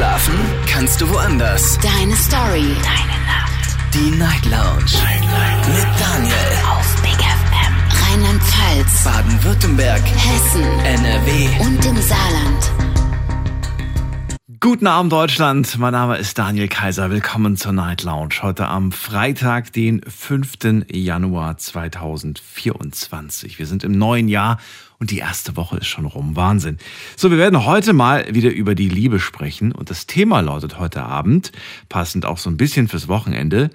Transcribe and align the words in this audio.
Schlafen 0.00 0.40
kannst 0.66 0.98
du 1.02 1.10
woanders. 1.10 1.78
Deine 1.80 2.16
Story. 2.16 2.74
Deine 2.82 3.18
Nacht. 3.26 3.76
Die 3.92 4.10
Night 4.12 4.46
Lounge. 4.46 4.94
Night, 5.04 5.20
Night. 5.20 5.68
Mit 5.68 5.86
Daniel. 6.00 6.32
Auf 6.70 7.02
Big 7.02 7.20
FM. 7.20 7.74
Rheinland-Pfalz. 8.08 9.04
Baden-Württemberg. 9.04 10.00
Hessen. 10.00 10.64
NRW. 10.86 11.50
Und 11.60 11.84
im 11.84 11.98
Saarland. 11.98 12.72
Guten 14.58 14.86
Abend 14.86 15.12
Deutschland, 15.12 15.78
mein 15.78 15.92
Name 15.92 16.16
ist 16.16 16.38
Daniel 16.38 16.68
Kaiser. 16.68 17.10
Willkommen 17.10 17.58
zur 17.58 17.72
Night 17.72 18.02
Lounge. 18.02 18.36
Heute 18.40 18.68
am 18.68 18.92
Freitag, 18.92 19.74
den 19.74 20.00
5. 20.00 20.86
Januar 20.90 21.58
2024. 21.58 23.58
Wir 23.58 23.66
sind 23.66 23.84
im 23.84 23.92
neuen 23.92 24.28
Jahr 24.28 24.56
und 25.00 25.10
die 25.10 25.18
erste 25.18 25.56
Woche 25.56 25.78
ist 25.78 25.86
schon 25.86 26.04
rum. 26.04 26.36
Wahnsinn. 26.36 26.76
So, 27.16 27.30
wir 27.30 27.38
werden 27.38 27.64
heute 27.64 27.94
mal 27.94 28.32
wieder 28.34 28.50
über 28.50 28.74
die 28.74 28.88
Liebe 28.88 29.18
sprechen 29.18 29.72
und 29.72 29.90
das 29.90 30.06
Thema 30.06 30.40
lautet 30.40 30.78
heute 30.78 31.02
Abend, 31.02 31.52
passend 31.88 32.26
auch 32.26 32.38
so 32.38 32.50
ein 32.50 32.58
bisschen 32.58 32.86
fürs 32.86 33.08
Wochenende, 33.08 33.70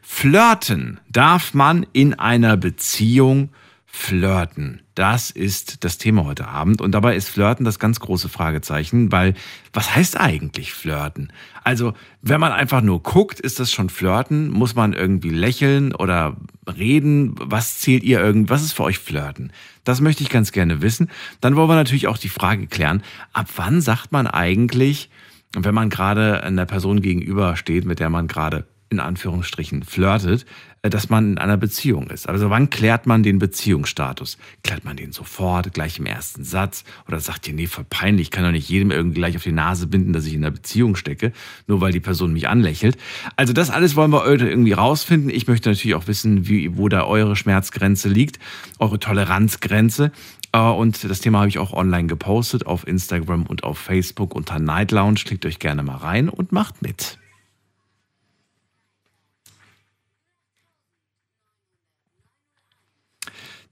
Flirten. 0.00 0.98
Darf 1.08 1.52
man 1.52 1.86
in 1.92 2.14
einer 2.14 2.56
Beziehung 2.56 3.50
Flirten. 3.92 4.82
Das 4.94 5.30
ist 5.30 5.84
das 5.84 5.98
Thema 5.98 6.24
heute 6.24 6.46
Abend. 6.46 6.80
Und 6.80 6.92
dabei 6.92 7.16
ist 7.16 7.28
Flirten 7.28 7.64
das 7.64 7.80
ganz 7.80 7.98
große 7.98 8.28
Fragezeichen, 8.28 9.10
weil 9.10 9.34
was 9.72 9.94
heißt 9.94 10.18
eigentlich 10.18 10.72
Flirten? 10.72 11.32
Also, 11.64 11.94
wenn 12.22 12.40
man 12.40 12.52
einfach 12.52 12.82
nur 12.82 13.02
guckt, 13.02 13.40
ist 13.40 13.58
das 13.58 13.72
schon 13.72 13.90
Flirten? 13.90 14.48
Muss 14.48 14.76
man 14.76 14.92
irgendwie 14.92 15.30
lächeln 15.30 15.92
oder 15.92 16.36
reden? 16.66 17.34
Was 17.36 17.80
zählt 17.80 18.04
ihr 18.04 18.20
irgend? 18.20 18.48
Was 18.48 18.62
ist 18.62 18.72
für 18.72 18.84
euch 18.84 18.98
Flirten? 18.98 19.52
Das 19.84 20.00
möchte 20.00 20.22
ich 20.22 20.28
ganz 20.28 20.52
gerne 20.52 20.82
wissen. 20.82 21.10
Dann 21.40 21.56
wollen 21.56 21.68
wir 21.68 21.74
natürlich 21.74 22.08
auch 22.08 22.18
die 22.18 22.28
Frage 22.28 22.66
klären, 22.66 23.02
ab 23.32 23.48
wann 23.56 23.80
sagt 23.80 24.12
man 24.12 24.26
eigentlich, 24.26 25.10
wenn 25.56 25.74
man 25.74 25.90
gerade 25.90 26.42
einer 26.42 26.66
Person 26.66 27.00
gegenüber 27.02 27.56
steht, 27.56 27.84
mit 27.84 27.98
der 27.98 28.10
man 28.10 28.28
gerade 28.28 28.66
in 28.90 29.00
Anführungsstrichen 29.00 29.84
flirtet, 29.84 30.46
dass 30.82 31.10
man 31.10 31.32
in 31.32 31.38
einer 31.38 31.58
Beziehung 31.58 32.08
ist. 32.08 32.28
Also 32.28 32.48
wann 32.48 32.70
klärt 32.70 33.06
man 33.06 33.22
den 33.22 33.38
Beziehungsstatus? 33.38 34.38
Klärt 34.62 34.84
man 34.84 34.96
den 34.96 35.12
sofort, 35.12 35.74
gleich 35.74 35.98
im 35.98 36.06
ersten 36.06 36.42
Satz? 36.42 36.84
Oder 37.06 37.20
sagt 37.20 37.46
ihr, 37.48 37.54
nee, 37.54 37.66
voll 37.66 37.84
peinlich, 37.88 38.28
ich 38.28 38.30
kann 38.30 38.44
doch 38.44 38.50
nicht 38.50 38.68
jedem 38.68 38.90
irgendwie 38.90 39.18
gleich 39.18 39.36
auf 39.36 39.42
die 39.42 39.52
Nase 39.52 39.86
binden, 39.86 40.14
dass 40.14 40.26
ich 40.26 40.32
in 40.34 40.42
einer 40.42 40.50
Beziehung 40.50 40.96
stecke, 40.96 41.32
nur 41.66 41.82
weil 41.82 41.92
die 41.92 42.00
Person 42.00 42.32
mich 42.32 42.48
anlächelt. 42.48 42.96
Also 43.36 43.52
das 43.52 43.68
alles 43.68 43.94
wollen 43.94 44.10
wir 44.10 44.24
heute 44.24 44.48
irgendwie 44.48 44.72
rausfinden. 44.72 45.28
Ich 45.30 45.46
möchte 45.46 45.68
natürlich 45.68 45.94
auch 45.94 46.06
wissen, 46.06 46.48
wie, 46.48 46.76
wo 46.78 46.88
da 46.88 47.04
eure 47.04 47.36
Schmerzgrenze 47.36 48.08
liegt, 48.08 48.38
eure 48.78 48.98
Toleranzgrenze. 48.98 50.12
Äh, 50.52 50.58
und 50.60 51.04
das 51.04 51.20
Thema 51.20 51.40
habe 51.40 51.48
ich 51.48 51.58
auch 51.58 51.74
online 51.74 52.08
gepostet 52.08 52.64
auf 52.66 52.86
Instagram 52.86 53.44
und 53.44 53.64
auf 53.64 53.78
Facebook 53.78 54.34
unter 54.34 54.58
Night 54.58 54.92
Lounge. 54.92 55.20
Klickt 55.26 55.44
euch 55.44 55.58
gerne 55.58 55.82
mal 55.82 55.96
rein 55.96 56.30
und 56.30 56.52
macht 56.52 56.80
mit. 56.80 57.19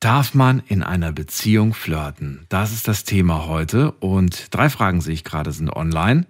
Darf 0.00 0.32
man 0.32 0.62
in 0.68 0.84
einer 0.84 1.10
Beziehung 1.10 1.74
flirten? 1.74 2.46
Das 2.48 2.72
ist 2.72 2.86
das 2.86 3.02
Thema 3.02 3.48
heute. 3.48 3.90
Und 3.98 4.54
drei 4.54 4.70
Fragen 4.70 5.00
sehe 5.00 5.14
ich 5.14 5.24
gerade 5.24 5.50
sind 5.50 5.70
online. 5.70 6.24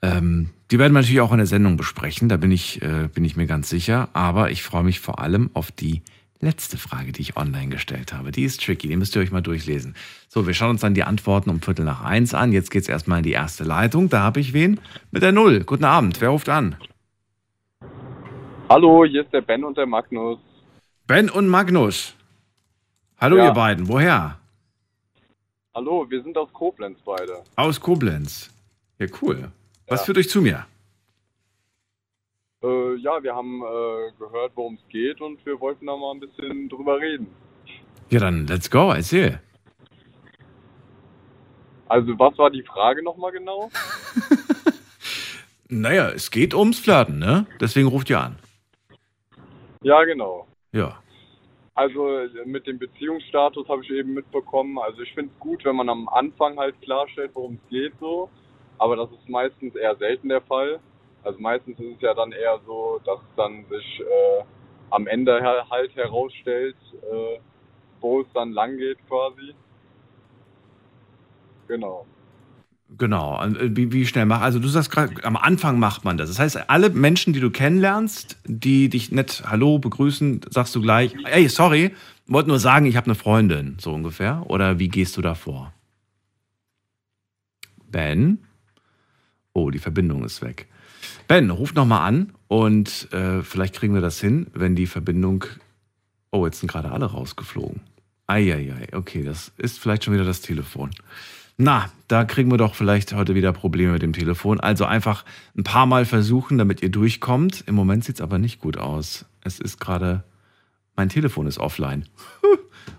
Ähm, 0.00 0.48
die 0.70 0.78
werden 0.78 0.94
wir 0.94 1.00
natürlich 1.00 1.20
auch 1.20 1.32
in 1.32 1.36
der 1.36 1.46
Sendung 1.46 1.76
besprechen, 1.76 2.30
da 2.30 2.38
bin 2.38 2.50
ich, 2.50 2.80
äh, 2.80 3.08
bin 3.12 3.24
ich 3.26 3.36
mir 3.36 3.46
ganz 3.46 3.68
sicher. 3.68 4.08
Aber 4.14 4.50
ich 4.50 4.62
freue 4.62 4.84
mich 4.84 5.00
vor 5.00 5.18
allem 5.18 5.50
auf 5.52 5.70
die 5.70 6.00
letzte 6.40 6.78
Frage, 6.78 7.12
die 7.12 7.20
ich 7.20 7.36
online 7.36 7.68
gestellt 7.68 8.14
habe. 8.14 8.32
Die 8.32 8.44
ist 8.44 8.64
tricky, 8.64 8.88
die 8.88 8.96
müsst 8.96 9.14
ihr 9.14 9.20
euch 9.20 9.32
mal 9.32 9.42
durchlesen. 9.42 9.96
So, 10.28 10.46
wir 10.46 10.54
schauen 10.54 10.70
uns 10.70 10.80
dann 10.80 10.94
die 10.94 11.04
Antworten 11.04 11.50
um 11.50 11.60
Viertel 11.60 11.84
nach 11.84 12.02
eins 12.02 12.32
an. 12.32 12.52
Jetzt 12.52 12.70
geht's 12.70 12.88
erstmal 12.88 13.18
in 13.18 13.24
die 13.24 13.32
erste 13.32 13.64
Leitung. 13.64 14.08
Da 14.08 14.20
habe 14.20 14.40
ich 14.40 14.54
wen? 14.54 14.80
Mit 15.10 15.22
der 15.22 15.32
Null. 15.32 15.64
Guten 15.64 15.84
Abend. 15.84 16.22
Wer 16.22 16.30
ruft 16.30 16.48
an? 16.48 16.76
Hallo, 18.70 19.04
hier 19.04 19.24
ist 19.24 19.32
der 19.34 19.42
Ben 19.42 19.62
und 19.62 19.76
der 19.76 19.84
Magnus. 19.84 20.38
Ben 21.06 21.28
und 21.28 21.48
Magnus. 21.48 22.14
Hallo 23.20 23.36
Ja. 23.36 23.46
ihr 23.46 23.52
beiden, 23.52 23.88
woher? 23.88 24.38
Hallo, 25.74 26.06
wir 26.08 26.22
sind 26.22 26.36
aus 26.36 26.52
Koblenz 26.52 26.98
beide. 27.04 27.42
Aus 27.56 27.80
Koblenz. 27.80 28.50
Ja, 28.98 29.06
cool. 29.22 29.50
Was 29.86 30.00
Ja. 30.00 30.06
führt 30.06 30.18
euch 30.18 30.28
zu 30.28 30.40
mir? 30.42 30.66
Äh, 32.62 32.94
ja, 32.96 33.22
wir 33.22 33.34
haben 33.34 33.62
äh, 33.62 34.12
gehört, 34.18 34.52
worum 34.54 34.74
es 34.74 34.88
geht 34.88 35.20
und 35.20 35.44
wir 35.46 35.58
wollten 35.60 35.86
da 35.86 35.96
mal 35.96 36.12
ein 36.12 36.20
bisschen 36.20 36.68
drüber 36.68 36.98
reden. 36.98 37.26
Ja, 38.10 38.20
dann 38.20 38.46
let's 38.46 38.70
go, 38.70 38.90
erzähl. 38.92 39.40
Also, 41.88 42.18
was 42.18 42.36
war 42.38 42.50
die 42.50 42.62
Frage 42.62 43.02
nochmal 43.02 43.32
genau? 43.32 43.70
Naja, 45.72 46.08
es 46.10 46.32
geht 46.32 46.52
ums 46.52 46.80
Flirten, 46.80 47.20
ne? 47.20 47.46
Deswegen 47.60 47.86
ruft 47.86 48.10
ihr 48.10 48.18
an. 48.20 48.36
Ja, 49.84 50.02
genau. 50.02 50.48
Ja. 50.72 51.00
Also, 51.74 52.26
mit 52.44 52.66
dem 52.66 52.78
Beziehungsstatus 52.78 53.68
habe 53.68 53.82
ich 53.84 53.90
eben 53.90 54.14
mitbekommen. 54.14 54.78
Also, 54.78 55.02
ich 55.02 55.12
finde 55.14 55.32
es 55.32 55.40
gut, 55.40 55.64
wenn 55.64 55.76
man 55.76 55.88
am 55.88 56.08
Anfang 56.08 56.58
halt 56.58 56.80
klarstellt, 56.82 57.30
worum 57.34 57.54
es 57.62 57.70
geht, 57.70 57.92
so. 58.00 58.28
Aber 58.78 58.96
das 58.96 59.10
ist 59.12 59.28
meistens 59.28 59.74
eher 59.76 59.96
selten 59.96 60.28
der 60.28 60.42
Fall. 60.42 60.80
Also, 61.22 61.38
meistens 61.38 61.78
ist 61.78 61.96
es 61.96 62.00
ja 62.00 62.14
dann 62.14 62.32
eher 62.32 62.60
so, 62.66 63.00
dass 63.04 63.20
dann 63.36 63.64
sich 63.66 64.00
äh, 64.00 64.44
am 64.90 65.06
Ende 65.06 65.40
halt 65.70 65.94
herausstellt, 65.94 66.76
äh, 67.02 67.38
wo 68.00 68.20
es 68.22 68.26
dann 68.34 68.52
lang 68.52 68.76
geht 68.76 68.98
quasi. 69.08 69.54
Genau. 71.68 72.04
Genau. 72.98 73.42
Äh, 73.42 73.76
Wie, 73.76 73.92
wie 73.92 74.06
schnell 74.06 74.26
macht? 74.26 74.42
Also 74.42 74.58
du 74.58 74.68
sagst 74.68 74.90
gerade, 74.90 75.24
am 75.24 75.36
Anfang 75.36 75.78
macht 75.78 76.04
man 76.04 76.16
das. 76.16 76.28
Das 76.28 76.38
heißt, 76.38 76.70
alle 76.70 76.90
Menschen, 76.90 77.32
die 77.32 77.40
du 77.40 77.50
kennenlernst, 77.50 78.38
die 78.46 78.88
dich 78.88 79.12
nett 79.12 79.42
Hallo 79.46 79.78
begrüßen, 79.78 80.42
sagst 80.50 80.74
du 80.74 80.80
gleich, 80.80 81.14
ey, 81.24 81.48
sorry, 81.48 81.92
wollte 82.26 82.48
nur 82.48 82.58
sagen, 82.58 82.86
ich 82.86 82.96
habe 82.96 83.06
eine 83.06 83.14
Freundin, 83.14 83.76
so 83.80 83.92
ungefähr. 83.92 84.44
Oder 84.48 84.78
wie 84.78 84.88
gehst 84.88 85.16
du 85.16 85.22
da 85.22 85.34
vor? 85.34 85.72
Ben? 87.90 88.38
Oh, 89.52 89.70
die 89.70 89.78
Verbindung 89.78 90.24
ist 90.24 90.42
weg. 90.42 90.66
Ben, 91.26 91.50
ruf 91.50 91.74
noch 91.74 91.86
mal 91.86 92.04
an 92.04 92.32
und 92.48 93.12
äh, 93.12 93.42
vielleicht 93.42 93.74
kriegen 93.74 93.94
wir 93.94 94.00
das 94.00 94.20
hin, 94.20 94.48
wenn 94.54 94.76
die 94.76 94.86
Verbindung. 94.86 95.44
Oh, 96.30 96.44
jetzt 96.46 96.60
sind 96.60 96.70
gerade 96.70 96.92
alle 96.92 97.06
rausgeflogen. 97.06 97.80
Eieiei, 98.26 98.88
okay, 98.92 99.24
das 99.24 99.52
ist 99.56 99.80
vielleicht 99.80 100.04
schon 100.04 100.14
wieder 100.14 100.24
das 100.24 100.40
Telefon. 100.40 100.90
Na, 101.62 101.92
da 102.08 102.24
kriegen 102.24 102.50
wir 102.50 102.56
doch 102.56 102.74
vielleicht 102.74 103.12
heute 103.12 103.34
wieder 103.34 103.52
Probleme 103.52 103.92
mit 103.92 104.00
dem 104.00 104.14
Telefon. 104.14 104.60
Also 104.60 104.86
einfach 104.86 105.26
ein 105.54 105.62
paar 105.62 105.84
Mal 105.84 106.06
versuchen, 106.06 106.56
damit 106.56 106.82
ihr 106.82 106.88
durchkommt. 106.88 107.64
Im 107.66 107.74
Moment 107.74 108.02
sieht 108.02 108.14
es 108.14 108.22
aber 108.22 108.38
nicht 108.38 108.60
gut 108.60 108.78
aus. 108.78 109.26
Es 109.44 109.60
ist 109.60 109.78
gerade. 109.78 110.24
Mein 110.96 111.10
Telefon 111.10 111.46
ist 111.46 111.58
offline. 111.58 112.06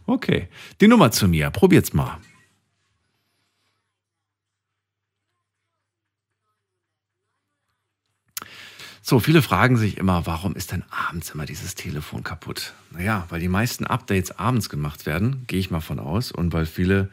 Okay. 0.05 0.47
Die 0.79 0.88
Nummer 0.88 1.11
zu 1.11 1.27
mir. 1.27 1.49
Probiert's 1.49 1.94
mal. 1.94 2.19
So, 9.01 9.19
viele 9.19 9.41
fragen 9.41 9.78
sich 9.78 9.97
immer, 9.97 10.25
warum 10.25 10.55
ist 10.55 10.72
denn 10.72 10.83
abends 10.91 11.31
immer 11.31 11.45
dieses 11.45 11.75
Telefon 11.75 12.23
kaputt? 12.23 12.73
Naja, 12.91 13.25
weil 13.29 13.39
die 13.39 13.47
meisten 13.47 13.85
Updates 13.85 14.38
abends 14.38 14.69
gemacht 14.69 15.05
werden, 15.05 15.45
gehe 15.47 15.59
ich 15.59 15.72
mal 15.72 15.81
von 15.81 15.99
aus. 15.99 16.31
Und 16.31 16.53
weil 16.53 16.66
viele 16.66 17.09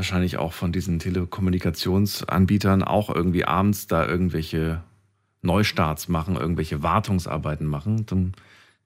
wahrscheinlich 0.00 0.38
auch 0.38 0.54
von 0.54 0.72
diesen 0.72 0.98
Telekommunikationsanbietern 0.98 2.82
auch 2.82 3.14
irgendwie 3.14 3.44
abends 3.44 3.86
da 3.86 4.06
irgendwelche 4.06 4.82
Neustarts 5.42 6.08
machen, 6.08 6.36
irgendwelche 6.36 6.82
Wartungsarbeiten 6.82 7.66
machen, 7.66 8.06
dann 8.06 8.32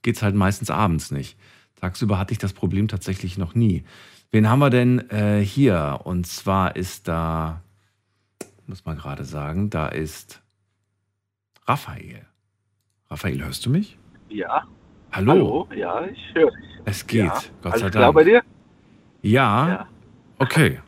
geht's 0.02 0.22
halt 0.24 0.34
meistens 0.34 0.70
abends 0.70 1.12
nicht. 1.12 1.38
Tagsüber 1.80 2.18
hatte 2.18 2.32
ich 2.32 2.38
das 2.38 2.52
Problem 2.52 2.88
tatsächlich 2.88 3.38
noch 3.38 3.54
nie. 3.54 3.84
Wen 4.32 4.48
haben 4.50 4.58
wir 4.58 4.70
denn 4.70 5.08
äh, 5.10 5.38
hier? 5.40 6.00
Und 6.02 6.26
zwar 6.26 6.74
ist 6.74 7.06
da, 7.06 7.62
muss 8.66 8.84
man 8.84 8.96
gerade 8.96 9.24
sagen, 9.24 9.70
da 9.70 9.86
ist 9.86 10.42
Raphael. 11.66 12.26
Raphael, 13.08 13.44
hörst 13.44 13.64
du 13.66 13.70
mich? 13.70 13.96
Ja. 14.30 14.64
Hallo. 15.12 15.30
Hallo. 15.32 15.68
Ja, 15.76 16.04
ich 16.06 16.34
höre 16.34 16.50
dich. 16.50 16.64
Es 16.84 17.06
geht, 17.06 17.24
Ja. 17.26 17.40
Gott 17.62 17.72
Alles 17.74 17.80
sei 17.82 17.90
klar 17.90 18.02
Dank. 18.02 18.14
bei 18.16 18.24
dir? 18.24 18.42
Ja, 19.22 19.68
Ja. 19.68 19.86
okay. 20.40 20.80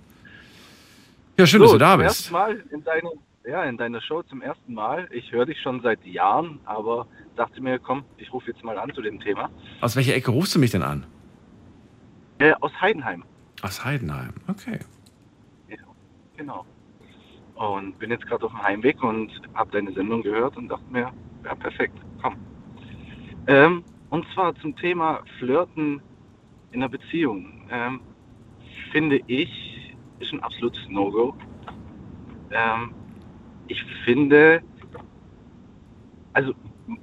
Ja, 1.39 1.47
schön, 1.47 1.61
dass 1.61 1.71
du 1.73 1.79
da 1.79 1.93
zum 1.93 1.99
bist. 2.03 2.09
ersten 2.21 2.33
Mal 2.33 2.65
in 2.71 2.83
deiner, 2.85 3.11
ja, 3.47 3.65
in 3.65 3.77
deiner 3.77 4.01
Show 4.01 4.23
zum 4.23 4.41
ersten 4.43 4.73
Mal. 4.75 5.07
Ich 5.13 5.31
höre 5.33 5.47
dich 5.47 5.61
schon 5.61 5.81
seit 5.83 6.05
Jahren, 6.07 6.61
aber 6.65 7.07
dachte 7.37 7.61
mir, 7.61 7.79
komm, 7.79 8.05
ich 8.17 8.33
rufe 8.33 8.51
jetzt 8.51 8.65
mal 8.65 8.79
an 8.79 8.93
zu 8.95 9.03
dem 9.03 9.21
Thema. 9.21 9.51
Aus 9.81 9.97
welcher 9.97 10.15
Ecke 10.15 10.31
rufst 10.31 10.55
du 10.55 10.59
mich 10.59 10.71
denn 10.71 10.83
an? 10.83 11.07
Äh, 12.39 12.53
aus 12.61 12.73
Heidenheim, 12.81 13.25
Aus 13.63 13.85
Heidenheim. 13.85 14.35
Okay. 14.49 14.79
genau. 16.37 16.65
Und 17.55 17.99
bin 17.99 18.11
jetzt 18.11 18.27
gerade 18.27 18.45
auf 18.45 18.53
dem 18.53 18.63
Heimweg 18.63 19.03
und 19.03 19.31
habe 19.55 19.71
deine 19.73 19.91
Sendung 19.93 20.23
gehört 20.23 20.57
und 20.59 20.69
dachte 20.69 20.85
mir, 20.91 21.11
ja, 21.45 21.55
perfekt, 21.55 21.99
komm. 22.21 22.37
Ähm, 23.47 23.83
und 24.11 24.27
zwar 24.35 24.55
zum 24.57 24.77
Thema 24.77 25.21
Flirten 25.39 26.03
in 26.73 26.83
einer 26.83 26.91
Beziehung. 26.91 27.67
Ähm, 27.71 28.01
finde 28.93 29.21
ich, 29.27 29.49
ist 30.19 30.33
ein 30.33 30.43
absolutes 30.43 30.89
No-Go. 30.89 31.35
Ähm, 32.51 32.95
ich 33.69 33.83
finde, 34.05 34.63
also 36.33 36.53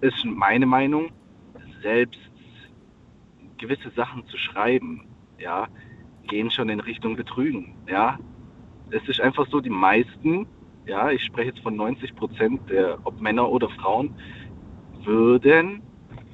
ist 0.01 0.23
meine 0.25 0.65
Meinung, 0.65 1.11
selbst 1.81 2.19
gewisse 3.57 3.89
Sachen 3.91 4.25
zu 4.27 4.37
schreiben, 4.37 5.07
ja, 5.37 5.67
gehen 6.27 6.49
schon 6.49 6.69
in 6.69 6.79
Richtung 6.79 7.15
Betrügen, 7.15 7.75
ja. 7.87 8.17
Es 8.89 9.07
ist 9.07 9.19
einfach 9.19 9.47
so, 9.47 9.59
die 9.59 9.69
meisten, 9.69 10.45
ja, 10.85 11.09
ich 11.09 11.23
spreche 11.23 11.49
jetzt 11.49 11.61
von 11.61 11.75
90 11.75 12.15
Prozent, 12.15 12.69
der, 12.69 12.99
ob 13.03 13.19
Männer 13.19 13.49
oder 13.49 13.69
Frauen, 13.69 14.15
würden, 15.03 15.81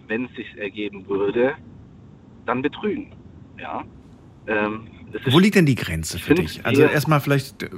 wenn 0.07 0.25
es 0.25 0.35
sich 0.35 0.57
ergeben 0.57 1.07
würde, 1.07 1.55
dann 2.45 2.61
betrügen, 2.61 3.13
ja. 3.57 3.83
Ähm, 4.47 4.87
Wo 5.25 5.39
liegt 5.39 5.55
denn 5.55 5.65
die 5.65 5.75
Grenze 5.75 6.19
für 6.19 6.35
dich? 6.35 6.65
Also 6.65 6.83
erstmal 6.83 7.19
vielleicht, 7.19 7.69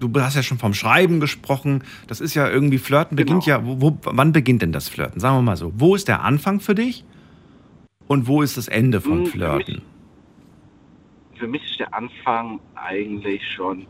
du 0.00 0.12
hast 0.20 0.36
ja 0.36 0.42
schon 0.42 0.58
vom 0.58 0.72
Schreiben 0.74 1.20
gesprochen. 1.20 1.82
Das 2.06 2.20
ist 2.20 2.34
ja 2.34 2.48
irgendwie 2.48 2.78
Flirten 2.78 3.16
Genau. 3.16 3.26
beginnt 3.26 3.46
ja. 3.46 3.60
Wo, 3.64 3.98
wann 4.02 4.32
beginnt 4.32 4.62
denn 4.62 4.72
das 4.72 4.88
Flirten? 4.88 5.20
Sagen 5.20 5.36
wir 5.36 5.42
mal 5.42 5.56
so. 5.56 5.72
Wo 5.76 5.94
ist 5.94 6.08
der 6.08 6.22
Anfang 6.22 6.60
für 6.60 6.74
dich? 6.74 7.04
Und 8.08 8.26
wo 8.28 8.42
ist 8.42 8.56
das 8.56 8.68
Ende 8.68 9.00
vom 9.00 9.18
Hm, 9.18 9.26
für 9.26 9.30
Flirten? 9.32 9.74
mich- 9.74 9.82
für 11.38 11.46
mich 11.46 11.62
ist 11.70 11.78
der 11.80 11.92
Anfang 11.92 12.60
eigentlich 12.76 13.42
schon, 13.54 13.86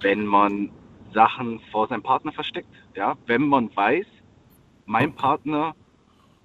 wenn 0.00 0.24
man 0.24 0.70
Sachen 1.12 1.60
vor 1.70 1.88
seinem 1.88 2.02
Partner 2.02 2.32
versteckt. 2.32 2.68
Ja, 2.96 3.16
wenn 3.26 3.42
man 3.48 3.70
weiß, 3.76 4.06
mein 4.86 5.12
Partner 5.14 5.74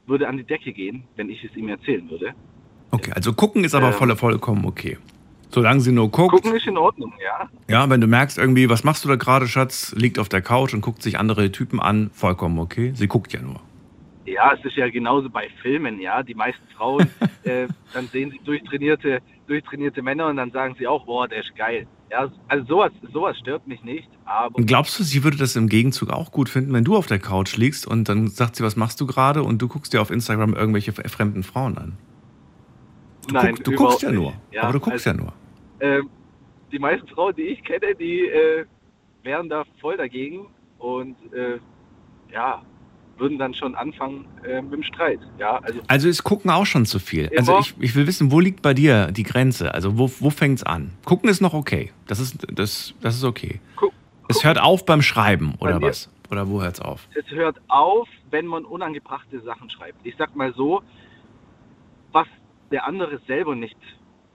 würde 0.08 0.28
an 0.28 0.38
die 0.38 0.44
Decke 0.44 0.74
gehen, 0.74 1.04
wenn 1.16 1.30
ich 1.30 1.44
es 1.44 1.56
ihm 1.56 1.70
erzählen 1.70 2.10
würde. 2.10 2.34
Okay, 2.92 3.12
also 3.14 3.34
gucken 3.34 3.64
ist 3.64 3.76
aber 3.76 3.88
Ähm, 3.90 3.94
voll, 3.94 4.16
vollkommen 4.16 4.66
okay. 4.66 4.98
Solange 5.50 5.82
sie 5.82 5.92
nur 5.92 6.10
guckt. 6.12 6.32
Gucken 6.32 6.56
ist 6.56 6.68
in 6.68 6.78
Ordnung, 6.78 7.14
ja. 7.24 7.50
Ja, 7.68 7.90
wenn 7.90 8.02
du 8.02 8.08
merkst 8.08 8.38
irgendwie, 8.38 8.70
was 8.70 8.84
machst 8.84 9.04
du 9.04 9.10
da 9.10 9.16
gerade, 9.16 9.48
Schatz, 9.48 9.94
liegt 9.98 10.20
auf 10.20 10.30
der 10.30 10.42
Couch 10.42 10.74
und 10.74 10.82
guckt 10.82 11.02
sich 11.02 11.18
andere 11.18 11.52
Typen 11.52 11.80
an, 11.80 12.12
vollkommen 12.14 12.60
okay. 12.60 12.92
Sie 12.94 13.08
guckt 13.08 13.34
ja 13.34 13.42
nur. 13.42 13.60
Ja, 14.26 14.54
es 14.54 14.64
ist 14.64 14.76
ja 14.76 14.88
genauso 14.90 15.30
bei 15.30 15.50
Filmen, 15.62 16.00
ja. 16.00 16.22
Die 16.22 16.36
meisten 16.36 16.64
Frauen, 16.78 17.10
äh, 17.44 17.68
dann 17.94 18.08
sehen 18.08 18.30
sie 18.30 18.40
durchtrainierte, 18.46 19.22
durchtrainierte 19.48 20.04
Männer 20.04 20.28
und 20.28 20.38
dann 20.38 20.52
sagen 20.52 20.76
sie 20.78 20.86
auch, 20.86 21.06
boah, 21.06 21.28
der 21.28 21.40
ist 21.40 21.56
geil. 21.56 21.88
Ja, 22.12 22.30
also 22.48 22.66
sowas, 22.66 22.92
sowas 23.12 23.38
stört 23.38 23.68
mich 23.68 23.84
nicht, 23.84 24.08
aber 24.26 24.56
Und 24.56 24.66
glaubst 24.66 25.00
du, 25.00 25.04
sie 25.04 25.24
würde 25.24 25.38
das 25.38 25.56
im 25.56 25.70
Gegenzug 25.70 26.10
auch 26.10 26.32
gut 26.32 26.50
finden, 26.50 26.74
wenn 26.74 26.84
du 26.84 26.96
auf 26.96 27.06
der 27.06 27.20
Couch 27.20 27.56
liegst 27.56 27.86
und 27.86 28.10
dann 28.10 28.28
sagt 28.28 28.56
sie, 28.56 28.64
was 28.64 28.76
machst 28.76 29.00
du 29.02 29.06
gerade 29.06 29.44
und 29.44 29.62
du 29.62 29.68
guckst 29.68 29.94
dir 29.94 30.02
auf 30.02 30.10
Instagram 30.10 30.54
irgendwelche 30.54 30.92
fremden 30.92 31.44
Frauen 31.44 31.78
an? 31.78 31.98
Du, 33.28 33.34
nein, 33.36 33.56
guck, 33.56 33.64
du 33.64 33.72
guckst 33.74 34.02
ja 34.02 34.12
nur. 34.12 34.34
aber 34.60 34.74
du 34.74 34.80
guckst 34.80 35.08
also, 35.08 35.10
ja 35.10 35.24
nur. 35.24 35.34
Ähm, 35.80 36.10
die 36.72 36.80
meisten 36.80 37.08
Frauen, 37.08 37.36
die 37.36 37.44
ich 37.44 37.64
kenne, 37.64 37.96
die 37.96 38.22
äh, 38.28 38.66
wären 39.24 39.50
da 39.50 39.64
voll 39.82 39.98
dagegen 39.98 40.48
und 40.78 41.16
äh, 41.34 41.60
ja, 42.32 42.62
würden 43.18 43.38
dann 43.38 43.54
schon 43.54 43.76
anfangen 43.76 44.26
äh, 44.48 44.62
mit 44.62 44.74
dem 44.74 44.84
Streit. 44.84 45.20
Ja, 45.38 45.58
also 45.58 45.82
Also 45.88 46.08
ist 46.08 46.24
Gucken 46.24 46.50
auch 46.52 46.66
schon 46.66 46.86
zu 46.86 47.00
viel. 47.00 47.30
Also 47.38 47.60
ich, 47.60 47.76
ich 47.80 47.96
will 47.96 48.08
wissen, 48.08 48.32
wo 48.32 48.40
liegt 48.40 48.62
bei 48.62 48.74
dir 48.74 49.12
die 49.12 49.24
Grenze? 49.24 49.74
Also 49.74 49.98
wo, 49.98 50.10
wo 50.20 50.30
fängt's 50.30 50.64
an? 50.64 50.92
Gucken 51.06 51.30
ist 51.30 51.42
noch 51.42 51.54
okay. 51.54 51.92
Das 52.08 52.20
ist, 52.20 52.38
das, 52.54 52.94
das 53.02 53.16
ist 53.16 53.24
okay. 53.26 53.60
gu 53.76 53.90
Es 54.30 54.44
hört 54.44 54.60
auf 54.60 54.86
beim 54.86 55.02
Schreiben, 55.02 55.56
Bei 55.60 55.68
oder 55.70 55.80
mir- 55.80 55.88
was? 55.88 56.10
Oder 56.32 56.48
wo 56.48 56.62
hört's 56.62 56.80
auf? 56.80 57.08
es 57.16 57.30
hört 57.32 57.60
auf, 57.70 58.08
wenn 58.30 58.46
man 58.46 58.64
unangebrachte 58.64 59.42
Sachen 59.42 59.70
schreibt. 59.72 59.98
Ich 60.06 60.16
sag 60.18 60.36
mal 60.36 60.54
so, 60.54 60.82
der 62.72 62.86
andere 62.86 63.20
selber 63.28 63.56
nicht 63.56 63.78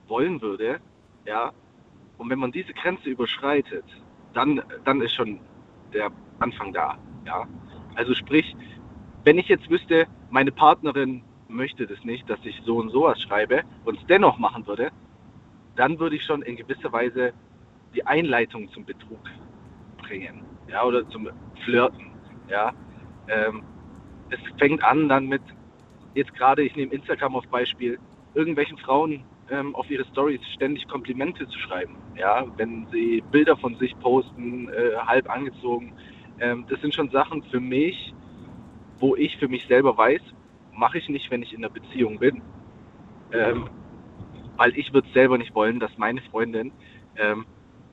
wollen 0.07 0.41
würde, 0.41 0.79
ja, 1.25 1.51
und 2.17 2.29
wenn 2.29 2.39
man 2.39 2.51
diese 2.51 2.73
Grenze 2.73 3.09
überschreitet, 3.09 3.85
dann, 4.33 4.61
dann 4.83 5.01
ist 5.01 5.13
schon 5.13 5.39
der 5.93 6.11
Anfang 6.39 6.73
da, 6.73 6.97
ja. 7.25 7.47
Also 7.95 8.13
sprich, 8.13 8.55
wenn 9.23 9.37
ich 9.37 9.47
jetzt 9.47 9.69
wüsste, 9.69 10.07
meine 10.29 10.51
Partnerin 10.51 11.23
möchte 11.47 11.87
das 11.87 12.03
nicht, 12.03 12.29
dass 12.29 12.39
ich 12.43 12.61
so 12.65 12.77
und 12.77 12.89
sowas 12.89 13.21
schreibe 13.21 13.63
und 13.85 13.99
es 13.99 14.05
dennoch 14.07 14.37
machen 14.37 14.67
würde, 14.67 14.91
dann 15.75 15.99
würde 15.99 16.15
ich 16.15 16.23
schon 16.23 16.41
in 16.41 16.55
gewisser 16.55 16.91
Weise 16.91 17.33
die 17.93 18.05
Einleitung 18.05 18.69
zum 18.71 18.85
Betrug 18.85 19.19
bringen, 19.97 20.43
ja, 20.67 20.83
oder 20.83 21.07
zum 21.09 21.29
Flirten, 21.63 22.07
ja. 22.49 22.73
Ähm, 23.27 23.63
es 24.29 24.39
fängt 24.59 24.83
an 24.83 25.07
dann 25.07 25.27
mit, 25.27 25.41
jetzt 26.13 26.33
gerade, 26.35 26.63
ich 26.63 26.75
nehme 26.75 26.93
Instagram 26.93 27.35
auf 27.35 27.47
Beispiel, 27.47 27.99
irgendwelchen 28.35 28.77
Frauen 28.77 29.23
ähm, 29.49 29.75
auf 29.75 29.89
ihre 29.89 30.05
Stories 30.05 30.41
ständig 30.53 30.87
Komplimente 30.87 31.47
zu 31.47 31.59
schreiben, 31.59 31.95
ja, 32.17 32.45
wenn 32.57 32.87
sie 32.91 33.23
Bilder 33.31 33.57
von 33.57 33.75
sich 33.75 33.97
posten, 33.99 34.69
äh, 34.69 34.97
halb 34.97 35.29
angezogen. 35.29 35.93
Ähm, 36.39 36.65
das 36.69 36.81
sind 36.81 36.93
schon 36.93 37.09
Sachen 37.09 37.43
für 37.43 37.59
mich, 37.59 38.13
wo 38.99 39.15
ich 39.15 39.37
für 39.37 39.47
mich 39.47 39.65
selber 39.67 39.97
weiß, 39.97 40.21
mache 40.73 40.97
ich 40.97 41.09
nicht, 41.09 41.31
wenn 41.31 41.41
ich 41.41 41.53
in 41.53 41.63
einer 41.63 41.73
Beziehung 41.73 42.19
bin. 42.19 42.41
Ähm, 43.31 43.69
weil 44.57 44.77
ich 44.77 44.93
würde 44.93 45.07
selber 45.13 45.37
nicht 45.37 45.53
wollen, 45.55 45.79
dass 45.79 45.97
meine 45.97 46.21
Freundin 46.21 46.71
ähm, 47.17 47.45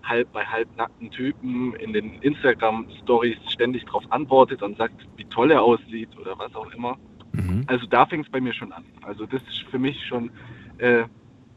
halb 0.03 0.33
bei 0.33 0.45
halbnackten 0.45 1.11
Typen 1.11 1.75
in 1.77 1.93
den 1.93 2.15
Instagram-Stories 2.23 3.39
ständig 3.49 3.85
drauf 3.85 4.05
antwortet 4.11 4.63
und 4.63 4.77
sagt, 4.77 5.07
wie 5.17 5.25
toll 5.25 5.51
er 5.51 5.63
aussieht 5.63 6.09
oder 6.19 6.39
was 6.39 6.55
auch 6.55 6.71
immer. 6.73 6.99
Mhm. 7.33 7.65
Also 7.67 7.87
da 7.87 8.07
fängt 8.07 8.27
es 8.27 8.31
bei 8.33 8.41
mir 8.41 8.53
schon 8.53 8.73
an. 8.73 8.85
Also 9.03 9.27
das 9.27 9.43
ist 9.43 9.65
für 9.71 9.79
mich 9.79 10.05
schon 10.07 10.31
äh, 10.79 11.05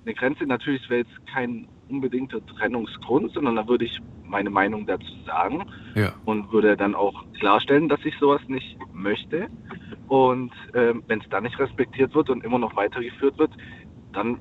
eine 0.06 0.14
Grenze. 0.14 0.46
Natürlich 0.46 0.90
wäre 0.90 1.02
jetzt 1.02 1.28
kein 1.28 1.68
unbedingter 1.90 2.46
Trennungsgrund, 2.46 3.32
sondern 3.34 3.56
da 3.56 3.68
würde 3.68 3.86
ich 3.86 4.00
meine 4.28 4.50
Meinung 4.50 4.86
dazu 4.88 5.06
sagen 5.26 5.66
Ja. 5.94 6.14
und 6.26 6.52
würde 6.52 6.76
dann 6.76 6.96
auch 6.96 7.26
klarstellen, 7.40 7.90
dass 7.90 8.04
ich 8.06 8.16
sowas 8.20 8.42
nicht 8.48 8.78
möchte. 8.94 9.48
Und 10.08 10.52
ähm, 10.74 11.04
wenn 11.08 11.22
es 11.22 11.30
dann 11.30 11.44
nicht 11.44 11.60
respektiert 11.60 12.14
wird 12.16 12.30
und 12.30 12.44
immer 12.44 12.60
noch 12.60 12.76
weitergeführt 12.76 13.38
wird, 13.38 13.52
dann 14.14 14.40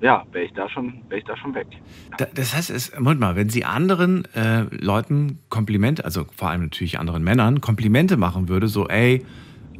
ja, 0.00 0.24
wäre 0.32 0.46
ich 0.46 0.52
da 0.52 0.68
schon, 0.68 1.02
wäre 1.08 1.18
ich 1.18 1.24
da 1.26 1.36
schon 1.36 1.54
weg. 1.54 1.66
Da, 2.16 2.26
das 2.34 2.56
heißt, 2.56 2.70
es, 2.70 2.98
Moment 2.98 3.20
mal, 3.20 3.36
wenn 3.36 3.50
sie 3.50 3.64
anderen 3.64 4.24
äh, 4.34 4.62
Leuten 4.70 5.40
Komplimente, 5.50 6.04
also 6.04 6.24
vor 6.34 6.48
allem 6.48 6.62
natürlich 6.62 6.98
anderen 6.98 7.22
Männern, 7.22 7.60
Komplimente 7.60 8.16
machen 8.16 8.48
würde, 8.48 8.66
so 8.68 8.88
ey, 8.88 9.24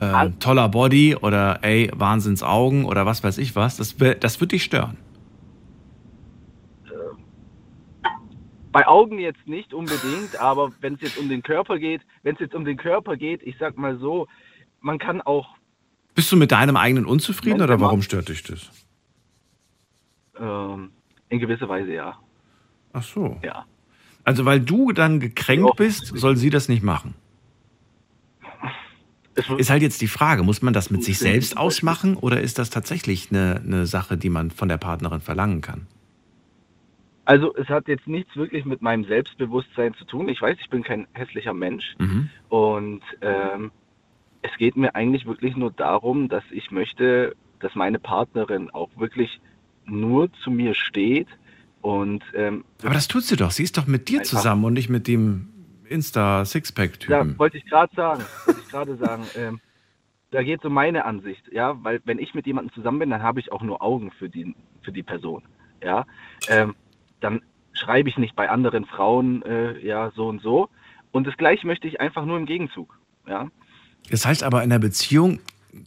äh, 0.01 0.31
toller 0.41 0.69
Body 0.69 1.15
oder 1.15 1.63
ey, 1.63 1.91
Wahnsinnsaugen 1.95 2.85
oder 2.85 3.07
was 3.07 3.23
weiß 3.23 3.39
ich 3.39 3.55
was, 3.57 3.77
das, 3.77 3.97
das 3.97 4.41
würde 4.41 4.49
dich 4.49 4.65
stören. 4.65 4.97
Bei 8.73 8.87
Augen 8.87 9.19
jetzt 9.19 9.47
nicht 9.47 9.75
unbedingt, 9.75 10.37
aber 10.41 10.71
wenn 10.81 10.95
es 10.95 11.01
jetzt 11.01 11.19
um 11.19 11.29
den 11.29 11.43
Körper 11.43 11.79
geht, 11.79 12.03
wenn 12.23 12.35
es 12.35 12.41
jetzt 12.41 12.55
um 12.55 12.65
den 12.65 12.77
Körper 12.77 13.17
geht, 13.17 13.43
ich 13.43 13.57
sag 13.59 13.77
mal 13.77 13.99
so, 13.99 14.29
man 14.81 14.99
kann 14.99 15.21
auch 15.21 15.49
Bist 16.15 16.31
du 16.31 16.37
mit 16.37 16.53
deinem 16.53 16.77
eigenen 16.77 17.05
unzufrieden 17.05 17.63
oder 17.63 17.81
warum 17.81 18.01
stört 18.03 18.29
dich 18.29 18.43
das? 18.45 18.71
ähm, 20.39 20.91
in 21.29 21.39
gewisser 21.41 21.69
Weise 21.69 21.93
ja, 21.93 22.19
Ach 22.93 23.03
so. 23.03 23.39
ja. 23.43 23.67
Also 24.25 24.45
weil 24.45 24.61
du 24.61 24.93
dann 24.93 25.19
gekränkt 25.19 25.77
bist, 25.77 26.07
soll 26.17 26.37
sie 26.37 26.51
das 26.51 26.69
nicht 26.69 26.83
machen. 26.83 27.15
Ist 29.59 29.71
halt 29.71 29.83
jetzt 29.83 30.01
die 30.01 30.09
Frage, 30.09 30.43
muss 30.43 30.63
man 30.63 30.73
das 30.73 30.91
mit 30.91 31.05
sich 31.05 31.19
selbst 31.19 31.57
ausmachen 31.57 32.17
oder 32.17 32.41
ist 32.41 32.59
das 32.59 32.71
tatsächlich 32.71 33.29
eine, 33.31 33.61
eine 33.65 33.87
Sache, 33.87 34.17
die 34.17 34.31
man 34.31 34.51
von 34.51 34.69
der 34.69 34.79
Partnerin 34.79 35.21
verlangen 35.21 35.61
kann? 35.61 35.87
also 37.31 37.55
es 37.55 37.69
hat 37.69 37.87
jetzt 37.87 38.09
nichts 38.09 38.35
wirklich 38.35 38.65
mit 38.65 38.83
meinem 38.83 39.05
Selbstbewusstsein 39.05 39.95
zu 39.95 40.05
tun. 40.05 40.29
Ich 40.29 40.43
weiß, 40.43 40.57
ich 40.61 40.69
bin 40.69 40.83
kein 40.83 41.07
hässlicher 41.13 41.55
Mensch. 41.55 41.95
Mhm. 41.99 42.29
Und 42.49 43.03
ähm, 43.21 43.71
es 44.43 44.51
geht 44.59 44.77
mir 44.77 44.97
eigentlich 44.97 45.27
wirklich 45.27 45.55
nur 45.55 45.71
darum, 45.71 46.29
dass 46.29 46.43
ich 46.51 46.73
möchte, 46.73 47.37
dass 47.61 47.77
meine 47.77 48.01
Partnerin 48.01 48.71
auch 48.71 48.89
wirklich 48.97 49.41
nur 49.85 50.33
zu 50.43 50.51
mir 50.51 50.75
steht 50.75 51.29
und 51.83 52.23
ähm, 52.35 52.65
Aber 52.83 52.95
das 52.95 53.09
tut 53.09 53.23
sie 53.23 53.37
doch. 53.37 53.53
Sie 53.53 53.63
ist 53.63 53.79
doch 53.79 53.87
mit 53.87 54.09
dir 54.09 54.23
zusammen 54.23 54.65
und 54.65 54.75
nicht 54.75 54.91
mit 54.91 55.07
dem 55.07 55.49
ja, 55.91 55.97
Insta-Sixpack-Typen. 55.97 57.39
wollte 57.39 57.59
ich 57.59 57.67
gerade 57.67 57.95
sagen, 57.95 58.25
wollte 58.47 58.61
ich 58.61 58.69
gerade 58.69 58.97
sagen, 58.97 59.25
ähm, 59.37 59.61
da 60.31 60.43
geht 60.43 60.65
um 60.65 60.73
meine 60.73 61.05
Ansicht, 61.05 61.43
ja, 61.53 61.83
weil 61.83 62.01
wenn 62.05 62.19
ich 62.19 62.35
mit 62.35 62.47
jemandem 62.47 62.73
zusammen 62.73 63.01
bin, 63.01 63.11
dann 63.11 63.23
habe 63.23 63.41
ich 63.41 63.53
auch 63.53 63.63
nur 63.63 63.83
Augen 63.83 64.13
für 64.13 64.29
die 64.29 64.55
für 64.83 64.93
die 64.93 65.03
Person, 65.03 65.43
ja, 65.83 66.07
ähm, 66.49 66.75
dann 67.21 67.43
schreibe 67.73 68.09
ich 68.09 68.17
nicht 68.17 68.37
bei 68.37 68.49
anderen 68.49 68.87
Frauen, 68.87 69.43
äh, 69.43 69.79
ja, 69.79 70.11
so 70.15 70.29
und 70.29 70.41
so. 70.41 70.69
Und 71.13 71.27
das 71.27 71.37
Gleiche 71.37 71.67
möchte 71.67 71.89
ich 71.89 72.01
einfach 72.01 72.25
nur 72.25 72.39
im 72.39 72.47
Gegenzug, 72.47 72.99
ja. 73.27 73.51
Das 74.11 74.25
heißt 74.25 74.43
aber, 74.43 74.63
in 74.63 74.71
der 74.71 74.79
Beziehung 74.79 75.41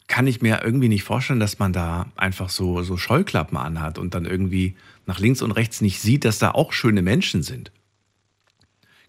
kann 0.08 0.28
ich 0.28 0.42
mir 0.42 0.62
irgendwie 0.64 0.90
nicht 0.90 1.04
vorstellen, 1.04 1.40
dass 1.40 1.60
man 1.60 1.74
da 1.74 2.08
einfach 2.16 2.50
so, 2.50 2.82
so 2.84 2.98
Scheuklappen 2.98 3.58
anhat 3.58 3.98
und 3.98 4.14
dann 4.14 4.26
irgendwie 4.26 4.76
nach 5.06 5.20
links 5.20 5.42
und 5.42 5.52
rechts 5.52 5.82
nicht 5.82 6.00
sieht, 6.00 6.26
dass 6.26 6.40
da 6.40 6.52
auch 6.52 6.72
schöne 6.72 7.02
Menschen 7.02 7.44
sind. 7.44 7.72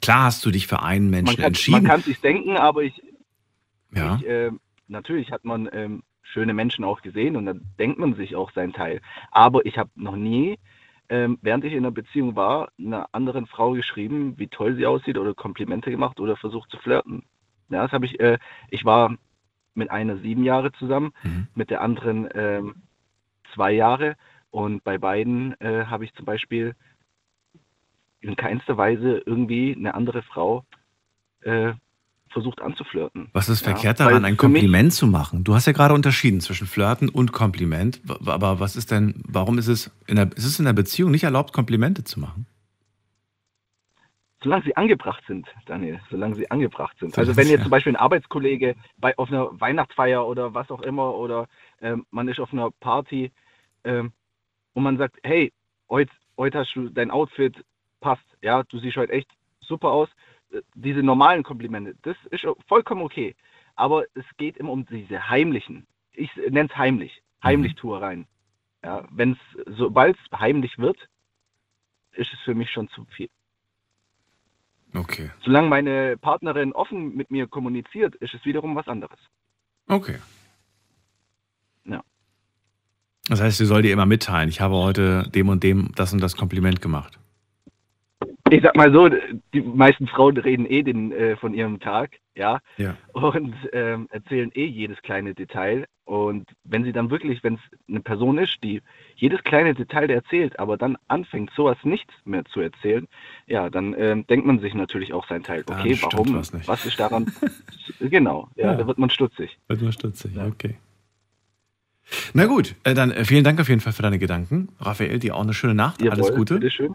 Klar 0.05 0.25
hast 0.25 0.45
du 0.45 0.51
dich 0.51 0.67
für 0.67 0.83
einen 0.83 1.07
Man 1.07 1.25
Menschen 1.25 1.41
man 1.41 1.47
entschieden. 1.49 1.85
kann 1.85 2.01
sich 2.03 2.21
denken, 2.21 2.57
aber 2.57 2.83
ich, 2.83 3.03
ja. 3.95 4.17
Ich, 4.17 4.27
ähm, 4.27 4.61
natürlich 4.89 5.33
hat 5.33 5.45
man 5.45 5.69
ähm, 5.73 6.03
schöne 6.23 6.53
Menschen 6.53 6.85
auch 6.85 7.01
gesehen 7.03 7.37
und 7.37 7.47
dann 7.47 7.63
denkt 7.79 7.99
man 7.99 8.15
sich 8.15 8.37
auch 8.37 8.51
seinen 8.53 8.73
Teil. 8.73 9.01
Aber 9.31 9.65
ich 9.67 9.79
habe 9.79 9.91
noch 9.95 10.17
nie, 10.17 10.59
ähm, 11.09 11.39
während 11.43 11.65
ich 11.65 11.73
in 11.73 11.79
einer 11.79 11.91
Beziehung 11.91 12.37
war, 12.37 12.69
einer 12.79 13.09
anderen 13.13 13.47
Frau 13.47 13.73
geschrieben, 13.73 14.35
wie 14.39 14.49
toll 14.49 14.75
sie 14.77 14.87
aussieht 14.87 15.17
oder 15.17 15.33
Komplimente 15.35 15.91
gemacht 15.91 16.21
oder 16.21 16.37
versucht 16.37 16.71
zu 16.71 16.79
flirten. 16.79 17.23
Ja, 17.71 17.83
das 17.83 17.93
habe 17.93 18.07
ich, 18.07 18.21
äh, 18.21 18.39
ich 18.69 18.85
war 18.85 19.17
mit 19.75 19.91
einer 19.91 20.19
sieben 20.19 20.45
Jahre 20.45 20.71
zusammen, 20.73 21.13
Mhm. 21.23 21.47
mit 21.55 21.71
der 21.71 21.81
anderen 21.81 22.29
ähm, 22.35 22.75
zwei 23.55 23.73
Jahre 23.73 24.17
und 24.51 24.85
bei 24.85 24.99
beiden 24.99 25.59
äh, 25.61 25.87
habe 25.87 26.05
ich 26.05 26.13
zum 26.15 26.27
Beispiel 26.27 26.75
in 28.25 28.37
keinster 28.37 28.77
Weise 28.77 29.23
irgendwie 29.27 29.75
eine 29.77 29.95
andere 29.95 30.23
Frau 30.23 30.65
äh, 31.43 31.73
versucht 32.31 32.61
anzuflirten. 32.61 33.29
Was 33.33 33.49
ist 33.49 33.65
Ja, 33.65 33.73
verkehrt 33.73 34.01
weil 34.01 34.09
daran, 34.09 34.25
ein 34.25 34.37
Kompliment 34.37 34.93
zu 34.93 35.07
machen? 35.07 35.45
Du 35.45 35.55
hast 35.55 35.67
ja 35.67 35.73
gerade 35.73 35.95
unterschieden 35.95 36.41
zwischen 36.41 36.67
Flirten 36.67 37.09
und 37.09 37.33
Kompliment. 37.33 38.01
Aber 38.27 38.61
was 38.61 38.77
ist 38.77 38.91
denn, 38.91 39.23
warum 39.27 39.57
ist 39.59 39.69
es 39.69 39.91
in 40.07 40.17
der, 40.17 40.31
ist 40.37 40.45
es 40.45 40.59
in 40.59 40.65
der 40.65 40.73
Beziehung 40.73 41.11
nicht 41.13 41.25
erlaubt, 41.25 41.53
Komplimente 41.53 42.03
zu 42.05 42.21
machen? 42.21 42.47
Solange 44.43 44.65
sie 44.65 44.77
angebracht 44.77 45.23
sind, 45.27 45.47
Daniel, 45.65 46.01
solange 46.11 46.35
sie 46.35 46.51
angebracht 46.51 46.95
sind. 46.99 47.17
Also 47.17 47.35
wenn 47.35 47.49
jetzt 47.49 47.63
zum 47.63 47.71
Beispiel 47.71 47.93
ein 47.93 47.97
Arbeitskollege 47.97 48.75
bei, 48.99 49.17
auf 49.17 49.29
einer 49.29 49.49
Weihnachtsfeier 49.59 50.27
oder 50.27 50.53
was 50.53 50.71
auch 50.71 50.83
immer 50.83 51.15
oder 51.15 51.47
ähm, 51.81 52.05
man 52.11 52.29
ist 52.29 52.41
auf 52.41 52.53
einer 52.53 52.71
Party 52.71 53.33
ähm, 53.85 54.13
und 54.75 54.83
man 54.83 54.99
sagt, 54.99 55.17
hey, 55.23 55.51
heute, 55.89 56.13
heute 56.37 56.59
hast 56.59 56.75
du 56.75 56.91
dein 56.91 57.11
Outfit 57.11 57.65
passt, 58.05 58.29
ja, 58.43 58.63
du 58.65 58.79
siehst 58.79 58.99
heute 58.99 59.13
echt 59.13 59.31
super 59.61 59.89
aus. 59.89 60.11
Äh, 60.53 60.61
Diese 60.75 61.03
normalen 61.03 61.43
Komplimente, 61.43 61.95
das 62.03 62.17
ist 62.31 62.47
vollkommen 62.69 63.03
okay. 63.03 63.35
Aber 63.77 64.05
es 64.15 64.27
geht 64.37 64.59
immer 64.59 64.73
um 64.73 64.85
diese 64.85 65.29
heimlichen. 65.31 65.87
Ich 66.13 66.31
nenne 66.37 66.69
es 66.71 66.77
heimlich, 66.77 67.23
heimlich 67.43 67.75
Tuereien. 67.75 68.27
Ja, 68.85 69.09
wenn 69.11 69.33
es, 69.33 69.77
sobald 69.79 70.17
es 70.17 70.39
heimlich 70.39 70.79
wird, 70.79 70.99
ist 72.13 72.33
es 72.33 72.41
für 72.45 72.55
mich 72.55 72.71
schon 72.71 72.89
zu 72.91 73.07
viel. 73.17 73.31
Okay. 74.95 75.31
Solange 75.45 75.69
meine 75.69 76.17
Partnerin 76.19 76.73
offen 76.73 77.17
mit 77.17 77.31
mir 77.31 77.49
kommuniziert, 77.49 78.15
ist 78.17 78.35
es 78.35 78.45
wiederum 78.45 78.77
was 78.77 78.87
anderes. 78.87 79.19
Okay. 79.89 80.19
Ja. 81.85 82.05
Das 83.27 83.41
heißt, 83.41 83.57
sie 83.59 83.67
soll 83.67 83.83
dir 83.83 83.93
immer 83.93 84.07
mitteilen, 84.07 84.51
ich 84.51 84.61
habe 84.61 84.77
heute 84.77 85.25
dem 85.35 85.49
und 85.49 85.65
dem 85.65 85.91
das 85.97 86.13
und 86.13 86.21
das 86.21 86.37
Kompliment 86.37 86.81
gemacht. 86.81 87.19
Ich 88.51 88.63
sag 88.63 88.77
mal 88.77 88.93
so, 88.93 89.09
die 89.55 89.63
meisten 89.63 90.07
Frauen 90.07 90.37
reden 90.37 90.67
eh 90.69 90.83
den, 90.83 91.13
äh, 91.13 91.35
von 91.37 91.55
ihrem 91.55 91.81
Tag, 91.81 92.19
ja, 92.37 92.61
Ja. 92.77 92.95
und 93.15 93.55
ähm, 93.73 94.07
erzählen 94.11 94.51
eh 94.55 94.67
jedes 94.67 95.01
kleine 95.01 95.35
Detail. 95.35 95.87
Und 96.05 96.51
wenn 96.65 96.85
sie 96.85 96.93
dann 96.93 97.11
wirklich, 97.11 97.43
wenn 97.43 97.55
es 97.55 97.61
eine 97.89 98.01
Person 98.01 98.37
ist, 98.37 98.59
die 98.63 98.83
jedes 99.17 99.43
kleine 99.45 99.73
Detail 99.75 100.11
erzählt, 100.11 100.59
aber 100.59 100.77
dann 100.77 100.99
anfängt, 101.09 101.51
sowas 101.57 101.79
nichts 101.85 102.13
mehr 102.27 102.45
zu 102.45 102.61
erzählen, 102.61 103.09
ja, 103.47 103.71
dann 103.71 103.95
ähm, 103.99 104.27
denkt 104.27 104.45
man 104.47 104.59
sich 104.61 104.75
natürlich 104.75 105.15
auch 105.15 105.27
sein 105.27 105.43
Teil. 105.43 105.63
Dann 105.65 105.81
Okay, 105.81 105.97
stimmt 105.97 106.13
warum? 106.13 106.35
was 106.35 106.53
nicht. 106.53 106.69
Was 106.69 106.85
ist 106.85 107.01
daran? 107.01 107.33
genau, 108.01 108.49
ja, 108.57 108.73
Ja. 108.73 108.75
da 108.75 108.87
wird 108.87 108.99
man 108.99 109.09
stutzig. 109.09 109.59
Wird 109.69 109.81
nur 109.81 109.93
stutzig, 109.93 110.35
Ja. 110.35 110.47
okay. 110.47 110.77
Na 112.35 112.45
gut, 112.45 112.75
äh, 112.85 112.93
dann 112.93 113.11
äh, 113.11 113.25
vielen 113.25 113.45
Dank 113.45 113.59
auf 113.59 113.71
jeden 113.71 113.81
Fall 113.81 113.95
für 113.95 114.03
deine 114.03 114.19
Gedanken. 114.19 114.69
Raphael, 114.81 115.19
dir 115.19 115.35
auch 115.35 115.43
eine 115.43 115.55
schöne 115.55 115.75
Nacht. 115.75 116.03
Alles 116.03 116.19
Jawohl, 116.27 116.37
Gute. 116.37 116.55
Bitteschön. 116.57 116.95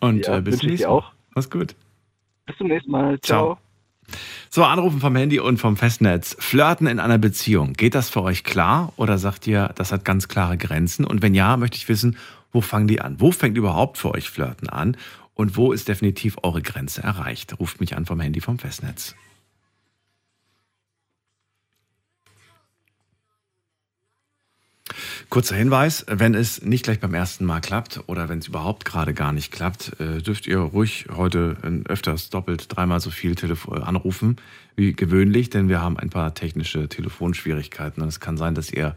Und 0.00 0.26
Ja, 0.26 0.38
äh, 0.38 0.42
bis 0.42 0.58
zum 0.58 0.70
nächsten 0.70 0.88
Mal. 0.88 0.94
auch. 0.94 1.12
Mach's 1.34 1.50
gut. 1.50 1.74
Bis 2.46 2.56
zum 2.56 2.68
nächsten 2.68 2.90
Mal. 2.90 3.20
Ciao. 3.20 3.54
Ciao. 3.54 3.58
So, 4.50 4.64
anrufen 4.64 5.00
vom 5.00 5.14
Handy 5.16 5.38
und 5.38 5.58
vom 5.58 5.76
Festnetz. 5.76 6.34
Flirten 6.38 6.86
in 6.86 6.98
einer 6.98 7.18
Beziehung. 7.18 7.74
Geht 7.74 7.94
das 7.94 8.08
für 8.08 8.22
euch 8.22 8.42
klar 8.44 8.92
oder 8.96 9.18
sagt 9.18 9.46
ihr, 9.46 9.70
das 9.74 9.92
hat 9.92 10.04
ganz 10.06 10.28
klare 10.28 10.56
Grenzen? 10.56 11.04
Und 11.04 11.20
wenn 11.20 11.34
ja, 11.34 11.56
möchte 11.58 11.76
ich 11.76 11.88
wissen, 11.88 12.16
wo 12.50 12.62
fangen 12.62 12.88
die 12.88 13.02
an? 13.02 13.20
Wo 13.20 13.30
fängt 13.32 13.58
überhaupt 13.58 13.98
für 13.98 14.12
euch 14.14 14.30
Flirten 14.30 14.70
an? 14.70 14.96
Und 15.34 15.56
wo 15.56 15.72
ist 15.72 15.88
definitiv 15.88 16.36
eure 16.42 16.62
Grenze 16.62 17.02
erreicht? 17.02 17.60
Ruft 17.60 17.80
mich 17.80 17.96
an 17.96 18.06
vom 18.06 18.18
Handy 18.20 18.40
vom 18.40 18.58
Festnetz. 18.58 19.14
Kurzer 25.28 25.56
Hinweis, 25.56 26.04
wenn 26.08 26.34
es 26.34 26.62
nicht 26.62 26.84
gleich 26.84 27.00
beim 27.00 27.14
ersten 27.14 27.44
Mal 27.44 27.60
klappt 27.60 28.00
oder 28.06 28.28
wenn 28.28 28.38
es 28.38 28.48
überhaupt 28.48 28.84
gerade 28.84 29.14
gar 29.14 29.32
nicht 29.32 29.52
klappt, 29.52 29.98
äh, 30.00 30.22
dürft 30.22 30.46
ihr 30.46 30.58
ruhig 30.58 31.06
heute 31.14 31.56
öfters 31.86 32.30
doppelt, 32.30 32.66
dreimal 32.68 33.00
so 33.00 33.10
viel 33.10 33.34
Telefo 33.34 33.74
äh, 33.74 33.80
anrufen 33.80 34.36
wie 34.76 34.92
gewöhnlich, 34.92 35.50
denn 35.50 35.68
wir 35.68 35.80
haben 35.80 35.98
ein 35.98 36.10
paar 36.10 36.34
technische 36.34 36.88
Telefonschwierigkeiten 36.88 38.02
und 38.02 38.08
es 38.08 38.20
kann 38.20 38.36
sein, 38.36 38.54
dass 38.54 38.70
ihr 38.72 38.96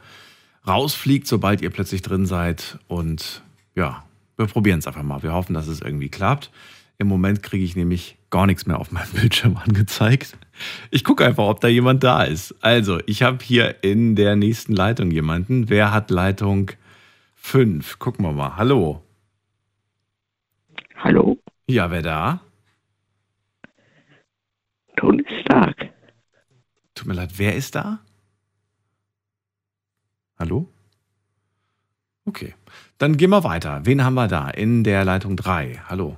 rausfliegt, 0.68 1.28
sobald 1.28 1.62
ihr 1.62 1.72
plötzlich 1.72 2.02
drin 2.02 2.26
seid 2.26 2.78
und 2.88 3.42
ja, 3.76 4.04
wir 4.38 4.48
probieren 4.48 4.80
es 4.80 4.88
einfach 4.88 5.04
mal. 5.04 5.24
Wir 5.24 5.34
hoffen, 5.34 5.54
dass 5.54 5.68
es 5.68 5.82
irgendwie 5.82 6.10
klappt. 6.10 6.52
Im 6.98 7.08
Moment 7.08 7.42
kriege 7.42 7.64
ich 7.64 7.76
nämlich 7.76 8.18
gar 8.30 8.46
nichts 8.46 8.66
mehr 8.66 8.80
auf 8.80 8.92
meinem 8.92 9.10
Bildschirm 9.14 9.58
angezeigt. 9.58 10.38
Ich 10.92 11.04
gucke 11.04 11.26
einfach, 11.26 11.46
ob 11.46 11.60
da 11.62 11.68
jemand 11.68 12.04
da 12.04 12.24
ist. 12.24 12.56
Also, 12.62 13.00
ich 13.06 13.24
habe 13.24 13.44
hier 13.44 13.84
in 13.84 14.16
der 14.16 14.36
nächsten 14.36 14.74
Leitung 14.74 15.12
jemanden. 15.12 15.70
Wer 15.70 15.92
hat 15.92 16.10
Leitung 16.12 16.72
5? 17.36 18.00
Gucken 18.00 18.26
wir 18.26 18.32
mal. 18.34 18.56
Hallo. 18.58 19.04
Hallo, 20.98 21.38
Ja, 21.68 21.90
wer 21.90 22.04
da? 22.04 22.42
Tony 24.98 25.26
Stark. 25.42 25.90
Tut 26.94 27.08
mir 27.08 27.16
leid, 27.16 27.32
wer 27.38 27.56
ist 27.56 27.74
da? 27.74 28.00
Hallo? 30.38 30.68
Okay, 32.26 32.54
dann 33.00 33.18
gehen 33.18 33.32
wir 33.32 33.44
weiter. 33.44 33.82
Wen 33.84 34.04
haben 34.04 34.14
wir 34.14 34.28
da? 34.28 34.50
In 34.52 34.84
der 34.84 35.04
Leitung 35.06 35.36
3. 35.36 35.82
Hallo. 35.90 36.18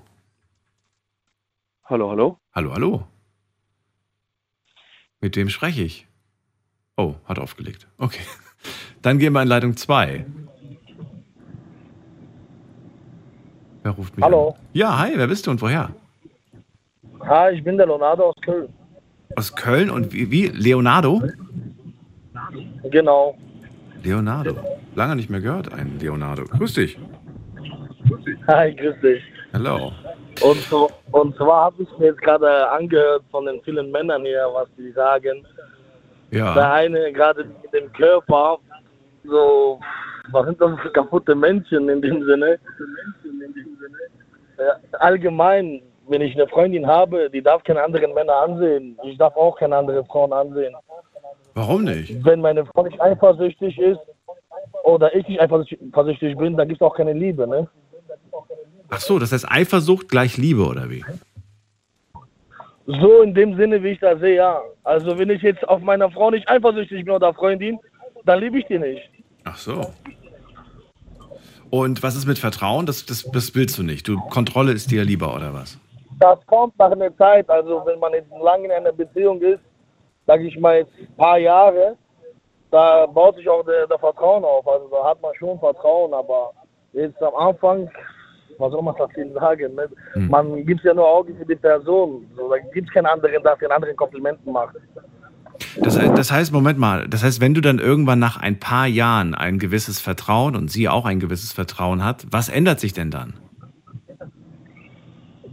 Hallo, 1.85 2.09
hallo. 2.09 2.37
Hallo, 2.53 2.73
hallo. 2.73 3.07
Mit 5.23 5.37
wem 5.37 5.47
spreche 5.47 5.83
ich? 5.83 6.05
Oh, 6.97 7.15
hat 7.23 7.39
aufgelegt. 7.39 7.87
Okay. 7.97 8.23
Dann 9.01 9.19
gehen 9.19 9.31
wir 9.31 9.41
in 9.41 9.47
Leitung 9.47 9.77
2. 9.77 10.25
Wer 13.83 13.91
ruft 13.93 14.17
mich 14.17 14.25
Hallo. 14.25 14.49
an? 14.49 14.55
Ja, 14.73 14.99
hi, 14.99 15.13
wer 15.15 15.27
bist 15.27 15.47
du 15.47 15.51
und 15.51 15.61
woher? 15.61 15.91
Hi, 17.21 17.53
ich 17.53 17.63
bin 17.63 17.77
der 17.77 17.85
Leonardo 17.85 18.31
aus 18.31 18.35
Köln. 18.43 18.67
Aus 19.37 19.55
Köln 19.55 19.89
und 19.89 20.11
wie? 20.11 20.29
wie? 20.29 20.47
Leonardo? 20.47 21.23
Genau. 22.91 23.37
Leonardo. 24.03 24.57
Lange 24.93 25.15
nicht 25.15 25.29
mehr 25.29 25.39
gehört, 25.39 25.71
ein 25.71 25.99
Leonardo. 25.99 26.43
Grüß 26.43 26.73
dich. 26.73 26.99
Hi, 28.47 28.75
grüß 28.75 28.99
dich. 29.01 29.23
Hello. 29.53 29.93
Und, 30.41 30.65
und 31.11 31.35
zwar 31.37 31.65
habe 31.65 31.83
ich 31.83 31.97
mir 31.97 32.07
jetzt 32.07 32.21
gerade 32.21 32.69
angehört 32.69 33.23
von 33.31 33.45
den 33.45 33.61
vielen 33.61 33.91
Männern 33.91 34.23
hier, 34.23 34.49
was 34.53 34.67
die 34.77 34.91
sagen. 34.91 35.45
Der 36.31 36.39
Ja. 36.39 36.71
eine 36.73 37.13
gerade 37.13 37.45
mit 37.45 37.73
dem 37.73 37.91
Körper, 37.93 38.57
so, 39.23 39.79
was 40.31 40.45
sind 40.45 40.59
das 40.59 40.79
für 40.81 40.91
kaputte 40.91 41.35
Menschen 41.35 41.87
in 41.89 42.01
dem 42.01 42.23
Sinne? 42.25 42.59
Ja, 44.57 44.99
allgemein, 44.99 45.81
wenn 46.07 46.21
ich 46.21 46.35
eine 46.35 46.47
Freundin 46.47 46.85
habe, 46.87 47.29
die 47.29 47.41
darf 47.41 47.63
keine 47.63 47.83
anderen 47.83 48.13
Männer 48.13 48.35
ansehen. 48.35 48.97
Ich 49.03 49.17
darf 49.17 49.35
auch 49.35 49.57
keine 49.57 49.77
anderen 49.77 50.05
Frauen 50.05 50.33
ansehen. 50.33 50.75
Warum 51.53 51.83
nicht? 51.83 52.23
Wenn 52.25 52.41
meine 52.41 52.65
Frau 52.65 52.83
nicht 52.83 52.99
eifersüchtig 52.99 53.77
ist 53.79 53.99
oder 54.83 55.13
ich 55.15 55.27
nicht 55.27 55.39
eifersüchtig 55.39 56.37
bin, 56.37 56.57
dann 56.57 56.67
gibt 56.67 56.81
es 56.81 56.85
auch 56.85 56.95
keine 56.95 57.13
Liebe, 57.13 57.47
ne? 57.47 57.67
Ach 58.95 58.99
so, 58.99 59.17
das 59.17 59.31
heißt 59.31 59.49
Eifersucht 59.49 60.07
gleich 60.07 60.37
Liebe 60.37 60.67
oder 60.67 60.87
wie? 60.87 61.03
So 62.85 63.21
in 63.21 63.33
dem 63.33 63.55
Sinne, 63.57 63.81
wie 63.81 63.89
ich 63.89 63.99
das 63.99 64.19
sehe, 64.19 64.35
ja. 64.35 64.61
Also 64.83 65.17
wenn 65.17 65.31
ich 65.31 65.41
jetzt 65.41 65.67
auf 65.67 65.81
meiner 65.81 66.11
Frau 66.11 66.29
nicht 66.29 66.47
eifersüchtig 66.47 67.03
bin 67.03 67.13
oder 67.13 67.33
Freundin, 67.33 67.79
dann 68.25 68.39
liebe 68.39 68.59
ich 68.59 68.65
die 68.67 68.77
nicht. 68.77 69.01
Ach 69.45 69.57
so. 69.57 69.81
Und 71.71 72.03
was 72.03 72.15
ist 72.15 72.27
mit 72.27 72.37
Vertrauen? 72.37 72.85
Das, 72.85 73.03
das, 73.07 73.23
das 73.23 73.55
willst 73.55 73.79
du 73.79 73.83
nicht. 73.83 74.07
Du, 74.07 74.19
Kontrolle 74.29 74.73
ist 74.73 74.91
dir 74.91 75.03
lieber 75.03 75.33
oder 75.33 75.55
was? 75.55 75.79
Das 76.19 76.45
kommt 76.45 76.77
nach 76.77 76.91
einer 76.91 77.15
Zeit. 77.17 77.49
Also 77.49 77.81
wenn 77.85 77.97
man 77.97 78.13
jetzt 78.13 78.29
lange 78.43 78.65
in 78.65 78.71
einer 78.71 78.91
Beziehung 78.91 79.41
ist, 79.41 79.61
sage 80.27 80.45
ich 80.45 80.59
mal 80.59 80.77
jetzt 80.77 80.91
ein 80.99 81.15
paar 81.17 81.39
Jahre, 81.39 81.97
da 82.69 83.07
baut 83.07 83.37
sich 83.37 83.49
auch 83.49 83.65
der, 83.65 83.87
der 83.87 83.97
Vertrauen 83.97 84.43
auf. 84.43 84.67
Also 84.67 84.87
da 84.89 85.03
hat 85.03 85.19
man 85.19 85.33
schon 85.33 85.57
Vertrauen, 85.59 86.13
aber 86.13 86.51
jetzt 86.91 87.19
am 87.23 87.33
Anfang, 87.33 87.89
was 88.57 88.71
soll 88.71 88.81
man 88.81 88.95
dazu 88.97 89.21
sagen? 89.33 89.75
Ne? 89.75 89.89
Hm. 90.13 90.29
Man 90.29 90.65
gibt 90.65 90.83
ja 90.83 90.93
nur 90.93 91.07
Augen 91.07 91.35
für 91.37 91.45
die 91.45 91.55
Person. 91.55 92.25
So, 92.35 92.49
da 92.49 92.57
gibt 92.73 92.87
es 92.87 92.93
keinen 92.93 93.05
anderen, 93.05 93.41
der 93.43 93.55
den 93.55 93.71
anderen 93.71 93.95
Komplimenten 93.95 94.51
macht. 94.51 94.75
Das, 95.77 95.97
das 95.97 96.31
heißt, 96.31 96.51
Moment 96.51 96.79
mal, 96.79 97.07
das 97.07 97.23
heißt, 97.23 97.39
wenn 97.39 97.53
du 97.53 97.61
dann 97.61 97.79
irgendwann 97.79 98.19
nach 98.19 98.37
ein 98.37 98.59
paar 98.59 98.87
Jahren 98.87 99.35
ein 99.35 99.59
gewisses 99.59 99.99
Vertrauen 99.99 100.55
und 100.55 100.71
sie 100.71 100.89
auch 100.89 101.05
ein 101.05 101.19
gewisses 101.19 101.53
Vertrauen 101.53 102.03
hat, 102.03 102.25
was 102.31 102.49
ändert 102.49 102.79
sich 102.79 102.93
denn 102.93 103.11
dann? 103.11 103.33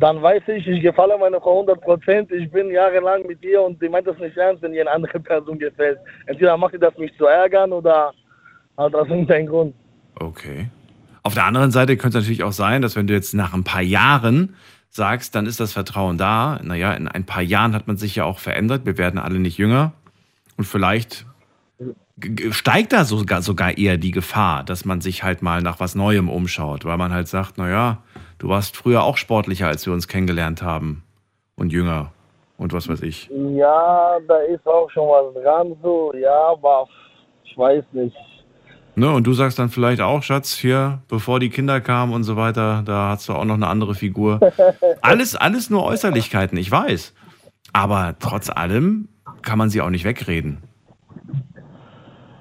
dann 0.01 0.23
weiß 0.23 0.43
ich, 0.49 0.67
ich 0.67 0.83
gefalle 0.83 1.17
meiner 1.19 1.41
Frau 1.41 1.61
100 1.61 1.81
Prozent. 1.83 2.33
Ich 2.33 2.51
bin 2.51 2.71
jahrelang 2.71 3.27
mit 3.27 3.43
ihr 3.45 3.61
und 3.61 3.81
die 3.83 3.89
meint 3.89 4.07
das 4.07 4.19
nicht 4.19 4.37
ernst, 4.37 4.63
wenn 4.63 4.73
ihr 4.73 4.81
eine 4.81 4.91
andere 4.91 5.21
Person 5.21 5.59
gefällt. 5.59 5.99
Entweder 6.27 6.57
macht 6.57 6.73
sie 6.73 6.79
das, 6.79 6.97
mich 6.97 7.15
zu 7.19 7.27
ärgern 7.27 7.73
oder 7.73 8.13
hat 8.79 8.95
das 8.95 9.09
irgendeinen 9.09 9.47
Grund. 9.47 9.75
Okay. 10.19 10.71
Auf 11.23 11.35
der 11.35 11.45
anderen 11.45 11.71
Seite 11.71 11.97
könnte 11.97 12.19
es 12.19 12.25
natürlich 12.25 12.45
auch 12.45 12.53
sein, 12.53 12.83
dass 12.83 12.97
wenn 12.97 13.07
du 13.07 13.15
jetzt 13.15 13.35
nach 13.35 13.53
ein 13.53 13.65
paar 13.65 13.83
Jahren 13.83 14.55
sagst, 14.89 15.35
dann 15.35 15.47
ist 15.47 15.61
das 15.61 15.73
Vertrauen 15.73 16.19
da. 16.19 16.61
Naja, 16.63 16.93
in 16.95 17.09
ein 17.09 17.25
paar 17.25 17.43
Jahren 17.43 17.75
hat 17.75 17.87
man 17.87 17.97
sich 17.97 18.17
ja 18.17 18.25
auch 18.25 18.39
verändert. 18.39 18.87
Wir 18.87 18.99
werden 18.99 19.19
alle 19.19 19.39
nicht 19.39 19.59
jünger. 19.59 19.93
Und 20.57 20.65
vielleicht 20.65 21.27
steigt 22.51 22.93
da 22.93 23.05
sogar, 23.05 23.43
sogar 23.43 23.79
eher 23.79 23.97
die 23.97 24.11
Gefahr, 24.11 24.65
dass 24.65 24.85
man 24.85 25.01
sich 25.01 25.23
halt 25.23 25.43
mal 25.43 25.63
nach 25.63 25.81
was 25.81 25.95
Neuem 25.95 26.29
umschaut, 26.29 26.85
weil 26.85 26.99
man 26.99 27.13
halt 27.13 27.29
sagt, 27.29 27.57
naja, 27.57 27.99
du 28.39 28.49
warst 28.49 28.77
früher 28.77 29.05
auch 29.05 29.17
sportlicher, 29.17 29.69
als 29.69 29.87
wir 29.87 29.93
uns 29.93 30.09
kennengelernt 30.09 30.63
haben. 30.63 31.03
Und 31.57 31.73
jünger. 31.73 32.13
Und 32.57 32.73
was 32.73 32.89
weiß 32.89 33.03
ich. 33.03 33.31
Ja, 33.31 34.19
da 34.27 34.37
ist 34.39 34.67
auch 34.67 34.91
schon 34.91 35.09
was 35.09 35.43
dran, 35.43 35.77
so, 35.83 36.13
ja, 36.15 36.51
aber 36.53 36.87
ich 37.45 37.57
weiß 37.57 37.85
nicht. 37.93 38.17
Ne, 39.01 39.11
und 39.11 39.27
du 39.27 39.33
sagst 39.33 39.59
dann 39.59 39.71
vielleicht 39.71 40.03
auch, 40.03 40.23
Schatz, 40.23 40.55
hier, 40.55 40.99
bevor 41.09 41.41
die 41.41 41.49
Kinder 41.49 41.81
kamen 41.81 42.13
und 42.13 42.23
so 42.23 42.37
weiter, 42.37 42.83
da 42.85 43.09
hast 43.09 43.31
du 43.31 43.33
auch 43.33 43.47
noch 43.47 43.55
eine 43.55 43.67
andere 43.67 43.95
Figur. 43.95 44.41
Alles, 45.01 45.35
alles 45.35 45.71
nur 45.71 45.87
Äußerlichkeiten, 45.87 46.59
ich 46.59 46.71
weiß. 46.71 47.15
Aber 47.73 48.15
trotz 48.21 48.51
allem 48.51 49.09
kann 49.41 49.57
man 49.57 49.71
sie 49.71 49.81
auch 49.81 49.89
nicht 49.89 50.05
wegreden. 50.05 50.63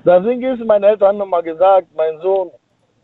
Deswegen 0.04 0.44
ist 0.44 0.66
meinen 0.66 0.84
Eltern 0.84 1.18
nochmal 1.18 1.44
gesagt, 1.44 1.88
mein 1.96 2.20
Sohn 2.20 2.51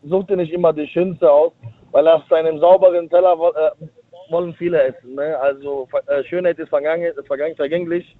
sucht 0.04 0.28
dir 0.28 0.36
nicht 0.36 0.52
immer 0.52 0.74
die 0.74 0.86
Schönste 0.88 1.30
aus, 1.30 1.52
weil 1.92 2.06
aus 2.08 2.28
seinem 2.28 2.58
sauberen 2.58 3.08
Teller 3.08 3.32
äh, 3.32 3.86
wollen 4.30 4.52
viele 4.52 4.82
essen. 4.82 5.14
Ne? 5.14 5.34
Also 5.38 5.88
äh, 6.08 6.22
Schönheit 6.24 6.58
ist 6.58 6.68
vergangen, 6.68 7.10
vergangen, 7.26 7.56
vergänglich, 7.56 8.18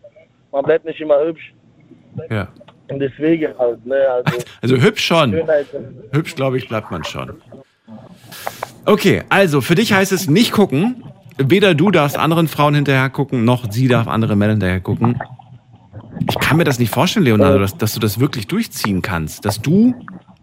man 0.51 0.65
bleibt 0.65 0.87
nicht 0.87 1.01
immer 1.03 1.23
hübsch. 1.23 1.53
Ja. 2.31 2.49
Und 2.89 3.01
deswegen 3.01 3.57
halt, 3.59 3.85
ne? 3.85 3.97
Also 4.09 4.39
Also 4.63 4.77
hübsch 4.77 5.05
schon. 5.05 5.33
Schönheit. 5.33 5.67
Hübsch, 6.13 6.35
glaube 6.35 6.59
ich, 6.59 6.69
bleibt 6.69 6.91
man 6.91 7.05
schon. 7.05 7.33
Okay, 8.85 9.23
also 9.29 9.61
für 9.61 9.75
dich 9.75 9.93
heißt 9.93 10.13
es 10.13 10.29
nicht 10.29 10.53
gucken. 10.53 11.03
Weder 11.39 11.75
du 11.75 11.91
darfst 11.91 12.19
anderen 12.19 12.49
Frauen 12.49 12.75
hinterher 12.75 13.11
gucken, 13.11 13.45
noch 13.45 13.71
sie 13.71 13.89
darf 13.89 14.09
andere 14.09 14.37
Männer 14.37 14.53
hinterher 14.53 14.81
gucken. 14.81 15.21
Ich 16.29 16.39
kann 16.39 16.57
mir 16.57 16.65
das 16.65 16.79
nicht 16.79 16.93
vorstellen, 16.93 17.27
Leonardo, 17.27 17.59
dass, 17.59 17.77
dass 17.77 17.93
du 17.93 18.01
das 18.01 18.19
wirklich 18.19 18.47
durchziehen 18.47 19.03
kannst. 19.03 19.45
Dass 19.45 19.61
du 19.61 19.95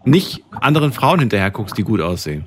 nicht 0.04 0.44
anderen 0.60 0.92
Frauen 0.92 1.18
hinterher 1.18 1.50
guckst, 1.50 1.76
die 1.76 1.82
gut 1.82 2.00
aussehen. 2.00 2.46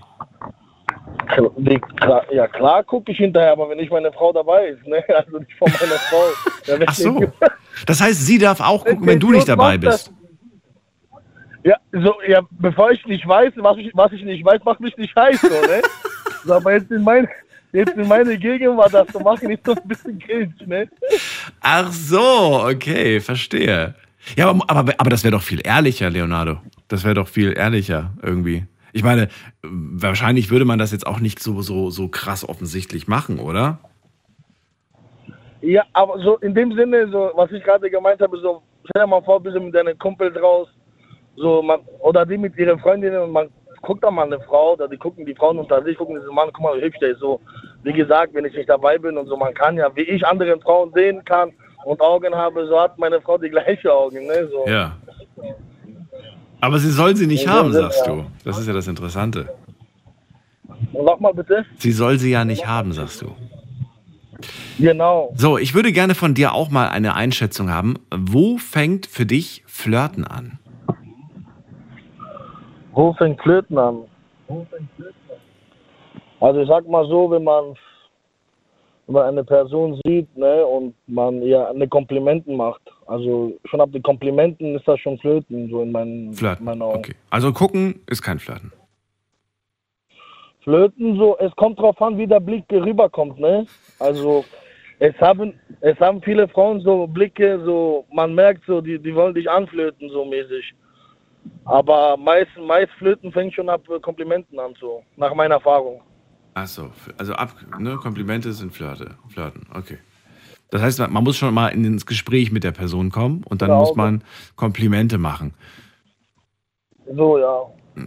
Ja 2.31 2.47
klar 2.47 2.83
gucke 2.83 3.11
ich 3.11 3.17
hinterher, 3.17 3.51
aber 3.51 3.69
wenn 3.69 3.77
nicht 3.77 3.91
meine 3.91 4.11
Frau 4.11 4.31
dabei 4.31 4.67
ist, 4.67 4.87
ne? 4.87 5.03
Also 5.15 5.39
nicht 5.39 5.53
von 5.57 5.69
meiner 5.71 5.99
Frau. 5.99 6.23
Ach 6.85 6.93
so. 6.93 7.21
Das 7.85 8.01
heißt, 8.01 8.25
sie 8.25 8.37
darf 8.37 8.59
auch 8.59 8.85
gucken, 8.85 9.05
wenn 9.05 9.19
du 9.19 9.31
nicht 9.31 9.47
dabei 9.47 9.77
bist. 9.77 10.11
Ja, 11.63 11.75
so, 11.91 12.15
ja, 12.25 12.41
bevor 12.51 12.91
ich 12.91 13.05
nicht 13.05 13.27
weiß, 13.27 13.53
was 13.57 13.77
ich, 13.77 13.91
was 13.93 14.11
ich 14.13 14.23
nicht 14.23 14.45
weiß, 14.45 14.63
macht 14.63 14.79
mich 14.79 14.95
nicht 14.97 15.15
heiß, 15.15 15.41
so, 15.41 15.47
ne? 15.47 15.81
So, 16.45 16.53
aber 16.53 16.73
jetzt 16.73 16.89
in 16.91 17.03
meine, 17.03 17.27
jetzt 17.73 17.97
in 17.97 18.07
meine 18.07 18.37
Gegenwart 18.37 18.93
das 18.93 19.07
zu 19.09 19.19
machen, 19.19 19.49
ist 19.49 19.67
doch 19.67 19.75
ein 19.75 19.87
bisschen 19.87 20.17
cringe, 20.17 20.53
ne? 20.65 20.89
Ach 21.59 21.91
so, 21.91 22.63
okay, 22.63 23.19
verstehe. 23.19 23.95
Ja, 24.37 24.49
aber, 24.49 24.63
aber, 24.69 24.93
aber 24.97 25.09
das 25.09 25.23
wäre 25.23 25.33
doch 25.33 25.41
viel 25.41 25.61
ehrlicher, 25.65 26.09
Leonardo. 26.09 26.61
Das 26.87 27.03
wäre 27.03 27.15
doch 27.15 27.27
viel 27.27 27.51
ehrlicher 27.57 28.13
irgendwie. 28.21 28.65
Ich 28.93 29.03
meine, 29.03 29.27
wahrscheinlich 29.61 30.49
würde 30.49 30.65
man 30.65 30.79
das 30.79 30.91
jetzt 30.91 31.05
auch 31.05 31.19
nicht 31.19 31.39
so, 31.39 31.61
so, 31.61 31.89
so 31.89 32.07
krass 32.07 32.47
offensichtlich 32.47 33.07
machen, 33.07 33.39
oder? 33.39 33.79
Ja, 35.67 35.83
aber 35.91 36.17
so 36.19 36.37
in 36.37 36.55
dem 36.55 36.71
Sinne, 36.73 37.09
so, 37.11 37.31
was 37.35 37.51
ich 37.51 37.61
gerade 37.61 37.89
gemeint 37.89 38.21
habe, 38.21 38.37
so, 38.39 38.61
stell 38.85 39.03
dir 39.03 39.07
mal 39.07 39.21
vor, 39.21 39.41
bist 39.41 39.53
du 39.57 39.59
mit 39.59 39.75
deinen 39.75 39.99
Kumpel 39.99 40.31
draus, 40.31 40.69
so, 41.35 41.61
man, 41.61 41.81
oder 41.99 42.25
die 42.25 42.37
mit 42.37 42.57
ihren 42.57 42.79
Freundinnen 42.79 43.21
und 43.21 43.31
man 43.33 43.49
guckt 43.81 44.01
da 44.01 44.09
mal 44.09 44.27
eine 44.27 44.39
Frau, 44.39 44.73
oder 44.73 44.87
die 44.87 44.95
gucken 44.95 45.25
die 45.25 45.35
Frauen 45.35 45.59
unter 45.59 45.83
sich, 45.83 45.97
gucken 45.97 46.15
diesen 46.15 46.33
Mann, 46.33 46.49
guck 46.53 46.63
mal, 46.63 46.77
wie 46.77 46.85
hübsch 46.85 46.99
der 46.99 47.09
ist, 47.09 47.19
so, 47.19 47.41
wie 47.83 47.91
gesagt, 47.91 48.33
wenn 48.33 48.45
ich 48.45 48.53
nicht 48.55 48.69
dabei 48.69 48.97
bin 48.97 49.17
und 49.17 49.27
so, 49.27 49.35
man 49.35 49.53
kann 49.53 49.75
ja, 49.75 49.93
wie 49.93 50.03
ich 50.03 50.25
anderen 50.25 50.61
Frauen 50.61 50.89
sehen 50.95 51.21
kann 51.25 51.51
und 51.83 51.99
Augen 51.99 52.33
habe, 52.33 52.65
so 52.65 52.79
hat 52.79 52.97
meine 52.97 53.19
Frau 53.19 53.37
die 53.37 53.49
gleichen 53.49 53.89
Augen, 53.89 54.25
ne, 54.25 54.47
so. 54.49 54.65
Ja. 54.71 54.95
Aber 56.61 56.79
sie 56.79 56.91
soll 56.91 57.13
sie 57.17 57.27
nicht 57.27 57.43
Ja, 57.45 57.51
haben, 57.51 57.73
ja. 57.73 57.81
sagst 57.81 58.07
du. 58.07 58.25
Das 58.45 58.57
ist 58.57 58.67
ja 58.67 58.73
das 58.73 58.87
Interessante. 58.87 59.49
Sag 60.93 61.19
mal 61.19 61.33
bitte. 61.33 61.65
Sie 61.77 61.91
soll 61.91 62.17
sie 62.19 62.31
ja 62.31 62.45
nicht 62.45 62.65
haben, 62.65 62.93
sagst 62.93 63.21
du. 63.21 63.35
Genau. 64.79 65.33
So, 65.35 65.57
ich 65.57 65.73
würde 65.73 65.91
gerne 65.91 66.15
von 66.15 66.33
dir 66.33 66.53
auch 66.53 66.69
mal 66.69 66.89
eine 66.89 67.15
Einschätzung 67.15 67.69
haben. 67.69 67.95
Wo 68.15 68.57
fängt 68.57 69.05
für 69.05 69.25
dich 69.25 69.63
Flirten 69.65 70.25
an? 70.25 70.59
Wo 72.93 73.13
fängt 73.13 73.41
Flirten 73.41 73.77
an? 73.77 74.03
Also 76.39 76.61
ich 76.61 76.67
sag 76.67 76.87
mal 76.87 77.07
so, 77.07 77.29
wenn 77.31 77.43
man, 77.43 77.75
wenn 79.07 79.13
man 79.13 79.25
eine 79.25 79.43
Person 79.43 79.99
sieht 80.05 80.35
ne, 80.37 80.65
und 80.65 80.93
man 81.07 81.41
ihr 81.41 81.67
eine 81.67 81.87
Komplimenten 81.87 82.55
macht, 82.55 82.81
also 83.07 83.53
schon 83.65 83.81
ab 83.81 83.91
den 83.91 84.03
Komplimenten 84.03 84.75
ist 84.75 84.87
das 84.87 84.99
schon 84.99 85.17
Flirten, 85.17 85.69
so 85.69 85.81
in 85.81 85.91
meinen, 85.91 86.33
Flirten. 86.33 86.65
meinen 86.65 86.81
Augen. 86.81 86.99
Okay. 86.99 87.15
Also 87.29 87.51
gucken 87.53 88.01
ist 88.07 88.21
kein 88.21 88.39
Flirten. 88.39 88.71
Flirten 90.63 91.17
so, 91.17 91.37
es 91.39 91.55
kommt 91.55 91.79
drauf 91.79 92.01
an, 92.01 92.17
wie 92.17 92.27
der 92.27 92.41
Blick 92.41 92.65
rüberkommt, 92.69 93.39
ne? 93.39 93.65
Also 93.99 94.45
es 94.99 95.13
haben, 95.19 95.53
es 95.81 95.99
haben 95.99 96.21
viele 96.21 96.47
Frauen 96.47 96.81
so 96.81 97.07
Blicke, 97.07 97.61
so 97.65 98.05
man 98.11 98.33
merkt 98.35 98.63
so, 98.65 98.81
die, 98.81 98.97
die 98.99 99.13
wollen 99.13 99.33
dich 99.33 99.49
anflirten 99.49 100.09
so 100.09 100.25
mäßig. 100.25 100.73
Aber 101.65 102.17
meist, 102.17 102.51
meist 102.65 102.91
Flirten 102.97 103.31
fängt 103.31 103.53
schon 103.53 103.69
ab 103.69 103.81
äh, 103.89 103.99
Komplimenten 103.99 104.59
an, 104.59 104.73
so 104.79 105.03
nach 105.15 105.33
meiner 105.33 105.55
Erfahrung. 105.55 106.01
Ach 106.53 106.67
so, 106.67 106.91
also 107.17 107.33
ab, 107.33 107.53
ne, 107.79 107.95
Komplimente 107.97 108.51
sind 108.51 108.73
Flirte, 108.73 109.11
Flirten, 109.29 109.67
okay. 109.75 109.97
Das 110.69 110.81
heißt, 110.81 110.99
man 110.99 111.23
muss 111.23 111.37
schon 111.37 111.53
mal 111.53 111.69
ins 111.69 112.05
Gespräch 112.05 112.51
mit 112.51 112.63
der 112.65 112.71
Person 112.71 113.09
kommen 113.09 113.43
und 113.45 113.61
dann 113.61 113.69
Genau. 113.69 113.79
muss 113.81 113.95
man 113.95 114.23
Komplimente 114.57 115.17
machen. 115.17 115.53
So 117.15 117.37
ja. 117.37 117.61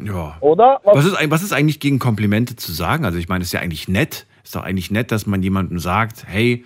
Ja. 0.04 0.36
Oder? 0.40 0.80
Was 0.84 1.06
ist, 1.06 1.16
eig- 1.18 1.30
was 1.30 1.42
ist 1.42 1.52
eigentlich 1.52 1.80
gegen 1.80 1.98
Komplimente 1.98 2.56
zu 2.56 2.72
sagen? 2.72 3.04
Also 3.04 3.18
ich 3.18 3.28
meine, 3.28 3.42
es 3.42 3.48
ist 3.48 3.52
ja 3.52 3.60
eigentlich 3.60 3.88
nett. 3.88 4.26
Ist 4.44 4.54
doch 4.54 4.62
eigentlich 4.64 4.90
nett, 4.90 5.12
dass 5.12 5.26
man 5.26 5.42
jemandem 5.42 5.78
sagt, 5.78 6.24
hey, 6.26 6.64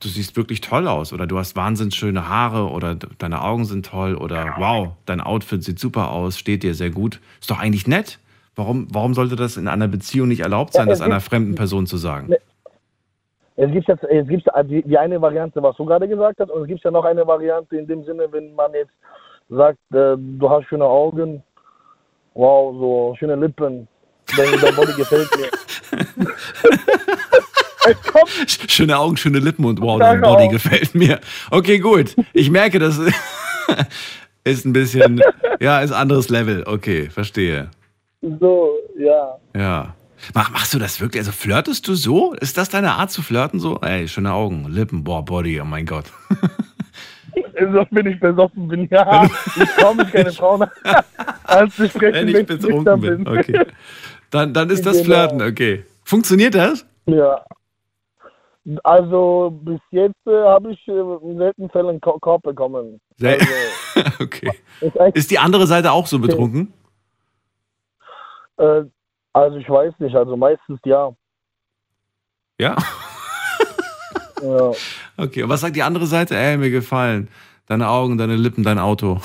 du 0.00 0.08
siehst 0.08 0.36
wirklich 0.36 0.60
toll 0.60 0.88
aus 0.88 1.12
oder 1.12 1.26
du 1.26 1.38
hast 1.38 1.56
wahnsinnig 1.56 1.94
schöne 1.94 2.28
Haare 2.28 2.70
oder 2.70 2.94
de- 2.94 3.08
deine 3.18 3.42
Augen 3.42 3.64
sind 3.64 3.86
toll 3.86 4.14
oder 4.14 4.54
wow, 4.58 4.88
dein 5.06 5.20
Outfit 5.20 5.64
sieht 5.64 5.78
super 5.78 6.10
aus, 6.10 6.38
steht 6.38 6.62
dir 6.62 6.74
sehr 6.74 6.90
gut. 6.90 7.20
Ist 7.40 7.50
doch 7.50 7.58
eigentlich 7.58 7.86
nett. 7.86 8.18
Warum, 8.54 8.88
warum 8.90 9.14
sollte 9.14 9.36
das 9.36 9.56
in 9.56 9.68
einer 9.68 9.88
Beziehung 9.88 10.28
nicht 10.28 10.40
erlaubt 10.40 10.72
sein, 10.72 10.86
Ja, 10.86 10.92
das 10.92 11.00
einer 11.02 11.20
fremden 11.20 11.54
Person 11.54 11.86
zu 11.86 11.96
sagen? 11.96 12.34
Es 13.56 13.70
gibt 13.72 13.88
jetzt, 13.88 14.04
es 14.04 14.28
gibt 14.28 14.46
die, 14.64 14.82
die 14.82 14.98
eine 14.98 15.20
Variante, 15.20 15.62
was 15.62 15.76
du 15.76 15.86
gerade 15.86 16.06
gesagt 16.06 16.40
hast, 16.40 16.50
und 16.50 16.62
es 16.62 16.68
gibt 16.68 16.84
ja 16.84 16.90
noch 16.90 17.04
eine 17.04 17.26
Variante 17.26 17.76
in 17.76 17.86
dem 17.86 18.04
Sinne, 18.04 18.26
wenn 18.30 18.54
man 18.54 18.72
jetzt 18.74 18.92
sagt, 19.48 19.78
äh, 19.92 20.16
du 20.18 20.50
hast 20.50 20.66
schöne 20.68 20.84
Augen, 20.84 21.42
wow, 22.34 22.74
so 22.78 23.14
schöne 23.18 23.34
Lippen, 23.36 23.88
dein, 24.36 24.60
dein 24.60 24.74
Body 24.74 24.92
gefällt 24.94 25.28
mir. 25.36 25.50
Schöne 28.68 28.98
Augen, 28.98 29.16
schöne 29.16 29.38
Lippen 29.38 29.64
und 29.64 29.80
wow, 29.80 29.98
dein 30.00 30.20
Body 30.20 30.46
auch. 30.46 30.50
gefällt 30.50 30.94
mir. 30.94 31.20
Okay, 31.50 31.78
gut. 31.78 32.16
Ich 32.32 32.50
merke, 32.50 32.78
das 32.78 33.00
ist 34.44 34.64
ein 34.64 34.72
bisschen, 34.72 35.20
ja, 35.60 35.80
ist 35.80 35.92
anderes 35.92 36.28
Level. 36.28 36.64
Okay, 36.66 37.08
verstehe. 37.10 37.70
so, 38.22 38.70
ja. 38.98 39.36
Ja. 39.54 39.94
Mach, 40.34 40.50
machst 40.50 40.74
du 40.74 40.78
das 40.78 41.00
wirklich? 41.00 41.20
Also 41.20 41.32
flirtest 41.32 41.86
du 41.86 41.94
so? 41.94 42.32
Ist 42.34 42.58
das 42.58 42.68
deine 42.70 42.92
Art 42.92 43.10
zu 43.12 43.22
flirten 43.22 43.60
so? 43.60 43.78
Ey, 43.80 44.08
schöne 44.08 44.32
Augen, 44.32 44.66
Lippen, 44.68 45.04
boah, 45.04 45.24
Body, 45.24 45.60
oh 45.60 45.64
mein 45.64 45.86
Gott. 45.86 46.06
So, 47.58 47.86
wenn 47.90 48.06
ich 48.06 48.20
besoffen 48.20 48.68
bin, 48.68 48.86
ja, 48.90 49.24
ich 49.24 49.68
traue 49.78 49.94
mich 49.96 50.12
keine 50.12 50.30
Frau 50.30 50.58
nach, 50.58 50.68
als 51.44 51.74
zu 51.74 51.88
sprechen, 51.88 52.14
Wenn 52.14 52.26
wenn 52.34 52.40
ich 52.42 52.46
betrunken 52.46 53.00
bin. 53.00 53.26
Okay. 53.26 53.64
Dann, 54.36 54.52
dann 54.52 54.68
ist 54.70 54.84
das 54.84 54.98
Genau. 54.98 55.06
Flirten, 55.06 55.40
okay. 55.42 55.84
Funktioniert 56.04 56.54
das? 56.54 56.84
Ja. 57.06 57.42
Also 58.84 59.58
bis 59.62 59.80
jetzt 59.92 60.26
äh, 60.26 60.42
habe 60.44 60.72
ich 60.72 60.88
äh, 60.88 60.92
in 60.92 61.38
seltenen 61.38 61.70
Fällen 61.70 61.88
einen 61.88 62.00
Ko- 62.00 62.18
Korb 62.18 62.42
bekommen. 62.42 63.00
Also, 63.22 63.46
okay. 64.20 64.50
ist 64.80 64.96
Ist 65.14 65.30
die 65.30 65.38
andere 65.38 65.66
Seite 65.66 65.90
auch 65.92 66.06
so 66.06 66.18
betrunken? 66.18 66.72
äh, 68.58 68.82
also 69.32 69.56
ich 69.56 69.68
weiß 69.68 69.94
nicht, 70.00 70.14
also 70.14 70.36
meistens 70.36 70.80
ja. 70.84 71.12
Ja? 72.60 72.76
ja. 74.42 74.72
Okay. 75.16 75.42
Und 75.44 75.48
was 75.48 75.60
sagt 75.62 75.76
die 75.76 75.82
andere 75.82 76.06
Seite? 76.06 76.36
Ey, 76.36 76.56
mir 76.56 76.70
gefallen. 76.70 77.28
Deine 77.68 77.88
Augen, 77.88 78.18
deine 78.18 78.36
Lippen, 78.36 78.62
dein 78.64 78.78
Auto. 78.78 79.20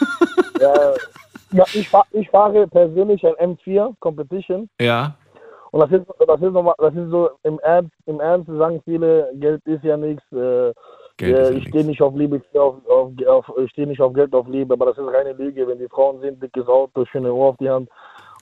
ja. 0.60 0.72
Ja 1.56 1.64
ich, 1.74 1.88
fahr, 1.88 2.06
ich 2.12 2.28
fahre 2.30 2.66
persönlich 2.68 3.24
ein 3.26 3.34
M4 3.56 3.94
Competition 4.00 4.68
Ja. 4.80 5.14
und 5.72 5.80
das 5.80 5.90
ist, 5.92 6.06
das 6.26 6.40
ist, 6.40 6.52
nochmal, 6.52 6.74
das 6.78 6.94
ist 6.94 7.10
so 7.10 7.30
im 7.42 7.58
Ernst, 7.60 7.92
im 8.06 8.20
Ernst 8.20 8.48
sagen 8.48 8.80
viele, 8.84 9.30
Geld 9.34 9.62
ist 9.66 9.84
ja 9.84 9.96
nichts. 9.96 10.22
Äh, 10.32 10.72
Geld 11.18 11.34
äh, 11.38 11.42
ja 11.44 11.50
ich 11.58 11.68
stehe 11.68 11.84
nicht 11.84 12.02
auf 12.02 12.14
Liebe, 12.14 12.36
ich 12.36 12.44
stehe 12.50 12.62
auf, 12.62 12.74
auf, 12.88 13.10
auf, 13.26 13.50
ich 13.64 13.70
steh 13.70 13.86
nicht 13.86 14.00
auf 14.02 14.12
Geld, 14.12 14.34
auf 14.34 14.46
Liebe, 14.48 14.74
aber 14.74 14.86
das 14.86 14.98
ist 14.98 15.06
reine 15.12 15.32
Lüge. 15.32 15.66
Wenn 15.66 15.78
die 15.78 15.88
Frauen 15.88 16.20
sehen, 16.20 16.38
dickes 16.40 16.66
Auto, 16.68 17.04
schöne 17.06 17.32
Uhr 17.32 17.46
auf 17.46 17.56
die 17.56 17.70
Hand, 17.70 17.88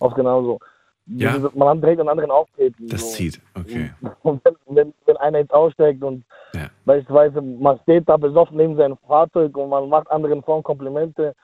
auf 0.01 0.13
genauso. 0.15 0.59
Ja. 1.07 1.37
Ist- 1.37 1.55
Man 1.55 1.69
hat 1.69 1.83
direkt 1.83 2.01
einen 2.01 2.09
anderen 2.09 2.31
Auftreten. 2.33 2.89
Das 2.89 3.01
so. 3.03 3.17
zieht, 3.17 3.41
okay. 3.57 3.91
Und 4.23 4.45
wenn, 4.45 4.57
wenn, 4.77 4.95
wenn 5.07 5.17
einer 5.19 5.39
jetzt 5.39 5.53
aussteigt 5.55 6.03
und 6.03 6.25
Ja. 6.55 6.67
beispielsweise 6.85 7.41
man 7.43 7.79
steht 7.83 8.09
da 8.09 8.17
besoffen 8.17 8.57
neben 8.57 8.75
seinem 8.77 8.97
Fahrzeug 9.07 9.57
und 9.57 9.69
man 9.69 9.89
macht 9.89 10.11
anderen 10.11 10.43
Frauen 10.43 10.63
Komplimente, 10.65 11.35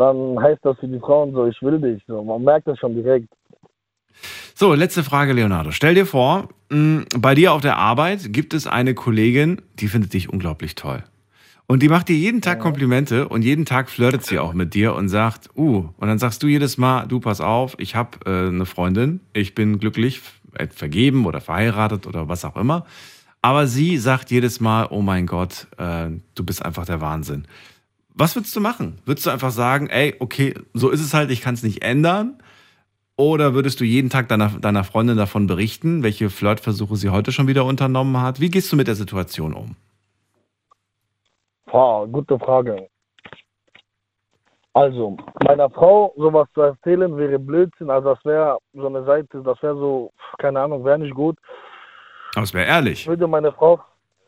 dann 0.00 0.42
heißt 0.42 0.64
das 0.64 0.78
für 0.78 0.88
die 0.88 0.98
Frauen 0.98 1.32
so, 1.32 1.46
ich 1.46 1.60
will 1.62 1.80
dich. 1.80 2.02
So. 2.06 2.24
Man 2.24 2.42
merkt 2.42 2.66
das 2.66 2.78
schon 2.78 2.94
direkt. 2.94 3.28
So, 4.54 4.74
letzte 4.74 5.04
Frage, 5.04 5.32
Leonardo. 5.32 5.70
Stell 5.70 5.94
dir 5.94 6.06
vor, 6.06 6.48
mh, 6.70 7.04
bei 7.18 7.34
dir 7.34 7.52
auf 7.52 7.60
der 7.60 7.76
Arbeit 7.76 8.32
gibt 8.32 8.54
es 8.54 8.66
eine 8.66 8.94
Kollegin, 8.94 9.62
die 9.74 9.88
findet 9.88 10.12
dich 10.14 10.28
unglaublich 10.28 10.74
toll. 10.74 11.04
Und 11.66 11.82
die 11.82 11.88
macht 11.88 12.08
dir 12.08 12.16
jeden 12.16 12.40
Tag 12.40 12.58
Komplimente 12.58 13.28
und 13.28 13.42
jeden 13.42 13.64
Tag 13.64 13.88
flirtet 13.88 14.26
sie 14.26 14.40
auch 14.40 14.54
mit 14.54 14.74
dir 14.74 14.94
und 14.94 15.08
sagt, 15.08 15.50
uh, 15.56 15.88
und 15.96 16.08
dann 16.08 16.18
sagst 16.18 16.42
du 16.42 16.48
jedes 16.48 16.78
Mal, 16.78 17.06
du 17.06 17.20
pass 17.20 17.40
auf, 17.40 17.76
ich 17.78 17.94
habe 17.94 18.18
äh, 18.26 18.48
eine 18.48 18.66
Freundin, 18.66 19.20
ich 19.34 19.54
bin 19.54 19.78
glücklich, 19.78 20.20
äh, 20.54 20.66
vergeben 20.66 21.26
oder 21.26 21.40
verheiratet 21.40 22.08
oder 22.08 22.28
was 22.28 22.44
auch 22.44 22.56
immer. 22.56 22.86
Aber 23.40 23.68
sie 23.68 23.98
sagt 23.98 24.32
jedes 24.32 24.60
Mal, 24.60 24.88
oh 24.90 25.00
mein 25.00 25.26
Gott, 25.26 25.68
äh, 25.78 26.08
du 26.34 26.44
bist 26.44 26.64
einfach 26.64 26.86
der 26.86 27.00
Wahnsinn. 27.00 27.46
Was 28.14 28.36
würdest 28.36 28.54
du 28.54 28.60
machen? 28.60 28.98
Würdest 29.04 29.26
du 29.26 29.30
einfach 29.30 29.50
sagen, 29.50 29.88
ey, 29.88 30.14
okay, 30.18 30.54
so 30.74 30.90
ist 30.90 31.00
es 31.00 31.14
halt, 31.14 31.30
ich 31.30 31.40
kann 31.40 31.54
es 31.54 31.62
nicht 31.62 31.82
ändern? 31.82 32.38
Oder 33.16 33.54
würdest 33.54 33.80
du 33.80 33.84
jeden 33.84 34.08
Tag 34.08 34.28
deiner, 34.28 34.48
deiner 34.48 34.82
Freundin 34.82 35.16
davon 35.16 35.46
berichten, 35.46 36.02
welche 36.02 36.30
Flirtversuche 36.30 36.96
sie 36.96 37.10
heute 37.10 37.32
schon 37.32 37.48
wieder 37.48 37.66
unternommen 37.66 38.20
hat? 38.20 38.40
Wie 38.40 38.50
gehst 38.50 38.72
du 38.72 38.76
mit 38.76 38.88
der 38.88 38.94
Situation 38.94 39.52
um? 39.52 39.76
Boah, 41.66 42.06
gute 42.08 42.38
Frage. 42.38 42.88
Also, 44.72 45.16
meiner 45.44 45.68
Frau 45.68 46.14
sowas 46.16 46.48
zu 46.54 46.62
erzählen 46.62 47.16
wäre 47.16 47.38
Blödsinn. 47.38 47.90
Also 47.90 48.14
das 48.14 48.24
wäre 48.24 48.58
so 48.72 48.86
eine 48.86 49.04
Seite, 49.04 49.42
das 49.42 49.60
wäre 49.62 49.74
so, 49.74 50.12
keine 50.38 50.60
Ahnung, 50.60 50.84
wäre 50.84 50.98
nicht 50.98 51.14
gut. 51.14 51.36
Aber 52.34 52.44
es 52.44 52.54
wäre 52.54 52.66
ehrlich. 52.66 53.06
würde 53.06 53.26
meine 53.26 53.52
Frau, 53.52 53.80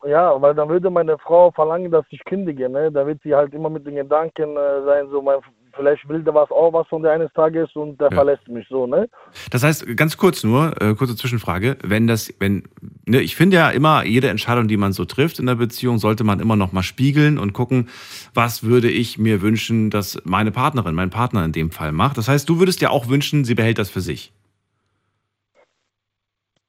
ja, 0.06 0.40
weil 0.40 0.54
dann 0.54 0.68
würde 0.68 0.90
meine 0.90 1.18
Frau 1.18 1.50
verlangen, 1.50 1.90
dass 1.90 2.04
ich 2.10 2.24
kündige, 2.24 2.68
ne? 2.68 2.90
Da 2.90 3.06
wird 3.06 3.20
sie 3.22 3.34
halt 3.34 3.54
immer 3.54 3.70
mit 3.70 3.86
den 3.86 3.96
Gedanken 3.96 4.56
äh, 4.56 4.84
sein, 4.84 5.08
so, 5.10 5.22
mein, 5.22 5.38
vielleicht 5.74 6.08
will 6.08 6.22
der 6.22 6.34
was 6.34 6.50
auch 6.50 6.72
was 6.72 6.86
von 6.88 7.02
der 7.02 7.12
eines 7.12 7.32
Tages 7.32 7.74
und 7.74 8.00
der 8.00 8.08
Ja. 8.10 8.16
verlässt 8.16 8.46
mich 8.48 8.66
so, 8.68 8.86
ne? 8.86 9.08
Das 9.50 9.62
heißt, 9.62 9.96
ganz 9.96 10.16
kurz 10.16 10.44
nur, 10.44 10.74
äh, 10.80 10.94
kurze 10.94 11.16
Zwischenfrage, 11.16 11.76
wenn 11.82 12.06
das, 12.06 12.32
wenn, 12.40 12.64
ne, 13.06 13.20
ich 13.20 13.36
finde 13.36 13.56
ja 13.56 13.70
immer, 13.70 14.04
jede 14.04 14.28
Entscheidung, 14.28 14.68
die 14.68 14.76
man 14.76 14.92
so 14.92 15.04
trifft 15.04 15.38
in 15.38 15.46
der 15.46 15.54
Beziehung, 15.54 15.98
sollte 15.98 16.24
man 16.24 16.40
immer 16.40 16.56
noch 16.56 16.72
mal 16.72 16.82
spiegeln 16.82 17.38
und 17.38 17.52
gucken, 17.52 17.88
was 18.34 18.62
würde 18.64 18.90
ich 18.90 19.18
mir 19.18 19.40
wünschen, 19.42 19.90
dass 19.90 20.20
meine 20.24 20.50
Partnerin, 20.50 20.94
mein 20.94 21.10
Partner 21.10 21.44
in 21.44 21.52
dem 21.52 21.70
Fall 21.70 21.92
macht. 21.92 22.18
Das 22.18 22.28
heißt, 22.28 22.48
du 22.48 22.58
würdest 22.58 22.80
ja 22.80 22.90
auch 22.90 23.08
wünschen, 23.08 23.44
sie 23.44 23.54
behält 23.54 23.78
das 23.78 23.90
für 23.90 24.00
sich. 24.00 24.32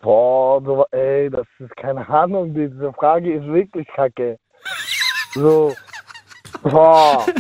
Boah, 0.04 0.62
so, 0.64 0.86
ey, 0.92 1.30
das 1.30 1.48
ist 1.60 1.76
keine 1.78 2.08
Ahnung, 2.10 2.54
diese 2.54 2.92
Frage 2.94 3.34
ist 3.36 3.46
wirklich 3.48 3.88
kacke. 3.96 4.38
So, 5.34 5.74
boah, 6.62 7.26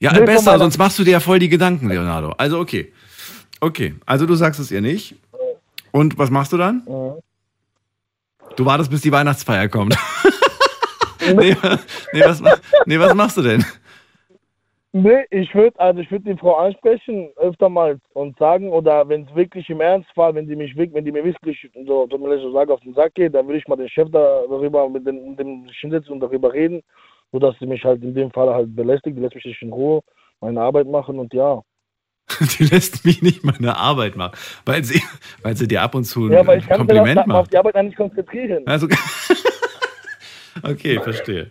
Ja, 0.00 0.12
Nee, 0.12 0.20
besser, 0.24 0.52
meiner- 0.52 0.58
sonst 0.60 0.78
machst 0.78 0.98
du 0.98 1.04
dir 1.04 1.10
ja 1.12 1.20
voll 1.20 1.38
die 1.38 1.48
Gedanken, 1.48 1.88
Leonardo. 1.88 2.32
Also 2.38 2.58
okay. 2.60 2.92
Okay, 3.60 3.94
also 4.06 4.24
du 4.26 4.34
sagst 4.36 4.58
es 4.60 4.70
ihr 4.70 4.80
nicht. 4.80 5.16
Und 5.90 6.16
was 6.18 6.30
machst 6.30 6.52
du 6.52 6.56
dann? 6.56 6.82
Mhm. 6.86 7.14
Du 8.56 8.64
wartest, 8.64 8.90
bis 8.90 9.02
die 9.02 9.12
Weihnachtsfeier 9.12 9.68
kommt. 9.68 9.96
nee, 11.36 11.54
nee, 12.12 12.22
was, 12.24 12.42
nee, 12.86 12.98
was 12.98 13.14
machst 13.14 13.36
du 13.36 13.42
denn? 13.42 13.64
Nee, 14.92 15.26
ich 15.30 15.54
würde 15.54 15.78
also 15.78 16.00
ich 16.00 16.10
würde 16.10 16.32
die 16.32 16.38
Frau 16.38 16.56
ansprechen 16.56 17.30
öfter 17.36 17.68
mal 17.68 17.98
und 18.14 18.38
sagen 18.38 18.70
oder 18.70 19.06
wenn 19.06 19.24
es 19.24 19.34
wirklich 19.34 19.68
im 19.68 19.82
Ernstfall, 19.82 20.34
wenn 20.34 20.48
die 20.48 20.56
mich 20.56 20.74
wirklich, 20.76 20.94
wenn 20.94 21.04
die 21.04 21.12
mir 21.12 21.24
wirklich 21.24 21.68
so 21.86 22.06
tut 22.06 22.20
mir 22.20 22.30
leid, 22.30 22.40
so 22.40 22.52
sagen 22.52 22.70
auf 22.70 22.80
den 22.80 22.94
Sack 22.94 23.14
geht, 23.14 23.34
dann 23.34 23.46
würde 23.46 23.58
ich 23.58 23.68
mal 23.68 23.76
den 23.76 23.90
Chef 23.90 24.08
da 24.10 24.42
darüber 24.48 24.88
mit 24.88 25.06
dem, 25.06 25.30
mit 25.30 25.38
dem 25.38 25.66
hinsetzen 25.78 26.12
und 26.12 26.20
darüber 26.20 26.54
reden, 26.54 26.82
so 27.32 27.38
dass 27.38 27.54
sie 27.58 27.66
mich 27.66 27.84
halt 27.84 28.02
in 28.02 28.14
dem 28.14 28.30
Fall 28.30 28.48
halt 28.48 28.74
belästigt, 28.74 29.16
die 29.16 29.20
lässt 29.20 29.34
mich 29.34 29.44
nicht 29.44 29.60
in 29.60 29.72
Ruhe 29.72 30.00
meine 30.40 30.60
Arbeit 30.62 30.86
machen 30.86 31.18
und 31.18 31.34
ja. 31.34 31.62
Die 32.58 32.64
lässt 32.64 33.04
mich 33.04 33.22
nicht 33.22 33.44
meine 33.44 33.76
Arbeit 33.76 34.16
machen, 34.16 34.38
weil 34.64 34.84
sie, 34.84 35.02
weil 35.42 35.56
sie 35.56 35.66
dir 35.66 35.82
ab 35.82 35.94
und 35.94 36.04
zu 36.04 36.26
ein 36.26 36.32
Ja, 36.32 36.40
aber 36.40 36.56
ich 36.56 36.66
kann 36.66 36.80
mich 36.80 36.88
Kompliment 36.88 37.20
auf 37.20 37.26
macht. 37.26 37.52
die 37.52 37.58
Arbeit 37.58 37.82
nicht 37.82 37.96
konzentrieren. 37.96 38.66
Also, 38.66 38.86
okay, 40.62 41.00
verstehe. 41.00 41.50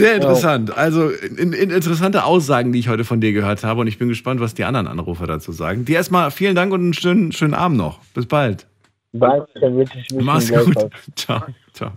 Sehr 0.00 0.16
interessant. 0.16 0.76
Also 0.76 1.10
in, 1.10 1.52
in 1.52 1.70
interessante 1.70 2.24
Aussagen, 2.24 2.72
die 2.72 2.78
ich 2.78 2.88
heute 2.88 3.04
von 3.04 3.20
dir 3.20 3.32
gehört 3.32 3.64
habe. 3.64 3.80
Und 3.80 3.86
ich 3.86 3.98
bin 3.98 4.08
gespannt, 4.08 4.40
was 4.40 4.54
die 4.54 4.64
anderen 4.64 4.86
Anrufer 4.86 5.26
dazu 5.26 5.52
sagen. 5.52 5.84
Dir 5.84 5.96
erstmal 5.96 6.30
vielen 6.30 6.54
Dank 6.54 6.72
und 6.72 6.80
einen 6.80 6.94
schönen, 6.94 7.32
schönen 7.32 7.54
Abend 7.54 7.78
noch. 7.78 7.98
Bis 8.14 8.26
bald. 8.26 8.66
Danke, 9.12 9.46
wünsche 9.60 9.98
ich 9.98 10.10
mich 10.14 10.24
Mach's 10.24 10.52
gut. 10.52 10.76
Ciao. 11.16 11.42
Ciao. 11.72 11.92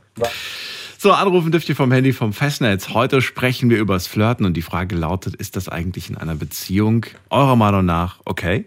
So, 0.97 1.11
anrufen 1.11 1.51
dürft 1.51 1.67
ihr 1.67 1.75
vom 1.75 1.91
Handy 1.91 2.13
vom 2.13 2.33
Festnetz. 2.33 2.89
Heute 2.89 3.21
sprechen 3.21 3.69
wir 3.69 3.77
übers 3.77 4.07
Flirten 4.07 4.45
und 4.45 4.55
die 4.55 4.61
Frage 4.61 4.95
lautet, 4.95 5.35
ist 5.35 5.55
das 5.55 5.67
eigentlich 5.67 6.09
in 6.09 6.17
einer 6.17 6.35
Beziehung 6.35 7.05
eurer 7.29 7.55
Meinung 7.55 7.85
nach 7.85 8.19
okay? 8.25 8.65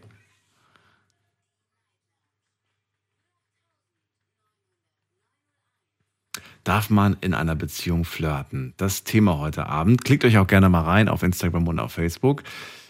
Darf 6.66 6.90
man 6.90 7.16
in 7.20 7.32
einer 7.32 7.54
Beziehung 7.54 8.04
flirten? 8.04 8.74
Das 8.76 9.04
Thema 9.04 9.38
heute 9.38 9.66
Abend. 9.66 10.04
Klickt 10.04 10.24
euch 10.24 10.36
auch 10.36 10.48
gerne 10.48 10.68
mal 10.68 10.80
rein 10.80 11.08
auf 11.08 11.22
Instagram 11.22 11.68
und 11.68 11.78
auf 11.78 11.92
Facebook. 11.92 12.42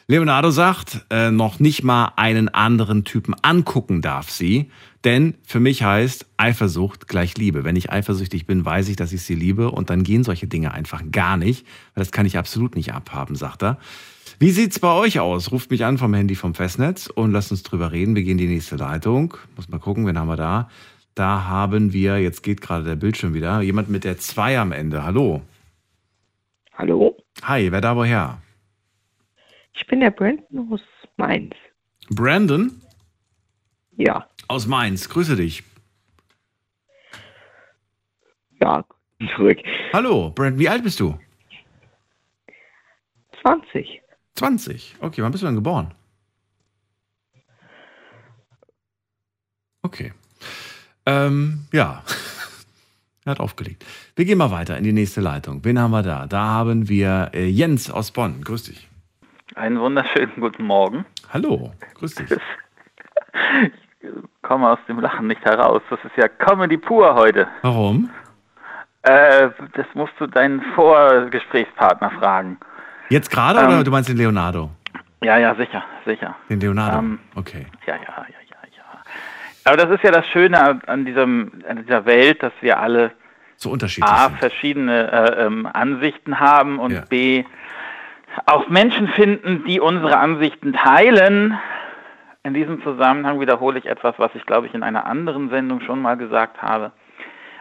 Leonardo 0.06 0.50
sagt, 0.50 1.04
äh, 1.10 1.30
noch 1.30 1.60
nicht 1.60 1.84
mal 1.84 2.14
einen 2.16 2.48
anderen 2.48 3.04
Typen 3.04 3.34
angucken 3.42 4.00
darf 4.00 4.30
sie, 4.30 4.70
denn 5.04 5.34
für 5.42 5.60
mich 5.60 5.82
heißt 5.82 6.24
Eifersucht 6.38 7.06
gleich 7.06 7.36
Liebe. 7.36 7.64
Wenn 7.64 7.76
ich 7.76 7.92
eifersüchtig 7.92 8.46
bin, 8.46 8.64
weiß 8.64 8.88
ich, 8.88 8.96
dass 8.96 9.12
ich 9.12 9.20
sie 9.20 9.34
liebe 9.34 9.70
und 9.70 9.90
dann 9.90 10.04
gehen 10.04 10.24
solche 10.24 10.46
Dinge 10.46 10.72
einfach 10.72 11.02
gar 11.12 11.36
nicht, 11.36 11.66
weil 11.94 12.02
das 12.02 12.12
kann 12.12 12.24
ich 12.24 12.38
absolut 12.38 12.76
nicht 12.76 12.94
abhaben, 12.94 13.36
sagt 13.36 13.62
er. 13.62 13.76
Wie 14.38 14.52
sieht's 14.52 14.78
bei 14.78 14.92
euch 14.92 15.20
aus? 15.20 15.52
Ruft 15.52 15.70
mich 15.70 15.84
an 15.84 15.98
vom 15.98 16.14
Handy 16.14 16.34
vom 16.34 16.54
Festnetz 16.54 17.08
und 17.08 17.30
lasst 17.30 17.50
uns 17.50 17.62
drüber 17.62 17.92
reden. 17.92 18.14
Wir 18.14 18.22
gehen 18.22 18.38
in 18.38 18.48
die 18.48 18.54
nächste 18.54 18.76
Leitung. 18.76 19.36
Muss 19.54 19.68
mal 19.68 19.80
gucken, 19.80 20.06
wen 20.06 20.18
haben 20.18 20.28
wir 20.28 20.36
da? 20.36 20.70
Da 21.16 21.44
haben 21.44 21.94
wir, 21.94 22.20
jetzt 22.20 22.42
geht 22.42 22.61
gerade 22.61 22.85
der 22.85 22.94
Bildschirm 22.94 23.33
wieder, 23.33 23.62
jemand 23.62 23.88
mit 23.88 24.05
der 24.05 24.18
2 24.18 24.59
am 24.61 24.70
Ende. 24.70 25.02
Hallo. 25.02 25.40
Hallo? 26.74 27.16
Hi, 27.42 27.72
wer 27.72 27.81
da 27.81 27.96
woher? 27.96 28.42
Ich 29.72 29.87
bin 29.87 30.00
der 30.00 30.11
Brandon 30.11 30.70
aus 30.70 30.83
Mainz. 31.16 31.55
Brandon 32.11 32.83
Ja, 33.96 34.29
aus 34.46 34.66
Mainz. 34.66 35.09
Grüße 35.09 35.37
dich. 35.37 35.64
ja, 38.61 38.85
zurück. 39.37 39.59
Hallo, 39.94 40.31
Brandon, 40.33 40.59
wie 40.59 40.68
alt 40.68 40.83
bist 40.85 41.00
du? 41.00 41.18
20. 43.40 44.02
20. 44.35 44.96
Okay, 45.00 45.22
wann 45.22 45.33
bist 45.33 45.42
du 45.42 45.46
denn 45.46 45.55
geboren? 45.57 45.94
Okay. 49.81 50.12
Ähm, 51.07 51.66
ja. 51.73 52.03
er 53.25 53.31
hat 53.31 53.40
aufgelegt. 53.40 53.85
Wir 54.16 54.25
gehen 54.25 54.38
mal 54.38 54.51
weiter 54.51 54.77
in 54.77 54.85
die 54.85 54.92
nächste 54.92 55.21
Leitung. 55.21 55.64
Wen 55.64 55.79
haben 55.79 55.92
wir 55.92 56.03
da? 56.03 56.27
Da 56.27 56.40
haben 56.45 56.88
wir 56.88 57.31
äh, 57.33 57.47
Jens 57.47 57.90
aus 57.90 58.11
Bonn. 58.11 58.42
Grüß 58.42 58.64
dich. 58.64 58.88
Einen 59.55 59.81
wunderschönen 59.81 60.33
guten 60.40 60.64
Morgen. 60.64 61.07
Hallo, 61.33 61.73
grüß 61.95 62.16
dich. 62.16 62.31
Ich 64.01 64.11
komme 64.42 64.71
aus 64.71 64.79
dem 64.88 65.01
Lachen 65.01 65.29
nicht 65.29 65.45
heraus. 65.45 65.83
Das 65.90 65.99
ist 66.05 66.16
ja 66.16 66.29
Comedy 66.29 66.77
pur 66.77 67.14
heute. 67.14 67.47
Warum? 67.62 68.11
Äh, 69.03 69.51
das 69.75 69.87
musst 69.95 70.12
du 70.19 70.27
deinen 70.27 70.61
Vorgesprächspartner 70.75 72.11
fragen. 72.19 72.59
Jetzt 73.09 73.31
gerade 73.31 73.61
Ähm. 73.61 73.66
oder 73.69 73.85
du 73.85 73.90
meinst 73.90 74.09
den 74.09 74.16
Leonardo? 74.16 74.71
Ja, 75.23 75.38
ja, 75.38 75.55
sicher, 75.55 75.83
sicher. 76.05 76.35
Den 76.51 76.61
Leonardo. 76.61 76.99
Ähm. 76.99 77.19
okay. 77.35 77.66
Ja, 77.87 77.95
ja, 77.95 78.03
ja, 78.03 78.27
ja, 78.29 78.37
ja. 78.45 78.45
Aber 79.66 79.76
das 79.76 79.90
ist 79.90 80.05
ja 80.05 80.12
das 80.12 80.26
Schöne 80.29 80.81
an, 80.87 81.05
diesem, 81.05 81.50
an 81.68 81.83
dieser 81.85 82.07
Welt, 82.07 82.40
dass 82.40 82.52
wir 82.61 82.79
alle 82.79 83.11
So 83.57 83.70
unterschiedlich. 83.70 84.09
A, 84.09 84.29
sind. 84.29 84.38
verschiedene 84.38 85.11
äh, 85.11 85.44
ähm, 85.44 85.68
Ansichten 85.72 86.38
haben 86.38 86.79
und 86.79 86.92
Ja. 86.92 87.05
B, 87.09 87.44
auch 88.46 88.68
Menschen 88.68 89.09
finden, 89.09 89.64
die 89.66 89.81
unsere 89.81 90.18
Ansichten 90.18 90.72
teilen. 90.72 91.59
In 92.44 92.55
diesem 92.55 92.81
Zusammenhang 92.85 93.40
wiederhole 93.40 93.81
ich 93.81 93.87
etwas, 93.87 94.14
was 94.18 94.31
ich, 94.37 94.46
glaube 94.46 94.68
ich, 94.68 94.74
in 94.74 94.85
einer 94.85 95.05
anderen 95.05 95.50
Sendung 95.50 95.81
schon 95.81 96.00
mal 96.00 96.16
gesagt 96.16 96.62
habe. 96.62 96.92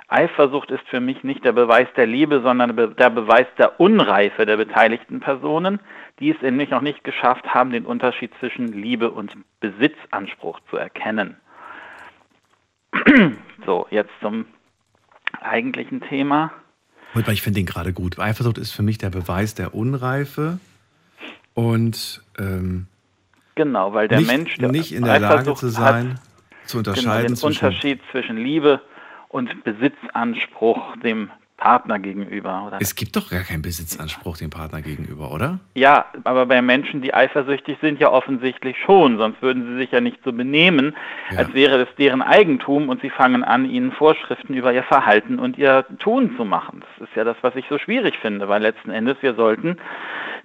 Eifersucht 0.07 0.69
ist 0.69 0.87
für 0.87 0.99
mich 0.99 1.23
nicht 1.23 1.43
der 1.43 1.53
Beweis 1.53 1.87
der 1.97 2.05
Liebe, 2.05 2.41
sondern 2.41 2.75
der 2.95 3.09
Beweis 3.09 3.47
der 3.57 3.79
Unreife 3.79 4.45
der 4.45 4.57
beteiligten 4.57 5.21
Personen, 5.21 5.79
die 6.19 6.29
es 6.29 6.39
nämlich 6.43 6.69
noch 6.69 6.81
nicht 6.81 7.03
geschafft 7.03 7.51
haben, 7.51 7.71
den 7.71 7.87
Unterschied 7.87 8.31
zwischen 8.39 8.67
Liebe 8.67 9.09
und 9.09 9.35
Besitzanspruch 9.59 10.59
zu 10.69 10.77
erkennen. 10.77 11.37
So, 13.65 13.87
jetzt 13.89 14.11
zum 14.21 14.45
eigentlichen 15.41 16.01
Thema. 16.01 16.51
Wobei 17.13 17.31
ich 17.31 17.41
finde 17.41 17.59
den 17.59 17.65
gerade 17.65 17.93
gut. 17.93 18.19
Eifersucht 18.19 18.57
ist 18.57 18.71
für 18.71 18.83
mich 18.83 18.97
der 18.97 19.09
Beweis 19.09 19.55
der 19.55 19.73
Unreife. 19.73 20.59
Und 21.53 22.21
ähm, 22.37 22.87
Genau, 23.55 23.93
weil 23.93 24.07
der 24.09 24.19
nicht, 24.19 24.27
Mensch 24.27 24.57
der 24.57 24.71
nicht 24.71 24.91
in 24.91 25.03
der 25.03 25.19
Lage 25.19 25.35
Eifersucht 25.35 25.59
zu 25.59 25.69
sein, 25.69 26.09
hat, 26.11 26.67
zu 26.67 26.77
genau, 26.77 26.89
unterscheiden 26.91 27.27
den 27.27 27.35
zwischen. 27.37 27.65
Unterschied 27.65 28.01
zwischen 28.11 28.37
Liebe 28.37 28.81
und 29.29 29.63
Besitzanspruch 29.63 30.97
dem 30.97 31.31
Partner 31.57 31.99
gegenüber. 31.99 32.65
Oder? 32.67 32.77
Es 32.81 32.95
gibt 32.95 33.15
doch 33.15 33.29
gar 33.29 33.43
keinen 33.43 33.61
Besitzanspruch 33.61 34.37
dem 34.37 34.49
Partner 34.49 34.81
gegenüber, 34.81 35.31
oder? 35.31 35.59
Ja, 35.73 36.05
aber 36.25 36.45
bei 36.45 36.61
Menschen, 36.61 37.01
die 37.01 37.13
eifersüchtig 37.13 37.77
sind, 37.81 37.99
ja 37.99 38.11
offensichtlich 38.11 38.77
schon, 38.85 39.17
sonst 39.17 39.41
würden 39.41 39.65
sie 39.65 39.77
sich 39.77 39.91
ja 39.91 40.01
nicht 40.01 40.19
so 40.23 40.33
benehmen, 40.33 40.95
Ja. 41.31 41.39
als 41.39 41.53
wäre 41.53 41.81
es 41.81 41.87
deren 41.97 42.21
Eigentum 42.21 42.89
und 42.89 43.01
sie 43.01 43.09
fangen 43.09 43.43
an, 43.43 43.65
ihnen 43.69 43.91
Vorschriften 43.93 44.53
über 44.53 44.73
ihr 44.73 44.83
Verhalten 44.83 45.39
und 45.39 45.57
ihr 45.57 45.85
Tun 45.99 46.35
zu 46.35 46.43
machen. 46.45 46.83
Das 46.99 47.07
ist 47.09 47.15
ja 47.15 47.23
das, 47.23 47.37
was 47.41 47.55
ich 47.55 47.65
so 47.69 47.77
schwierig 47.79 48.15
finde, 48.21 48.47
weil 48.49 48.61
letzten 48.61 48.91
Endes 48.91 49.17
wir 49.21 49.35
sollten 49.35 49.77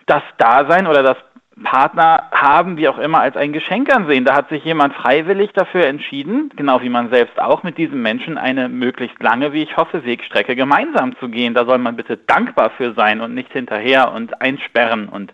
das 0.06 0.22
Dasein 0.38 0.86
oder 0.86 1.02
das 1.02 1.16
Partner 1.62 2.28
haben, 2.32 2.76
wie 2.76 2.88
auch 2.88 2.98
immer, 2.98 3.20
als 3.20 3.36
ein 3.36 3.52
Geschenk 3.52 3.94
ansehen. 3.94 4.24
Da 4.24 4.34
hat 4.34 4.48
sich 4.48 4.64
jemand 4.64 4.94
freiwillig 4.94 5.52
dafür 5.52 5.86
entschieden, 5.86 6.50
genau 6.56 6.80
wie 6.82 6.88
man 6.88 7.10
selbst 7.10 7.40
auch, 7.40 7.62
mit 7.62 7.78
diesem 7.78 8.02
Menschen 8.02 8.38
eine 8.38 8.68
möglichst 8.68 9.22
lange, 9.22 9.52
wie 9.52 9.62
ich 9.62 9.76
hoffe, 9.76 10.04
Wegstrecke 10.04 10.56
gemeinsam 10.56 11.16
zu 11.18 11.28
gehen. 11.28 11.54
Da 11.54 11.64
soll 11.64 11.78
man 11.78 11.96
bitte 11.96 12.16
dankbar 12.16 12.70
für 12.76 12.94
sein 12.94 13.20
und 13.20 13.34
nicht 13.34 13.52
hinterher 13.52 14.12
und 14.12 14.40
einsperren 14.40 15.08
und 15.08 15.32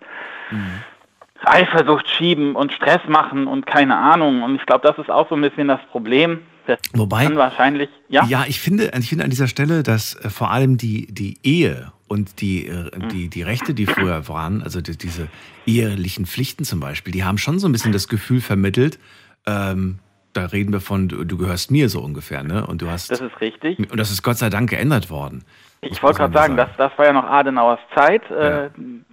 Eifersucht 1.44 2.08
schieben 2.08 2.56
und 2.56 2.72
Stress 2.72 3.00
machen 3.06 3.46
und 3.46 3.66
keine 3.66 3.96
Ahnung. 3.96 4.42
Und 4.42 4.56
ich 4.56 4.66
glaube, 4.66 4.86
das 4.86 4.98
ist 4.98 5.10
auch 5.10 5.28
so 5.28 5.36
ein 5.36 5.42
bisschen 5.42 5.68
das 5.68 5.80
Problem. 5.92 6.40
Das 6.66 6.78
Wobei- 6.92 7.24
kann 7.24 7.36
wahrscheinlich, 7.36 7.88
ja, 8.08 8.24
Ja, 8.26 8.44
ich 8.46 8.60
finde, 8.60 8.90
ich 8.98 9.08
finde 9.08 9.24
an 9.24 9.30
dieser 9.30 9.48
Stelle, 9.48 9.82
dass 9.82 10.14
äh, 10.16 10.30
vor 10.30 10.50
allem 10.50 10.76
die, 10.76 11.06
die 11.12 11.38
Ehe 11.42 11.92
und 12.08 12.40
die, 12.40 12.66
äh, 12.68 12.90
die, 13.10 13.28
die 13.28 13.42
Rechte, 13.42 13.74
die 13.74 13.86
früher 13.86 14.28
waren, 14.28 14.62
also 14.62 14.80
die, 14.80 14.96
diese 14.96 15.28
ehelichen 15.66 16.26
Pflichten 16.26 16.64
zum 16.64 16.80
Beispiel, 16.80 17.12
die 17.12 17.24
haben 17.24 17.38
schon 17.38 17.58
so 17.58 17.68
ein 17.68 17.72
bisschen 17.72 17.92
das 17.92 18.08
Gefühl 18.08 18.40
vermittelt, 18.40 18.98
ähm, 19.46 19.98
da 20.32 20.44
reden 20.46 20.72
wir 20.72 20.80
von, 20.80 21.08
du, 21.08 21.36
gehörst 21.38 21.70
mir 21.70 21.88
so 21.88 22.00
ungefähr, 22.02 22.42
ne? 22.42 22.66
Und 22.66 22.82
du 22.82 22.90
hast. 22.90 23.10
das 23.10 23.22
ist 23.22 23.40
richtig. 23.40 23.78
und 23.78 23.96
das 23.96 24.10
ist 24.10 24.22
Gott 24.22 24.36
sei 24.36 24.50
Dank 24.50 24.68
geändert 24.68 25.08
worden. 25.08 25.44
Ich 25.80 26.02
wollte 26.02 26.18
gerade 26.18 26.34
sagen, 26.34 26.56
mal 26.56 26.66
das, 26.66 26.76
das 26.76 26.98
war 26.98 27.06
ja 27.06 27.12
noch 27.14 27.24
Adenauers 27.24 27.80
Zeit. 27.94 28.22
Äh, 28.30 28.64
Ja. 28.64 28.70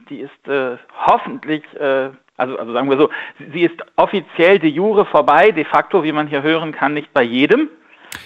Die 0.10 0.20
ist 0.20 0.48
äh, 0.50 0.76
hoffentlich, 1.08 1.64
äh, 1.80 2.10
also, 2.38 2.58
also 2.58 2.74
sagen 2.74 2.90
wir 2.90 2.98
so, 2.98 3.10
sie- 3.54 3.62
ist 3.64 3.80
offiziell 3.96 4.60
de 4.60 4.70
jure 4.70 5.06
vorbei, 5.06 5.52
de 5.52 5.66
facto, 5.66 6.04
wie 6.04 6.12
man 6.12 6.28
hier 6.28 6.42
hören 6.42 6.72
kann, 6.72 6.94
nicht 6.94 7.14
bei 7.14 7.24
jedem. 7.24 7.70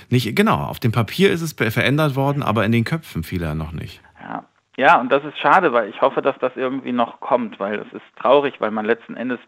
Nicht, 0.10 0.36
genau, 0.36 0.56
auf 0.56 0.80
dem 0.80 0.92
Papier 0.92 1.32
ist 1.32 1.42
es 1.42 1.54
verändert 1.54 2.16
worden, 2.16 2.44
aber 2.44 2.66
in 2.66 2.72
den 2.72 2.84
Köpfen 2.84 3.24
vieler 3.24 3.56
noch 3.56 3.72
nicht. 3.72 4.02
Ja. 4.22 4.44
ja, 4.78 5.00
und 5.00 5.12
das 5.12 5.24
ist 5.24 5.38
schade, 5.38 5.72
weil 5.74 5.90
ich 5.90 6.02
hoffe, 6.02 6.22
dass 6.22 6.38
das 6.40 6.52
irgendwie 6.56 6.92
noch 6.92 7.20
kommt, 7.20 7.60
weil 7.60 7.80
es 7.80 7.94
ist 7.94 8.04
traurig, 8.20 8.56
weil 8.60 8.72
man 8.72 8.86
letzten 8.86 9.16
Endes 9.16 9.40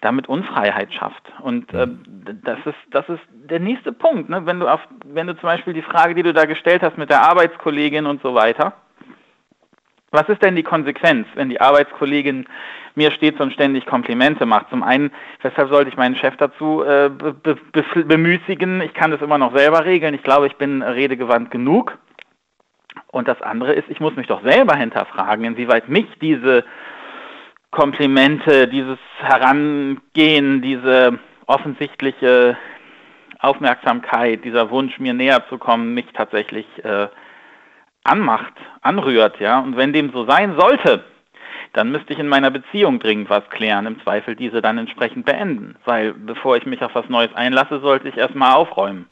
damit 0.00 0.28
Unfreiheit 0.28 0.92
schafft. 0.94 1.22
Und 1.40 1.74
äh, 1.74 1.88
das 2.44 2.58
ist 2.64 2.76
das 2.92 3.08
ist 3.08 3.20
der 3.30 3.58
nächste 3.58 3.92
Punkt, 3.92 4.28
ne? 4.28 4.46
Wenn 4.46 4.60
du 4.60 4.68
auf, 4.68 4.80
wenn 5.04 5.26
du 5.26 5.34
zum 5.34 5.48
Beispiel 5.48 5.74
die 5.74 5.82
Frage, 5.82 6.14
die 6.14 6.22
du 6.22 6.32
da 6.32 6.44
gestellt 6.44 6.82
hast 6.82 6.96
mit 6.98 7.10
der 7.10 7.22
Arbeitskollegin 7.22 8.06
und 8.06 8.22
so 8.22 8.32
weiter, 8.34 8.74
was 10.10 10.28
ist 10.28 10.42
denn 10.42 10.56
die 10.56 10.62
Konsequenz, 10.62 11.26
wenn 11.34 11.50
die 11.50 11.60
Arbeitskollegin 11.60 12.46
mir 12.94 13.10
stets 13.10 13.40
und 13.40 13.52
ständig 13.52 13.86
Komplimente 13.86 14.46
macht? 14.46 14.70
Zum 14.70 14.82
einen, 14.82 15.10
weshalb 15.42 15.68
sollte 15.68 15.90
ich 15.90 15.96
meinen 15.96 16.16
Chef 16.16 16.36
dazu 16.36 16.82
äh, 16.82 17.10
be 17.10 17.34
be 17.34 17.56
be 17.72 18.04
bemüßigen? 18.04 18.80
Ich 18.80 18.94
kann 18.94 19.10
das 19.10 19.20
immer 19.20 19.38
noch 19.38 19.54
selber 19.56 19.84
regeln. 19.84 20.14
Ich 20.14 20.22
glaube, 20.22 20.46
ich 20.46 20.56
bin 20.56 20.82
redegewandt 20.82 21.50
genug. 21.50 21.98
Und 23.10 23.28
das 23.28 23.40
andere 23.42 23.74
ist, 23.74 23.88
ich 23.88 24.00
muss 24.00 24.16
mich 24.16 24.26
doch 24.26 24.42
selber 24.42 24.76
hinterfragen, 24.76 25.44
inwieweit 25.44 25.88
mich 25.88 26.06
diese 26.20 26.64
Komplimente, 27.70 28.66
dieses 28.68 28.98
Herangehen, 29.18 30.62
diese 30.62 31.18
offensichtliche 31.46 32.56
Aufmerksamkeit, 33.40 34.44
dieser 34.44 34.70
Wunsch, 34.70 34.98
mir 34.98 35.14
näher 35.14 35.44
zu 35.48 35.58
kommen, 35.58 35.94
mich 35.94 36.06
tatsächlich 36.14 36.66
äh, 36.84 37.08
anmacht, 38.04 38.54
anrührt, 38.82 39.40
ja. 39.40 39.60
Und 39.60 39.76
wenn 39.76 39.92
dem 39.92 40.12
so 40.12 40.26
sein 40.26 40.56
sollte, 40.58 41.04
dann 41.72 41.90
müsste 41.90 42.12
ich 42.12 42.18
in 42.18 42.28
meiner 42.28 42.50
Beziehung 42.50 42.98
dringend 42.98 43.30
was 43.30 43.48
klären, 43.50 43.86
im 43.86 44.00
Zweifel 44.02 44.36
diese 44.36 44.62
dann 44.62 44.78
entsprechend 44.78 45.26
beenden. 45.26 45.76
Weil 45.84 46.14
bevor 46.14 46.56
ich 46.56 46.66
mich 46.66 46.82
auf 46.82 46.94
was 46.94 47.08
Neues 47.08 47.34
einlasse, 47.34 47.80
sollte 47.80 48.08
ich 48.08 48.16
erstmal 48.16 48.54
aufräumen. 48.54 49.06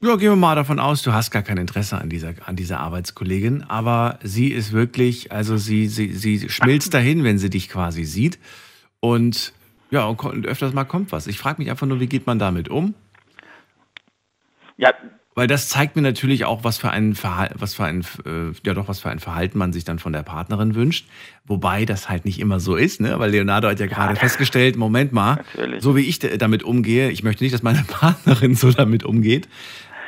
Ja, 0.00 0.14
gehen 0.14 0.30
wir 0.30 0.36
mal 0.36 0.54
davon 0.54 0.78
aus, 0.78 1.02
du 1.02 1.12
hast 1.12 1.32
gar 1.32 1.42
kein 1.42 1.56
Interesse 1.56 1.98
an 1.98 2.08
dieser, 2.08 2.34
an 2.46 2.54
dieser 2.54 2.78
Arbeitskollegin, 2.78 3.64
aber 3.66 4.20
sie 4.22 4.52
ist 4.52 4.72
wirklich, 4.72 5.32
also 5.32 5.56
sie, 5.56 5.88
sie, 5.88 6.12
sie 6.12 6.48
schmilzt 6.48 6.94
dahin, 6.94 7.24
wenn 7.24 7.38
sie 7.38 7.50
dich 7.50 7.68
quasi 7.68 8.04
sieht. 8.04 8.38
Und 9.00 9.52
ja, 9.90 10.04
und 10.06 10.46
öfters 10.46 10.72
mal 10.72 10.84
kommt 10.84 11.10
was. 11.10 11.26
Ich 11.26 11.38
frage 11.38 11.60
mich 11.60 11.68
einfach 11.68 11.86
nur, 11.86 11.98
wie 11.98 12.06
geht 12.06 12.28
man 12.28 12.38
damit 12.38 12.68
um? 12.68 12.94
Ja, 14.76 14.92
Weil 15.38 15.46
das 15.46 15.68
zeigt 15.68 15.94
mir 15.94 16.02
natürlich 16.02 16.46
auch, 16.46 16.64
was 16.64 16.78
für 16.78 16.90
ein 16.90 17.14
Verhalten, 17.14 17.60
was 17.60 17.72
für 17.74 17.84
ein, 17.84 18.00
äh, 18.26 18.50
ja 18.66 18.74
doch, 18.74 18.88
was 18.88 18.98
für 18.98 19.08
ein 19.08 19.20
Verhalten 19.20 19.56
man 19.56 19.72
sich 19.72 19.84
dann 19.84 20.00
von 20.00 20.12
der 20.12 20.24
Partnerin 20.24 20.74
wünscht. 20.74 21.06
Wobei 21.46 21.84
das 21.84 22.08
halt 22.08 22.24
nicht 22.24 22.40
immer 22.40 22.58
so 22.58 22.74
ist, 22.74 23.00
ne? 23.00 23.20
Weil 23.20 23.30
Leonardo 23.30 23.68
hat 23.68 23.78
ja 23.78 23.86
gerade 23.86 24.16
festgestellt, 24.16 24.76
Moment 24.76 25.12
mal, 25.12 25.36
Natürlich. 25.36 25.80
so 25.80 25.94
wie 25.94 26.00
ich 26.00 26.18
damit 26.18 26.64
umgehe, 26.64 27.10
ich 27.10 27.22
möchte 27.22 27.44
nicht, 27.44 27.54
dass 27.54 27.62
meine 27.62 27.84
Partnerin 27.88 28.56
so 28.56 28.72
damit 28.72 29.04
umgeht. 29.04 29.48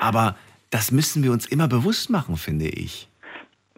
Aber 0.01 0.35
das 0.71 0.91
müssen 0.91 1.23
wir 1.23 1.31
uns 1.31 1.47
immer 1.47 1.69
bewusst 1.69 2.11
machen, 2.11 2.37
finde 2.37 2.67
ich. 2.67 3.09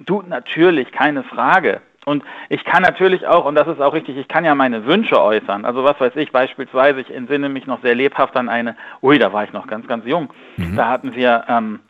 Du, 0.06 0.22
natürlich, 0.22 0.90
keine 0.90 1.22
Frage. 1.22 1.82
Und 2.04 2.24
ich 2.48 2.64
kann 2.64 2.82
natürlich 2.82 3.26
auch, 3.26 3.44
und 3.44 3.54
das 3.54 3.68
ist 3.68 3.80
auch 3.80 3.94
richtig, 3.94 4.16
ich 4.16 4.26
kann 4.26 4.44
ja 4.44 4.54
meine 4.54 4.86
Wünsche 4.86 5.22
äußern. 5.22 5.64
Also 5.64 5.84
was 5.84 6.00
weiß 6.00 6.16
ich, 6.16 6.32
beispielsweise, 6.32 7.00
ich 7.00 7.14
entsinne 7.14 7.48
mich 7.48 7.66
noch 7.66 7.80
sehr 7.82 7.94
lebhaft 7.94 8.36
an 8.36 8.48
eine, 8.48 8.76
ui, 9.02 9.18
da 9.18 9.32
war 9.32 9.44
ich 9.44 9.52
noch 9.52 9.68
ganz, 9.68 9.86
ganz 9.86 10.04
jung. 10.04 10.30
Da 10.76 10.88
hatten 10.88 11.14
wir, 11.14 11.44
ähm, 11.48 11.80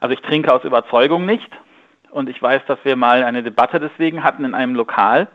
also 0.00 0.12
ich 0.12 0.20
trinke 0.22 0.52
aus 0.52 0.64
Überzeugung 0.64 1.24
nicht. 1.24 1.50
Und 2.10 2.28
ich 2.28 2.42
weiß, 2.42 2.62
dass 2.66 2.78
wir 2.82 2.96
mal 2.96 3.22
eine 3.22 3.44
Debatte 3.44 3.78
deswegen 3.78 4.24
hatten 4.24 4.44
in 4.44 4.54
einem 4.54 4.74
Lokal. 4.74 5.28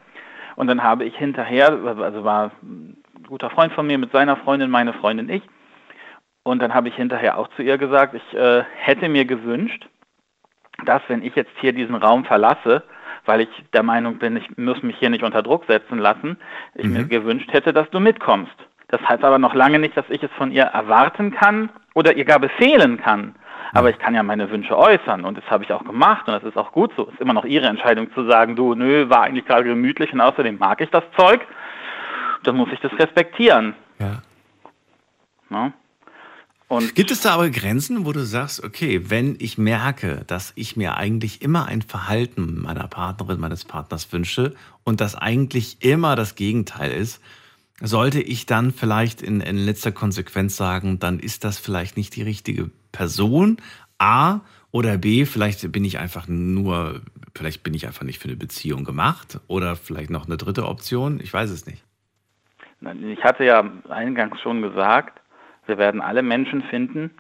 Und 0.58 0.68
dann 0.68 0.84
habe 0.84 1.06
ich 1.06 1.16
hinterher, 1.16 1.70
also 1.70 2.26
war 2.26 2.52
ein 2.62 2.98
guter 3.28 3.50
Freund 3.50 3.72
von 3.74 3.88
mir 3.88 3.98
mit 3.98 4.12
seiner 4.12 4.36
Freundin, 4.36 4.70
meine 4.70 4.94
Freundin, 4.94 5.30
ich. 5.30 5.44
Und 6.44 6.62
dann 6.62 6.74
habe 6.74 6.90
ich 6.90 6.96
hinterher 6.96 7.38
auch 7.38 7.48
zu 7.56 7.64
ihr 7.64 7.78
gesagt, 7.78 8.14
ich 8.14 8.38
äh, 8.38 8.64
hätte 8.76 9.08
mir 9.08 9.26
gewünscht, 9.26 9.88
dass 10.84 11.02
wenn 11.08 11.24
ich 11.24 11.36
jetzt 11.36 11.52
hier 11.60 11.72
diesen 11.72 11.96
Raum 11.96 12.26
verlasse, 12.26 12.84
weil 13.26 13.42
ich 13.42 13.50
der 13.74 13.84
Meinung 13.84 14.18
bin, 14.18 14.38
ich 14.38 14.58
muss 14.58 14.82
mich 14.84 14.98
hier 14.98 15.10
nicht 15.10 15.24
unter 15.24 15.44
Druck 15.44 15.66
setzen 15.68 16.00
lassen, 16.00 16.38
ich 16.76 16.86
mir 16.86 17.06
gewünscht 17.06 17.52
hätte, 17.52 17.74
dass 17.74 17.90
du 17.90 18.00
mitkommst. 18.00 18.56
Das 18.88 19.02
heißt 19.02 19.24
aber 19.24 19.40
noch 19.40 19.54
lange 19.54 19.80
nicht, 19.80 19.98
dass 19.98 20.06
ich 20.10 20.22
es 20.22 20.32
von 20.38 20.52
ihr 20.52 20.64
erwarten 20.64 21.32
kann 21.32 21.70
oder 21.94 22.16
ihr 22.16 22.26
gar 22.26 22.40
befehlen 22.40 22.98
kann. 22.98 23.36
Aber 23.74 23.90
ich 23.90 24.00
kann 24.00 24.16
ja 24.16 24.24
meine 24.24 24.50
Wünsche 24.52 24.78
äußern 24.78 25.26
und 25.26 25.38
das 25.38 25.50
habe 25.50 25.64
ich 25.64 25.74
auch 25.74 25.84
gemacht 25.84 26.28
und 26.28 26.34
das 26.34 26.44
ist 26.44 26.58
auch 26.58 26.72
gut 26.72 26.94
so. 26.96 27.08
Es 27.08 27.16
ist 27.16 27.22
immer 27.22 27.34
noch 27.34 27.46
ihre 27.46 27.68
Entscheidung 27.68 28.14
zu 28.14 28.26
sagen, 28.30 28.56
du, 28.56 28.74
nö, 28.74 29.10
war 29.10 29.24
eigentlich 29.24 29.46
gerade 29.46 29.66
gemütlich 29.66 30.14
und 30.14 30.22
außerdem 30.22 30.58
mag 30.58 30.80
ich 30.82 30.90
das 30.92 31.04
Zeug. 31.18 31.42
Dann 32.44 32.56
muss 32.56 32.70
ich 32.72 32.80
das 32.80 32.94
respektieren. 32.94 33.74
Ja. 34.00 34.22
Ne? 35.50 35.74
Und 36.68 36.96
Gibt 36.96 37.12
es 37.12 37.22
da 37.22 37.36
aber 37.36 37.50
Grenzen, 37.52 38.06
wo 38.06 38.12
du 38.12 38.26
sagst, 38.26 38.64
okay, 38.64 39.10
wenn 39.10 39.36
ich 39.40 39.58
merke, 39.58 40.24
dass 40.26 40.52
ich 40.56 40.76
mir 40.76 40.98
eigentlich 40.98 41.44
immer 41.44 41.68
ein 41.68 41.84
Verhalten 41.84 42.62
meiner 42.62 42.88
Partnerin, 42.88 43.40
meines 43.40 43.66
Partners 43.66 44.12
wünsche 44.12 44.56
und 44.84 45.00
das 45.00 45.16
eigentlich 45.16 45.78
immer 45.82 46.16
das 46.16 46.36
Gegenteil 46.36 46.92
ist, 46.92 47.22
sollte 47.82 48.20
ich 48.22 48.46
dann 48.46 48.72
vielleicht 48.72 49.22
in, 49.22 49.42
in 49.42 49.58
letzter 49.58 49.92
Konsequenz 49.92 50.56
sagen, 50.56 50.98
dann 50.98 51.20
ist 51.20 51.44
das 51.44 51.60
vielleicht 51.60 51.98
nicht 51.98 52.16
die 52.16 52.24
richtige 52.24 52.72
Person, 52.92 53.58
A, 53.98 54.42
oder 54.76 54.98
B, 54.98 55.24
vielleicht 55.24 55.72
bin 55.72 55.86
ich 55.86 56.00
einfach 56.00 56.28
nur, 56.28 57.00
vielleicht 57.34 57.64
bin 57.64 57.74
ich 57.74 57.88
einfach 57.88 58.04
nicht 58.04 58.20
für 58.20 58.28
eine 58.28 58.36
Beziehung 58.36 58.84
gemacht 58.84 59.40
oder 59.48 59.78
vielleicht 59.78 60.10
noch 60.10 60.26
eine 60.26 60.36
dritte 60.36 60.66
Option, 60.66 61.22
ich 61.22 61.34
weiß 61.34 61.50
es 61.50 61.66
nicht. 61.66 61.82
Ich 62.82 63.24
hatte 63.24 63.46
ja 63.46 63.64
eingangs 63.88 64.42
schon 64.42 64.62
gesagt, 64.62 65.22
wir 65.68 65.78
werden 65.78 66.02
alle 66.02 66.22
Menschen 66.22 66.62
finden, 66.64 67.12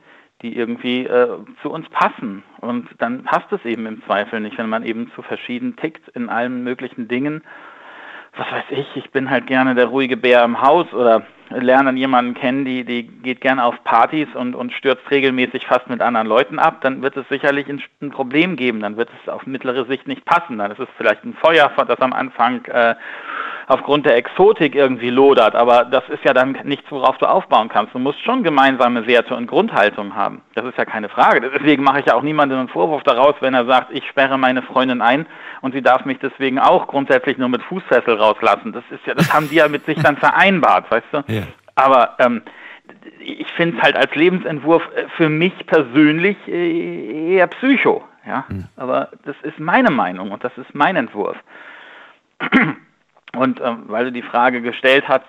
die 0.41 0.55
irgendwie 0.55 1.05
äh, 1.05 1.27
zu 1.61 1.71
uns 1.71 1.87
passen. 1.89 2.43
Und 2.59 2.89
dann 2.99 3.23
passt 3.23 3.51
es 3.51 3.63
eben 3.65 3.85
im 3.85 4.03
Zweifel 4.03 4.39
nicht, 4.39 4.57
wenn 4.57 4.69
man 4.69 4.83
eben 4.83 5.11
zu 5.15 5.21
verschieden 5.21 5.75
tickt 5.75 6.09
in 6.09 6.29
allen 6.29 6.63
möglichen 6.63 7.07
Dingen. 7.07 7.43
Was 8.37 8.51
weiß 8.51 8.65
ich, 8.71 8.87
ich 8.95 9.11
bin 9.11 9.29
halt 9.29 9.47
gerne 9.47 9.75
der 9.75 9.85
ruhige 9.85 10.17
Bär 10.17 10.43
im 10.43 10.61
Haus 10.61 10.91
oder 10.93 11.25
lerne 11.49 11.85
dann 11.85 11.97
jemanden 11.97 12.33
kennen, 12.33 12.65
die, 12.65 12.83
die 12.83 13.03
geht 13.07 13.39
gerne 13.39 13.63
auf 13.63 13.81
Partys 13.83 14.27
und, 14.33 14.55
und 14.55 14.73
stürzt 14.73 15.09
regelmäßig 15.09 15.67
fast 15.67 15.87
mit 15.89 16.01
anderen 16.01 16.27
Leuten 16.27 16.59
ab, 16.59 16.81
dann 16.81 17.01
wird 17.01 17.15
es 17.15 17.27
sicherlich 17.29 17.69
ein, 17.69 17.81
ein 18.01 18.11
Problem 18.11 18.55
geben, 18.55 18.81
dann 18.81 18.97
wird 18.97 19.09
es 19.21 19.29
auf 19.29 19.45
mittlere 19.45 19.85
Sicht 19.85 20.07
nicht 20.07 20.25
passen. 20.25 20.57
Dann 20.57 20.71
ist 20.71 20.79
es 20.79 20.89
vielleicht 20.97 21.23
ein 21.23 21.35
Feuer, 21.35 21.71
das 21.87 21.99
am 21.99 22.13
Anfang 22.13 22.65
äh, 22.65 22.95
aufgrund 23.67 24.05
der 24.05 24.15
Exotik 24.15 24.75
irgendwie 24.75 25.09
lodert, 25.09 25.55
aber 25.55 25.85
das 25.85 26.03
ist 26.09 26.23
ja 26.23 26.33
dann 26.33 26.57
nichts, 26.63 26.91
worauf 26.91 27.17
du 27.17 27.25
aufbauen 27.25 27.69
kannst. 27.69 27.93
Du 27.93 27.99
musst 27.99 28.21
schon 28.23 28.43
gemeinsame 28.43 29.07
Werte 29.07 29.35
und 29.35 29.47
Grundhaltung 29.47 30.15
haben. 30.15 30.41
Das 30.53 30.65
ist 30.65 30.77
ja 30.77 30.85
keine 30.85 31.09
Frage. 31.09 31.41
Deswegen 31.41 31.83
mache 31.83 31.99
ich 31.99 32.05
ja 32.05 32.15
auch 32.15 32.21
niemandem 32.21 32.59
einen 32.59 32.69
Vorwurf 32.69 33.03
daraus, 33.03 33.35
wenn 33.39 33.53
er 33.53 33.65
sagt, 33.65 33.91
ich 33.91 34.07
sperre 34.07 34.37
meine 34.37 34.61
Freundin 34.61 35.01
ein 35.01 35.25
und 35.61 35.73
sie 35.73 35.81
darf 35.81 36.05
mich 36.05 36.19
deswegen 36.19 36.59
auch 36.59 36.87
grundsätzlich 36.87 37.37
nur 37.37 37.49
mit 37.49 37.63
Fußfessel 37.63 38.15
rauslassen. 38.15 38.71
Das 38.71 38.83
ist 38.91 39.05
ja, 39.05 39.15
das 39.15 39.33
haben 39.33 39.49
die 39.49 39.55
ja 39.55 39.67
mit 39.67 39.85
sich 39.85 39.99
dann 39.99 40.17
vereinbart, 40.17 40.89
weißt 40.91 41.07
du? 41.11 41.23
Ja. 41.27 41.43
Aber 41.75 42.15
ähm, 42.19 42.41
ich 43.19 43.51
finde 43.53 43.77
es 43.77 43.83
halt 43.83 43.97
als 43.97 44.13
Lebensentwurf 44.15 44.83
äh, 44.95 45.07
für 45.17 45.29
mich 45.29 45.53
persönlich 45.65 46.37
äh, 46.47 47.33
eher 47.33 47.47
Psycho. 47.47 48.03
Ja? 48.25 48.45
Mhm. 48.47 48.65
Aber 48.77 49.09
das 49.25 49.35
ist 49.43 49.59
meine 49.59 49.91
Meinung 49.91 50.31
und 50.31 50.43
das 50.43 50.55
ist 50.57 50.73
mein 50.73 50.95
Entwurf. 50.95 51.37
Und 53.37 53.61
ähm, 53.61 53.83
weil 53.87 54.05
du 54.05 54.11
die 54.11 54.21
Frage 54.21 54.61
gestellt 54.61 55.05
hast, 55.07 55.25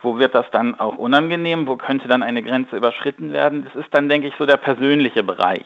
wo 0.00 0.18
wird 0.18 0.34
das 0.34 0.46
dann 0.52 0.78
auch 0.78 0.96
unangenehm, 0.96 1.66
wo 1.66 1.76
könnte 1.76 2.08
dann 2.08 2.22
eine 2.22 2.42
Grenze 2.42 2.76
überschritten 2.76 3.32
werden, 3.32 3.64
das 3.64 3.74
ist 3.74 3.92
dann, 3.92 4.08
denke 4.08 4.28
ich, 4.28 4.34
so 4.38 4.46
der 4.46 4.56
persönliche 4.56 5.24
Bereich. 5.24 5.64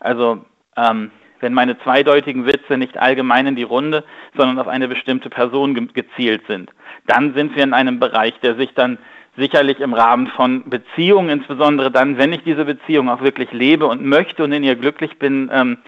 Also 0.00 0.44
ähm, 0.76 1.10
wenn 1.40 1.54
meine 1.54 1.78
zweideutigen 1.78 2.46
Witze 2.46 2.76
nicht 2.76 2.98
allgemein 2.98 3.46
in 3.46 3.56
die 3.56 3.62
Runde, 3.62 4.04
sondern 4.36 4.58
auf 4.58 4.68
eine 4.68 4.88
bestimmte 4.88 5.30
Person 5.30 5.74
ge 5.74 5.88
gezielt 5.92 6.42
sind, 6.46 6.70
dann 7.06 7.34
sind 7.34 7.54
wir 7.56 7.64
in 7.64 7.74
einem 7.74 8.00
Bereich, 8.00 8.38
der 8.40 8.56
sich 8.56 8.72
dann 8.74 8.98
sicherlich 9.36 9.80
im 9.80 9.94
Rahmen 9.94 10.28
von 10.28 10.68
Beziehungen, 10.68 11.30
insbesondere 11.30 11.90
dann, 11.90 12.18
wenn 12.18 12.32
ich 12.32 12.44
diese 12.44 12.64
Beziehung 12.64 13.08
auch 13.08 13.20
wirklich 13.20 13.52
lebe 13.52 13.86
und 13.86 14.04
möchte 14.04 14.44
und 14.44 14.52
in 14.52 14.62
ihr 14.62 14.76
glücklich 14.76 15.18
bin, 15.18 15.50
ähm, 15.52 15.78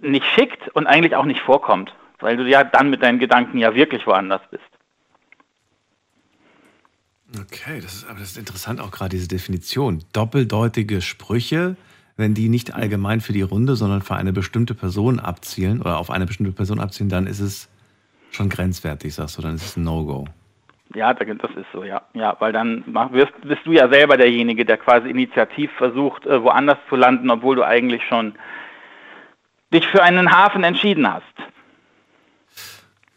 nicht 0.00 0.26
schickt 0.26 0.68
und 0.74 0.86
eigentlich 0.86 1.16
auch 1.16 1.24
nicht 1.24 1.40
vorkommt, 1.40 1.94
weil 2.24 2.38
du 2.38 2.48
ja 2.48 2.64
dann 2.64 2.88
mit 2.88 3.02
deinen 3.02 3.18
Gedanken 3.18 3.58
ja 3.58 3.74
wirklich 3.74 4.06
woanders 4.06 4.40
bist. 4.50 4.64
Okay, 7.38 7.80
das 7.82 7.94
ist 7.94 8.08
aber 8.08 8.18
das 8.18 8.30
ist 8.30 8.38
interessant 8.38 8.80
auch 8.80 8.90
gerade 8.90 9.10
diese 9.10 9.28
Definition. 9.28 10.02
Doppeldeutige 10.12 11.02
Sprüche, 11.02 11.76
wenn 12.16 12.32
die 12.32 12.48
nicht 12.48 12.74
allgemein 12.74 13.20
für 13.20 13.34
die 13.34 13.42
Runde, 13.42 13.76
sondern 13.76 14.00
für 14.00 14.14
eine 14.14 14.32
bestimmte 14.32 14.74
Person 14.74 15.20
abzielen 15.20 15.80
oder 15.80 15.98
auf 15.98 16.10
eine 16.10 16.24
bestimmte 16.26 16.52
Person 16.52 16.80
abzielen, 16.80 17.10
dann 17.10 17.26
ist 17.26 17.40
es 17.40 17.68
schon 18.30 18.48
grenzwertig, 18.48 19.14
sagst 19.14 19.36
du, 19.36 19.42
dann 19.42 19.56
ist 19.56 19.64
es 19.64 19.76
ein 19.76 19.84
No-Go. 19.84 20.26
Ja, 20.94 21.12
das 21.12 21.28
ist 21.56 21.66
so, 21.72 21.84
ja. 21.84 22.02
Ja, 22.14 22.36
weil 22.38 22.52
dann 22.52 22.84
wirst, 23.10 23.32
bist 23.42 23.66
du 23.66 23.72
ja 23.72 23.88
selber 23.88 24.16
derjenige, 24.16 24.64
der 24.64 24.78
quasi 24.78 25.10
initiativ 25.10 25.70
versucht, 25.72 26.24
äh, 26.24 26.42
woanders 26.42 26.78
zu 26.88 26.96
landen, 26.96 27.30
obwohl 27.30 27.56
du 27.56 27.66
eigentlich 27.66 28.02
schon 28.08 28.34
dich 29.72 29.86
für 29.88 30.02
einen 30.02 30.30
Hafen 30.30 30.62
entschieden 30.62 31.12
hast. 31.12 31.53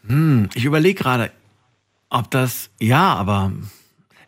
Hm, 0.08 0.50
ich 0.56 0.65
überlege 0.65 1.02
gerade, 1.02 1.32
ob 2.10 2.32
das, 2.32 2.72
ja, 2.80 3.13
aber 3.13 3.52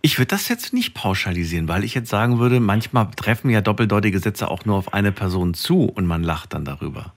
ich 0.01 0.17
würde 0.17 0.27
das 0.27 0.49
jetzt 0.49 0.73
nicht 0.73 0.93
pauschalisieren, 0.93 1.67
weil 1.67 1.83
ich 1.83 1.95
jetzt 1.95 2.09
sagen 2.09 2.39
würde, 2.39 2.59
manchmal 2.59 3.07
treffen 3.15 3.49
ja 3.49 3.61
doppeldeutige 3.61 4.19
Sätze 4.19 4.49
auch 4.49 4.65
nur 4.65 4.77
auf 4.77 4.93
eine 4.93 5.11
Person 5.11 5.53
zu 5.53 5.85
und 5.85 6.05
man 6.05 6.23
lacht 6.23 6.53
dann 6.53 6.65
darüber. 6.65 7.13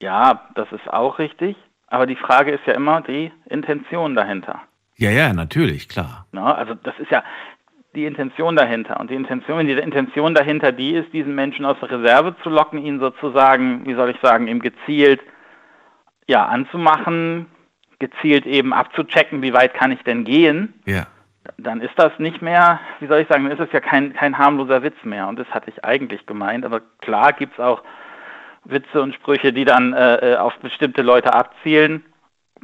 Ja, 0.00 0.48
das 0.54 0.70
ist 0.72 0.88
auch 0.88 1.18
richtig. 1.18 1.56
Aber 1.88 2.06
die 2.06 2.16
Frage 2.16 2.52
ist 2.52 2.66
ja 2.66 2.74
immer 2.74 3.00
die 3.00 3.32
Intention 3.48 4.14
dahinter. 4.14 4.60
Ja, 4.96 5.10
ja, 5.10 5.32
natürlich, 5.32 5.88
klar. 5.88 6.26
Na, 6.32 6.54
also 6.54 6.74
das 6.74 6.94
ist 6.98 7.10
ja 7.10 7.24
die 7.94 8.04
Intention 8.04 8.56
dahinter. 8.56 9.00
Und 9.00 9.10
die 9.10 9.14
Intention, 9.14 9.66
die 9.66 9.72
Intention 9.72 10.34
dahinter, 10.34 10.72
die 10.72 10.94
ist, 10.94 11.12
diesen 11.12 11.34
Menschen 11.34 11.64
aus 11.64 11.76
der 11.80 11.90
Reserve 11.90 12.36
zu 12.42 12.50
locken, 12.50 12.84
ihn 12.84 13.00
sozusagen, 13.00 13.86
wie 13.86 13.94
soll 13.94 14.10
ich 14.10 14.20
sagen, 14.20 14.48
ihm 14.48 14.60
gezielt 14.60 15.20
ja, 16.28 16.46
anzumachen, 16.46 17.46
gezielt 17.98 18.46
eben 18.46 18.72
abzuchecken, 18.72 19.42
wie 19.42 19.52
weit 19.52 19.74
kann 19.74 19.90
ich 19.90 20.02
denn 20.04 20.24
gehen. 20.24 20.74
Ja 20.86 21.08
dann 21.56 21.80
ist 21.80 21.94
das 21.96 22.12
nicht 22.18 22.42
mehr, 22.42 22.80
wie 23.00 23.06
soll 23.06 23.20
ich 23.20 23.28
sagen, 23.28 23.44
dann 23.44 23.52
ist 23.52 23.64
es 23.64 23.72
ja 23.72 23.80
kein, 23.80 24.12
kein 24.12 24.36
harmloser 24.36 24.82
Witz 24.82 24.96
mehr. 25.04 25.28
Und 25.28 25.38
das 25.38 25.46
hatte 25.48 25.70
ich 25.70 25.84
eigentlich 25.84 26.26
gemeint. 26.26 26.64
Aber 26.64 26.80
klar 27.00 27.32
gibt 27.32 27.54
es 27.54 27.60
auch 27.60 27.82
Witze 28.64 29.00
und 29.00 29.14
Sprüche, 29.14 29.52
die 29.52 29.64
dann 29.64 29.92
äh, 29.92 30.32
äh, 30.32 30.36
auf 30.36 30.52
bestimmte 30.60 31.02
Leute 31.02 31.32
abzielen. 31.32 32.04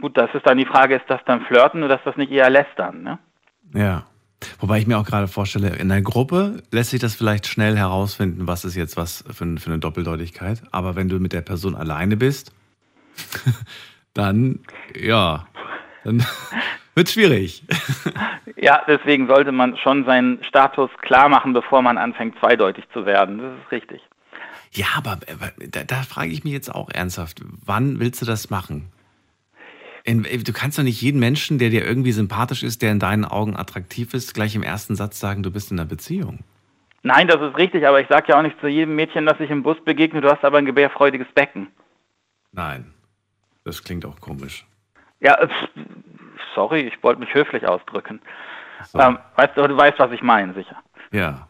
Gut, 0.01 0.17
das 0.17 0.29
ist 0.35 0.47
dann 0.47 0.59
die 0.59 0.67
Frage, 0.67 0.97
ist 0.97 1.09
das 1.09 1.21
dann 1.25 1.43
Flirten 1.43 1.83
oder 1.83 1.97
ist 1.97 2.07
das 2.07 2.17
nicht 2.17 2.33
eher 2.33 2.51
Lästern? 2.51 3.03
Ne? 3.03 3.19
Ja. 3.75 4.05
Wobei 4.61 4.79
ich 4.79 4.87
mir 4.87 4.99
auch 4.99 5.07
gerade 5.07 5.27
vorstelle, 5.29 5.69
in 5.77 5.91
einer 5.91 6.03
Gruppe 6.03 6.63
lässt 6.71 6.91
sich 6.91 7.01
das 7.01 7.15
vielleicht 7.15 7.47
schnell 7.47 7.79
herausfinden, 7.79 8.47
was 8.47 8.67
ist 8.67 8.75
jetzt 8.75 8.97
was 8.97 9.25
für, 9.29 9.57
für 9.57 9.71
eine 9.71 9.79
Doppeldeutigkeit. 9.79 10.63
Aber 10.71 10.97
wenn 10.97 11.09
du 11.09 11.19
mit 11.19 11.33
der 11.33 11.41
Person 11.41 11.75
alleine 11.75 12.17
bist, 12.17 12.53
dann, 14.15 14.61
ja, 14.95 15.47
dann 16.05 16.25
wird 16.95 17.09
schwierig. 17.09 17.65
ja, 18.57 18.83
deswegen 18.87 19.27
sollte 19.27 19.53
man 19.53 19.77
schon 19.77 20.05
seinen 20.05 20.43
Status 20.45 20.91
klar 21.03 21.29
machen, 21.29 21.53
bevor 21.53 21.83
man 21.83 21.99
anfängt, 21.99 22.39
zweideutig 22.39 22.85
zu 22.93 23.07
werden. 23.07 23.39
Das 23.39 23.53
ist 23.53 23.73
richtig. 23.73 24.01
Ja, 24.73 24.87
aber 24.97 25.19
da, 25.71 25.85
da 25.85 26.03
frage 26.03 26.31
ich 26.31 26.43
mich 26.43 26.53
jetzt 26.53 26.75
auch 26.75 26.91
ernsthaft, 26.91 27.41
wann 27.65 28.01
willst 28.01 28.21
du 28.23 28.27
das 28.27 28.51
machen? 28.51 28.91
In, 30.03 30.25
du 30.25 30.53
kannst 30.53 30.79
doch 30.79 30.83
nicht 30.83 31.01
jeden 31.01 31.19
Menschen, 31.19 31.59
der 31.59 31.71
dir 31.71 31.87
irgendwie 31.87 32.13
sympathisch 32.13 32.63
ist, 32.63 32.83
der 32.83 32.93
in 32.93 32.99
deinen 32.99 33.25
Augen 33.25 33.57
attraktiv 33.57 34.13
ist, 34.13 34.35
gleich 34.35 34.55
im 34.55 34.63
ersten 34.63 34.97
Satz 34.97 35.19
sagen, 35.19 35.43
du 35.43 35.51
bist 35.51 35.71
in 35.71 35.79
einer 35.79 35.89
Beziehung. 35.89 36.41
Nein, 37.03 37.29
das 37.29 37.41
ist 37.41 37.57
richtig, 37.57 37.87
aber 37.87 38.01
ich 38.01 38.09
sage 38.09 38.27
ja 38.29 38.39
auch 38.39 38.43
nicht 38.43 38.59
zu 38.61 38.67
jedem 38.67 38.97
Mädchen, 38.97 39.27
das 39.27 39.39
ich 39.39 39.51
im 39.51 39.63
Bus 39.63 39.77
begegne, 39.85 40.21
du 40.21 40.31
hast 40.31 40.45
aber 40.45 40.59
ein 40.59 40.67
gebärfreudiges 40.67 41.29
Becken. 41.35 41.69
Nein, 42.53 42.93
das 43.65 43.83
klingt 43.83 44.05
auch 44.05 44.21
komisch. 44.21 44.67
Ja, 45.21 45.37
sorry, 46.55 46.81
ich 46.81 47.03
wollte 47.03 47.21
mich 47.21 47.33
höflich 47.35 47.67
ausdrücken. 47.67 48.21
So. 48.93 48.99
Ähm, 48.99 49.19
weißt 49.37 49.57
du, 49.57 49.67
du 49.67 49.77
weißt, 49.77 49.99
was 49.99 50.13
ich 50.13 50.23
meine, 50.23 50.53
sicher. 50.55 50.77
Ja. 51.13 51.49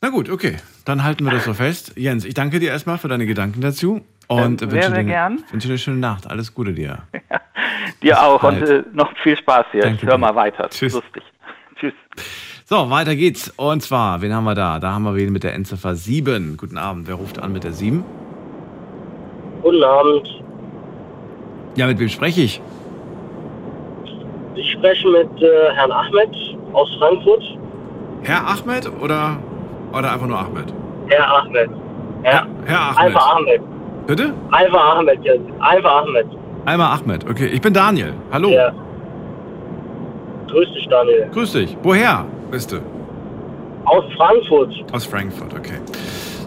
Na 0.00 0.08
gut, 0.10 0.30
okay. 0.30 0.56
Dann 0.84 1.04
halten 1.04 1.24
wir 1.24 1.30
das 1.32 1.44
so 1.44 1.54
fest. 1.54 1.92
Jens, 1.96 2.24
ich 2.24 2.34
danke 2.34 2.58
dir 2.58 2.70
erstmal 2.70 2.98
für 2.98 3.08
deine 3.08 3.26
Gedanken 3.26 3.60
dazu 3.60 4.04
und 4.26 4.62
ähm, 4.62 4.70
wünsche, 4.72 4.88
sehr 4.88 4.98
dir, 4.98 5.04
gern. 5.04 5.44
wünsche 5.50 5.68
dir 5.68 5.72
eine 5.72 5.78
schöne 5.78 5.98
Nacht. 5.98 6.28
Alles 6.28 6.54
Gute 6.54 6.72
dir. 6.72 7.02
Ja, 7.30 7.40
dir 8.02 8.22
auch 8.22 8.42
und 8.42 8.62
äh, 8.62 8.82
noch 8.92 9.12
viel 9.22 9.36
Spaß 9.36 9.66
hier. 9.70 9.82
Danke 9.82 9.98
ich 10.02 10.08
höre 10.08 10.18
mal 10.18 10.34
weiter. 10.34 10.68
Tschüss. 10.68 10.94
Lustig. 10.94 11.22
Tschüss. 11.78 11.92
So, 12.64 12.90
weiter 12.90 13.14
geht's. 13.14 13.48
Und 13.56 13.82
zwar, 13.82 14.22
wen 14.22 14.32
haben 14.34 14.44
wir 14.44 14.54
da? 14.54 14.80
Da 14.80 14.92
haben 14.92 15.04
wir 15.04 15.14
wen 15.14 15.32
mit 15.32 15.44
der 15.44 15.54
Endziffer 15.54 15.94
7. 15.94 16.56
Guten 16.56 16.78
Abend. 16.78 17.06
Wer 17.06 17.14
ruft 17.16 17.38
an 17.38 17.52
mit 17.52 17.64
der 17.64 17.72
7? 17.72 18.04
Guten 19.62 19.84
Abend. 19.84 20.42
Ja, 21.76 21.86
mit 21.86 21.98
wem 21.98 22.08
spreche 22.08 22.42
ich? 22.42 22.60
Ich 24.54 24.72
spreche 24.72 25.08
mit 25.08 25.42
äh, 25.42 25.72
Herrn 25.74 25.90
Ahmed 25.90 26.30
aus 26.72 26.88
Frankfurt. 26.98 27.42
Herr 28.22 28.46
Ahmed 28.46 28.90
oder, 29.02 29.38
oder 29.92 30.12
einfach 30.12 30.26
nur 30.26 30.38
Ahmed? 30.38 30.72
Herr 31.08 31.36
Ahmed. 31.38 31.70
Herr, 32.22 32.46
Herr 32.66 32.80
Ahmed. 32.80 32.98
Einfach 32.98 33.36
Ahmed. 33.36 33.60
Bitte? 34.06 34.34
Einfach 34.50 34.96
Ahmed, 34.96 35.24
ja. 35.24 35.32
Einfach 35.60 36.02
Ahmed. 36.02 36.26
Einmal 36.64 36.98
Ahmed, 36.98 37.28
okay. 37.28 37.46
Ich 37.46 37.60
bin 37.60 37.72
Daniel. 37.72 38.14
Hallo. 38.30 38.48
Ja. 38.48 38.72
Grüß 40.48 40.72
dich, 40.74 40.86
Daniel. 40.88 41.28
Grüß 41.32 41.52
dich. 41.52 41.76
Woher 41.82 42.26
bist 42.50 42.72
du? 42.72 42.76
Aus 43.84 44.04
Frankfurt. 44.16 44.72
Aus 44.92 45.06
Frankfurt, 45.06 45.52
okay. 45.54 45.78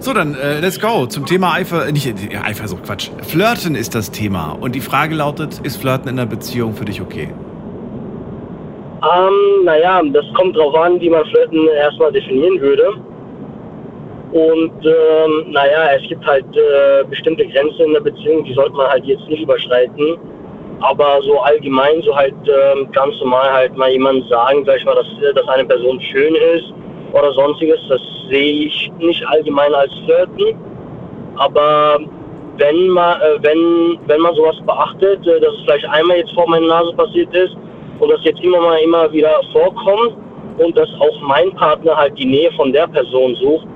So, 0.06 0.14
dann 0.14 0.36
äh, 0.36 0.60
let's 0.60 0.80
go 0.80 1.08
zum 1.08 1.26
Thema 1.26 1.54
Eifer, 1.54 1.88
äh, 1.88 1.92
nicht 1.92 2.06
ja, 2.32 2.44
Eifersucht, 2.44 2.84
Quatsch. 2.84 3.10
Flirten 3.24 3.74
ist 3.74 3.96
das 3.96 4.12
Thema. 4.12 4.56
Und 4.62 4.76
die 4.76 4.80
Frage 4.80 5.16
lautet, 5.16 5.60
ist 5.64 5.78
Flirten 5.78 6.08
in 6.08 6.20
einer 6.20 6.30
Beziehung 6.30 6.76
für 6.76 6.86
dich 6.86 7.02
okay? 7.02 7.30
Ähm, 9.02 9.64
naja, 9.64 10.04
das 10.14 10.26
kommt 10.36 10.56
drauf 10.56 10.76
an, 10.76 11.02
wie 11.02 11.10
man 11.10 11.26
Flirten 11.26 11.68
erstmal 11.70 12.12
definieren 12.12 12.62
würde. 12.62 12.94
Und 14.32 14.86
ähm, 14.86 15.52
naja, 15.52 15.96
es 16.00 16.08
gibt 16.08 16.24
halt 16.24 16.46
äh, 16.56 17.04
bestimmte 17.10 17.48
Grenzen 17.48 17.86
in 17.88 17.94
der 17.94 18.02
Beziehung, 18.02 18.44
die 18.44 18.54
sollte 18.54 18.74
man 18.74 18.88
halt 18.88 19.06
jetzt 19.06 19.28
nicht 19.28 19.42
überschreiten. 19.42 20.20
Aber 20.82 21.20
so 21.24 21.40
allgemein, 21.40 22.04
so 22.04 22.16
halt 22.16 22.36
äh, 22.46 22.86
ganz 22.94 23.20
normal 23.22 23.52
halt 23.52 23.76
mal 23.76 23.90
jemand 23.90 24.30
sagen, 24.30 24.64
sag 24.68 24.78
ich 24.78 24.86
mal, 24.86 24.94
dass, 24.94 25.08
dass 25.34 25.48
eine 25.48 25.66
Person 25.66 26.00
schön 26.00 26.36
ist 26.36 26.76
oder 27.16 27.34
sonstiges, 27.34 27.80
das 27.88 28.02
sehe 28.30 28.68
ich 28.68 28.92
nicht 29.00 29.26
allgemein 29.28 29.74
als 29.74 29.92
Flirten. 30.06 30.56
Aber 31.38 32.00
wenn 32.58 32.90
man, 32.90 33.20
äh, 33.22 33.38
wenn, 33.42 33.98
wenn 34.08 34.22
man 34.22 34.36
sowas 34.36 34.56
beachtet, 34.66 35.26
äh, 35.28 35.40
dass 35.40 35.54
es 35.54 35.62
vielleicht 35.66 35.88
einmal 35.90 36.18
jetzt 36.18 36.34
vor 36.34 36.48
meiner 36.50 36.68
Nase 36.68 36.94
passiert 36.94 37.34
ist 37.34 37.56
und 38.00 38.12
das 38.12 38.24
jetzt 38.24 38.42
immer 38.42 38.60
mal 38.62 38.78
immer 38.78 39.12
wieder 39.12 39.42
vorkommt 39.52 40.16
und 40.58 40.78
dass 40.78 40.90
auch 41.00 41.22
mein 41.22 41.52
Partner 41.54 41.96
halt 41.96 42.18
die 42.18 42.26
Nähe 42.26 42.52
von 42.54 42.72
der 42.72 42.88
Person 42.88 43.36
sucht, 43.36 43.68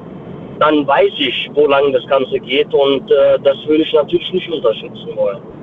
dann 0.59 0.85
weiß 0.85 1.13
ich, 1.17 1.49
wo 1.53 1.67
lang 1.67 1.91
das 1.93 2.05
Ganze 2.07 2.39
geht 2.39 2.73
und 2.73 3.09
äh, 3.11 3.39
das 3.43 3.57
würde 3.67 3.83
ich 3.83 3.93
natürlich 3.93 4.31
nicht 4.33 4.51
unterstützen 4.51 5.09
wollen. 5.15 5.58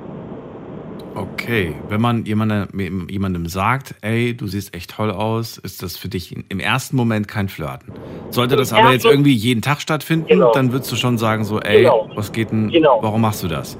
Okay, 1.39 1.75
wenn 1.87 2.01
man 2.01 2.25
jemandem, 2.25 3.07
jemandem 3.09 3.45
sagt, 3.45 3.93
ey, 4.01 4.35
du 4.35 4.47
siehst 4.47 4.75
echt 4.75 4.95
toll 4.95 5.11
aus, 5.11 5.59
ist 5.59 5.83
das 5.83 5.95
für 5.95 6.07
dich 6.07 6.35
im 6.35 6.59
ersten 6.59 6.95
Moment 6.95 7.27
kein 7.27 7.47
Flirten. 7.47 7.93
Sollte 8.31 8.55
das 8.55 8.73
aber 8.73 8.91
jetzt 8.91 9.05
irgendwie 9.05 9.33
jeden 9.33 9.61
Tag 9.61 9.79
stattfinden, 9.79 10.25
genau. 10.27 10.51
dann 10.51 10.71
würdest 10.71 10.91
du 10.91 10.95
schon 10.95 11.19
sagen 11.19 11.43
so, 11.43 11.59
ey, 11.59 11.83
genau. 11.83 12.09
was 12.15 12.31
geht 12.31 12.49
denn, 12.49 12.71
genau. 12.71 12.97
warum 13.03 13.21
machst 13.21 13.43
du 13.43 13.47
das? 13.47 13.77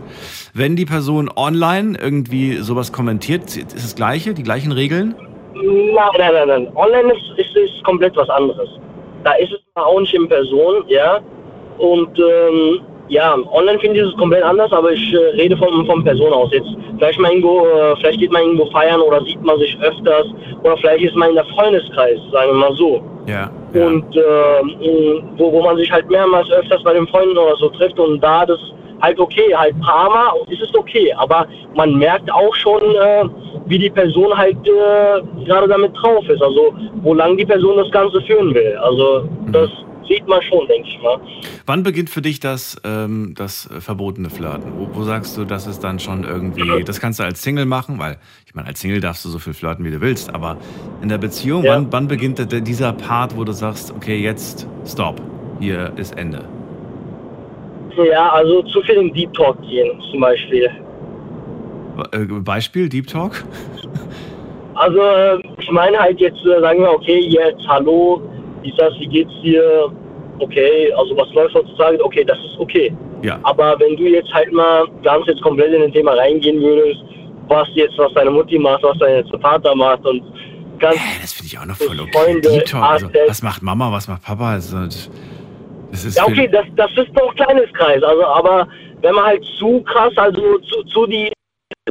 Wenn 0.53 0.75
die 0.75 0.85
Person 0.85 1.31
online 1.35 1.97
irgendwie 1.99 2.57
sowas 2.57 2.93
kommentiert, 2.93 3.57
ist 3.57 3.73
das 3.73 3.95
gleiche, 3.95 4.35
die 4.35 4.43
gleichen 4.43 4.71
Regeln? 4.71 5.15
Nein, 5.55 5.95
nein, 6.19 6.33
nein, 6.33 6.47
nein. 6.47 6.67
Online 6.75 7.11
ist, 7.11 7.39
ist, 7.39 7.57
ist 7.57 7.83
komplett 7.83 8.15
was 8.15 8.29
anderes. 8.29 8.69
Da 9.23 9.33
ist 9.33 9.51
es 9.51 9.59
auch 9.73 9.99
nicht 9.99 10.13
in 10.13 10.29
Person, 10.29 10.83
ja. 10.87 11.19
Und 11.79 12.19
ähm, 12.19 12.81
ja, 13.09 13.35
online 13.51 13.79
finde 13.79 13.99
ich 14.01 14.07
es 14.07 14.17
komplett 14.17 14.43
anders, 14.43 14.71
aber 14.71 14.91
ich 14.91 15.13
äh, 15.13 15.41
rede 15.41 15.55
von, 15.57 15.85
von 15.85 16.03
Person 16.03 16.33
aus. 16.33 16.49
Jetzt 16.51 16.69
vielleicht 16.97 17.19
mal 17.19 17.31
irgendwo, 17.31 17.65
äh, 17.65 17.95
vielleicht 17.97 18.19
geht 18.19 18.31
man 18.31 18.41
irgendwo 18.43 18.65
feiern 18.67 19.01
oder 19.01 19.23
sieht 19.23 19.41
man 19.43 19.57
sich 19.59 19.77
öfters 19.81 20.27
oder 20.63 20.77
vielleicht 20.77 21.03
ist 21.05 21.15
man 21.15 21.29
in 21.29 21.35
der 21.35 21.45
Freundeskreis, 21.45 22.19
sagen 22.31 22.51
wir 22.51 22.69
mal 22.69 22.73
so. 22.75 23.01
Ja. 23.27 23.49
Und 23.73 24.15
äh, 24.15 25.21
wo, 25.37 25.51
wo 25.51 25.61
man 25.61 25.77
sich 25.77 25.91
halt 25.91 26.09
mehrmals 26.09 26.49
öfters 26.51 26.83
bei 26.83 26.93
den 26.93 27.07
Freunden 27.07 27.37
oder 27.37 27.55
so 27.57 27.69
trifft 27.69 27.99
und 27.99 28.21
da 28.21 28.45
das 28.45 28.59
halt 29.01 29.19
okay, 29.19 29.53
halt 29.55 29.75
Mal 29.77 30.33
ist 30.49 30.61
es 30.61 30.73
okay, 30.75 31.13
aber 31.17 31.47
man 31.75 31.95
merkt 31.95 32.31
auch 32.31 32.53
schon, 32.55 32.81
äh, 32.81 33.25
wie 33.65 33.77
die 33.77 33.89
Person 33.89 34.35
halt 34.35 34.57
äh, 34.67 35.45
gerade 35.45 35.67
damit 35.67 35.91
drauf 36.01 36.27
ist, 36.29 36.41
also 36.41 36.73
wo 37.03 37.13
lang 37.13 37.37
die 37.37 37.45
Person 37.45 37.77
das 37.77 37.91
Ganze 37.91 38.21
führen 38.21 38.53
will. 38.53 38.77
Also 38.81 39.27
das 39.51 39.69
sieht 40.07 40.27
man 40.27 40.41
schon, 40.43 40.67
denke 40.67 40.87
ich 40.89 41.01
mal. 41.01 41.19
Wann 41.65 41.83
beginnt 41.83 42.09
für 42.09 42.21
dich 42.21 42.39
das, 42.39 42.79
ähm, 42.83 43.33
das 43.35 43.69
verbotene 43.79 44.29
Flirten? 44.29 44.71
Wo, 44.77 44.87
wo 44.93 45.03
sagst 45.03 45.37
du, 45.37 45.45
das 45.45 45.67
ist 45.67 45.83
dann 45.83 45.99
schon 45.99 46.23
irgendwie, 46.23 46.83
das 46.83 46.99
kannst 46.99 47.19
du 47.19 47.23
als 47.23 47.41
Single 47.41 47.65
machen, 47.65 47.99
weil 47.99 48.17
ich 48.45 48.55
meine, 48.55 48.67
als 48.67 48.79
Single 48.81 49.01
darfst 49.01 49.25
du 49.25 49.29
so 49.29 49.39
viel 49.39 49.53
flirten, 49.53 49.83
wie 49.85 49.91
du 49.91 50.01
willst, 50.01 50.33
aber 50.33 50.57
in 51.01 51.09
der 51.09 51.17
Beziehung, 51.17 51.63
Ja. 51.63 51.75
wann, 51.75 51.87
wann 51.91 52.07
beginnt 52.07 52.39
dieser 52.67 52.93
Part, 52.93 53.35
wo 53.37 53.43
du 53.43 53.51
sagst, 53.51 53.91
okay, 53.95 54.17
jetzt 54.17 54.67
stopp, 54.85 55.21
hier 55.59 55.91
ist 55.97 56.17
Ende? 56.17 56.43
Ja, 58.11 58.29
also 58.29 58.61
zu 58.63 58.81
viel 58.81 58.95
in 58.95 59.13
Deep 59.13 59.33
Talk 59.33 59.59
gehen 59.63 59.99
zum 60.11 60.21
Beispiel. 60.21 60.69
Äh, 62.11 62.19
Beispiel, 62.25 62.89
Deep 62.89 63.07
Talk? 63.07 63.43
Also 64.79 65.01
ich 65.57 65.71
meine 65.71 65.97
halt 65.97 66.19
jetzt, 66.19 66.37
äh, 66.45 66.59
sagen 66.61 66.81
wir, 66.81 66.91
okay, 66.91 67.19
jetzt 67.19 67.67
hallo, 67.67 68.21
wie 68.61 68.69
ist 68.69 68.79
das, 68.79 68.93
wie 68.99 69.07
geht's 69.07 69.31
dir? 69.43 69.91
Okay, 70.39 70.93
also 70.95 71.17
was 71.17 71.31
läuft 71.33 71.55
heutzutage? 71.55 72.03
Okay, 72.03 72.23
das 72.23 72.37
ist 72.37 72.59
okay. 72.59 72.95
Ja. 73.23 73.39
Aber 73.43 73.79
wenn 73.79 73.95
du 73.95 74.03
jetzt 74.03 74.31
halt 74.33 74.51
mal 74.51 74.85
ganz 75.03 75.25
jetzt 75.25 75.41
komplett 75.41 75.73
in 75.73 75.81
den 75.81 75.91
Thema 75.91 76.13
reingehen 76.13 76.61
würdest, 76.61 77.01
was 77.47 77.67
jetzt, 77.73 77.97
was 77.97 78.13
deine 78.13 78.29
Mutti 78.29 78.59
macht, 78.59 78.83
was 78.83 78.97
dein 78.99 79.25
Vater 79.41 79.73
macht 79.75 80.05
und 80.05 80.21
ganz 80.79 80.97
Das 81.21 81.33
finde 81.33 81.47
ich 81.47 81.57
auch 81.57 81.65
noch 81.65 81.75
voll 81.75 81.99
okay. 81.99 82.11
Freunde, 82.13 82.49
Deep 82.49 82.65
Talk, 82.65 82.83
also, 82.83 83.09
was 83.27 83.41
macht 83.41 83.63
Mama, 83.63 83.91
was 83.91 84.07
macht 84.07 84.23
Papa? 84.23 84.51
Also, 84.51 84.77
das 85.91 86.05
ist 86.05 86.17
Ja, 86.17 86.25
okay, 86.25 86.47
das, 86.47 86.65
das 86.75 86.91
ist 86.91 87.09
doch 87.15 87.29
ein 87.31 87.35
kleines 87.35 87.73
Kreis. 87.73 88.03
Also, 88.03 88.23
aber 88.25 88.67
wenn 89.01 89.15
man 89.15 89.25
halt 89.25 89.43
zu 89.57 89.81
krass, 89.83 90.13
also 90.17 90.57
zu, 90.59 90.83
zu 90.83 91.05
die, 91.07 91.31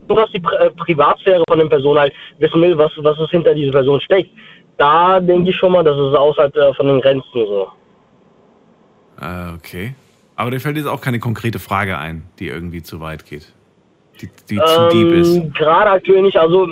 dass 0.08 0.30
die 0.30 0.42
äh, 0.60 0.70
Privatsphäre 0.70 1.42
von 1.48 1.58
den 1.58 1.68
Personen 1.68 1.98
halt 1.98 2.12
wissen 2.38 2.60
will, 2.60 2.76
was, 2.76 2.92
was 2.98 3.18
es 3.18 3.30
hinter 3.30 3.54
dieser 3.54 3.72
Person 3.72 4.00
steckt, 4.00 4.30
da 4.78 5.20
denke 5.20 5.50
ich 5.50 5.56
schon 5.56 5.72
mal, 5.72 5.82
das 5.84 5.96
ist 5.96 6.14
außerhalb 6.16 6.54
äh, 6.56 6.74
von 6.74 6.86
den 6.86 7.00
Grenzen 7.00 7.24
so. 7.32 7.68
Äh, 9.20 9.54
okay. 9.56 9.94
Aber 10.36 10.50
dir 10.50 10.60
fällt 10.60 10.76
jetzt 10.76 10.86
auch 10.88 11.00
keine 11.00 11.18
konkrete 11.18 11.58
Frage 11.58 11.96
ein, 11.98 12.24
die 12.38 12.48
irgendwie 12.48 12.82
zu 12.82 13.00
weit 13.00 13.24
geht. 13.24 13.52
Die, 14.20 14.28
die 14.50 14.56
zu 14.56 14.88
deep 14.90 15.12
ist. 15.12 15.36
Ähm, 15.36 15.52
Gerade 15.52 15.90
aktuell 15.90 16.22
nicht, 16.22 16.36
also 16.38 16.66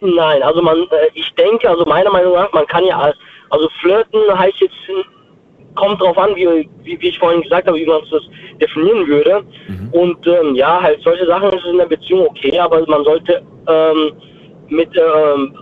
nein, 0.00 0.42
also 0.42 0.62
man, 0.62 0.76
äh, 0.78 1.08
ich 1.14 1.30
denke, 1.34 1.68
also 1.68 1.84
meiner 1.84 2.10
Meinung 2.10 2.34
nach, 2.34 2.50
man 2.52 2.66
kann 2.66 2.84
ja, 2.84 2.98
als- 2.98 3.16
also 3.50 3.68
flirten 3.80 4.20
heißt 4.38 4.60
jetzt, 4.60 4.74
kommt 5.74 6.00
drauf 6.00 6.16
an, 6.16 6.34
wie, 6.34 6.68
wie, 6.84 7.00
wie 7.00 7.08
ich 7.08 7.18
vorhin 7.18 7.42
gesagt 7.42 7.66
habe, 7.68 7.76
wie 7.78 7.86
man 7.86 8.00
das 8.10 8.22
definieren 8.60 9.06
würde. 9.06 9.44
Und 9.92 10.26
ähm, 10.26 10.54
ja, 10.54 10.80
halt 10.80 11.00
solche 11.02 11.26
Sachen 11.26 11.52
ist 11.52 11.64
in 11.66 11.76
der 11.76 11.84
Beziehung 11.86 12.26
okay, 12.28 12.58
aber 12.58 12.84
man 12.86 13.04
sollte 13.04 13.42
ähm, 13.68 14.12
mit, 14.68 14.88
ähm, 14.96 15.54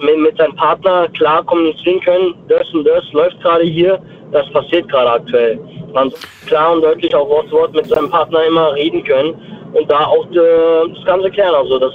mit, 0.00 0.18
mit 0.18 0.36
seinem 0.36 0.54
Partner 0.56 1.08
klar 1.08 1.44
kommunizieren 1.44 2.00
können, 2.00 2.34
das 2.48 2.68
und 2.72 2.84
das 2.84 3.04
läuft 3.12 3.40
gerade 3.40 3.64
hier, 3.64 4.00
das 4.32 4.50
passiert 4.52 4.88
gerade 4.88 5.12
aktuell. 5.12 5.60
Man 5.92 6.12
klar 6.46 6.72
und 6.72 6.82
deutlich 6.82 7.14
auch 7.14 7.28
Wort 7.28 7.48
zu 7.48 7.56
Wort 7.56 7.74
mit 7.74 7.86
seinem 7.86 8.10
Partner 8.10 8.44
immer 8.46 8.74
reden 8.74 9.02
können 9.04 9.34
und 9.72 9.90
da 9.90 10.04
auch 10.06 10.26
äh, 10.30 10.94
das 10.94 11.04
Ganze 11.04 11.30
klären. 11.30 11.54
Also 11.54 11.78
das, 11.78 11.92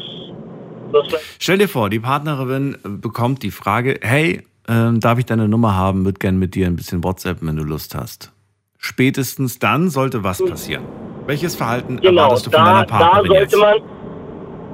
das 0.91 1.08
Stell 1.39 1.58
dir 1.58 1.70
vor, 1.70 1.89
die 1.89 1.99
Partnerin 1.99 2.78
bekommt 2.84 3.43
die 3.43 3.51
Frage, 3.51 3.99
hey, 4.01 4.41
ähm, 4.68 4.99
darf 4.99 5.20
ich 5.20 5.26
deine 5.26 5.47
Nummer 5.47 5.76
haben, 5.76 6.06
würde 6.06 6.20
gern 6.20 6.38
mit 6.38 6.56
dir 6.56 6.68
ein 6.68 6.76
bisschen 6.76 7.03
WhatsApp, 7.03 7.38
wenn 7.41 7.56
du 7.56 7.64
Lust 7.64 7.95
hast. 7.95 8.32
Spätestens 8.78 9.60
dann 9.60 9.89
sollte 9.89 10.24
was 10.24 10.43
passieren. 10.43 10.84
Welches 11.26 11.56
Verhalten 11.56 11.99
Genau, 12.01 12.24
erwartest 12.24 12.47
du 12.47 12.51
von 12.51 12.60
da, 12.60 12.66
deiner 12.66 12.86
da 12.86 12.97
Partnerin 12.97 13.28
sollte 13.28 13.41
jetzt? 13.41 13.58
man, 13.58 13.94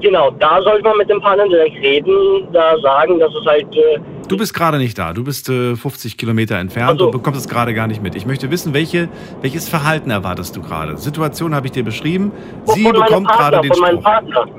genau, 0.02 0.32
da 0.32 0.62
sollte 0.62 0.84
man 0.84 0.98
mit 0.98 1.10
dem 1.10 1.22
Partner 1.22 1.48
direkt 1.48 1.76
reden, 1.78 2.48
da 2.52 2.78
sagen, 2.80 3.20
dass 3.20 3.32
es 3.34 3.46
halt, 3.46 3.76
äh, 3.76 4.00
Du 4.28 4.38
bist 4.38 4.54
gerade 4.54 4.78
nicht 4.78 4.98
da, 4.98 5.12
du 5.12 5.24
bist 5.26 5.50
äh, 5.50 5.76
50 5.76 6.18
Kilometer 6.18 6.56
entfernt 6.58 6.92
Also- 6.92 7.06
und 7.08 7.12
bekommst 7.12 7.40
es 7.42 7.50
gerade 7.50 7.74
gar 7.74 7.88
nicht 7.88 8.02
mit. 8.02 8.16
Ich 8.16 8.26
möchte 8.26 8.50
wissen, 8.50 8.74
welche, 8.74 9.10
welches 9.42 9.68
Verhalten 9.68 10.10
erwartest 10.10 10.56
du 10.56 10.62
gerade? 10.62 10.98
Situation 10.98 11.54
habe 11.54 11.68
ich 11.68 11.74
dir 11.74 11.84
beschrieben. 11.84 12.32
Sie 12.66 12.84
bekommt 12.84 13.28
gerade 13.28 13.60
den 13.60 13.74
Spruch. 13.74 14.04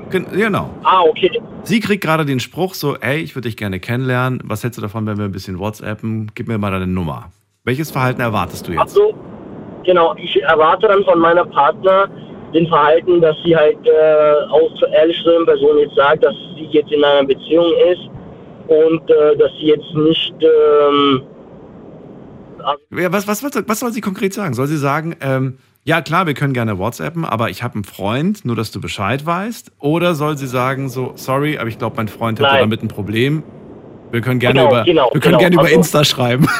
Genau. 0.09 0.69
Ah, 0.83 1.01
okay. 1.01 1.41
Sie 1.63 1.79
kriegt 1.79 2.03
gerade 2.03 2.25
den 2.25 2.39
Spruch 2.39 2.75
so, 2.75 2.97
ey, 2.97 3.19
ich 3.21 3.35
würde 3.35 3.47
dich 3.47 3.57
gerne 3.57 3.79
kennenlernen. 3.79 4.41
Was 4.43 4.63
hältst 4.63 4.77
du 4.77 4.81
davon, 4.81 5.07
wenn 5.07 5.17
wir 5.17 5.25
ein 5.25 5.31
bisschen 5.31 5.57
WhatsAppen? 5.57 6.31
Gib 6.35 6.47
mir 6.47 6.57
mal 6.57 6.71
deine 6.71 6.87
Nummer. 6.87 7.31
Welches 7.63 7.89
Verhalten 7.89 8.21
erwartest 8.21 8.67
du 8.67 8.73
jetzt? 8.73 8.81
Also, 8.81 9.13
genau, 9.85 10.13
ich 10.17 10.39
erwarte 10.43 10.87
dann 10.87 11.03
von 11.03 11.17
meiner 11.17 11.45
Partner 11.45 12.09
den 12.53 12.67
Verhalten, 12.67 13.19
dass 13.21 13.35
sie 13.43 13.55
halt 13.55 13.77
äh, 13.85 14.45
auch 14.49 14.73
zur 14.79 14.89
ehrlicheren 14.89 15.45
Person 15.45 15.77
jetzt 15.79 15.95
sagt, 15.95 16.23
dass 16.23 16.35
sie 16.55 16.65
jetzt 16.71 16.91
in 16.91 17.03
einer 17.03 17.25
Beziehung 17.27 17.65
ist 17.91 18.01
und 18.67 19.09
äh, 19.09 19.35
dass 19.37 19.51
sie 19.59 19.67
jetzt 19.67 19.93
nicht 19.93 20.33
ähm, 20.41 21.21
Ja, 22.97 23.11
was, 23.11 23.27
was, 23.27 23.43
was, 23.43 23.51
was 23.67 23.79
soll 23.79 23.91
sie 23.91 24.01
konkret 24.01 24.33
sagen? 24.33 24.53
Soll 24.53 24.67
sie 24.67 24.77
sagen, 24.77 25.15
ähm, 25.21 25.57
ja 25.85 26.01
klar, 26.01 26.27
wir 26.27 26.33
können 26.33 26.53
gerne 26.53 26.77
WhatsAppen, 26.79 27.25
aber 27.25 27.49
ich 27.49 27.61
habe 27.63 27.75
einen 27.75 27.83
Freund, 27.83 28.45
nur 28.45 28.55
dass 28.55 28.71
du 28.71 28.79
Bescheid 28.79 29.25
weißt? 29.25 29.71
Oder 29.79 30.15
soll 30.15 30.37
sie 30.37 30.47
sagen 30.47 30.87
so, 30.89 31.11
sorry, 31.15 31.57
aber 31.57 31.67
ich 31.67 31.77
glaube, 31.77 31.97
mein 31.97 32.07
Freund 32.07 32.39
Nein. 32.39 32.59
damit 32.61 32.81
ein 32.83 32.87
Problem. 32.87 33.43
Wir 34.11 34.21
können 34.21 34.39
gerne 34.39 34.59
Genau, 34.61 34.69
über, 34.71 34.83
genau, 34.83 35.09
wir 35.11 35.19
können 35.19 35.37
genau. 35.37 35.39
gerne 35.39 35.55
über 35.55 35.63
Also- 35.63 35.75
Insta 35.75 36.03
schreiben. 36.05 36.47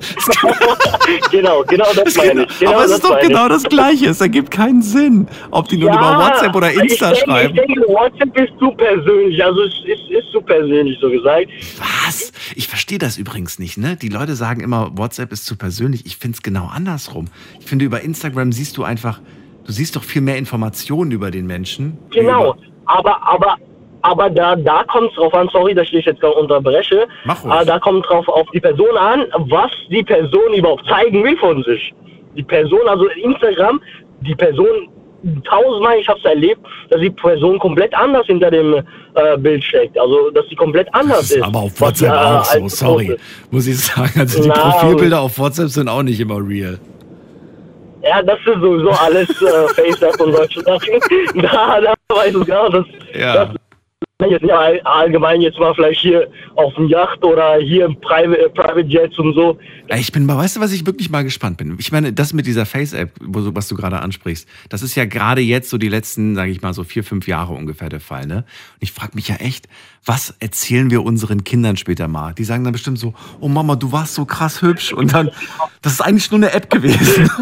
genau, 1.30 1.62
genau 1.64 1.86
das 1.94 2.16
meine 2.16 2.44
ich. 2.44 2.58
Genau 2.58 2.72
aber 2.72 2.84
es 2.84 2.92
ist 2.92 3.04
doch 3.04 3.18
genau 3.20 3.48
das 3.48 3.62
Gleiche. 3.64 4.08
Es 4.08 4.20
ergibt 4.20 4.50
keinen 4.50 4.82
Sinn, 4.82 5.28
ob 5.50 5.68
die 5.68 5.76
nun 5.76 5.92
über 5.92 6.18
WhatsApp 6.18 6.54
oder 6.54 6.72
Insta 6.72 7.12
ich 7.12 7.18
denke, 7.18 7.30
schreiben. 7.30 7.54
Ich 7.54 7.66
denke, 7.66 7.80
WhatsApp 7.88 8.40
ist 8.40 8.58
zu 8.58 8.70
persönlich. 8.72 9.44
Also 9.44 9.62
es 9.62 9.74
ist, 9.84 10.10
ist 10.10 10.32
zu 10.32 10.40
persönlich, 10.40 10.98
so 11.00 11.10
gesagt. 11.10 11.48
Was? 11.78 12.32
Ich 12.56 12.68
verstehe 12.68 12.98
das 12.98 13.18
übrigens 13.18 13.58
nicht, 13.58 13.76
ne? 13.76 13.96
Die 13.96 14.08
Leute 14.08 14.34
sagen 14.34 14.60
immer, 14.60 14.96
WhatsApp 14.96 15.32
ist 15.32 15.46
zu 15.46 15.56
persönlich. 15.56 16.06
Ich 16.06 16.16
finde 16.16 16.36
es 16.36 16.42
genau 16.42 16.66
andersrum. 16.66 17.28
Ich 17.58 17.66
finde, 17.66 17.84
über 17.84 18.00
Instagram 18.00 18.52
siehst 18.52 18.76
du 18.76 18.84
einfach, 18.84 19.20
du 19.64 19.72
siehst 19.72 19.96
doch 19.96 20.04
viel 20.04 20.22
mehr 20.22 20.36
Informationen 20.36 21.10
über 21.10 21.30
den 21.30 21.46
Menschen. 21.46 21.98
Genau. 22.10 22.56
Aber, 22.86 23.22
aber, 23.22 23.56
aber 24.02 24.30
da, 24.30 24.56
da 24.56 24.84
kommt 24.84 25.10
es 25.10 25.16
drauf 25.16 25.34
an, 25.34 25.48
sorry, 25.52 25.74
dass 25.74 25.84
ich 25.86 25.92
dich 25.92 26.04
jetzt 26.06 26.20
gerade 26.20 26.34
unterbreche. 26.34 27.06
Mach 27.24 27.42
ruhig. 27.44 27.52
aber 27.52 27.64
da 27.64 27.78
kommt 27.78 28.08
drauf 28.08 28.26
auf 28.28 28.46
die 28.52 28.60
Person 28.60 28.96
an, 28.96 29.26
was 29.48 29.70
die 29.90 30.02
Person 30.02 30.54
überhaupt 30.54 30.86
zeigen 30.88 31.22
will 31.24 31.36
von 31.38 31.62
sich. 31.64 31.92
Die 32.36 32.42
Person, 32.42 32.80
also 32.86 33.06
Instagram, 33.08 33.80
die 34.20 34.34
Person 34.34 34.88
tausendmal, 35.44 35.98
ich 35.98 36.08
habe 36.08 36.18
es 36.18 36.24
erlebt, 36.24 36.60
dass 36.88 37.00
die 37.00 37.10
Person 37.10 37.58
komplett 37.58 37.94
anders 37.94 38.24
hinter 38.26 38.50
dem 38.50 38.72
äh, 39.14 39.36
Bild 39.36 39.62
steckt. 39.62 39.98
Also, 39.98 40.30
dass 40.30 40.46
sie 40.48 40.54
komplett 40.54 40.88
anders 40.94 41.18
Das 41.18 41.30
ist 41.32 41.36
ist. 41.36 41.42
aber 41.42 41.58
auf 41.58 41.72
was 41.80 42.00
WhatsApp 42.00 42.08
äh, 42.10 42.14
auch 42.14 42.44
so, 42.44 42.68
sorry. 42.68 43.16
Muss 43.50 43.66
ich 43.66 43.78
sagen. 43.78 44.12
Also 44.18 44.42
die 44.42 44.48
Na, 44.48 44.54
Profilbilder 44.70 45.20
auf 45.20 45.38
WhatsApp 45.38 45.68
sind 45.68 45.88
auch 45.88 46.02
nicht 46.02 46.20
immer 46.20 46.36
real. 46.36 46.78
Ja, 48.02 48.22
das 48.22 48.38
ist 48.46 48.60
sowieso 48.62 48.88
alles 48.90 49.28
äh, 49.42 49.68
FaceApp 49.74 50.20
und 50.20 50.32
solche 50.34 50.60
Sachen. 50.62 50.88
Da, 51.42 51.80
da 51.82 51.94
weiß 52.16 52.34
ich 52.34 52.46
genau, 52.46 52.68
das, 52.70 52.86
Ja. 53.14 53.44
das 53.44 53.54
jetzt 54.28 54.42
nicht 54.42 54.52
allgemein 54.52 55.40
jetzt 55.40 55.58
mal 55.58 55.74
vielleicht 55.74 56.00
hier 56.00 56.28
auf 56.56 56.74
dem 56.74 56.88
Yacht 56.88 57.24
oder 57.24 57.56
hier 57.56 57.86
im 57.86 57.98
Private, 58.00 58.38
äh, 58.38 58.48
Private 58.50 58.86
Jets 58.86 59.18
und 59.18 59.34
so. 59.34 59.58
Ich 59.96 60.12
bin 60.12 60.26
mal, 60.26 60.36
weißt 60.36 60.56
du, 60.56 60.60
was 60.60 60.72
ich 60.72 60.86
wirklich 60.86 61.10
mal 61.10 61.24
gespannt 61.24 61.56
bin? 61.56 61.76
Ich 61.78 61.92
meine, 61.92 62.12
das 62.12 62.32
mit 62.32 62.46
dieser 62.46 62.66
Face-App, 62.66 63.12
was 63.20 63.68
du 63.68 63.74
gerade 63.74 64.00
ansprichst, 64.00 64.48
das 64.68 64.82
ist 64.82 64.94
ja 64.94 65.04
gerade 65.04 65.40
jetzt 65.40 65.70
so 65.70 65.78
die 65.78 65.88
letzten, 65.88 66.34
sage 66.34 66.50
ich 66.50 66.60
mal, 66.60 66.74
so 66.74 66.84
vier, 66.84 67.04
fünf 67.04 67.26
Jahre 67.26 67.54
ungefähr 67.54 67.88
der 67.88 68.00
Fall, 68.00 68.26
ne? 68.26 68.36
Und 68.36 68.44
ich 68.80 68.92
frage 68.92 69.12
mich 69.14 69.28
ja 69.28 69.36
echt, 69.36 69.68
was 70.04 70.34
erzählen 70.40 70.90
wir 70.90 71.04
unseren 71.04 71.44
Kindern 71.44 71.76
später 71.76 72.08
mal? 72.08 72.34
Die 72.34 72.44
sagen 72.44 72.64
dann 72.64 72.72
bestimmt 72.72 72.98
so, 72.98 73.14
oh 73.40 73.48
Mama, 73.48 73.76
du 73.76 73.92
warst 73.92 74.14
so 74.14 74.24
krass 74.24 74.62
hübsch 74.62 74.92
und 74.92 75.12
dann, 75.12 75.30
das 75.82 75.94
ist 75.94 76.00
eigentlich 76.00 76.30
nur 76.30 76.38
eine 76.38 76.52
App 76.52 76.70
gewesen. 76.70 77.30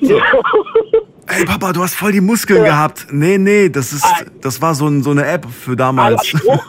so. 0.00 0.20
Ey 1.28 1.44
Papa, 1.44 1.72
du 1.72 1.82
hast 1.82 1.94
voll 1.94 2.12
die 2.12 2.20
Muskeln 2.20 2.64
gehabt. 2.64 3.06
Nee, 3.10 3.38
nee, 3.38 3.68
das 3.68 3.92
ist, 3.92 4.04
das 4.40 4.60
war 4.60 4.74
so, 4.74 4.86
ein, 4.86 5.02
so 5.02 5.10
eine 5.10 5.26
App 5.26 5.46
für 5.46 5.76
damals. 5.76 6.26
Spruch, 6.26 6.68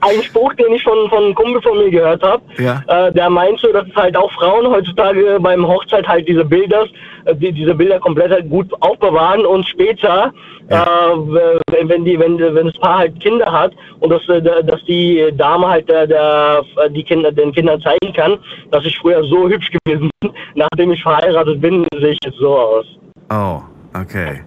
ein 0.00 0.22
Spruch, 0.22 0.54
den 0.54 0.72
ich 0.72 0.82
von, 0.82 1.08
von 1.08 1.24
einem 1.24 1.34
Kumpel 1.34 1.62
von 1.62 1.78
mir 1.78 1.90
gehört 1.90 2.22
habe. 2.22 2.42
Ja. 2.58 2.82
Äh, 2.86 3.12
der 3.12 3.30
meint 3.30 3.60
so, 3.60 3.72
dass 3.72 3.86
es 3.86 3.94
halt 3.94 4.16
auch 4.16 4.30
Frauen 4.32 4.66
heutzutage 4.66 5.38
beim 5.40 5.66
Hochzeit 5.66 6.06
halt 6.06 6.28
diese 6.28 6.44
Bilder, 6.44 6.86
äh, 7.24 7.34
die, 7.34 7.52
diese 7.52 7.74
Bilder 7.74 7.98
komplett 7.98 8.30
halt 8.30 8.48
gut 8.48 8.72
aufbewahren 8.80 9.44
und 9.44 9.66
später, 9.66 10.32
äh, 10.68 10.76
wenn 10.76 12.04
die, 12.04 12.18
wenn, 12.18 12.38
wenn 12.38 12.66
das 12.66 12.78
Paar 12.78 12.98
halt 12.98 13.20
Kinder 13.20 13.50
hat 13.50 13.72
und 14.00 14.10
dass, 14.10 14.26
äh, 14.28 14.42
dass 14.42 14.82
die 14.84 15.28
Dame 15.36 15.68
halt 15.68 15.88
der, 15.88 16.06
der, 16.06 16.64
die 16.90 17.04
Kinder, 17.04 17.30
den 17.30 17.52
Kindern 17.52 17.80
zeigen 17.82 18.12
kann, 18.14 18.38
dass 18.70 18.84
ich 18.84 18.98
früher 18.98 19.22
so 19.24 19.48
hübsch 19.48 19.70
gewesen 19.70 20.10
bin, 20.20 20.32
nachdem 20.54 20.92
ich 20.92 21.02
verheiratet 21.02 21.60
bin, 21.60 21.86
sehe 22.00 22.12
ich 22.12 22.18
jetzt 22.24 22.38
so 22.38 22.56
aus. 22.56 22.86
Oh, 23.30 23.62
okay. 23.94 24.42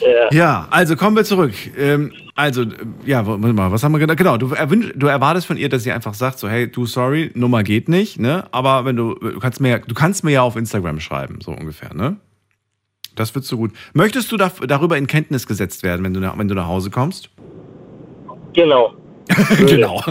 Ja. 0.00 0.28
Ja, 0.30 0.68
also 0.70 0.96
kommen 0.96 1.16
wir 1.16 1.24
zurück. 1.24 1.54
Ähm, 1.76 2.12
also, 2.34 2.64
ja, 3.04 3.26
warte 3.26 3.52
mal, 3.52 3.72
was 3.72 3.82
haben 3.82 3.92
wir 3.92 3.98
gedacht? 3.98 4.18
Genau, 4.18 4.36
du, 4.36 4.52
erwünsch, 4.52 4.92
du 4.94 5.06
erwartest 5.06 5.46
von 5.46 5.56
ihr, 5.56 5.68
dass 5.68 5.82
sie 5.82 5.92
einfach 5.92 6.14
sagt, 6.14 6.38
so, 6.38 6.48
hey, 6.48 6.70
du, 6.70 6.86
sorry, 6.86 7.30
Nummer 7.34 7.62
geht 7.62 7.88
nicht, 7.88 8.20
ne? 8.20 8.44
Aber 8.52 8.84
wenn 8.84 8.96
du, 8.96 9.14
du 9.14 9.38
kannst 9.38 9.60
mir, 9.60 9.78
du 9.78 9.94
kannst 9.94 10.22
mir 10.22 10.32
ja 10.32 10.42
auf 10.42 10.56
Instagram 10.56 11.00
schreiben, 11.00 11.40
so 11.40 11.52
ungefähr, 11.52 11.94
ne? 11.94 12.16
Das 13.14 13.34
wird 13.34 13.46
so 13.46 13.56
gut. 13.56 13.72
Möchtest 13.94 14.30
du 14.30 14.36
da, 14.36 14.52
darüber 14.66 14.98
in 14.98 15.06
Kenntnis 15.06 15.46
gesetzt 15.46 15.82
werden, 15.82 16.04
wenn 16.04 16.12
du, 16.12 16.20
nach, 16.20 16.36
wenn 16.36 16.48
du 16.48 16.54
nach 16.54 16.66
Hause 16.66 16.90
kommst? 16.90 17.30
Genau. 18.52 18.94
Genau. 19.66 20.02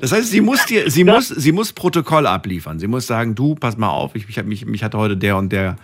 Das 0.00 0.12
heißt, 0.12 0.28
sie 0.30 0.40
muss 0.40 0.64
dir, 0.66 0.90
sie 0.90 1.04
muss, 1.04 1.28
sie 1.28 1.52
muss 1.52 1.72
Protokoll 1.72 2.26
abliefern. 2.26 2.78
Sie 2.78 2.86
muss 2.86 3.06
sagen, 3.06 3.34
du, 3.34 3.54
pass 3.54 3.76
mal 3.76 3.90
auf, 3.90 4.14
ich, 4.14 4.26
mich, 4.26 4.42
mich, 4.44 4.66
mich 4.66 4.82
hat 4.82 4.94
heute 4.94 5.16
der 5.16 5.36
und 5.36 5.50
der 5.52 5.76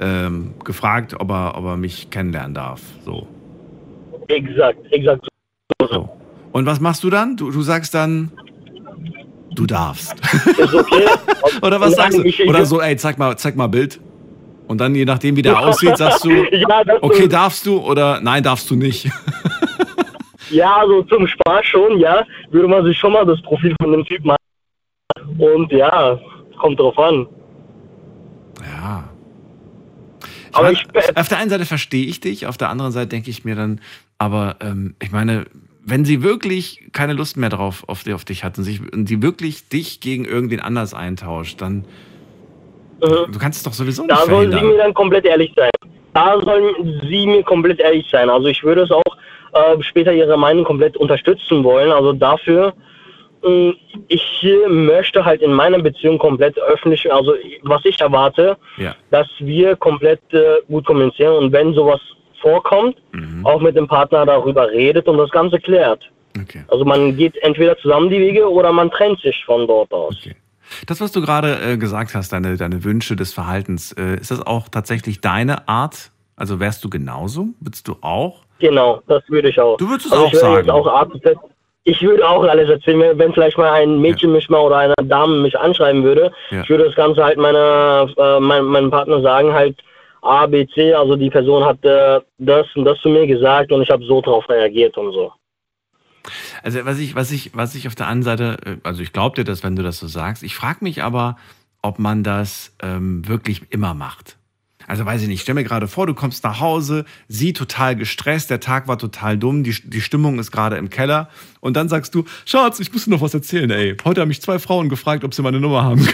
ähm, 0.00 0.54
gefragt, 0.64 1.14
ob 1.18 1.30
er, 1.30 1.56
ob 1.56 1.64
er 1.64 1.76
mich 1.76 2.10
kennenlernen 2.10 2.54
darf. 2.54 2.80
So. 3.04 3.26
Exakt, 4.28 4.78
exakt. 4.90 5.26
so. 5.90 6.08
Und 6.52 6.66
was 6.66 6.80
machst 6.80 7.04
du 7.04 7.10
dann? 7.10 7.36
Du, 7.36 7.50
du 7.50 7.62
sagst 7.62 7.94
dann, 7.94 8.32
du 9.54 9.66
darfst. 9.66 10.14
Ist 10.58 10.74
okay. 10.74 11.04
Oder 11.62 11.80
was 11.80 11.94
sagst 11.94 12.18
du? 12.18 12.22
ich- 12.24 12.40
ich- 12.40 12.48
Oder 12.48 12.64
so, 12.66 12.80
ey, 12.80 12.96
zeig 12.96 13.18
mal, 13.18 13.36
zeig 13.36 13.54
mal 13.56 13.66
Bild. 13.68 14.00
Und 14.66 14.78
dann, 14.80 14.94
je 14.94 15.04
nachdem, 15.04 15.36
wie 15.36 15.42
der 15.42 15.58
aussieht, 15.66 15.96
sagst 15.96 16.24
du, 16.24 16.30
Ja, 16.30 16.82
das 16.84 17.02
okay, 17.02 17.28
darfst 17.28 17.66
du 17.66 17.78
oder 17.78 18.20
nein, 18.20 18.42
darfst 18.42 18.70
du 18.70 18.76
nicht. 18.76 19.08
Ja, 20.50 20.76
also 20.78 21.02
zum 21.04 21.26
Spaß 21.26 21.64
schon, 21.66 21.98
ja. 21.98 22.24
Würde 22.50 22.68
man 22.68 22.84
sich 22.84 22.98
schon 22.98 23.12
mal 23.12 23.24
das 23.24 23.40
Profil 23.42 23.74
von 23.80 23.92
dem 23.92 24.04
Typ 24.04 24.24
machen. 24.24 24.36
Und 25.38 25.70
ja, 25.72 26.18
kommt 26.58 26.78
drauf 26.80 26.98
an. 26.98 27.26
Ja. 28.62 29.08
Aber 30.52 30.72
ich 30.72 30.84
meine, 30.92 31.16
auf 31.16 31.28
der 31.28 31.38
einen 31.38 31.50
Seite 31.50 31.64
verstehe 31.64 32.06
ich 32.06 32.20
dich, 32.20 32.46
auf 32.46 32.56
der 32.56 32.70
anderen 32.70 32.90
Seite 32.92 33.08
denke 33.08 33.30
ich 33.30 33.44
mir 33.44 33.54
dann, 33.54 33.80
aber 34.18 34.56
ähm, 34.60 34.96
ich 35.00 35.12
meine, 35.12 35.44
wenn 35.82 36.04
sie 36.04 36.22
wirklich 36.22 36.88
keine 36.92 37.12
Lust 37.12 37.36
mehr 37.36 37.48
drauf 37.50 37.84
auf, 37.86 38.02
die- 38.02 38.12
auf 38.12 38.24
dich 38.24 38.42
hat 38.44 38.58
und, 38.58 38.64
sich, 38.64 38.80
und 38.92 39.06
sie 39.08 39.22
wirklich 39.22 39.68
dich 39.68 40.00
gegen 40.00 40.24
irgendwen 40.24 40.60
anders 40.60 40.92
eintauscht, 40.92 41.60
dann 41.60 41.84
du 43.00 43.38
kannst 43.38 43.58
es 43.58 43.62
doch 43.62 43.72
sowieso 43.72 44.02
nicht 44.02 44.12
Da 44.12 44.26
sollen 44.26 44.52
sie 44.52 44.60
mir 44.60 44.76
dann 44.76 44.92
komplett 44.92 45.24
ehrlich 45.24 45.52
sein. 45.56 45.70
Da 46.12 46.38
sollen 46.42 47.00
sie 47.08 47.26
mir 47.26 47.42
komplett 47.44 47.80
ehrlich 47.80 48.06
sein. 48.10 48.28
Also 48.28 48.48
ich 48.48 48.62
würde 48.62 48.82
es 48.82 48.90
auch 48.90 49.02
äh, 49.52 49.82
später 49.82 50.12
ihre 50.12 50.36
Meinung 50.36 50.64
komplett 50.64 50.96
unterstützen 50.96 51.62
wollen. 51.64 51.90
Also 51.92 52.12
dafür, 52.12 52.72
mh, 53.42 53.72
ich 54.08 54.42
äh, 54.44 54.68
möchte 54.68 55.24
halt 55.24 55.42
in 55.42 55.52
meiner 55.52 55.78
Beziehung 55.78 56.18
komplett 56.18 56.58
öffentlich, 56.58 57.12
also 57.12 57.34
was 57.62 57.84
ich 57.84 58.00
erwarte, 58.00 58.56
Ja. 58.76 58.94
dass 59.10 59.28
wir 59.38 59.76
komplett 59.76 60.20
äh, 60.32 60.56
gut 60.68 60.84
kommunizieren 60.86 61.34
und 61.36 61.52
wenn 61.52 61.74
sowas 61.74 62.00
vorkommt, 62.40 62.96
Mhm. 63.12 63.44
auch 63.44 63.60
mit 63.60 63.76
dem 63.76 63.86
Partner 63.86 64.24
darüber 64.24 64.68
redet 64.70 65.06
und 65.08 65.18
das 65.18 65.30
Ganze 65.30 65.58
klärt. 65.58 66.02
Also 66.68 66.84
man 66.86 67.16
geht 67.16 67.36
entweder 67.42 67.76
zusammen 67.78 68.08
die 68.08 68.18
Wege 68.20 68.48
oder 68.48 68.72
man 68.72 68.90
trennt 68.90 69.20
sich 69.20 69.44
von 69.44 69.66
dort 69.66 69.92
aus. 69.92 70.16
Das, 70.86 71.00
was 71.00 71.10
du 71.12 71.20
gerade 71.20 71.58
äh, 71.60 71.76
gesagt 71.76 72.14
hast, 72.14 72.32
deine, 72.32 72.56
deine 72.56 72.82
Wünsche 72.84 73.16
des 73.16 73.34
Verhaltens, 73.34 73.92
äh, 73.92 74.14
ist 74.20 74.30
das 74.30 74.40
auch 74.46 74.68
tatsächlich 74.68 75.20
deine 75.20 75.68
Art? 75.68 76.12
Also 76.36 76.60
wärst 76.60 76.82
du 76.84 76.88
genauso? 76.88 77.48
Würdest 77.60 77.88
du 77.88 77.96
auch? 78.00 78.44
Genau, 78.60 79.02
das 79.08 79.22
würde 79.28 79.48
ich 79.48 79.58
auch. 79.60 79.76
Du 79.78 79.88
würdest 79.88 80.06
es 80.06 80.12
also 80.12 80.24
auch 80.24 80.28
ich 80.28 80.34
würde 80.34 80.46
sagen. 80.46 80.70
Auch 80.70 80.86
Art 80.86 81.10
ich 81.84 82.02
würde 82.02 82.28
auch 82.28 82.44
alles 82.44 82.68
erzählen, 82.68 83.18
wenn- 83.18 83.32
vielleicht 83.32 83.56
mal 83.56 83.72
ein 83.72 84.00
Mädchen 84.00 84.32
mich 84.32 84.48
mal 84.50 84.60
oder 84.60 84.76
eine 84.76 84.94
Dame 85.02 85.36
mich 85.40 85.58
anschreiben 85.58 86.04
würde. 86.04 86.30
Ja. 86.50 86.62
Ich 86.62 86.68
würde 86.68 86.84
das 86.84 86.94
Ganze 86.94 87.24
halt 87.24 87.38
meiner, 87.38 88.06
äh, 88.16 88.38
mein, 88.38 88.64
meinem 88.64 88.90
Partner 88.90 89.22
sagen, 89.22 89.52
halt 89.52 89.78
A, 90.22 90.46
B, 90.46 90.66
C, 90.68 90.92
also 90.92 91.16
die 91.16 91.30
Person 91.30 91.64
hat 91.64 91.82
äh, 91.84 92.20
das 92.36 92.66
und 92.76 92.84
das 92.84 92.98
zu 93.00 93.08
mir 93.08 93.26
gesagt 93.26 93.72
und 93.72 93.80
ich 93.80 93.90
habe 93.90 94.04
so 94.04 94.20
drauf 94.20 94.46
reagiert 94.50 94.98
und 94.98 95.12
so. 95.12 95.32
Also 96.62 96.84
was 96.84 96.98
ich, 96.98 97.14
was 97.14 97.30
ich, 97.32 97.56
was 97.56 97.74
ich 97.74 97.88
auf 97.88 97.94
der 97.94 98.08
anderen 98.08 98.24
Seite, 98.24 98.56
äh, 98.66 98.76
also 98.82 99.02
ich 99.02 99.14
glaube 99.14 99.36
dir 99.36 99.44
das, 99.44 99.64
wenn 99.64 99.74
du 99.76 99.82
das 99.82 99.98
so 99.98 100.06
sagst. 100.06 100.42
Ich 100.42 100.54
frage 100.54 100.80
mich 100.82 101.02
aber, 101.02 101.36
ob 101.80 101.98
man 101.98 102.22
das 102.22 102.76
ähm, 102.82 103.26
wirklich 103.26 103.62
immer 103.70 103.94
macht. 103.94 104.36
Also 104.90 105.06
weiß 105.06 105.22
ich 105.22 105.28
nicht, 105.28 105.42
stell 105.42 105.54
mir 105.54 105.62
gerade 105.62 105.86
vor, 105.86 106.08
du 106.08 106.14
kommst 106.14 106.42
nach 106.42 106.58
Hause, 106.58 107.04
sie 107.28 107.52
total 107.52 107.94
gestresst, 107.94 108.50
der 108.50 108.58
Tag 108.58 108.88
war 108.88 108.98
total 108.98 109.38
dumm, 109.38 109.62
die, 109.62 109.72
die 109.84 110.00
Stimmung 110.00 110.40
ist 110.40 110.50
gerade 110.50 110.78
im 110.78 110.90
Keller 110.90 111.28
und 111.60 111.76
dann 111.76 111.88
sagst 111.88 112.12
du, 112.12 112.24
Schatz, 112.44 112.80
ich 112.80 112.92
muss 112.92 113.04
dir 113.04 113.12
noch 113.12 113.20
was 113.20 113.32
erzählen, 113.32 113.70
ey. 113.70 113.96
Heute 114.04 114.20
haben 114.20 114.26
mich 114.26 114.42
zwei 114.42 114.58
Frauen 114.58 114.88
gefragt, 114.88 115.22
ob 115.22 115.32
sie 115.32 115.42
meine 115.42 115.60
Nummer 115.60 115.84
haben. 115.84 116.08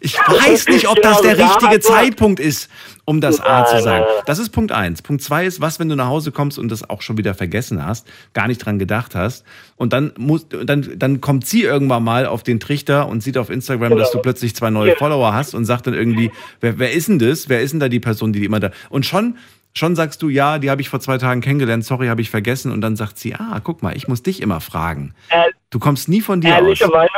Ich 0.00 0.16
weiß 0.18 0.68
nicht, 0.68 0.88
ob 0.88 1.00
das 1.02 1.20
der 1.22 1.34
Genau, 1.36 1.48
richtige 1.52 1.80
Zeitpunkt 1.80 2.40
ist, 2.40 2.70
um 3.04 3.20
das 3.20 3.40
A 3.40 3.64
zu 3.64 3.80
sagen. 3.82 4.04
Das 4.26 4.38
ist 4.38 4.50
Punkt 4.50 4.72
eins. 4.72 5.02
Punkt 5.02 5.22
zwei 5.22 5.46
ist, 5.46 5.60
was, 5.60 5.78
wenn 5.80 5.88
du 5.88 5.96
nach 5.96 6.08
Hause 6.08 6.32
kommst 6.32 6.58
und 6.58 6.68
das 6.70 6.88
auch 6.88 7.02
schon 7.02 7.16
wieder 7.18 7.34
vergessen 7.34 7.84
hast, 7.84 8.06
gar 8.34 8.48
nicht 8.48 8.58
dran 8.58 8.78
gedacht 8.78 9.14
hast. 9.14 9.44
Und 9.76 9.92
dann 9.92 10.12
muss, 10.18 10.46
dann, 10.48 10.94
dann 10.96 11.20
kommt 11.20 11.46
sie 11.46 11.62
irgendwann 11.62 12.04
mal 12.04 12.26
auf 12.26 12.42
den 12.42 12.60
Trichter 12.60 13.08
und 13.08 13.22
sieht 13.22 13.38
auf 13.38 13.50
Instagram, 13.50 13.96
dass 13.96 14.10
du 14.12 14.18
plötzlich 14.20 14.54
zwei 14.54 14.70
neue 14.70 14.88
Genau. 14.88 14.98
Follower 14.98 15.32
hast 15.34 15.54
und 15.54 15.64
sagt 15.64 15.86
dann 15.86 15.94
irgendwie, 15.94 16.30
wer, 16.60 16.78
wer 16.78 16.92
ist 16.92 17.08
denn 17.08 17.18
das? 17.18 17.48
Wer 17.48 17.60
ist 17.62 17.72
denn 17.72 17.80
da 17.80 17.88
die 17.88 18.00
Person, 18.00 18.32
die 18.32 18.44
immer 18.44 18.60
da? 18.60 18.70
Und 18.90 19.06
schon, 19.06 19.36
schon 19.74 19.94
sagst 19.96 20.22
du, 20.22 20.28
ja, 20.28 20.58
die 20.58 20.70
habe 20.70 20.80
ich 20.80 20.88
vor 20.88 21.00
zwei 21.00 21.18
Tagen 21.18 21.40
kennengelernt, 21.40 21.84
sorry, 21.84 22.08
habe 22.08 22.20
ich 22.20 22.30
vergessen. 22.30 22.72
Und 22.72 22.80
dann 22.80 22.96
sagt 22.96 23.18
sie, 23.18 23.34
ah, 23.34 23.60
guck 23.62 23.82
mal, 23.82 23.96
ich 23.96 24.08
muss 24.08 24.22
dich 24.22 24.42
immer 24.42 24.60
fragen. 24.60 25.14
Ehr- 25.30 25.46
Du 25.70 25.78
kommst 25.78 26.08
nie 26.08 26.22
von 26.22 26.40
dir 26.40 26.48
ehrliche 26.48 26.86
aus. 26.86 27.08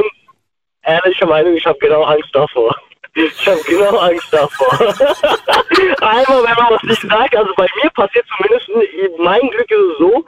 Meinung, 0.85 1.03
ehrliche 1.03 1.27
Meinung, 1.27 1.57
ich 1.57 1.67
habe 1.67 1.79
genau 1.79 2.03
Angst 2.03 2.31
davor. 2.33 2.75
Ich 3.15 3.47
habe 3.47 3.61
genau 3.67 3.99
Angst 3.99 4.33
davor. 4.33 4.79
Einmal, 6.01 6.45
wenn 6.45 6.65
man 6.65 6.71
was 6.75 6.83
nicht 6.85 7.03
sagt, 7.03 7.37
also 7.37 7.53
bei 7.57 7.67
mir 7.83 7.91
passiert 7.91 8.25
zumindest, 8.37 8.71
mein 9.19 9.41
Glück 9.51 9.71
ist 9.71 9.79
es 9.93 9.99
so, 9.99 10.25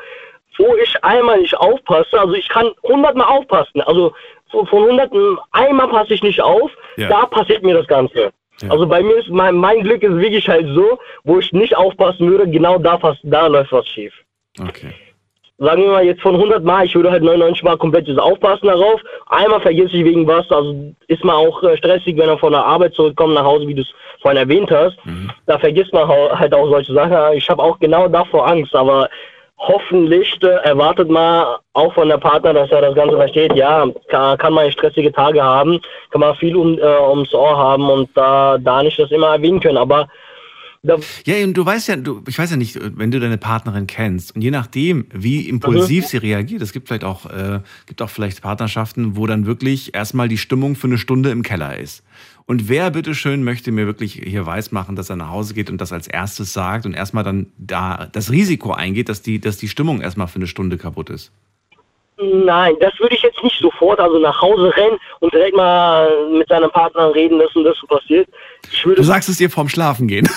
wo 0.59 0.77
ich 0.77 1.03
einmal 1.05 1.41
nicht 1.41 1.57
aufpasse, 1.57 2.21
also 2.21 2.35
ich 2.35 2.49
kann 2.49 2.71
hundertmal 2.83 3.27
aufpassen, 3.27 3.81
also 3.83 4.13
von 4.51 4.69
hunderten 4.69 5.39
einmal 5.53 5.89
passe 5.89 6.13
ich 6.15 6.23
nicht 6.23 6.43
auf, 6.43 6.71
Ja. 6.97 7.09
da 7.09 7.27
passiert 7.27 7.63
mir 7.63 7.75
das 7.75 7.87
Ganze. 7.87 8.33
Also 8.69 8.87
bei 8.87 9.03
mir 9.03 9.17
ist 9.17 9.29
mein, 9.29 9.57
mein 9.57 9.83
Glück 9.83 10.03
ist 10.03 10.17
wirklich 10.19 10.49
halt 10.49 10.67
so, 10.75 10.99
wo 11.25 11.39
ich 11.39 11.53
nicht 11.53 11.77
aufpassen 11.77 12.31
würde, 12.31 12.49
genau 12.49 12.79
da, 12.79 13.01
da 13.25 13.47
läuft 13.47 13.73
was 13.73 13.89
schief. 13.89 14.13
Okay. 14.61 14.93
Sagen 15.63 15.83
wir 15.83 15.91
mal 15.91 16.05
jetzt 16.05 16.23
von 16.23 16.35
100 16.35 16.65
Mal, 16.65 16.87
ich 16.87 16.95
würde 16.97 17.13
halt 17.13 17.23
99 17.23 17.63
Mal 17.63 17.77
komplett 17.77 18.09
das 18.09 18.19
aufpassen 18.19 18.67
darauf. 18.67 19.01
Einmal 19.27 19.61
vergesse 19.61 19.97
ich 19.97 20.05
wegen 20.05 20.27
was, 20.27 20.51
also 20.51 20.75
ist 21.07 21.23
man 21.25 21.37
auch 21.37 21.63
äh, 21.63 21.77
stressig, 21.77 22.17
wenn 22.17 22.29
er 22.29 22.37
von 22.39 22.51
der 22.51 22.65
Arbeit 22.65 22.95
zurückkommt 22.95 23.35
nach 23.35 23.45
Hause, 23.45 23.69
wie 23.69 23.75
du 23.75 23.83
es 23.83 23.95
vorhin 24.21 24.41
erwähnt 24.41 24.73
hast. 24.73 24.97
Da 25.47 25.59
vergisst 25.61 25.93
man 25.93 26.09
halt 26.09 26.53
auch 26.53 26.69
solche 26.69 26.93
Sachen. 26.93 27.37
Ich 27.37 27.49
habe 27.49 27.63
auch 27.63 27.79
genau 27.79 28.09
davor 28.09 28.49
Angst, 28.49 28.75
aber 28.75 29.09
hoffentlich 29.57 30.37
äh, 30.43 30.49
erwartet 30.65 31.09
man 31.09 31.47
auch 31.75 31.95
von 31.95 32.09
der 32.09 32.19
Partner, 32.19 32.53
dass 32.55 32.71
er 32.73 32.83
das 32.83 32.97
Ganze 32.97 33.17
versteht. 33.17 33.55
Ja, 33.55 33.87
kann, 34.09 34.39
kann 34.39 34.55
man 34.55 34.73
stressige 34.73 35.13
Tage 35.13 35.41
haben, 35.43 35.81
kann 36.11 36.23
man 36.23 36.35
viel 36.35 36.57
um, 36.57 36.77
äh, 36.77 37.01
ums 37.09 37.33
Ohr 37.33 37.57
haben 37.57 37.89
und 37.89 38.11
da, 38.17 38.59
da 38.59 38.83
nicht 38.83 38.99
das 38.99 39.13
immer 39.13 39.29
erwähnen 39.29 39.61
können. 39.61 39.79
Aber 39.79 40.09
Ja, 41.25 41.37
und 41.45 41.55
du 41.55 41.65
weißt 41.65 41.89
ja, 41.89 41.97
du, 41.97 42.23
ich 42.27 42.37
weiß 42.37 42.51
ja 42.51 42.57
nicht, 42.57 42.77
wenn 42.99 43.13
du 43.13 43.21
deine 43.21 43.39
Partnerin 43.39 43.87
kennst 43.87 44.35
und 44.35 44.43
je 44.43 44.51
nachdem, 44.51 45.07
wie 45.15 45.49
impulsiv 45.49 46.05
Mhm. 46.05 46.09
sie 46.09 46.17
reagiert, 46.17 46.61
es 46.61 46.73
gibt 46.73 46.89
vielleicht 46.89 47.05
auch, 47.05 47.27
äh, 47.27 47.61
gibt 47.87 48.03
auch 48.03 48.11
vielleicht 48.11 48.43
Partnerschaften, 48.43 49.15
wo 49.17 49.29
dann 49.29 49.47
wirklich 49.47 49.95
erstmal 49.95 50.27
die 50.27 50.39
Stimmung 50.39 50.75
für 50.75 50.89
eine 50.89 50.99
Stunde 50.99 51.31
im 51.31 51.45
Keller 51.45 51.79
ist. 51.79 52.03
Und 52.47 52.69
wer 52.69 52.91
bitteschön 52.91 53.45
möchte 53.45 53.71
mir 53.71 53.87
wirklich 53.87 54.15
hier 54.15 54.45
weismachen, 54.45 54.97
dass 54.97 55.09
er 55.09 55.15
nach 55.17 55.31
Hause 55.31 55.55
geht 55.55 55.71
und 55.71 55.81
das 55.81 55.93
als 55.93 56.09
erstes 56.09 56.53
sagt 56.53 56.85
und 56.85 56.95
erstmal 56.95 57.23
dann 57.23 57.47
da 57.59 58.09
das 58.11 58.33
Risiko 58.33 58.73
eingeht, 58.73 59.09
dass 59.09 59.23
die, 59.23 59.41
dass 59.41 59.59
die 59.59 59.69
Stimmung 59.69 60.01
erstmal 60.01 60.27
für 60.27 60.37
eine 60.37 60.49
Stunde 60.49 60.79
kaputt 60.79 61.11
ist? 61.11 61.31
Nein, 62.23 62.77
das 62.81 62.93
würde 63.01 63.15
ich 63.15 63.23
jetzt 63.23 63.43
nicht 63.43 63.59
sofort 63.59 63.99
also 63.99 64.19
nach 64.19 64.41
Hause 64.41 64.73
rennen 64.77 64.99
und 65.21 65.33
direkt 65.33 65.57
mal 65.57 66.09
mit 66.31 66.49
seinem 66.49 66.71
Partner 66.71 67.15
reden, 67.15 67.39
dass 67.39 67.55
und 67.57 67.65
das 67.65 67.77
so 67.79 67.87
passiert. 67.87 68.29
Du 68.85 69.03
sagst 69.03 69.29
es 69.29 69.39
dir 69.39 69.51
vorm 69.51 69.69
Schlafen 69.69 70.07
gehen. 70.07 70.29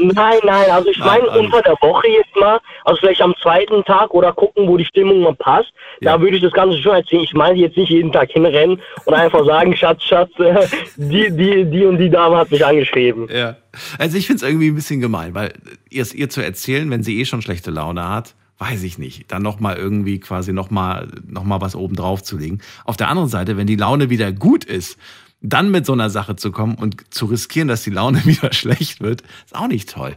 Nein, 0.00 0.38
nein, 0.44 0.70
also 0.70 0.90
ich 0.90 0.98
meine 0.98 1.28
unter 1.30 1.60
der 1.62 1.74
Woche 1.80 2.08
jetzt 2.08 2.34
mal, 2.36 2.60
also 2.84 3.00
vielleicht 3.00 3.20
am 3.20 3.34
zweiten 3.42 3.84
Tag 3.84 4.14
oder 4.14 4.32
gucken, 4.32 4.68
wo 4.68 4.76
die 4.76 4.84
Stimmung 4.84 5.22
mal 5.22 5.34
passt. 5.34 5.72
Da 6.00 6.20
würde 6.20 6.36
ich 6.36 6.42
das 6.42 6.52
Ganze 6.52 6.78
schon 6.78 6.94
erzählen. 6.94 7.24
Ich 7.24 7.34
meine 7.34 7.58
jetzt 7.58 7.76
nicht 7.76 7.90
jeden 7.90 8.12
Tag 8.12 8.30
hinrennen 8.30 8.80
und 9.04 9.14
einfach 9.14 9.44
sagen, 9.44 9.74
Schatz, 9.76 10.04
Schatz, 10.04 10.30
äh, 10.38 10.66
die, 10.96 11.30
die, 11.30 11.64
die 11.64 11.84
und 11.84 11.98
die 11.98 12.10
Dame 12.10 12.36
hat 12.36 12.50
mich 12.50 12.64
angeschrieben. 12.64 13.28
Ja. 13.32 13.56
Also 13.98 14.16
ich 14.16 14.26
finde 14.26 14.44
es 14.44 14.48
irgendwie 14.48 14.68
ein 14.68 14.74
bisschen 14.74 15.00
gemein, 15.00 15.34
weil 15.34 15.52
ihr 15.90 16.02
es 16.02 16.14
ihr 16.14 16.28
zu 16.28 16.42
erzählen, 16.42 16.88
wenn 16.90 17.02
sie 17.02 17.20
eh 17.20 17.24
schon 17.24 17.42
schlechte 17.42 17.70
Laune 17.70 18.08
hat, 18.08 18.34
weiß 18.58 18.82
ich 18.82 18.98
nicht, 18.98 19.30
dann 19.30 19.42
nochmal 19.42 19.76
irgendwie 19.76 20.18
quasi 20.18 20.52
nochmal 20.52 21.08
noch 21.26 21.44
mal 21.44 21.60
was 21.60 21.76
oben 21.76 21.94
drauf 21.94 22.22
zu 22.22 22.36
legen. 22.36 22.60
Auf 22.84 22.96
der 22.96 23.08
anderen 23.08 23.28
Seite, 23.28 23.56
wenn 23.56 23.66
die 23.66 23.76
Laune 23.76 24.10
wieder 24.10 24.32
gut 24.32 24.64
ist, 24.64 24.98
dann 25.40 25.70
mit 25.70 25.86
so 25.86 25.92
einer 25.92 26.10
Sache 26.10 26.34
zu 26.34 26.50
kommen 26.50 26.74
und 26.74 27.14
zu 27.14 27.26
riskieren, 27.26 27.68
dass 27.68 27.82
die 27.82 27.90
Laune 27.90 28.24
wieder 28.24 28.52
schlecht 28.52 29.00
wird, 29.00 29.22
ist 29.44 29.54
auch 29.54 29.68
nicht 29.68 29.88
toll. 29.88 30.16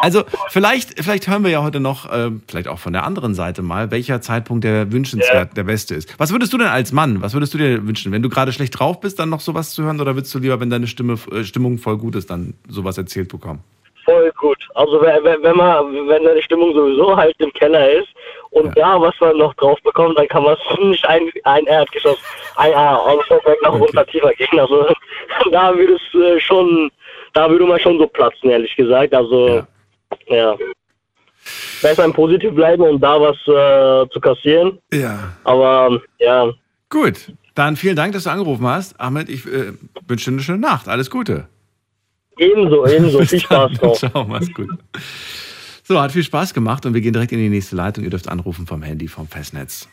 Also 0.00 0.24
vielleicht, 0.48 1.02
vielleicht 1.02 1.28
hören 1.28 1.44
wir 1.44 1.50
ja 1.50 1.62
heute 1.62 1.80
noch, 1.80 2.10
äh, 2.10 2.30
vielleicht 2.48 2.68
auch 2.68 2.78
von 2.78 2.94
der 2.94 3.04
anderen 3.04 3.34
Seite 3.34 3.60
mal, 3.60 3.90
welcher 3.90 4.22
Zeitpunkt 4.22 4.64
der 4.64 4.90
wünschenswert, 4.90 5.50
ja. 5.50 5.54
der 5.54 5.64
beste 5.64 5.94
ist. 5.94 6.18
Was 6.18 6.32
würdest 6.32 6.52
du 6.54 6.58
denn 6.58 6.68
als 6.68 6.92
Mann, 6.92 7.20
was 7.20 7.34
würdest 7.34 7.52
du 7.52 7.58
dir 7.58 7.86
wünschen? 7.86 8.12
Wenn 8.12 8.22
du 8.22 8.30
gerade 8.30 8.52
schlecht 8.52 8.78
drauf 8.78 9.00
bist, 9.00 9.18
dann 9.18 9.28
noch 9.28 9.40
sowas 9.40 9.72
zu 9.72 9.82
hören 9.82 10.00
oder 10.00 10.14
würdest 10.14 10.34
du 10.34 10.38
lieber, 10.38 10.58
wenn 10.60 10.70
deine 10.70 10.86
Stimme, 10.86 11.18
äh, 11.30 11.44
Stimmung 11.44 11.76
voll 11.76 11.98
gut 11.98 12.14
ist, 12.14 12.30
dann 12.30 12.54
sowas 12.66 12.96
erzählt 12.96 13.28
bekommen? 13.28 13.60
Voll 14.04 14.30
gut. 14.36 14.58
Also 14.74 15.00
wenn, 15.00 15.42
wenn 15.42 15.56
man, 15.56 16.08
wenn 16.08 16.24
deine 16.24 16.42
Stimmung 16.42 16.74
sowieso 16.74 17.16
halt 17.16 17.34
im 17.38 17.52
Keller 17.52 17.90
ist 17.90 18.08
und 18.50 18.66
ja. 18.76 18.94
da 18.94 19.00
was 19.00 19.14
man 19.20 19.36
noch 19.38 19.54
drauf 19.54 19.78
bekommt, 19.82 20.18
dann 20.18 20.28
kann 20.28 20.42
man 20.42 20.54
es 20.56 20.78
nicht 20.84 21.06
ein, 21.06 21.30
ein 21.44 21.64
Erdgeschoss, 21.64 22.18
ein, 22.56 22.74
ein 22.74 23.18
Stockwerk 23.24 23.58
nach 23.62 23.72
okay. 23.72 23.82
runter 23.82 24.06
tiefer 24.06 24.32
gehen. 24.34 24.60
Also 24.60 24.86
da 25.52 25.74
würde 25.74 25.94
es 25.94 26.20
äh, 26.20 26.40
schon, 26.40 26.90
da 27.32 27.48
würde 27.50 27.64
man 27.64 27.80
schon 27.80 27.98
so 27.98 28.06
platzen, 28.06 28.50
ehrlich 28.50 28.74
gesagt. 28.76 29.14
Also 29.14 29.64
ja. 30.28 30.36
ja. 30.36 30.56
Besser 31.82 32.04
im 32.04 32.12
Positiv 32.12 32.54
bleiben 32.54 32.82
und 32.82 33.00
da 33.00 33.20
was 33.20 33.36
äh, 33.46 34.08
zu 34.10 34.20
kassieren. 34.20 34.78
Ja. 34.92 35.34
Aber 35.44 36.00
ja. 36.18 36.50
Gut. 36.88 37.32
Dann 37.54 37.76
vielen 37.76 37.94
Dank, 37.94 38.12
dass 38.12 38.24
du 38.24 38.30
angerufen 38.30 38.66
hast. 38.66 38.98
Ahmed, 39.00 39.28
ich 39.28 39.46
äh, 39.46 39.72
wünsche 40.08 40.30
dir 40.30 40.34
eine 40.34 40.42
schöne 40.42 40.58
Nacht. 40.58 40.88
Alles 40.88 41.08
Gute. 41.08 41.48
Ebenso, 42.38 42.86
ebenso. 42.86 43.24
Viel 43.24 43.40
Spaß 43.40 43.72
noch. 43.80 43.96
Ciao, 43.96 44.24
mach's 44.24 44.52
gut. 44.52 44.70
So, 45.86 46.00
hat 46.00 46.12
viel 46.12 46.24
Spaß 46.24 46.54
gemacht 46.54 46.86
und 46.86 46.94
wir 46.94 47.00
gehen 47.00 47.12
direkt 47.12 47.32
in 47.32 47.38
die 47.38 47.48
nächste 47.48 47.76
Leitung. 47.76 48.04
Ihr 48.04 48.10
dürft 48.10 48.28
anrufen 48.28 48.66
vom 48.66 48.82
Handy, 48.82 49.06
vom 49.06 49.28
Festnetz. 49.28 49.88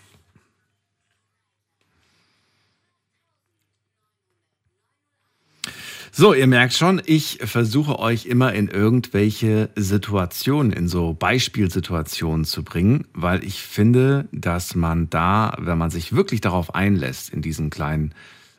So, 6.13 6.33
ihr 6.33 6.47
merkt 6.47 6.73
schon, 6.73 7.01
ich 7.05 7.39
versuche 7.41 7.97
euch 7.99 8.25
immer 8.25 8.53
in 8.53 8.67
irgendwelche 8.67 9.69
Situationen, 9.77 10.73
in 10.73 10.89
so 10.89 11.13
Beispielsituationen 11.13 12.43
zu 12.43 12.63
bringen, 12.63 13.07
weil 13.13 13.43
ich 13.45 13.61
finde, 13.61 14.27
dass 14.33 14.75
man 14.75 15.09
da, 15.09 15.55
wenn 15.57 15.77
man 15.77 15.89
sich 15.89 16.13
wirklich 16.13 16.41
darauf 16.41 16.75
einlässt, 16.75 17.29
in 17.29 17.41
diesen 17.41 17.69
kleinen, 17.69 18.13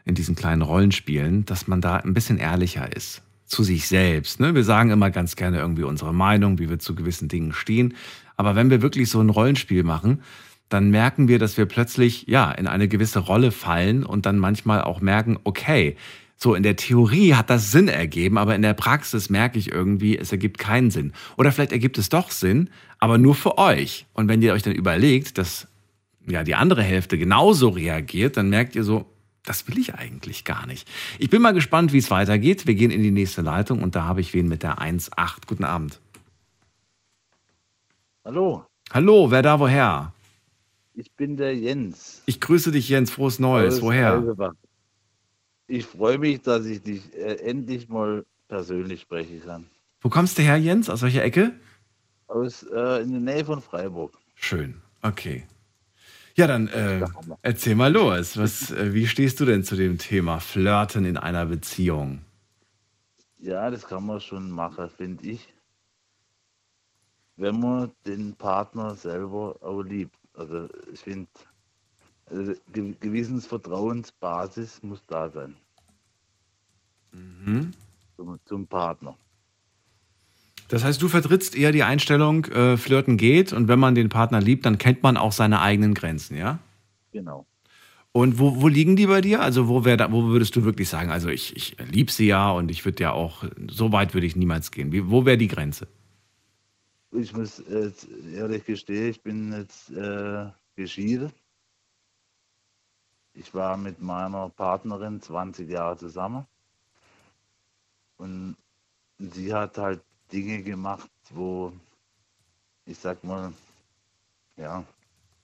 in 0.07 0.15
diesen 0.15 0.35
kleinen 0.35 0.63
Rollenspielen, 0.63 1.45
dass 1.45 1.69
man 1.69 1.83
da 1.83 1.97
ein 1.97 2.15
bisschen 2.15 2.39
ehrlicher 2.39 2.95
ist 2.95 3.22
zu 3.53 3.63
sich 3.63 3.87
selbst. 3.87 4.41
Ne? 4.41 4.55
Wir 4.55 4.65
sagen 4.65 4.91
immer 4.91 5.11
ganz 5.11 5.37
gerne 5.37 5.59
irgendwie 5.59 5.85
unsere 5.85 6.15
Meinung, 6.15 6.59
wie 6.59 6.71
wir 6.71 6.79
zu 6.79 6.95
gewissen 6.95 7.29
Dingen 7.29 7.53
stehen. 7.53 7.95
Aber 8.37 8.57
wenn 8.57 8.71
wir 8.71 8.83
wirklich 8.83 9.11
so 9.11 9.21
ein 9.21 9.29
Rollenspiel 9.29 9.85
machen, 9.85 10.23
dann 10.71 10.91
merken 10.91 11.29
wir, 11.29 11.39
dass 11.39 11.59
wir 11.59 11.67
plötzlich 11.67 12.25
ja 12.27 12.51
in 12.51 12.67
eine 12.67 12.89
gewisse 12.89 13.19
Rolle 13.19 13.53
fallen 13.53 14.05
und 14.05 14.25
dann 14.25 14.39
manchmal 14.39 14.83
auch 14.83 15.03
merken, 15.03 15.39
okay, 15.45 15.97
so 16.37 16.55
in 16.55 16.63
der 16.63 16.77
Theorie 16.77 17.35
hat 17.35 17.51
das 17.51 17.71
Sinn 17.71 17.89
ergeben, 17.89 18.39
aber 18.39 18.55
in 18.55 18.63
der 18.63 18.73
Praxis 18.73 19.29
merke 19.29 19.59
ich 19.59 19.71
irgendwie, 19.71 20.19
es 20.19 20.33
ergibt 20.33 20.59
keinen 20.59 20.91
Sinn. 20.91 21.13
Oder 21.37 21.53
vielleicht 21.53 21.73
ergibt 21.73 21.99
es 21.99 22.09
doch 22.09 22.31
Sinn, 22.31 22.71
aber 22.99 23.19
nur 23.19 23.35
für 23.35 23.59
euch. 23.59 24.07
Und 24.15 24.29
wenn 24.29 24.43
ihr 24.43 24.55
euch 24.55 24.63
dann 24.63 24.73
überlegt, 24.73 25.37
dass 25.37 25.69
ja 26.27 26.43
die 26.43 26.55
andere 26.55 26.83
Hälfte 26.83 27.19
genauso 27.19 27.69
reagiert, 27.69 28.39
dann 28.39 28.49
merkt 28.49 28.75
ihr 28.75 28.83
so, 28.83 29.12
das 29.45 29.67
will 29.69 29.79
ich 29.79 29.95
eigentlich 29.95 30.45
gar 30.45 30.67
nicht. 30.67 30.89
Ich 31.19 31.31
bin 31.31 31.43
mal 31.43 31.53
gespannt, 31.53 31.93
wie 31.93 31.99
es 31.99 32.11
weitergeht. 32.11 32.67
Wir 32.67 32.75
gehen 32.75 32.91
in 32.91 33.03
die 33.03 33.11
nächste 33.11 33.43
Leitung 33.43 33.83
und 33.83 33.95
da 33.97 34.05
habe 34.05 34.21
ich 34.21 34.35
wen 34.35 34.49
mit 34.49 34.63
der 34.63 34.79
1.8. 34.79 35.47
Guten 35.47 35.65
Abend. 35.65 36.01
Hallo. 38.25 38.65
Hallo, 38.93 39.31
wer 39.31 39.43
da 39.43 39.59
woher? 39.59 40.13
Ich 40.95 41.11
bin 41.13 41.37
der 41.37 41.57
Jens. 41.57 42.23
Ich 42.27 42.41
grüße 42.41 42.71
dich, 42.71 42.89
Jens. 42.89 43.11
Frohes 43.11 43.39
Neues. 43.39 43.77
Aus 43.77 43.83
woher? 43.83 44.13
Algebach. 44.13 44.53
Ich 45.67 45.87
freue 45.87 46.19
mich, 46.19 46.43
dass 46.43 46.67
ich 46.67 46.83
dich 46.83 47.15
äh, 47.15 47.37
endlich 47.37 47.89
mal 47.89 48.25
persönlich 48.47 49.01
sprechen 49.01 49.41
kann. 49.43 49.67
Wo 50.03 50.09
kommst 50.09 50.37
du 50.37 50.43
her, 50.43 50.57
Jens? 50.57 50.91
Aus 50.91 51.03
welcher 51.03 51.25
Ecke? 51.25 51.53
Aus 52.27 52.63
äh, 52.65 53.03
in 53.03 53.13
der 53.13 53.21
Nähe 53.21 53.45
von 53.45 53.63
Freiburg. 53.63 54.19
Schön. 54.35 54.83
Okay. 55.01 55.45
Ja, 56.35 56.47
dann 56.47 56.69
äh, 56.69 57.05
erzähl 57.43 57.75
mal 57.75 57.93
los. 57.93 58.39
Was, 58.39 58.71
äh, 58.71 58.95
wie 58.95 59.07
stehst 59.07 59.41
du 59.41 59.45
denn 59.45 59.65
zu 59.65 59.77
dem 59.77 59.99
Thema 59.99 60.41
Flirten 60.41 61.05
in 61.05 61.17
einer 61.17 61.47
Beziehung? 61.47 62.25
Ja, 63.39 63.71
das 63.71 63.87
kann 63.87 64.07
man 64.07 64.21
schon 64.21 64.51
machen, 64.51 64.89
finde 64.89 65.27
ich. 65.27 65.53
Wenn 67.37 67.61
man 67.61 67.93
den 68.07 68.35
Partner 68.35 68.95
selber 68.95 69.57
auch 69.61 69.83
liebt. 69.83 70.17
Also 70.35 70.69
ich 70.93 71.01
finde, 71.01 71.29
also, 72.27 72.55
Gewissensvertrauensbasis 72.73 74.83
muss 74.83 75.05
da 75.07 75.29
sein. 75.29 75.57
Mhm. 77.13 77.73
Zum, 78.17 78.39
zum 78.45 78.67
Partner. 78.67 79.17
Das 80.73 80.85
heißt, 80.85 81.03
du 81.03 81.09
vertrittst 81.09 81.55
eher 81.55 81.71
die 81.71 81.83
Einstellung, 81.83 82.47
äh, 82.47 82.79
Flirten 82.79 83.19
geht 83.19 83.53
und 83.53 83.69
wenn 83.69 83.79
man 83.79 83.95
den 83.95 84.09
Partner 84.09 84.41
liebt, 84.41 84.65
dann 84.65 84.79
kennt 84.79 85.03
man 85.03 85.19
auch 85.19 85.33
seine 85.33 85.61
eigenen 85.61 85.93
Grenzen, 85.93 86.35
ja? 86.35 86.61
Genau. 87.13 87.45
Und 88.13 88.39
wo, 88.39 88.59
wo 88.63 88.69
liegen 88.69 88.97
die 88.97 89.07
bei 89.07 89.21
dir? 89.21 89.43
Also 89.43 89.69
wo, 89.69 89.85
wär 89.85 90.11
wo 90.11 90.29
würdest 90.29 90.57
du 90.57 90.65
wirklich 90.65 90.89
sagen, 90.89 91.11
also 91.11 91.29
ich, 91.29 91.55
ich 91.57 91.77
liebe 91.91 92.11
sie 92.11 92.27
ja 92.27 92.51
und 92.53 92.71
ich 92.71 92.87
würde 92.87 93.03
ja 93.03 93.13
auch, 93.13 93.45
so 93.69 93.93
weit 93.93 94.15
würde 94.15 94.27
ich 94.27 94.35
niemals 94.35 94.71
gehen. 94.71 94.93
Wie, 94.93 95.11
wo 95.11 95.27
wäre 95.27 95.37
die 95.37 95.49
Grenze? 95.49 95.89
Ich 97.11 97.35
muss 97.35 97.63
jetzt 97.69 98.09
ehrlich 98.35 98.65
gestehen, 98.65 99.11
ich 99.11 99.23
bin 99.23 99.53
jetzt 99.53 99.91
äh, 99.91 100.47
geschieden. 100.75 101.33
Ich 103.35 103.53
war 103.53 103.77
mit 103.77 104.01
meiner 104.01 104.49
Partnerin 104.49 105.21
20 105.21 105.69
Jahre 105.69 105.99
zusammen. 105.99 106.47
Und 108.17 108.57
sie 109.19 109.53
hat 109.53 109.77
halt 109.77 110.01
Dinge 110.33 110.63
gemacht, 110.63 111.11
wo 111.31 111.73
ich 112.87 112.99
sag 112.99 113.23
mal, 113.25 113.53
ja, 114.57 114.85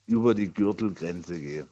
über 0.07 0.35
die 0.35 0.53
Gürtelgrenze 0.53 1.39
gehe. 1.41 1.67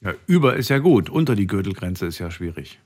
Ja, 0.00 0.14
über 0.26 0.56
ist 0.56 0.70
ja 0.70 0.78
gut, 0.78 1.10
unter 1.10 1.34
die 1.34 1.46
Gürtelgrenze 1.46 2.06
ist 2.06 2.18
ja 2.18 2.30
schwierig. 2.30 2.80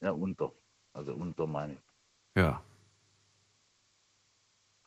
Ja, 0.00 0.12
unter. 0.12 0.52
Also 0.94 1.14
unter 1.14 1.46
meine 1.46 1.74
ich. 1.74 1.80
Ja. 2.36 2.62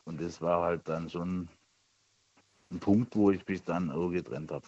Und 0.04 0.20
das 0.20 0.40
war 0.40 0.62
halt 0.62 0.88
dann 0.88 1.08
schon 1.08 1.48
ein 2.70 2.78
Punkt, 2.78 3.14
wo 3.14 3.30
ich 3.30 3.46
mich 3.46 3.62
dann 3.62 3.90
auch 3.90 4.10
getrennt 4.10 4.50
habe. 4.50 4.66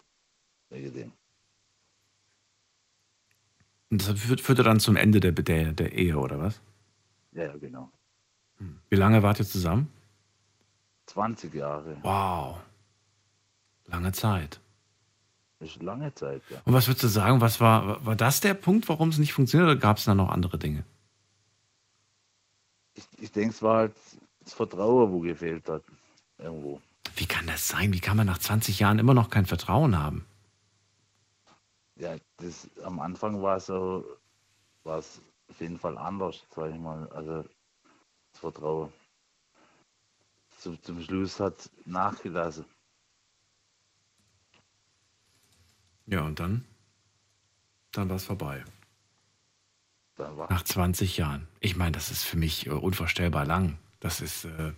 Und 3.91 4.09
das 4.09 4.21
führte 4.21 4.63
dann 4.63 4.81
zum 4.81 4.97
Ende 4.97 5.21
der, 5.21 5.33
der, 5.33 5.73
der 5.73 5.93
Ehe, 5.93 6.17
oder 6.19 6.39
was? 6.39 6.61
Ja, 7.33 7.45
ja, 7.45 7.57
genau. 7.57 7.91
Hm. 8.59 8.79
Wie 8.89 8.97
lange 8.97 9.23
wart 9.23 9.39
ihr 9.39 9.47
zusammen? 9.47 9.91
20 11.07 11.55
Jahre. 11.55 11.97
Wow. 12.03 12.59
Lange 13.87 14.13
Zeit. 14.13 14.61
Das 15.59 15.71
ist 15.71 15.83
lange 15.83 16.15
Zeit, 16.15 16.43
ja. 16.51 16.61
Und 16.65 16.73
was 16.73 16.87
würdest 16.87 17.03
du 17.05 17.09
sagen, 17.09 17.41
was 17.41 17.61
war, 17.61 18.05
war 18.05 18.15
das 18.15 18.41
der 18.41 18.55
Punkt, 18.55 18.89
warum 18.89 19.09
es 19.09 19.19
nicht 19.19 19.33
funktioniert 19.33 19.71
oder 19.71 19.81
gab 19.81 19.97
es 19.97 20.05
da 20.05 20.15
noch 20.15 20.29
andere 20.29 20.59
Dinge? 20.59 20.85
Ich, 22.95 23.05
ich 23.19 23.33
denke, 23.33 23.51
es 23.51 23.63
war 23.63 23.79
halt 23.79 23.97
das 24.41 24.55
Vertrauen, 24.55 25.11
wo 25.11 25.21
gefehlt 25.21 25.69
hat. 25.69 25.83
Irgendwo. 26.39 26.81
Wie 27.17 27.27
kann 27.27 27.47
das 27.47 27.67
sein? 27.67 27.93
Wie 27.93 28.01
kann 28.01 28.17
man 28.17 28.27
nach 28.27 28.39
20 28.39 28.79
Jahren 28.79 28.99
immer 28.99 29.15
noch 29.15 29.31
kein 29.31 29.47
Vertrauen 29.47 29.99
haben? 29.99 30.25
Ja, 31.97 32.15
das, 32.37 32.69
am 32.85 33.01
Anfang 33.01 33.43
war 33.43 33.57
es 33.57 33.67
so, 33.67 34.05
war 34.85 34.99
es 34.99 35.21
auf 35.49 35.61
jeden 35.61 35.79
Fall 35.79 35.97
anders, 35.99 36.45
sage 36.55 36.75
ich 36.75 36.81
mal. 36.81 37.09
Also 37.11 37.43
das 38.33 38.41
Vertrauen. 38.41 38.93
Zum, 40.59 40.83
zum 40.83 41.01
Schluss 41.03 41.39
hat 41.41 41.71
nachgelassen. 41.85 42.65
Ja, 46.07 46.23
und 46.23 46.41
dann? 46.41 46.65
Dann 47.93 48.09
war 48.09 48.17
es 48.17 48.25
vorbei. 48.25 48.65
Nach 50.19 50.63
20 50.65 51.17
Jahren. 51.17 51.47
Ich 51.61 51.77
meine, 51.77 51.93
das 51.93 52.11
ist 52.11 52.25
für 52.25 52.37
mich 52.37 52.67
äh, 52.67 52.71
unvorstellbar 52.71 53.45
lang. 53.45 53.79
Das 54.01 54.21
ist, 54.21 54.47
äh, 54.47 54.73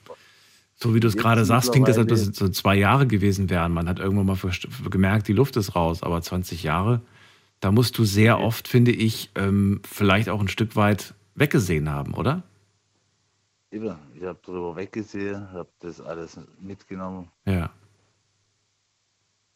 so 0.75 0.95
wie 0.95 1.01
du 1.01 1.09
es 1.09 1.17
gerade 1.17 1.45
sagst, 1.45 1.73
klingt 1.73 1.89
das, 1.89 1.97
als 1.97 2.05
ob 2.05 2.09
das 2.09 2.25
so 2.37 2.49
zwei 2.51 2.75
Jahre 2.75 3.07
gewesen 3.07 3.49
wären. 3.49 3.73
Man 3.73 3.89
hat 3.89 3.99
irgendwann 3.99 4.27
mal 4.27 4.39
gemerkt, 4.91 5.29
die 5.29 5.33
Luft 5.33 5.57
ist 5.57 5.75
raus, 5.75 6.03
aber 6.03 6.21
20 6.21 6.63
Jahre, 6.63 7.01
da 7.61 7.71
musst 7.71 7.99
du 7.99 8.05
sehr 8.05 8.41
oft, 8.41 8.69
finde 8.69 8.93
ich, 8.93 9.31
ähm, 9.35 9.81
vielleicht 9.85 10.29
auch 10.29 10.41
ein 10.41 10.49
Stück 10.49 10.77
weit 10.77 11.15
weggesehen 11.35 11.91
haben, 11.91 12.15
oder? 12.15 12.43
Immer. 13.71 13.99
Ich 14.15 14.25
habe 14.25 14.39
darüber 14.45 14.75
weggesehen, 14.77 15.53
habe 15.53 15.69
das 15.81 16.01
alles 16.01 16.39
mitgenommen. 16.61 17.31
Ja. 17.45 17.71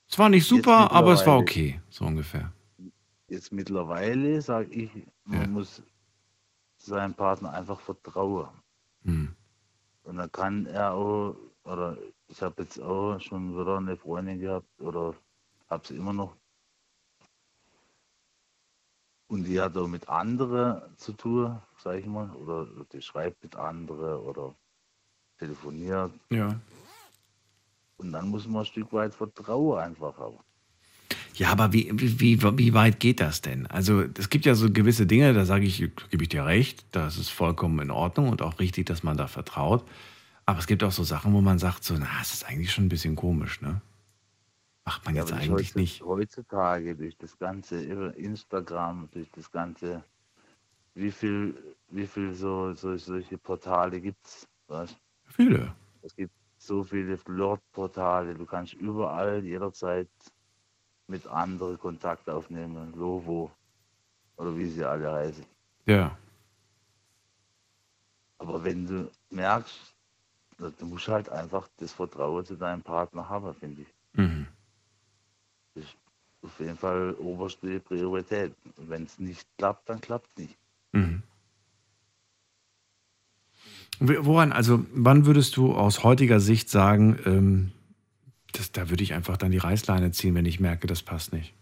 Es 0.09 0.19
war 0.19 0.29
nicht 0.29 0.47
super, 0.47 0.93
aber 0.93 1.13
es 1.13 1.27
war 1.27 1.39
okay, 1.39 1.81
so 1.89 2.05
ungefähr. 2.05 2.53
Jetzt 3.29 3.53
mittlerweile 3.53 4.41
sage 4.41 4.69
ich, 4.71 4.91
man 5.25 5.41
ja. 5.41 5.47
muss 5.49 5.83
seinem 6.77 7.15
Partner 7.15 7.53
einfach 7.53 7.81
vertrauen. 7.81 8.49
Hm. 9.03 9.35
Und 10.05 10.17
dann 10.17 10.31
kann 10.31 10.67
er 10.67 10.93
auch 10.93 11.35
oder 11.65 11.97
ich 12.29 12.43
habe 12.43 12.63
jetzt 12.63 12.81
auch 12.81 13.19
schon 13.21 13.59
wieder 13.59 13.79
eine 13.79 13.97
Freundin 13.97 14.39
gehabt 14.39 14.81
oder 14.81 15.15
habe 15.69 15.87
sie 15.87 15.97
immer 15.97 16.13
noch. 16.13 16.37
Und 19.27 19.45
die 19.45 19.61
hat 19.61 19.77
auch 19.77 19.89
mit 19.89 20.09
anderen 20.09 20.97
zu 20.97 21.13
tun, 21.13 21.59
sag 21.79 21.99
ich 21.99 22.07
mal, 22.07 22.31
oder 22.31 22.67
die 22.93 23.01
schreibt 23.01 23.43
mit 23.43 23.57
anderen 23.57 24.21
oder 24.21 24.55
telefoniert. 25.39 26.13
Ja. 26.31 26.61
Und 27.97 28.13
dann 28.13 28.29
muss 28.29 28.47
man 28.47 28.63
ein 28.63 28.67
Stück 28.67 28.93
weit 28.93 29.15
Vertrauen 29.15 29.79
einfach 29.79 30.17
haben. 30.19 30.39
Ja, 31.35 31.51
aber 31.51 31.73
wie, 31.73 31.91
wie, 31.93 32.41
wie, 32.41 32.75
weit 32.75 33.01
geht 33.01 33.21
das 33.21 33.41
denn? 33.41 33.67
Also 33.67 34.05
es 34.17 34.31
gibt 34.31 34.45
ja 34.45 34.55
so 34.55 34.71
gewisse 34.71 35.05
Dinge, 35.07 35.33
da 35.33 35.45
sage 35.45 35.65
ich, 35.65 35.79
gebe 35.79 36.23
ich 36.23 36.29
dir 36.29 36.45
recht, 36.45 36.87
das 36.93 37.19
ist 37.19 37.31
vollkommen 37.31 37.81
in 37.81 37.91
Ordnung 37.91 38.29
und 38.29 38.41
auch 38.41 38.61
richtig, 38.61 38.87
dass 38.87 39.03
man 39.03 39.17
da 39.17 39.27
vertraut. 39.27 39.85
Aber 40.47 40.61
es 40.61 40.67
gibt 40.67 40.85
auch 40.85 40.93
so 40.93 41.03
Sachen, 41.03 41.33
wo 41.33 41.41
man 41.41 41.59
sagt, 41.59 41.83
so, 41.83 41.95
na, 41.99 42.07
es 42.21 42.35
ist 42.35 42.47
eigentlich 42.47 42.73
schon 42.73 42.85
ein 42.85 42.89
bisschen 42.89 43.17
komisch, 43.17 43.61
ne? 43.61 43.81
Macht 44.85 45.05
man 45.05 45.15
Ja, 45.15 45.23
jetzt 45.23 45.33
eigentlich 45.33 45.75
nicht. 45.75 46.03
Heutzutage 46.03 46.95
durch 46.95 47.17
das 47.17 47.39
ganze 47.39 47.83
Instagram, 47.83 49.09
durch 49.13 49.31
das 49.31 49.51
ganze, 49.51 50.05
wie 50.95 51.11
viel, 51.11 51.77
wie 51.89 52.07
viel 52.07 52.35
so, 52.35 52.75
so 52.75 52.97
solche 52.97 53.39
Portale 53.39 54.01
gibt's, 54.01 54.47
weißt? 54.69 54.97
Viele. 55.27 55.75
Es 56.03 56.15
gibt 56.15 56.33
so 56.59 56.85
viele 56.85 57.17
Flirt-Portale, 57.17 58.35
du 58.35 58.45
kannst 58.45 58.75
überall 58.75 59.43
jederzeit 59.43 60.09
mit 61.07 61.27
anderen 61.27 61.79
Kontakt 61.79 62.29
aufnehmen, 62.29 62.93
Lovo 62.95 63.51
oder 64.37 64.57
wie 64.57 64.67
sie 64.67 64.85
alle 64.85 65.11
heißen. 65.13 65.47
Ja. 65.87 66.17
Aber 68.39 68.63
wenn 68.63 68.87
du 68.87 69.11
merkst, 69.31 69.95
du 70.59 70.87
musst 70.87 71.09
halt 71.09 71.29
einfach 71.31 71.69
das 71.79 71.93
Vertrauen 71.93 72.45
zu 72.45 72.57
deinem 72.57 72.83
Partner 72.83 73.27
haben, 73.29 73.55
finde 73.55 73.83
ich. 73.83 73.95
Mhm. 74.13 74.47
Auf 76.55 76.61
jeden 76.61 76.77
Fall 76.77 77.15
oberste 77.15 77.81
Priorität. 77.81 78.55
Wenn 78.77 79.03
es 79.03 79.19
nicht 79.19 79.45
klappt, 79.59 79.89
dann 79.89 80.01
klappt 80.01 80.29
es 80.31 80.45
nicht. 80.45 80.59
Mhm. 80.93 81.23
Woran, 83.99 84.53
also 84.53 84.87
wann 84.93 85.27
würdest 85.27 85.57
du 85.57 85.75
aus 85.75 86.05
heutiger 86.05 86.39
Sicht 86.39 86.71
sagen, 86.71 87.19
ähm, 87.27 87.73
das, 88.53 88.71
da 88.71 88.89
würde 88.89 89.03
ich 89.03 89.15
einfach 89.15 89.37
dann 89.37 89.51
die 89.51 89.59
Reißleine 89.59 90.13
ziehen, 90.13 90.37
wenn 90.37 90.47
ich 90.47 90.61
merke, 90.61 90.87
das 90.87 91.03
passt 91.03 91.33
nicht? 91.33 91.55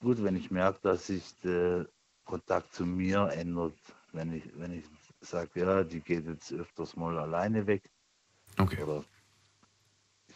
Gut, 0.00 0.22
wenn 0.22 0.36
ich 0.36 0.50
merke, 0.50 0.78
dass 0.82 1.06
sich 1.06 1.34
der 1.42 1.88
Kontakt 2.24 2.74
zu 2.74 2.84
mir 2.84 3.30
ändert, 3.32 3.72
wenn 4.12 4.34
ich, 4.34 4.42
wenn 4.56 4.78
ich 4.78 4.84
sage, 5.20 5.60
ja, 5.60 5.84
die 5.84 6.00
geht 6.00 6.26
jetzt 6.26 6.52
öfters 6.52 6.96
mal 6.96 7.18
alleine 7.18 7.66
weg. 7.66 7.88
Okay. 8.58 8.82
Oder 8.82 9.04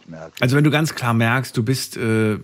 merke, 0.09 0.41
Also 0.41 0.57
wenn 0.57 0.65
du 0.65 0.71
ganz 0.71 0.95
klar 0.95 1.15
merkst, 1.15 1.57
du 1.57 1.63
bist, 1.65 1.97
äh, 1.97 2.39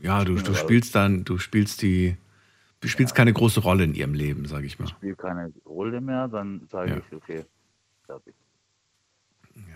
ja, 0.00 0.24
du, 0.24 0.34
du 0.36 0.54
spielst 0.54 0.94
dann, 0.94 1.24
du 1.24 1.38
spielst 1.38 1.82
die, 1.82 2.16
du 2.80 2.88
spielst 2.88 3.14
keine 3.14 3.32
große 3.32 3.60
Rolle 3.60 3.84
in 3.84 3.94
ihrem 3.94 4.14
Leben, 4.14 4.46
sage 4.46 4.66
ich 4.66 4.78
mal. 4.78 4.86
ich 4.86 4.92
spiele 4.92 5.16
keine 5.16 5.52
Rolle 5.66 6.00
mehr, 6.00 6.28
dann 6.28 6.66
sage 6.70 6.90
Ja. 6.90 6.96
ich, 6.98 7.12
okay, 7.14 7.44
fertig. 8.06 8.34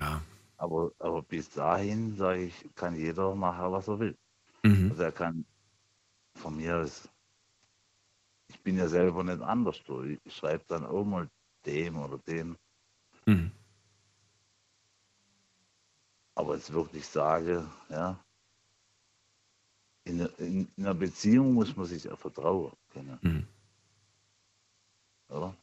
Ja. 0.00 0.22
Aber, 0.58 0.92
aber 1.00 1.22
bis 1.22 1.50
dahin, 1.50 2.16
sage 2.16 2.44
ich, 2.44 2.54
kann 2.76 2.94
jeder 2.94 3.34
machen, 3.34 3.72
was 3.72 3.88
er 3.88 3.98
will. 3.98 4.16
Mhm. 4.62 4.90
Also 4.90 5.02
er 5.02 5.12
kann 5.12 5.44
von 6.36 6.56
mir 6.56 6.76
aus, 6.76 7.08
ich 8.48 8.60
bin 8.60 8.76
ja 8.78 8.86
selber 8.88 9.24
nicht 9.24 9.40
anders. 9.40 9.80
So. 9.86 10.04
Ich 10.04 10.20
schreibe 10.28 10.62
dann 10.68 10.86
auch 10.86 11.04
mal 11.04 11.26
dem 11.66 11.96
oder 11.98 12.18
dem. 12.18 12.56
Mhm. 13.26 13.50
Aber 16.34 16.54
jetzt 16.54 16.72
wirklich 16.72 17.06
sage, 17.06 17.66
ja, 17.90 18.18
in, 20.04 20.20
in, 20.38 20.68
in 20.76 20.84
einer 20.84 20.94
Beziehung 20.94 21.54
muss 21.54 21.76
man 21.76 21.86
sich 21.86 22.04
ja 22.04 22.16
vertrauen 22.16 22.72
können. 22.92 23.18
Mhm. 23.22 23.46
Oder? 25.28 25.54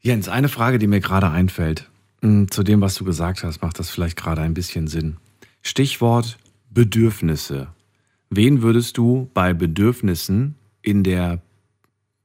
Jens, 0.00 0.28
eine 0.28 0.48
Frage, 0.48 0.78
die 0.78 0.86
mir 0.86 1.00
gerade 1.00 1.30
einfällt, 1.30 1.88
mh, 2.22 2.48
zu 2.48 2.62
dem, 2.62 2.80
was 2.80 2.94
du 2.94 3.04
gesagt 3.04 3.44
hast, 3.44 3.62
macht 3.62 3.78
das 3.78 3.90
vielleicht 3.90 4.16
gerade 4.16 4.42
ein 4.42 4.54
bisschen 4.54 4.88
Sinn. 4.88 5.18
Stichwort 5.62 6.38
Bedürfnisse. 6.70 7.68
Wen 8.30 8.62
würdest 8.62 8.96
du 8.96 9.30
bei 9.34 9.52
Bedürfnissen 9.52 10.56
in 10.80 11.04
der, 11.04 11.40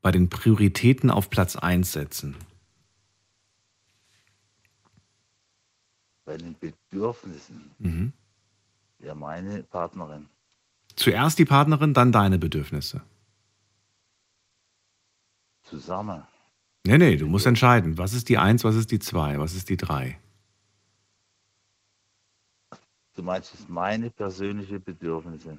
bei 0.01 0.11
den 0.11 0.29
Prioritäten 0.29 1.11
auf 1.11 1.29
Platz 1.29 1.55
1 1.55 1.91
setzen? 1.91 2.35
Bei 6.27 6.37
den 6.37 6.55
Bedürfnissen, 6.59 7.71
Mhm. 7.79 8.11
ja 8.99 9.15
meine 9.15 9.63
Partnerin, 9.63 10.27
Zuerst 10.95 11.37
die 11.39 11.45
Partnerin, 11.45 11.93
dann 11.93 12.11
deine 12.11 12.37
Bedürfnisse. 12.37 13.01
zusammen. 15.63 16.23
Nee, 16.85 16.97
nee, 16.97 17.17
du 17.17 17.27
musst 17.27 17.45
entscheiden. 17.45 17.97
Was 17.97 18.13
ist 18.13 18.29
die 18.29 18.37
1, 18.37 18.63
was 18.63 18.75
ist 18.75 18.89
die 18.91 18.99
2, 18.99 19.37
was 19.39 19.53
ist 19.53 19.67
die 19.69 19.75
3? 19.77 20.17
Du 23.15 23.21
meinst 23.23 23.53
jetzt 23.53 23.67
meine 23.69 24.09
persönliche 24.09 24.79
Bedürfnisse. 24.79 25.57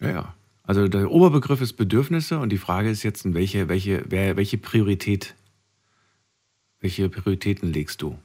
Ja, 0.00 0.10
ja. 0.10 0.34
Also 0.62 0.88
der 0.88 1.10
Oberbegriff 1.10 1.60
ist 1.60 1.74
Bedürfnisse 1.74 2.38
und 2.38 2.48
die 2.50 2.58
Frage 2.58 2.88
ist 2.90 3.02
jetzt, 3.02 3.24
in 3.26 3.34
welche, 3.34 3.68
welche, 3.68 4.04
wer, 4.10 4.36
welche 4.36 4.58
Priorität, 4.58 5.34
welche 6.80 7.08
Prioritäten 7.10 7.70
legst 7.72 8.00
du? 8.02 8.18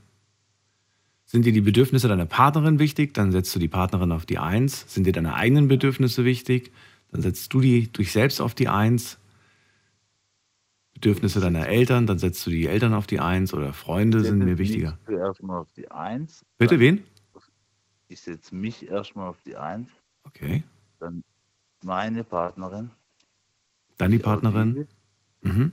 Sind 1.31 1.45
dir 1.45 1.53
die 1.53 1.61
Bedürfnisse 1.61 2.09
deiner 2.09 2.25
Partnerin 2.25 2.77
wichtig, 2.77 3.13
dann 3.13 3.31
setzt 3.31 3.55
du 3.55 3.59
die 3.59 3.69
Partnerin 3.69 4.11
auf 4.11 4.25
die 4.25 4.37
Eins. 4.37 4.83
Sind 4.93 5.05
dir 5.05 5.13
deine 5.13 5.33
eigenen 5.33 5.69
Bedürfnisse 5.69 6.25
wichtig, 6.25 6.73
dann 7.09 7.21
setzt 7.21 7.53
du 7.53 7.61
die 7.61 7.87
dich 7.89 8.11
selbst 8.11 8.41
auf 8.41 8.53
die 8.53 8.67
Eins. 8.67 9.17
Bedürfnisse 10.93 11.39
deiner 11.39 11.69
Eltern, 11.69 12.05
dann 12.05 12.19
setzt 12.19 12.45
du 12.45 12.49
die 12.49 12.67
Eltern 12.67 12.93
auf 12.93 13.07
die 13.07 13.21
Eins 13.21 13.53
oder 13.53 13.71
Freunde 13.71 14.17
Ich 14.17 14.25
sind 14.25 14.39
setze 14.39 14.45
mir 14.49 14.57
wichtiger. 14.57 14.99
Zuerst 15.05 15.41
mal 15.41 15.59
auf 15.59 15.71
die 15.71 15.89
Eins. 15.89 16.45
Bitte 16.57 16.81
wen? 16.81 17.01
Ich 18.09 18.19
setze 18.19 18.53
mich 18.53 18.89
erstmal 18.89 19.29
auf 19.29 19.41
die 19.45 19.55
Eins, 19.55 19.87
Okay. 20.25 20.63
dann 20.99 21.23
meine 21.81 22.25
Partnerin. 22.25 22.91
Dann 23.97 24.11
die 24.11 24.17
ich 24.17 24.23
Partnerin. 24.23 24.85
Mhm. 25.43 25.71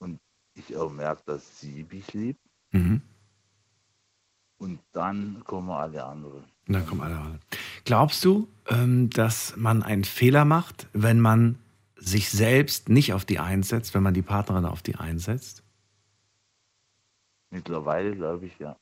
Und 0.00 0.20
ich 0.52 0.76
auch 0.76 0.92
merke, 0.92 1.22
dass 1.24 1.60
sie 1.60 1.86
mich 1.90 2.12
liebt. 2.12 2.40
Mhm. 2.72 3.00
Und 4.58 4.80
dann 4.92 5.42
kommen 5.44 5.70
alle 5.70 6.04
anderen. 6.04 6.44
Und 6.66 6.72
dann 6.72 6.86
kommen 6.86 7.00
alle 7.00 7.16
ran. 7.16 7.40
Glaubst 7.84 8.24
du, 8.24 8.48
ähm, 8.66 9.08
dass 9.10 9.56
man 9.56 9.82
einen 9.82 10.04
Fehler 10.04 10.44
macht, 10.44 10.88
wenn 10.92 11.20
man 11.20 11.58
sich 11.96 12.28
selbst 12.30 12.88
nicht 12.88 13.12
auf 13.12 13.24
die 13.24 13.38
Eins 13.38 13.68
setzt, 13.68 13.94
wenn 13.94 14.02
man 14.02 14.14
die 14.14 14.22
Partnerin 14.22 14.64
auf 14.64 14.82
die 14.82 14.96
Eins 14.96 15.24
setzt? 15.24 15.62
Mittlerweile 17.50 18.14
glaube 18.14 18.46
ich 18.46 18.58
ja. 18.58 18.76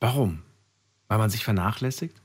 Warum? 0.00 0.42
Weil 1.08 1.18
man 1.18 1.30
sich 1.30 1.44
vernachlässigt? 1.44 2.20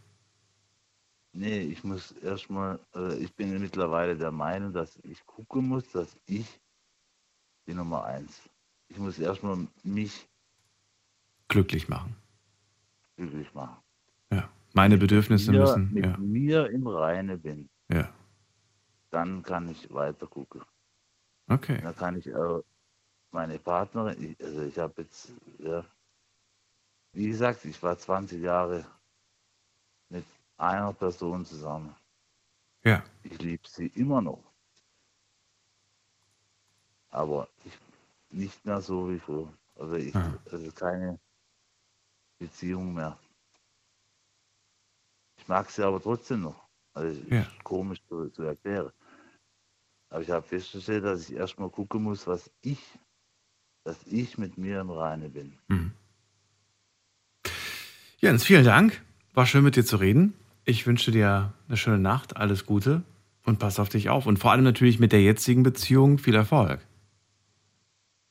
Nee, 1.32 1.62
ich 1.62 1.84
muss 1.84 2.12
erstmal, 2.14 2.80
äh, 2.96 3.16
ich 3.18 3.34
bin 3.36 3.60
mittlerweile 3.60 4.16
der 4.18 4.32
Meinung, 4.32 4.74
dass 4.74 4.98
ich 5.04 5.26
gucken 5.26 5.68
muss, 5.68 5.88
dass 5.90 6.16
ich 6.26 6.48
die 7.68 7.74
Nummer 7.74 8.06
eins. 8.06 8.42
Ich 8.88 8.98
muss 8.98 9.20
erstmal 9.20 9.68
mich 9.84 10.28
Glücklich 11.48 11.88
machen. 11.88 12.16
Glücklich 13.16 13.54
machen. 13.54 13.78
Ja. 14.32 14.50
Meine 14.74 14.98
Bedürfnisse 14.98 15.52
Mir, 15.52 15.62
müssen. 15.62 15.94
mit 15.94 16.06
Ja. 16.06 16.18
mir 16.18 16.70
im 16.70 16.88
Reine 16.88 17.38
bin, 17.38 17.70
ja. 17.90 18.10
dann 19.10 19.42
kann 19.44 19.70
ich 19.70 19.92
weiter 19.94 20.28
gucken. 20.28 20.62
Okay. 21.48 21.80
Dann 21.82 21.96
kann 21.96 22.18
ich 22.18 22.34
auch 22.36 22.64
meine 23.32 23.60
Partnerin, 23.60 24.36
also 24.42 24.62
ich 24.64 24.78
habe 24.80 25.02
jetzt, 25.02 25.32
ja, 25.60 25.84
wie 27.14 27.28
gesagt, 27.28 27.64
ich 27.66 27.82
war 27.82 27.98
20 27.98 28.42
Jahre 28.42 28.86
mit 30.10 30.26
einer 30.58 30.92
Person 30.94 31.46
zusammen. 31.46 31.96
Ja. 32.84 33.04
Ich 33.24 33.42
liebe 33.42 33.68
sie 33.68 33.88
immer 33.96 34.22
noch. 34.22 34.44
Aber 37.10 37.48
ich, 37.64 37.78
nicht 38.30 38.66
mehr 38.66 38.82
so 38.82 39.10
wie 39.10 39.20
früher. 39.20 39.52
Also 39.76 39.96
ich, 39.96 40.14
also 40.16 40.72
keine 40.72 41.20
Beziehung 42.40 42.94
mehr. 42.94 43.18
Ich 45.38 45.48
mag 45.48 45.70
sie 45.70 45.84
aber 45.84 46.02
trotzdem 46.02 46.42
noch. 46.42 46.68
Also 46.94 47.22
Ja. 47.30 47.42
ist 47.42 47.64
komisch 47.64 48.00
zu, 48.08 48.30
zu 48.30 48.44
erklären. 48.44 48.92
Aber 50.10 50.22
ich 50.22 50.30
habe 50.30 50.48
festgestellt, 50.48 51.04
dass 51.04 51.30
ich 51.30 51.36
erstmal 51.36 51.70
gucken 51.70 52.04
muss, 52.04 52.26
was 52.26 52.50
ich, 52.62 52.80
dass 53.84 53.98
ich 54.08 54.38
mit 54.38 54.58
mir 54.58 54.80
im 54.82 54.90
Reine 54.92 55.30
bin. 55.30 55.58
Mhm. 55.68 55.92
Jens, 58.18 58.44
vielen 58.44 58.66
Dank. 58.66 59.02
War 59.34 59.46
schön 59.46 59.64
mit 59.64 59.76
dir 59.76 59.86
zu 59.86 59.98
reden. 59.98 60.34
Ich 60.64 60.88
wünsche 60.88 61.12
dir 61.12 61.54
eine 61.68 61.78
schöne 61.78 62.00
Nacht, 62.00 62.38
alles 62.38 62.66
Gute 62.66 63.04
und 63.44 63.60
pass 63.60 63.80
auf 63.80 63.90
dich 63.90 64.10
auf. 64.10 64.26
Und 64.26 64.40
vor 64.40 64.52
allem 64.52 64.64
natürlich 64.64 65.00
mit 65.00 65.12
der 65.12 65.22
jetzigen 65.22 65.64
Beziehung 65.64 66.18
viel 66.18 66.34
Erfolg. 66.34 66.80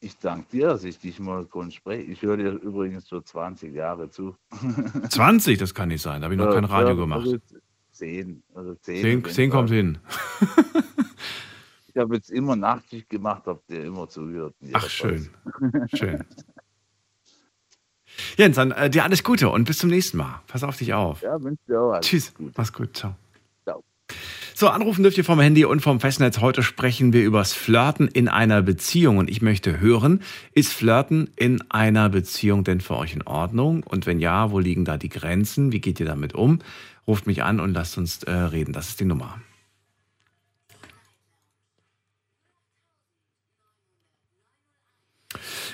Ich 0.05 0.19
danke 0.19 0.47
dir, 0.53 0.67
dass 0.69 0.85
ich 0.85 0.99
dich 0.99 1.19
mal 1.19 1.47
kurz 1.47 1.73
spreche. 1.75 2.03
Ich 2.03 2.21
höre 2.21 2.37
dir 2.37 2.51
übrigens 2.51 3.09
schon 3.09 3.25
20 3.25 3.75
Jahre 3.75 4.11
zu. 4.11 4.37
20, 5.09 5.59
das 5.59 5.75
kann 5.75 5.89
nicht 5.89 6.03
sein. 6.03 6.21
Da 6.21 6.27
habe 6.27 6.35
ich 6.35 6.41
noch 6.41 6.53
kein 6.53 6.65
Radio 6.65 6.91
Ja, 6.91 6.95
gemacht. 6.95 7.27
Also 7.27 7.39
10. 7.93 8.43
Also 8.55 8.75
10, 8.75 8.83
10, 8.83 8.97
auf 8.97 9.05
jeden 9.05 9.25
10 9.25 9.51
kommt 9.51 9.71
hin. 9.71 9.99
Ich 11.87 12.01
habe 12.01 12.17
jetzt 12.17 12.29
immer 12.33 12.57
Nachtschicht 12.57 13.09
gemacht, 13.09 13.47
habe 13.47 13.63
dir 13.71 13.85
immer 13.85 14.09
zugehört. 14.09 14.57
jeder 14.59 14.79
Ach, 14.79 14.89
schön. 14.91 15.31
Schön. 15.95 16.25
Jens, 18.37 18.57
dann 18.57 18.73
äh, 18.73 18.91
dir 18.91 19.05
alles 19.05 19.23
Gute 19.23 19.49
und 19.49 19.63
bis 19.65 19.79
zum 19.79 19.91
nächsten 19.91 20.17
Mal. 20.17 20.43
Pass 20.49 20.65
auf 20.65 20.77
dich 20.77 20.93
auf. 20.93 21.23
Ja, 21.23 21.41
wünsche 21.41 21.63
dir 21.69 21.81
auch 21.81 21.93
alles 21.93 22.07
Tschüss. 22.07 22.35
Gute. 22.35 22.53
Mach's 22.57 22.73
gut. 22.73 22.97
Ciao. 22.97 23.15
So, 24.57 24.69
anrufen 24.69 25.03
dürft 25.03 25.19
ihr 25.19 25.25
vom 25.25 25.41
Handy 25.41 25.65
und 25.65 25.81
vom 25.81 25.99
Festnetz. 25.99 26.39
Heute 26.39 26.63
sprechen 26.63 27.13
wir 27.13 27.25
übers 27.25 27.53
Flirten 27.53 28.07
in 28.07 28.29
einer 28.29 28.63
Beziehung. 28.63 29.19
Und 29.19 29.29
ich 29.29 29.43
möchte 29.43 29.81
hören, 29.81 30.23
ist 30.53 30.73
Flirten 30.73 31.29
in 31.35 31.61
einer 31.73 32.09
Beziehung 32.09 32.63
denn 32.63 32.81
für 32.81 32.97
euch 32.97 33.15
in 33.15 33.23
Ordnung? 33.23 33.83
Und 33.83 34.07
wenn 34.07 34.21
ja, 34.21 34.53
wo 34.53 34.61
liegen 34.61 34.85
da 34.85 34.97
die 34.97 35.09
Grenzen? 35.09 35.73
Wie 35.73 35.81
geht 35.81 35.99
ihr 35.99 36.07
damit 36.07 36.37
um? 36.37 36.61
Ruft 37.05 37.27
mich 37.27 37.43
an 37.43 37.59
und 37.59 37.75
lasst 37.75 37.99
uns 37.99 38.23
äh, 38.23 38.31
reden. 38.31 38.73
Das 38.73 38.91
ist 38.91 39.01
die 39.01 39.07
Nummer. 39.07 39.41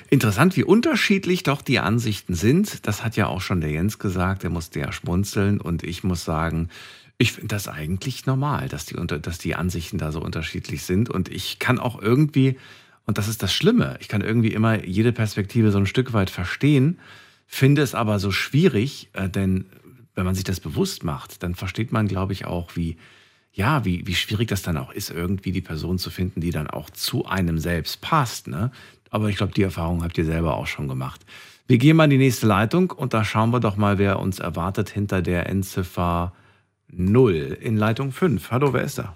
Interessant, 0.09 0.57
wie 0.57 0.65
unterschiedlich 0.65 1.43
doch 1.43 1.61
die 1.61 1.81
Ansichten 1.81 2.35
sind. 2.35 2.87
Das 2.87 3.05
hat 3.05 3.15
ja 3.15 3.27
auch 3.27 3.43
schon 3.43 3.61
der 3.61 3.71
Jens 3.71 3.99
gesagt, 3.99 4.43
der 4.43 4.51
musste 4.51 4.81
ja 4.81 4.91
schmunzeln 4.91 5.61
und 5.61 5.85
ich 5.85 6.03
muss 6.03 6.25
sagen, 6.25 6.71
ich 7.21 7.33
finde 7.33 7.49
das 7.49 7.69
eigentlich 7.69 8.25
normal, 8.25 8.69
dass 8.69 8.87
die, 8.87 8.97
unter, 8.97 9.19
dass 9.19 9.37
die 9.37 9.55
Ansichten 9.55 9.99
da 9.99 10.11
so 10.11 10.23
unterschiedlich 10.23 10.85
sind 10.85 11.11
und 11.11 11.29
ich 11.29 11.59
kann 11.59 11.79
auch 11.79 12.01
irgendwie, 12.01 12.57
und 13.05 13.19
das 13.19 13.29
ist 13.29 13.43
das 13.43 13.53
Schlimme, 13.53 13.99
ich 14.01 14.09
kann 14.09 14.23
irgendwie 14.23 14.55
immer 14.55 14.87
jede 14.87 15.13
Perspektive 15.13 15.71
so 15.71 15.77
ein 15.77 15.85
Stück 15.85 16.15
weit 16.15 16.31
verstehen, 16.31 16.99
finde 17.47 17.83
es 17.83 17.95
aber 17.95 18.19
so 18.19 18.31
schwierig, 18.31 19.11
äh, 19.13 19.29
denn 19.29 19.67
wenn 20.15 20.25
man 20.25 20.35
sich 20.35 20.45
das 20.45 20.61
bewusst 20.61 21.05
macht, 21.05 21.43
dann 21.43 21.55
versteht 21.55 21.93
man, 21.93 22.09
glaube 22.09 22.33
ich, 22.33 22.47
auch, 22.47 22.75
wie, 22.75 22.97
ja, 23.53 23.85
wie, 23.85 24.07
wie 24.07 24.15
schwierig 24.15 24.49
das 24.49 24.63
dann 24.63 24.79
auch 24.79 24.91
ist, 24.91 25.11
irgendwie 25.11 25.53
die 25.53 25.61
Person 25.61 25.99
zu 25.99 26.09
finden, 26.09 26.41
die 26.41 26.53
dann 26.53 26.69
auch 26.69 26.89
zu 26.89 27.27
einem 27.27 27.59
selbst 27.59 28.01
passt. 28.01 28.49
Ne? 28.49 28.71
Aber 29.11 29.29
ich 29.29 29.37
glaube, 29.37 29.53
die 29.53 29.63
Erfahrung 29.63 30.03
habt 30.03 30.17
ihr 30.17 30.25
selber 30.25 30.57
auch 30.57 30.67
schon 30.67 30.89
gemacht. 30.89 31.21
Wir 31.67 31.77
gehen 31.77 31.97
mal 31.97 32.05
in 32.05 32.11
die 32.11 32.19
nächste 32.19 32.47
Leitung 32.47 32.91
und 32.93 33.13
da 33.13 33.25
schauen 33.25 33.51
wir 33.51 33.61
doch 33.61 33.77
mal, 33.77 33.99
wer 33.99 34.21
uns 34.21 34.39
erwartet 34.39 34.89
hinter 34.89 35.21
der 35.21 35.51
Endziffer 35.51 36.33
0 36.93 37.57
in 37.61 37.77
Leitung 37.77 38.13
5. 38.13 38.51
Hallo, 38.51 38.73
wer 38.73 38.83
ist 38.83 38.99
da? 38.99 39.15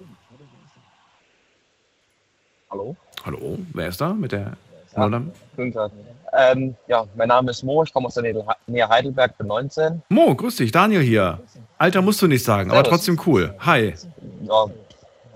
Hallo? 2.71 2.97
Hallo, 3.25 3.59
wer 3.73 3.89
ist 3.89 4.01
da 4.01 4.13
mit 4.13 4.33
der 4.33 4.57
Ja. 4.97 5.09
0? 5.09 5.33
Guten 5.57 5.73
Tag. 5.73 5.91
Ähm, 6.37 6.75
ja, 6.89 7.05
mein 7.15 7.29
Name 7.29 7.53
ist 7.53 7.63
Mo, 7.63 7.85
ich 7.85 7.93
komme 7.93 8.09
aus 8.09 8.15
der 8.15 8.25
Nähe 8.67 8.89
Heidelberg, 8.89 9.39
bin 9.39 9.47
19. 9.47 10.03
Mo, 10.09 10.35
grüß 10.35 10.57
dich, 10.57 10.73
Daniel 10.73 11.01
hier. 11.03 11.41
Alter 11.79 12.03
musst 12.03 12.21
du 12.23 12.27
nicht 12.27 12.45
sagen, 12.45 12.71
aber 12.71 12.79
Servus. 12.85 12.91
trotzdem 12.91 13.21
cool. 13.27 13.55
Hi. 13.61 13.95
Ja, 14.43 14.67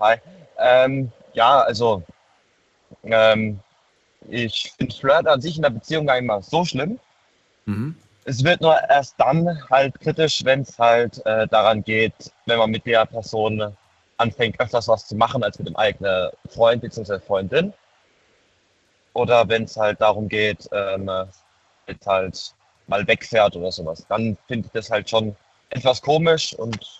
hi. 0.01 0.15
Ähm, 0.57 1.09
ja, 1.33 1.61
also, 1.61 2.03
ähm, 3.03 3.59
ich 4.27 4.73
finde 4.77 4.93
Flirt 4.93 5.25
an 5.27 5.39
sich 5.39 5.55
in 5.55 5.61
der 5.61 5.69
Beziehung 5.69 6.05
gar 6.05 6.15
nicht 6.15 6.27
mal 6.27 6.41
so 6.43 6.65
schlimm. 6.65 6.99
Mhm. 7.65 7.95
Es 8.29 8.43
wird 8.43 8.61
nur 8.61 8.79
erst 8.87 9.15
dann 9.17 9.59
halt 9.71 9.99
kritisch, 10.01 10.45
wenn 10.45 10.61
es 10.61 10.77
halt 10.77 11.25
äh, 11.25 11.47
daran 11.47 11.83
geht, 11.83 12.13
wenn 12.45 12.59
man 12.59 12.69
mit 12.69 12.85
der 12.85 13.03
Person 13.07 13.75
anfängt, 14.17 14.59
öfters 14.59 14.87
was 14.87 15.07
zu 15.07 15.15
machen 15.15 15.43
als 15.43 15.57
mit 15.57 15.67
dem 15.67 15.75
eigenen 15.75 16.29
Freund 16.47 16.79
bzw. 16.83 17.17
Freundin. 17.19 17.73
Oder 19.13 19.49
wenn 19.49 19.63
es 19.63 19.75
halt 19.75 19.99
darum 19.99 20.29
geht, 20.29 20.69
ähm, 20.71 21.09
jetzt 21.87 22.05
halt 22.05 22.53
mal 22.85 23.07
wegfährt 23.07 23.55
oder 23.55 23.71
sowas. 23.71 24.05
Dann 24.09 24.37
finde 24.47 24.67
ich 24.67 24.73
das 24.73 24.91
halt 24.91 25.09
schon 25.09 25.35
etwas 25.71 25.99
komisch 25.99 26.53
und 26.53 26.98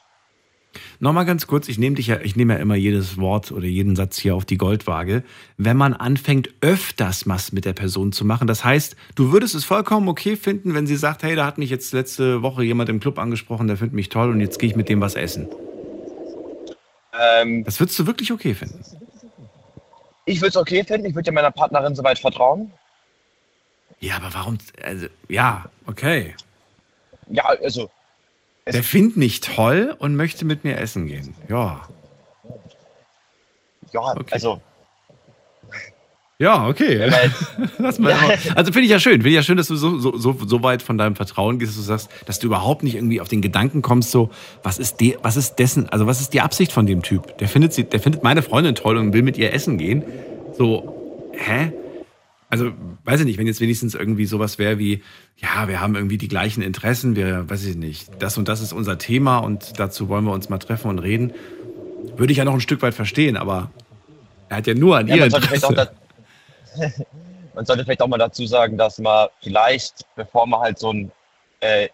Nochmal 1.00 1.26
ganz 1.26 1.48
kurz, 1.48 1.68
ich 1.68 1.80
nehme 1.80 1.96
dich 1.96 2.08
ja, 2.08 2.20
ich 2.22 2.36
nehme 2.36 2.54
ja 2.54 2.60
immer 2.60 2.76
jedes 2.76 3.18
Wort 3.18 3.52
oder 3.52 3.66
jeden 3.66 3.96
Satz 3.96 4.18
hier 4.20 4.36
auf 4.36 4.46
die 4.46 4.58
Goldwaage. 4.58 5.24
Wenn 5.58 5.78
man 5.78 5.94
anfängt, 5.94 6.50
öfters 6.62 7.28
was 7.28 7.52
mit 7.52 7.66
der 7.66 7.74
Person 7.74 8.12
zu 8.12 8.24
machen, 8.24 8.48
das 8.48 8.64
heißt, 8.64 8.96
du 9.16 9.32
würdest 9.32 9.56
es 9.56 9.66
vollkommen 9.66 10.08
okay 10.08 10.36
finden, 10.36 10.76
wenn 10.76 10.86
sie 10.88 10.96
sagt, 10.96 11.24
hey, 11.24 11.36
da 11.36 11.46
hat 11.46 11.58
mich 11.58 11.70
jetzt 11.70 11.92
letzte 11.94 12.42
Woche 12.44 12.64
jemand 12.64 12.90
im 12.90 13.00
Club 13.00 13.18
angesprochen, 13.18 13.68
der 13.68 13.78
findet 13.78 13.96
mich 13.96 14.10
toll 14.10 14.30
und 14.30 14.42
jetzt 14.42 14.60
gehe 14.60 14.70
ich 14.70 14.76
mit 14.76 14.90
dem 14.90 15.02
was 15.02 15.16
essen. 15.16 15.48
ähm, 17.20 17.64
Das 17.64 17.80
würdest 17.80 17.98
du 18.00 18.06
wirklich 18.08 18.32
okay 18.32 18.54
finden. 18.54 18.80
ich 20.26 20.40
würde 20.42 20.50
es 20.50 20.58
okay 20.58 20.84
finden. 20.84 21.08
Ich 21.08 21.16
würde 21.16 21.28
ja 21.28 21.34
meiner 21.34 21.52
Partnerin 21.52 21.96
soweit 21.96 22.20
vertrauen. 22.20 22.72
Ja, 24.00 24.18
aber 24.18 24.34
warum? 24.34 24.58
Also, 24.84 25.08
ja, 25.28 25.66
okay. 25.88 26.36
Ja, 27.32 27.46
also, 27.46 27.90
Der 28.74 28.84
findet 28.84 29.18
mich 29.18 29.42
toll 29.42 29.96
und 30.00 30.16
möchte 30.16 30.46
mit 30.46 30.64
mir 30.64 30.78
essen 30.78 31.08
gehen. 31.08 31.34
Ja. 31.48 31.82
ja, 33.92 34.02
also, 34.32 34.62
Ja, 36.38 36.68
okay. 36.68 37.12
Lass 37.80 38.00
mal 38.00 38.12
immer- 38.12 38.56
also 38.56 38.72
finde 38.72 38.86
ich 38.86 38.92
ja 38.92 39.00
schön. 39.00 39.14
Finde 39.14 39.30
ich 39.30 39.36
ja 39.36 39.44
schön, 39.44 39.58
dass 39.58 39.68
du 39.68 39.76
so, 39.76 39.98
so, 40.00 40.18
so, 40.18 40.36
so 40.46 40.64
weit 40.64 40.82
von 40.82 40.98
deinem 40.98 41.16
Vertrauen 41.16 41.60
gehst, 41.60 41.72
dass 41.72 41.78
du 41.78 41.84
sagst, 41.84 42.10
dass 42.26 42.40
du 42.40 42.48
überhaupt 42.48 42.84
nicht 42.84 42.96
irgendwie 42.96 43.20
auf 43.20 43.28
den 43.28 43.42
Gedanken 43.42 43.82
kommst, 43.82 44.12
so, 44.12 44.30
was 44.64 44.80
ist, 44.80 45.02
de, 45.02 45.18
was 45.22 45.36
ist 45.36 45.56
dessen, 45.56 45.90
also 45.90 46.08
was 46.08 46.22
ist 46.22 46.34
die 46.34 46.42
Absicht 46.42 46.72
von 46.72 46.86
dem 46.86 47.02
Typ? 47.02 47.38
Der 47.40 47.50
findet, 47.50 47.74
sie, 47.74 47.84
der 47.84 48.00
findet 48.00 48.24
meine 48.24 48.42
Freundin 48.42 48.76
toll 48.76 48.98
und 48.98 49.12
will 49.14 49.24
mit 49.24 49.38
ihr 49.38 49.54
essen 49.54 49.78
gehen. 49.78 50.04
So, 50.58 51.30
hä? 51.34 51.74
Also, 52.50 52.72
weiß 53.04 53.20
ich 53.20 53.26
nicht, 53.28 53.38
wenn 53.38 53.46
jetzt 53.46 53.62
wenigstens 53.62 53.94
irgendwie 53.94 54.26
sowas 54.26 54.58
wäre 54.58 54.80
wie, 54.80 55.04
ja, 55.38 55.68
wir 55.68 55.80
haben 55.80 55.96
irgendwie 55.96 56.18
die 56.18 56.28
gleichen 56.28 56.64
Interessen, 56.64 57.16
wir, 57.16 57.48
weiß 57.48 57.64
ich 57.66 57.76
nicht, 57.76 58.10
das 58.20 58.38
und 58.38 58.48
das 58.48 58.60
ist 58.60 58.74
unser 58.74 58.98
Thema 58.98 59.38
und 59.38 59.80
dazu 59.80 60.10
wollen 60.10 60.26
wir 60.26 60.32
uns 60.34 60.50
mal 60.50 60.58
treffen 60.58 60.90
und 60.90 60.98
reden, 61.00 61.34
würde 62.18 62.32
ich 62.32 62.40
ja 62.40 62.46
noch 62.46 62.56
ein 62.56 62.62
Stück 62.62 62.82
weit 62.82 62.96
verstehen, 62.96 63.38
aber 63.38 63.70
er 64.50 64.58
hat 64.58 64.68
ja 64.68 64.74
nur 64.74 64.98
an 64.98 65.08
ja, 65.08 65.16
ihr 65.16 65.22
man, 65.22 65.30
sollte 65.30 65.48
vielleicht 65.48 65.66
auch 65.66 65.70
Interesse. 65.70 65.92
man 67.54 67.66
sollte 67.66 67.84
vielleicht 67.84 68.02
auch 68.02 68.08
mal 68.08 68.18
dazu 68.18 68.46
sagen, 68.48 68.78
dass 68.78 68.98
man 68.98 69.28
vielleicht, 69.42 70.06
bevor 70.16 70.48
man 70.48 70.60
halt 70.60 70.80
so 70.80 70.92
ein 70.92 71.12
äh, 71.60 71.88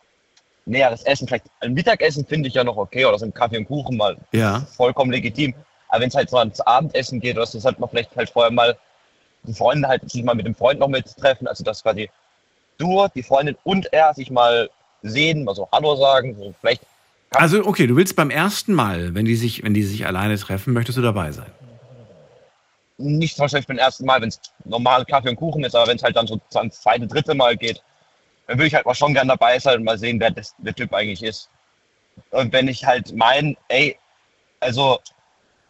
näheres 0.66 1.03
Essen, 1.03 1.28
vielleicht 1.28 1.45
ein 1.60 1.74
Mittagessen 1.74 2.26
finde 2.26 2.47
ich 2.47 2.56
ja 2.56 2.64
noch 2.64 2.78
okay 2.78 3.06
oder 3.06 3.20
so 3.20 3.26
ein 3.26 3.34
Kaffee 3.34 3.58
und 3.58 3.66
Kuchen 3.66 3.97
mal 3.97 4.18
Ja. 4.32 4.66
vollkommen 4.76 5.12
legitim. 5.12 5.53
Aber 5.89 6.01
wenn 6.01 6.10
es 6.10 6.16
halt 6.16 6.30
so 6.30 6.38
ans 6.38 6.60
Abendessen 6.62 7.20
geht 7.20 7.36
oder 7.36 7.45
so, 7.45 7.60
sollte 7.60 7.80
man 7.80 7.89
vielleicht 7.89 8.16
halt 8.16 8.30
vorher 8.30 8.51
mal 8.51 8.78
die 9.46 9.54
Freunde 9.54 9.88
halt 9.88 10.10
sich 10.10 10.24
mal 10.24 10.36
mit 10.36 10.46
dem 10.46 10.56
Freund 10.56 10.80
noch 10.80 10.88
mittreffen, 10.88 11.48
also 11.48 11.64
dass 11.64 11.84
quasi 11.84 12.10
du, 12.78 13.08
die 13.16 13.24
Freundin 13.24 13.58
und 13.64 13.91
er 13.93 14.14
sich 14.14 14.32
mal 14.32 14.70
sehen, 15.02 15.43
mal 15.43 15.56
so 15.56 15.68
Hallo 15.72 15.96
sagen, 15.96 16.36
so 16.38 16.54
vielleicht 16.60 16.82
Also, 17.32 17.66
okay, 17.66 17.88
du 17.88 17.96
willst 17.96 18.16
beim 18.16 18.30
ersten 18.30 18.74
Mal, 18.74 19.16
wenn 19.16 19.26
die 19.26 19.36
sich, 19.36 19.64
wenn 19.64 19.74
die 19.74 19.84
sich 19.84 20.06
alleine 20.06 20.38
treffen, 20.38 20.74
möchtest 20.74 20.98
du 20.98 21.02
dabei 21.02 21.32
sein. 21.32 21.52
nicht 22.98 23.38
wahrscheinlich 23.39 23.68
beim 23.68 23.78
ersten 23.78 24.06
Mal, 24.06 24.22
wenn 24.22 24.30
es 24.30 24.39
normal 24.64 25.06
Kaffee 25.06 25.30
und 25.30 25.36
Kuchen 25.36 25.64
ist, 25.64 25.76
aber 25.76 25.88
wenn 25.88 25.98
es 25.98 26.04
halt 26.04 26.16
dann 26.16 26.28
so 26.28 26.39
ans 26.54 26.82
zweite, 26.82 27.08
dritte 27.08 27.36
Mal 27.36 27.58
geht, 27.58 27.82
dann 28.48 28.58
würde 28.58 28.68
ich 28.68 28.76
halt 28.76 28.86
mal 28.86 28.96
schon 28.96 29.14
gern 29.14 29.28
dabei 29.28 29.60
sein 29.60 29.80
und 29.80 29.84
mal 29.84 29.98
sehen, 29.98 30.20
wer 30.20 30.32
das, 30.32 30.56
der 30.60 30.74
Typ 30.76 30.93
eigentlich 30.93 31.24
ist. 31.24 31.50
Und 32.32 32.54
wenn 32.54 32.68
ich 32.68 32.86
halt 32.86 33.14
mein, 33.16 33.58
ey, 33.68 33.98
also 34.60 35.00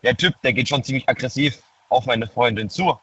der 0.04 0.16
Typ, 0.16 0.36
der 0.44 0.54
geht 0.54 0.70
schon 0.70 0.84
ziemlich 0.84 1.08
aggressiv 1.10 1.62
auf 1.90 2.06
meine 2.06 2.28
Freundin 2.28 2.70
zu, 2.70 3.00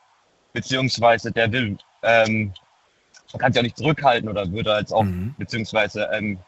beziehungsweise 0.52 1.32
der 1.32 1.50
will, 1.52 1.78
ähm, 2.02 2.52
kann 3.38 3.52
sich 3.52 3.60
auch 3.60 3.64
nicht 3.64 3.78
zurückhalten 3.78 4.28
oder 4.28 4.50
würde 4.52 4.74
als 4.74 4.92
auch, 4.92 5.04
beziehungsweise, 5.38 6.08
ähm, 6.12 6.38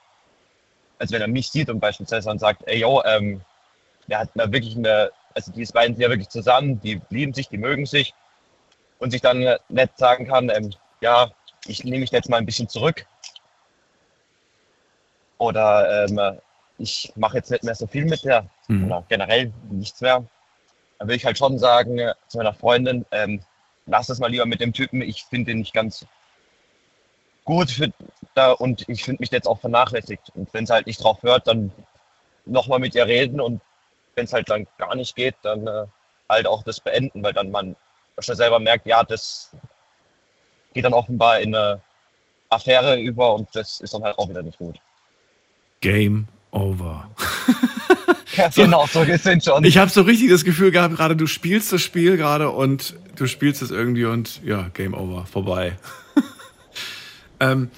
als 0.99 1.13
wenn 1.13 1.23
er 1.23 1.29
mich 1.29 1.51
sieht 1.51 1.71
und 1.71 1.81
beispielsweise 1.81 2.29
dann 2.29 2.39
sagt, 2.39 2.63
ey, 2.67 2.81
yo, 2.81 3.03
ähm, 3.05 3.41
der 4.07 4.21
hat 4.21 4.31
da 4.35 4.53
wirklich 4.53 4.77
eine, 4.77 5.11
also 5.35 5.51
die 5.53 5.65
beiden 5.65 5.97
sind 5.97 6.03
ja 6.03 6.11
wirklich 6.11 6.29
zusammen, 6.29 6.81
die 6.81 7.01
lieben 7.11 7.33
sich, 7.33 7.49
die 7.49 7.59
mögen 7.59 7.87
sich. 7.87 8.15
Und 8.99 9.11
sich 9.11 9.21
dann 9.21 9.45
nett 9.69 9.91
sagen 9.97 10.27
kann, 10.27 10.51
ähm, 10.51 10.71
ja, 11.01 11.31
ich 11.67 11.85
nehme 11.85 11.99
mich 11.99 12.11
jetzt 12.11 12.29
mal 12.29 12.37
ein 12.37 12.47
bisschen 12.47 12.69
zurück. 12.69 13.07
Oder 15.39 16.07
ähm, 16.07 16.39
ich 16.79 17.13
mache 17.17 17.39
jetzt 17.39 17.51
nicht 17.51 17.65
mehr 17.65 17.75
so 17.75 17.87
viel 17.87 18.05
mit 18.05 18.25
der. 18.25 18.47
Mhm. 18.69 18.85
oder 18.87 19.05
generell 19.09 19.53
nichts 19.71 20.01
mehr, 20.01 20.25
dann 20.99 21.09
will 21.09 21.17
ich 21.17 21.25
halt 21.25 21.37
schon 21.37 21.59
sagen 21.59 21.99
äh, 21.99 22.15
zu 22.29 22.39
meiner 22.39 22.55
Freundin, 22.55 23.05
ähm, 23.11 23.41
lass 23.87 24.09
es 24.09 24.19
mal 24.19 24.31
lieber 24.31 24.47
mit 24.47 24.61
dem 24.61 24.73
Typen, 24.73 25.03
ich 25.03 25.25
finde 25.25 25.53
den 25.53 25.59
nicht 25.59 25.75
ganz 25.75 26.07
gut 27.45 27.71
für, 27.71 27.93
da, 28.35 28.53
und 28.53 28.89
ich 28.89 29.05
finde 29.05 29.23
mich 29.23 29.31
jetzt 29.31 29.47
auch 29.47 29.61
vernachlässigt 29.61 30.31
und 30.35 30.53
wenn 30.53 30.65
es 30.65 30.71
halt 30.71 30.87
nicht 30.87 31.03
drauf 31.03 31.23
hört, 31.23 31.47
dann 31.47 31.73
nochmal 32.47 32.79
mit 32.79 32.95
ihr 32.95 33.07
reden 33.07 33.41
und 33.41 33.61
wenn 34.15 34.25
es 34.25 34.33
halt 34.33 34.49
dann 34.49 34.67
gar 34.79 34.95
nicht 34.95 35.17
geht, 35.17 35.35
dann 35.43 35.67
äh, 35.67 35.87
halt 36.29 36.47
auch 36.47 36.63
das 36.63 36.81
beenden, 36.81 37.23
weil 37.23 37.33
dann 37.33 37.51
man 37.51 37.77
schon 38.19 38.37
selber 38.37 38.59
merkt, 38.59 38.87
ja, 38.87 39.03
das 39.03 39.51
geht 40.73 40.85
dann 40.85 40.95
offenbar 40.95 41.41
in 41.41 41.55
eine 41.55 41.81
Affäre 42.49 42.99
über 42.99 43.35
und 43.35 43.49
das 43.55 43.81
ist 43.81 43.93
dann 43.95 44.03
halt 44.03 44.19
auch 44.19 44.29
wieder 44.29 44.43
nicht 44.43 44.59
gut. 44.59 44.79
Game 45.81 46.29
over. 46.51 47.11
Ja, 48.37 48.49
genau, 48.49 48.85
so 48.87 49.05
sind 49.05 49.45
schon. 49.45 49.63
Ich 49.63 49.79
habe 49.79 49.91
so 49.93 50.03
richtig 50.03 50.29
das 50.29 50.45
Gefühl 50.45 50.73
gehabt, 50.73 50.97
gerade 50.97 51.15
du 51.15 51.29
spielst 51.29 51.73
das 51.73 51.83
Spiel 51.83 52.17
gerade 52.17 52.51
und 52.51 52.97
du 53.17 53.27
spielst 53.27 53.63
es 53.63 53.71
irgendwie 53.71 54.05
und 54.05 54.43
ja, 54.45 54.69
Game 54.75 54.95
Over, 54.95 55.27
vorbei. 55.27 55.77
ähm, 57.41 57.71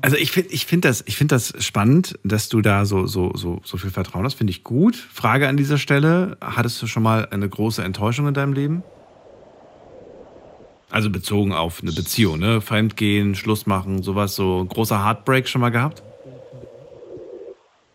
also 0.00 0.16
ich 0.16 0.30
finde 0.30 0.50
ich 0.50 0.66
find 0.66 0.84
das, 0.84 1.02
ich 1.06 1.16
find 1.16 1.32
das 1.32 1.52
spannend, 1.58 2.18
dass 2.22 2.48
du 2.48 2.60
da 2.60 2.84
so, 2.84 3.06
so, 3.06 3.32
so, 3.34 3.60
so 3.64 3.76
viel 3.76 3.90
Vertrauen 3.90 4.24
hast, 4.24 4.34
finde 4.34 4.52
ich 4.52 4.62
gut. 4.62 4.96
Frage 4.96 5.48
an 5.48 5.56
dieser 5.56 5.78
Stelle, 5.78 6.36
hattest 6.40 6.80
du 6.82 6.86
schon 6.86 7.02
mal 7.02 7.26
eine 7.30 7.48
große 7.48 7.82
Enttäuschung 7.82 8.28
in 8.28 8.34
deinem 8.34 8.52
Leben? 8.52 8.82
Also 10.90 11.10
bezogen 11.10 11.52
auf 11.52 11.82
eine 11.82 11.92
Beziehung, 11.92 12.38
ne? 12.38 12.60
Fremdgehen, 12.60 13.34
Schluss 13.34 13.66
machen, 13.66 14.02
sowas, 14.02 14.36
so 14.36 14.60
ein 14.60 14.68
großer 14.68 15.04
Heartbreak 15.04 15.48
schon 15.48 15.60
mal 15.60 15.70
gehabt? 15.70 16.02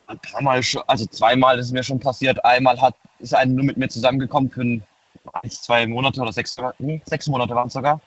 Ein 0.07 0.19
paar 0.19 0.41
Mal 0.41 0.61
schon, 0.61 0.83
also 0.87 1.05
zweimal 1.05 1.57
ist 1.57 1.67
es 1.67 1.71
mir 1.71 1.83
schon 1.83 1.99
passiert. 1.99 2.43
Einmal 2.43 2.79
hat, 2.81 2.95
ist 3.19 3.33
eine 3.33 3.53
nur 3.53 3.63
mit 3.63 3.77
mir 3.77 3.87
zusammengekommen 3.87 4.51
für 4.51 4.61
ein, 4.61 4.83
eins, 5.33 5.61
zwei 5.61 5.87
Monate 5.87 6.21
oder 6.21 6.33
sechs, 6.33 6.55
nee, 6.79 7.01
sechs 7.05 7.27
Monate 7.27 7.55
waren 7.55 7.67
es 7.67 7.73
sogar. 7.73 8.01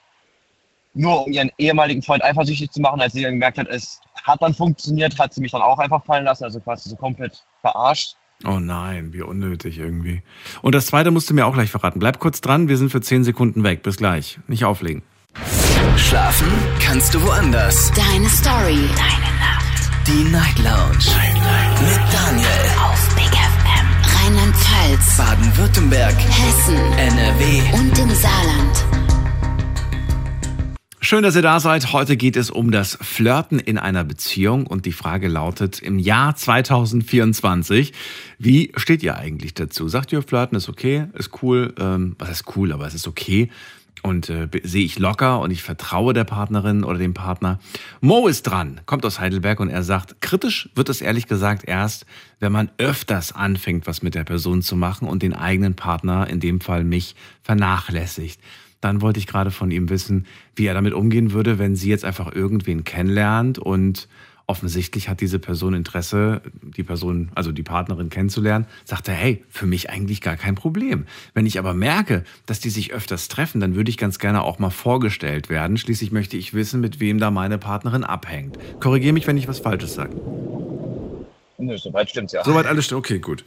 Nur 0.94 1.26
um 1.26 1.32
ihren 1.32 1.50
ehemaligen 1.58 2.02
Freund 2.02 2.22
eifersüchtig 2.22 2.70
zu 2.70 2.80
machen, 2.80 3.00
als 3.00 3.12
sie 3.12 3.22
dann 3.22 3.32
gemerkt 3.32 3.58
hat, 3.58 3.66
es 3.68 4.00
hat 4.22 4.40
dann 4.40 4.54
funktioniert, 4.54 5.18
hat 5.18 5.34
sie 5.34 5.40
mich 5.40 5.50
dann 5.50 5.62
auch 5.62 5.78
einfach 5.78 6.04
fallen 6.04 6.24
lassen, 6.24 6.44
also 6.44 6.60
quasi 6.60 6.88
so 6.88 6.96
komplett 6.96 7.44
verarscht. 7.62 8.16
Oh 8.44 8.58
nein, 8.58 9.12
wie 9.12 9.22
unnötig 9.22 9.78
irgendwie. 9.78 10.22
Und 10.62 10.74
das 10.74 10.86
zweite 10.86 11.10
musst 11.10 11.30
du 11.30 11.34
mir 11.34 11.46
auch 11.46 11.54
gleich 11.54 11.70
verraten. 11.70 11.98
Bleib 11.98 12.18
kurz 12.18 12.40
dran, 12.40 12.68
wir 12.68 12.76
sind 12.76 12.90
für 12.90 13.00
10 13.00 13.24
Sekunden 13.24 13.64
weg. 13.64 13.82
Bis 13.82 13.96
gleich. 13.96 14.38
Nicht 14.48 14.64
auflegen. 14.64 15.02
Schlafen 15.96 16.48
kannst 16.80 17.14
du 17.14 17.22
woanders. 17.22 17.90
Deine 17.92 18.28
Story. 18.28 18.88
Deine 18.96 19.38
Nacht. 19.38 19.90
Die 20.06 20.24
Night 20.30 20.58
Lounge. 20.58 21.16
Night, 21.16 21.34
Night. 21.34 21.82
Mit 21.82 22.12
Daniel. 22.12 22.93
Rheinland-Pfalz. 24.24 25.18
Baden-Württemberg. 25.18 26.14
Hessen. 26.16 26.76
NRW. 26.96 27.60
Und 27.74 27.98
im 27.98 28.08
Saarland. 28.14 28.84
Schön, 30.98 31.22
dass 31.22 31.36
ihr 31.36 31.42
da 31.42 31.60
seid. 31.60 31.92
Heute 31.92 32.16
geht 32.16 32.36
es 32.36 32.48
um 32.48 32.70
das 32.70 32.96
Flirten 33.02 33.58
in 33.58 33.76
einer 33.76 34.02
Beziehung 34.02 34.66
und 34.66 34.86
die 34.86 34.92
Frage 34.92 35.28
lautet 35.28 35.82
im 35.82 35.98
Jahr 35.98 36.34
2024, 36.34 37.92
wie 38.38 38.72
steht 38.76 39.02
ihr 39.02 39.18
eigentlich 39.18 39.52
dazu? 39.52 39.88
Sagt 39.88 40.10
ihr, 40.14 40.22
Flirten 40.22 40.56
ist 40.56 40.70
okay, 40.70 41.08
ist 41.12 41.42
cool, 41.42 41.74
ähm, 41.78 42.16
was 42.18 42.30
ist 42.30 42.56
cool, 42.56 42.72
aber 42.72 42.86
es 42.86 42.94
ist 42.94 43.06
okay 43.06 43.50
und 44.02 44.28
äh, 44.28 44.48
sehe 44.62 44.84
ich 44.84 44.98
locker 44.98 45.40
und 45.40 45.50
ich 45.50 45.62
vertraue 45.62 46.12
der 46.12 46.24
Partnerin 46.24 46.84
oder 46.84 46.98
dem 46.98 47.14
Partner. 47.14 47.58
Mo 48.00 48.26
ist 48.28 48.42
dran, 48.42 48.80
kommt 48.86 49.06
aus 49.06 49.20
Heidelberg 49.20 49.60
und 49.60 49.70
er 49.70 49.82
sagt, 49.82 50.20
kritisch 50.20 50.68
wird 50.74 50.88
es 50.88 51.00
ehrlich 51.00 51.26
gesagt 51.26 51.64
erst, 51.66 52.04
wenn 52.38 52.52
man 52.52 52.70
öfters 52.78 53.32
anfängt, 53.32 53.86
was 53.86 54.02
mit 54.02 54.14
der 54.14 54.24
Person 54.24 54.62
zu 54.62 54.76
machen 54.76 55.08
und 55.08 55.22
den 55.22 55.32
eigenen 55.32 55.74
Partner, 55.74 56.28
in 56.28 56.40
dem 56.40 56.60
Fall 56.60 56.84
mich, 56.84 57.14
vernachlässigt 57.42 58.40
dann 58.84 59.00
wollte 59.00 59.18
ich 59.18 59.26
gerade 59.26 59.50
von 59.50 59.70
ihm 59.70 59.88
wissen, 59.88 60.26
wie 60.56 60.66
er 60.66 60.74
damit 60.74 60.92
umgehen 60.92 61.32
würde, 61.32 61.58
wenn 61.58 61.74
sie 61.74 61.88
jetzt 61.88 62.04
einfach 62.04 62.34
irgendwen 62.34 62.84
kennenlernt 62.84 63.58
und 63.58 64.08
offensichtlich 64.46 65.08
hat 65.08 65.20
diese 65.20 65.38
Person 65.38 65.74
Interesse, 65.74 66.42
die 66.62 66.82
Person, 66.82 67.30
also 67.34 67.52
die 67.52 67.62
Partnerin 67.62 68.10
kennenzulernen, 68.10 68.66
sagt 68.84 69.08
er, 69.08 69.14
hey, 69.14 69.44
für 69.48 69.66
mich 69.66 69.90
eigentlich 69.90 70.20
gar 70.20 70.36
kein 70.36 70.54
Problem. 70.54 71.06
Wenn 71.32 71.46
ich 71.46 71.58
aber 71.58 71.74
merke, 71.74 72.24
dass 72.46 72.60
die 72.60 72.70
sich 72.70 72.92
öfters 72.92 73.28
treffen, 73.28 73.60
dann 73.60 73.74
würde 73.74 73.90
ich 73.90 73.98
ganz 73.98 74.18
gerne 74.18 74.42
auch 74.42 74.58
mal 74.58 74.70
vorgestellt 74.70 75.48
werden. 75.48 75.76
Schließlich 75.76 76.12
möchte 76.12 76.36
ich 76.36 76.54
wissen, 76.54 76.80
mit 76.80 77.00
wem 77.00 77.18
da 77.18 77.30
meine 77.30 77.58
Partnerin 77.58 78.04
abhängt. 78.04 78.58
Korrigiere 78.80 79.14
mich, 79.14 79.26
wenn 79.26 79.36
ich 79.36 79.48
was 79.48 79.60
Falsches 79.60 79.94
sage. 79.94 80.20
Nö, 81.56 81.76
soweit 81.78 82.10
stimmt's 82.10 82.32
ja. 82.32 82.42
Soweit 82.44 82.66
alles 82.66 82.86
stimmt. 82.86 82.98
Okay, 83.00 83.20
gut. 83.20 83.44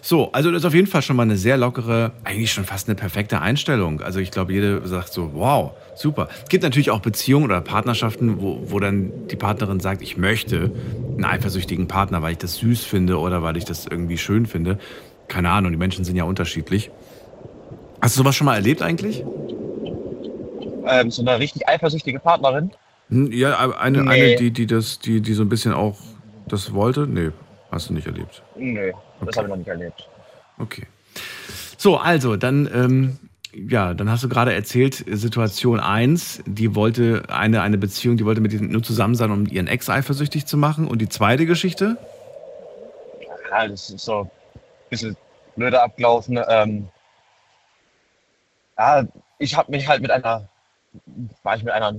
So, 0.00 0.32
also 0.32 0.50
das 0.50 0.60
ist 0.62 0.64
auf 0.64 0.72
jeden 0.74 0.86
Fall 0.86 1.02
schon 1.02 1.16
mal 1.16 1.24
eine 1.24 1.36
sehr 1.36 1.58
lockere, 1.58 2.12
eigentlich 2.24 2.50
schon 2.52 2.64
fast 2.64 2.88
eine 2.88 2.94
perfekte 2.94 3.40
Einstellung. 3.42 4.00
Also 4.00 4.18
ich 4.18 4.30
glaube, 4.30 4.52
jede 4.54 4.86
sagt 4.88 5.12
so, 5.12 5.32
wow, 5.34 5.72
super. 5.94 6.28
Es 6.42 6.48
gibt 6.48 6.64
natürlich 6.64 6.90
auch 6.90 7.00
Beziehungen 7.00 7.44
oder 7.44 7.60
Partnerschaften, 7.60 8.40
wo, 8.40 8.62
wo 8.64 8.80
dann 8.80 9.12
die 9.30 9.36
Partnerin 9.36 9.78
sagt, 9.78 10.00
ich 10.00 10.16
möchte 10.16 10.70
einen 11.16 11.24
eifersüchtigen 11.24 11.86
Partner, 11.86 12.22
weil 12.22 12.32
ich 12.32 12.38
das 12.38 12.56
süß 12.56 12.84
finde 12.84 13.18
oder 13.18 13.42
weil 13.42 13.58
ich 13.58 13.66
das 13.66 13.86
irgendwie 13.86 14.16
schön 14.16 14.46
finde. 14.46 14.78
Keine 15.28 15.50
Ahnung, 15.50 15.70
die 15.70 15.78
Menschen 15.78 16.04
sind 16.04 16.16
ja 16.16 16.24
unterschiedlich. 16.24 16.90
Hast 18.00 18.16
du 18.16 18.22
sowas 18.22 18.34
schon 18.34 18.46
mal 18.46 18.54
erlebt 18.54 18.80
eigentlich? 18.80 19.22
Ähm, 20.86 21.10
so 21.10 21.20
eine 21.20 21.38
richtig 21.38 21.68
eifersüchtige 21.68 22.18
Partnerin? 22.20 22.70
Hm, 23.10 23.30
Ja, 23.32 23.70
eine, 23.78 24.02
Nee. 24.02 24.08
eine 24.10 24.36
die, 24.36 24.50
die, 24.50 24.66
das, 24.66 24.98
die, 24.98 25.20
die 25.20 25.34
so 25.34 25.42
ein 25.42 25.50
bisschen 25.50 25.74
auch 25.74 25.98
das 26.48 26.72
wollte? 26.72 27.06
Nee, 27.06 27.30
hast 27.70 27.88
du 27.88 27.94
nicht 27.94 28.06
erlebt. 28.06 28.42
Nö, 28.56 28.92
das 29.24 29.36
habe 29.36 29.46
ich 29.46 29.50
noch 29.50 29.56
nicht 29.56 29.68
erlebt. 29.68 30.08
Okay. 30.58 30.86
So, 31.76 31.96
also, 31.96 32.36
dann, 32.36 32.68
ähm, 32.72 33.18
ja, 33.52 33.94
dann 33.94 34.10
hast 34.10 34.22
du 34.22 34.28
gerade 34.28 34.54
erzählt, 34.54 35.04
Situation 35.08 35.80
1, 35.80 36.42
die 36.46 36.74
wollte 36.74 37.22
eine, 37.28 37.62
eine 37.62 37.78
Beziehung, 37.78 38.16
die 38.16 38.24
wollte 38.24 38.40
mit 38.40 38.52
ihm 38.52 38.68
nur 38.68 38.82
zusammen 38.82 39.14
sein, 39.14 39.30
um 39.30 39.46
ihren 39.46 39.66
Ex 39.66 39.88
eifersüchtig 39.88 40.46
zu 40.46 40.56
machen. 40.56 40.86
Und 40.86 41.00
die 41.00 41.08
zweite 41.08 41.46
Geschichte? 41.46 41.96
Ja, 43.50 43.66
das 43.66 43.90
ist 43.90 44.04
so 44.04 44.20
ein 44.20 44.30
bisschen 44.90 45.16
blöder 45.56 45.82
abgelaufen. 45.82 46.38
Ähm, 46.48 46.88
ja, 48.78 49.04
ich 49.38 49.56
habe 49.56 49.70
mich 49.70 49.88
halt 49.88 50.02
mit 50.02 50.10
einer, 50.10 50.48
war 51.42 51.56
ich 51.56 51.64
mit 51.64 51.72
einer 51.72 51.94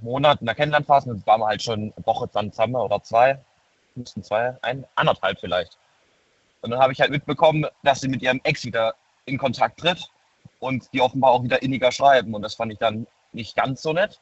Monat 0.00 0.40
in 0.40 0.46
der 0.46 0.54
Kennenlernphase, 0.54 1.10
und 1.10 1.26
waren 1.26 1.40
wir 1.40 1.46
halt 1.46 1.62
schon 1.62 1.92
eine 1.96 2.06
Woche 2.06 2.28
dann 2.32 2.52
zusammen 2.52 2.76
oder 2.76 3.02
zwei, 3.02 3.38
müssten 3.96 4.22
zwei, 4.22 4.56
ein, 4.62 4.86
anderthalb 4.94 5.38
vielleicht. 5.40 5.78
Und 6.60 6.70
dann 6.70 6.80
habe 6.80 6.92
ich 6.92 7.00
halt 7.00 7.10
mitbekommen, 7.10 7.66
dass 7.82 8.00
sie 8.00 8.08
mit 8.08 8.22
ihrem 8.22 8.40
Ex 8.44 8.64
wieder 8.64 8.94
in 9.26 9.38
Kontakt 9.38 9.80
tritt 9.80 10.08
und 10.60 10.88
die 10.92 11.00
offenbar 11.00 11.32
auch 11.32 11.42
wieder 11.42 11.62
inniger 11.62 11.90
schreiben. 11.90 12.34
Und 12.34 12.42
das 12.42 12.54
fand 12.54 12.72
ich 12.72 12.78
dann 12.78 13.06
nicht 13.32 13.56
ganz 13.56 13.82
so 13.82 13.92
nett. 13.92 14.20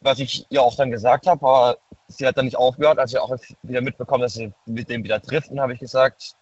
Was 0.00 0.18
ich 0.18 0.46
ihr 0.50 0.62
auch 0.62 0.76
dann 0.76 0.90
gesagt 0.90 1.26
habe, 1.26 1.42
war, 1.42 1.78
sie 2.08 2.26
hat 2.26 2.36
dann 2.36 2.44
nicht 2.44 2.56
aufgehört, 2.56 2.98
als 2.98 3.12
ich 3.12 3.18
auch 3.18 3.34
wieder 3.62 3.80
mitbekommen, 3.80 4.22
dass 4.22 4.34
sie 4.34 4.52
mit 4.66 4.88
dem 4.88 5.04
wieder 5.04 5.20
trifft, 5.22 5.50
und 5.50 5.60
habe 5.60 5.72
ich 5.72 5.80
gesagt, 5.80 6.34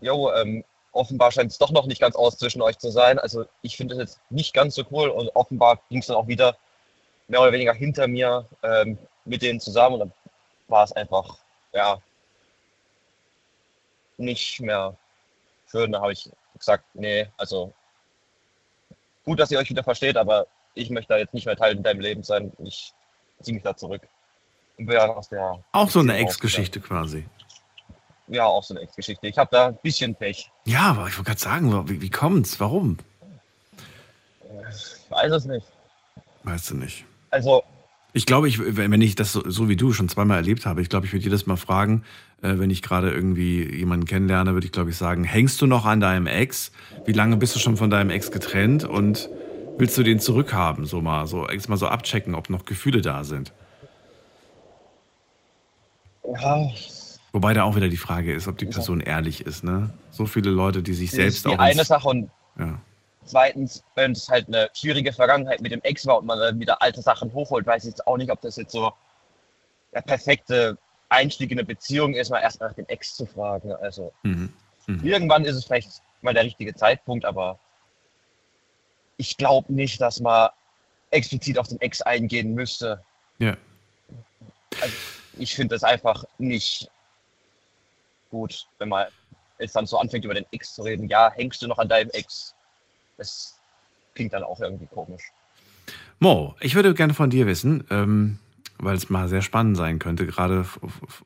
jo, 0.00 0.32
ähm, 0.32 0.64
offenbar 0.92 1.30
scheint 1.30 1.52
es 1.52 1.58
doch 1.58 1.70
noch 1.70 1.86
nicht 1.86 2.00
ganz 2.00 2.16
aus 2.16 2.38
zwischen 2.38 2.62
euch 2.62 2.78
zu 2.78 2.90
sein. 2.90 3.18
Also 3.18 3.44
ich 3.62 3.76
finde 3.76 3.94
das 3.94 4.02
jetzt 4.02 4.20
nicht 4.30 4.54
ganz 4.54 4.74
so 4.74 4.84
cool 4.90 5.08
und 5.08 5.28
offenbar 5.34 5.80
ging 5.88 6.00
es 6.00 6.06
dann 6.06 6.16
auch 6.16 6.26
wieder 6.26 6.56
mehr 7.28 7.40
oder 7.40 7.52
weniger 7.52 7.74
hinter 7.74 8.08
mir 8.08 8.46
ähm, 8.62 8.98
mit 9.24 9.42
denen 9.42 9.60
zusammen 9.60 9.94
und 9.94 10.00
dann 10.00 10.12
war 10.68 10.84
es 10.84 10.92
einfach, 10.92 11.38
ja, 11.72 11.98
nicht 14.16 14.60
mehr 14.60 14.96
schön. 15.70 15.92
Da 15.92 16.00
habe 16.00 16.12
ich 16.12 16.30
gesagt, 16.56 16.84
nee, 16.94 17.26
also 17.36 17.72
gut, 19.24 19.40
dass 19.40 19.50
ihr 19.50 19.58
euch 19.58 19.70
wieder 19.70 19.84
versteht, 19.84 20.16
aber 20.16 20.46
ich 20.74 20.90
möchte 20.90 21.14
da 21.14 21.18
jetzt 21.18 21.34
nicht 21.34 21.46
mehr 21.46 21.56
Teil 21.56 21.76
in 21.76 21.82
deinem 21.82 22.00
Leben 22.00 22.22
sein. 22.22 22.52
Ich 22.58 22.92
ziehe 23.40 23.54
mich 23.54 23.62
da 23.64 23.76
zurück. 23.76 24.02
Auch 25.72 25.90
so 25.90 26.00
eine 26.00 26.16
Ex-Geschichte 26.16 26.80
quasi. 26.80 27.28
ja, 28.28 28.44
auch 28.44 28.62
so 28.62 28.74
eine 28.74 28.82
Ex-Geschichte. 28.84 29.26
Ich 29.26 29.36
habe 29.36 29.50
da 29.50 29.66
ein 29.68 29.76
bisschen 29.76 30.14
Pech. 30.14 30.50
Ja, 30.64 30.90
aber 30.90 31.08
ich 31.08 31.16
wollte 31.18 31.30
gerade 31.30 31.40
sagen, 31.40 31.88
wie, 31.88 32.00
wie 32.00 32.10
kommt's? 32.10 32.60
Warum? 32.60 32.98
Ich 34.70 35.10
weiß 35.10 35.32
es 35.32 35.44
nicht. 35.44 35.66
Weißt 36.44 36.70
du 36.70 36.76
nicht. 36.76 37.04
Also, 37.30 37.62
Ich 38.12 38.26
glaube, 38.26 38.48
ich, 38.48 38.58
wenn 38.76 39.00
ich 39.00 39.14
das 39.14 39.32
so, 39.32 39.48
so 39.48 39.68
wie 39.68 39.76
du 39.76 39.92
schon 39.92 40.08
zweimal 40.08 40.38
erlebt 40.38 40.66
habe, 40.66 40.82
ich 40.82 40.88
glaube, 40.88 41.06
ich 41.06 41.12
würde 41.12 41.24
jedes 41.24 41.46
Mal 41.46 41.56
fragen, 41.56 42.02
äh, 42.42 42.54
wenn 42.58 42.70
ich 42.70 42.82
gerade 42.82 43.10
irgendwie 43.10 43.64
jemanden 43.72 44.06
kennenlerne, 44.06 44.52
würde 44.52 44.66
ich 44.66 44.72
glaube 44.72 44.90
ich 44.90 44.96
sagen, 44.96 45.24
hängst 45.24 45.60
du 45.60 45.66
noch 45.66 45.84
an 45.86 46.00
deinem 46.00 46.26
Ex? 46.26 46.72
Wie 47.04 47.12
lange 47.12 47.36
bist 47.36 47.54
du 47.54 47.60
schon 47.60 47.76
von 47.76 47.90
deinem 47.90 48.10
Ex 48.10 48.30
getrennt 48.30 48.84
und 48.84 49.28
willst 49.78 49.96
du 49.96 50.02
den 50.02 50.18
zurückhaben? 50.18 50.86
So 50.86 51.00
mal, 51.00 51.26
so 51.26 51.48
erst 51.48 51.68
mal 51.68 51.76
so 51.76 51.86
abchecken, 51.86 52.34
ob 52.34 52.50
noch 52.50 52.64
Gefühle 52.64 53.00
da 53.00 53.24
sind. 53.24 53.52
ja, 56.24 56.70
Wobei 57.32 57.54
da 57.54 57.62
auch 57.62 57.76
wieder 57.76 57.88
die 57.88 57.96
Frage 57.96 58.32
ist, 58.32 58.48
ob 58.48 58.58
die 58.58 58.66
Person 58.66 59.00
ehrlich 59.00 59.46
ist, 59.46 59.62
ne? 59.62 59.90
So 60.10 60.26
viele 60.26 60.50
Leute, 60.50 60.82
die 60.82 60.94
sich 60.94 61.10
das 61.10 61.16
selbst 61.16 61.36
ist 61.36 61.46
die 61.46 61.50
auch 61.50 61.58
eine 61.58 61.84
Sache 61.84 62.08
und 62.08 62.30
ja. 62.58 62.80
Zweitens, 63.30 63.82
wenn 63.94 64.12
es 64.12 64.28
halt 64.28 64.48
eine 64.48 64.68
schwierige 64.74 65.12
Vergangenheit 65.12 65.60
mit 65.60 65.72
dem 65.72 65.82
Ex 65.82 66.06
war 66.06 66.18
und 66.18 66.26
man 66.26 66.38
dann 66.38 66.60
wieder 66.60 66.82
alte 66.82 67.02
Sachen 67.02 67.32
hochholt, 67.32 67.66
weiß 67.66 67.84
ich 67.84 67.90
jetzt 67.90 68.06
auch 68.06 68.16
nicht, 68.16 68.30
ob 68.30 68.40
das 68.40 68.56
jetzt 68.56 68.72
so 68.72 68.92
der 69.92 70.02
perfekte 70.02 70.76
Einstieg 71.08 71.50
in 71.50 71.58
eine 71.58 71.66
Beziehung 71.66 72.14
ist, 72.14 72.30
mal 72.30 72.40
erst 72.40 72.60
nach 72.60 72.72
dem 72.74 72.86
Ex 72.86 73.16
zu 73.16 73.26
fragen. 73.26 73.72
Also 73.72 74.12
Mhm. 74.22 74.52
Mhm. 74.86 75.04
irgendwann 75.04 75.44
ist 75.44 75.56
es 75.56 75.64
vielleicht 75.64 76.02
mal 76.22 76.34
der 76.34 76.44
richtige 76.44 76.74
Zeitpunkt, 76.74 77.24
aber 77.24 77.58
ich 79.16 79.36
glaube 79.36 79.72
nicht, 79.72 80.00
dass 80.00 80.20
man 80.20 80.50
explizit 81.10 81.58
auf 81.58 81.68
den 81.68 81.80
Ex 81.80 82.02
eingehen 82.02 82.54
müsste. 82.54 83.02
Ja. 83.38 83.56
Also 84.80 84.94
ich 85.38 85.54
finde 85.54 85.74
es 85.74 85.84
einfach 85.84 86.24
nicht 86.38 86.90
gut, 88.30 88.66
wenn 88.78 88.88
man 88.88 89.08
jetzt 89.58 89.76
dann 89.76 89.86
so 89.86 89.98
anfängt, 89.98 90.24
über 90.24 90.34
den 90.34 90.46
Ex 90.52 90.74
zu 90.74 90.82
reden. 90.82 91.08
Ja, 91.08 91.32
hängst 91.32 91.60
du 91.62 91.66
noch 91.66 91.78
an 91.78 91.88
deinem 91.88 92.10
Ex? 92.10 92.54
Das 93.20 93.54
klingt 94.14 94.32
dann 94.32 94.42
auch 94.42 94.58
irgendwie 94.60 94.86
komisch. 94.86 95.30
Mo, 96.20 96.56
ich 96.60 96.74
würde 96.74 96.94
gerne 96.94 97.12
von 97.12 97.28
dir 97.28 97.46
wissen, 97.46 97.84
ähm, 97.90 98.38
weil 98.78 98.96
es 98.96 99.10
mal 99.10 99.28
sehr 99.28 99.42
spannend 99.42 99.76
sein 99.76 99.98
könnte, 99.98 100.26
gerade 100.26 100.64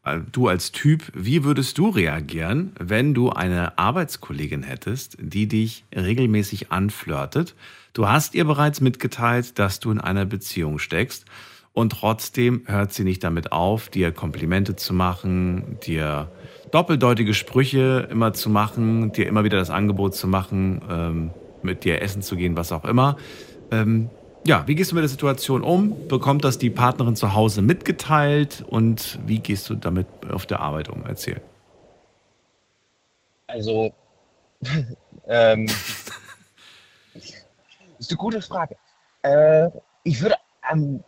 äh, 0.05 0.19
du 0.33 0.49
als 0.49 0.73
Typ, 0.73 1.05
wie 1.15 1.45
würdest 1.45 1.79
du 1.79 1.89
reagieren, 1.89 2.73
wenn 2.81 3.15
du 3.15 3.31
eine 3.31 3.79
Arbeitskollegin 3.79 4.65
hättest, 4.65 5.17
die 5.21 5.47
dich 5.47 5.85
regelmäßig 5.95 6.73
anflirtet? 6.73 7.55
Du 7.93 8.09
hast 8.09 8.35
ihr 8.35 8.45
bereits 8.45 8.81
mitgeteilt, 8.81 9.61
dass 9.61 9.79
du 9.79 9.93
in 9.93 10.01
einer 10.01 10.25
Beziehung 10.25 10.81
steckst 10.81 11.27
und 11.73 11.93
trotzdem 11.93 12.63
hört 12.67 12.93
sie 12.93 13.05
nicht 13.05 13.23
damit 13.23 13.53
auf, 13.53 13.89
dir 13.89 14.11
Komplimente 14.11 14.75
zu 14.75 14.95
machen, 14.95 15.79
dir 15.87 16.29
doppeldeutige 16.73 17.35
Sprüche 17.35 18.09
immer 18.11 18.33
zu 18.33 18.51
machen, 18.51 19.13
dir 19.13 19.29
immer 19.29 19.45
wieder 19.45 19.59
das 19.59 19.71
Angebot 19.71 20.17
zu 20.17 20.27
machen, 20.27 20.83
ähm, 20.91 21.31
mit 21.65 21.85
dir 21.85 22.03
essen 22.03 22.23
zu 22.23 22.37
gehen, 22.37 22.57
was 22.57 22.73
auch 22.73 22.85
immer. 22.85 23.17
Ähm, 23.71 24.11
ja, 24.47 24.67
wie 24.67 24.75
gehst 24.75 24.91
du 24.91 24.95
mit 24.95 25.03
der 25.03 25.09
Situation 25.09 25.63
um? 25.63 26.07
Bekommt 26.09 26.45
das 26.45 26.59
die 26.59 26.71
Partnerin 26.71 27.17
zu 27.17 27.35
Hause 27.35 27.63
mitgeteilt 27.63 28.63
und 28.67 29.19
wie 29.27 29.39
gehst 29.39 29.71
du 29.71 29.75
damit 29.75 30.07
auf 30.31 30.45
der 30.45 30.61
Arbeit 30.61 30.91
um? 30.91 31.05
Erzähl. 31.07 31.41
Also, 33.47 33.93
ähm, 35.27 35.67
ist 37.99 38.11
eine 38.11 38.19
gute 38.19 38.43
Frage. 38.43 38.77
Äh, 39.23 39.71
ich 40.03 40.21
würde 40.21 40.37
ähm, 40.71 41.03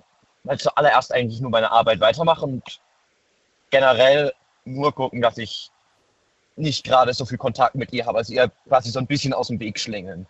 zuallererst 0.56 1.12
eigentlich 1.12 1.40
nur 1.40 1.50
meine 1.50 1.70
Arbeit 1.70 2.00
weitermachen 2.00 2.54
und 2.54 2.80
generell 3.70 4.32
nur 4.64 4.92
gucken, 4.94 5.20
dass 5.20 5.36
ich 5.36 5.70
nicht 6.56 6.84
gerade 6.84 7.12
so 7.12 7.26
viel 7.26 7.38
Kontakt 7.38 7.74
mit 7.74 7.92
ihr 7.92 8.06
habe, 8.06 8.18
also 8.18 8.32
ihr 8.32 8.50
quasi 8.66 8.90
so 8.90 8.98
ein 8.98 9.06
bisschen 9.06 9.32
aus 9.32 9.48
dem 9.48 9.60
Weg 9.60 9.78
schlängeln. 9.78 10.26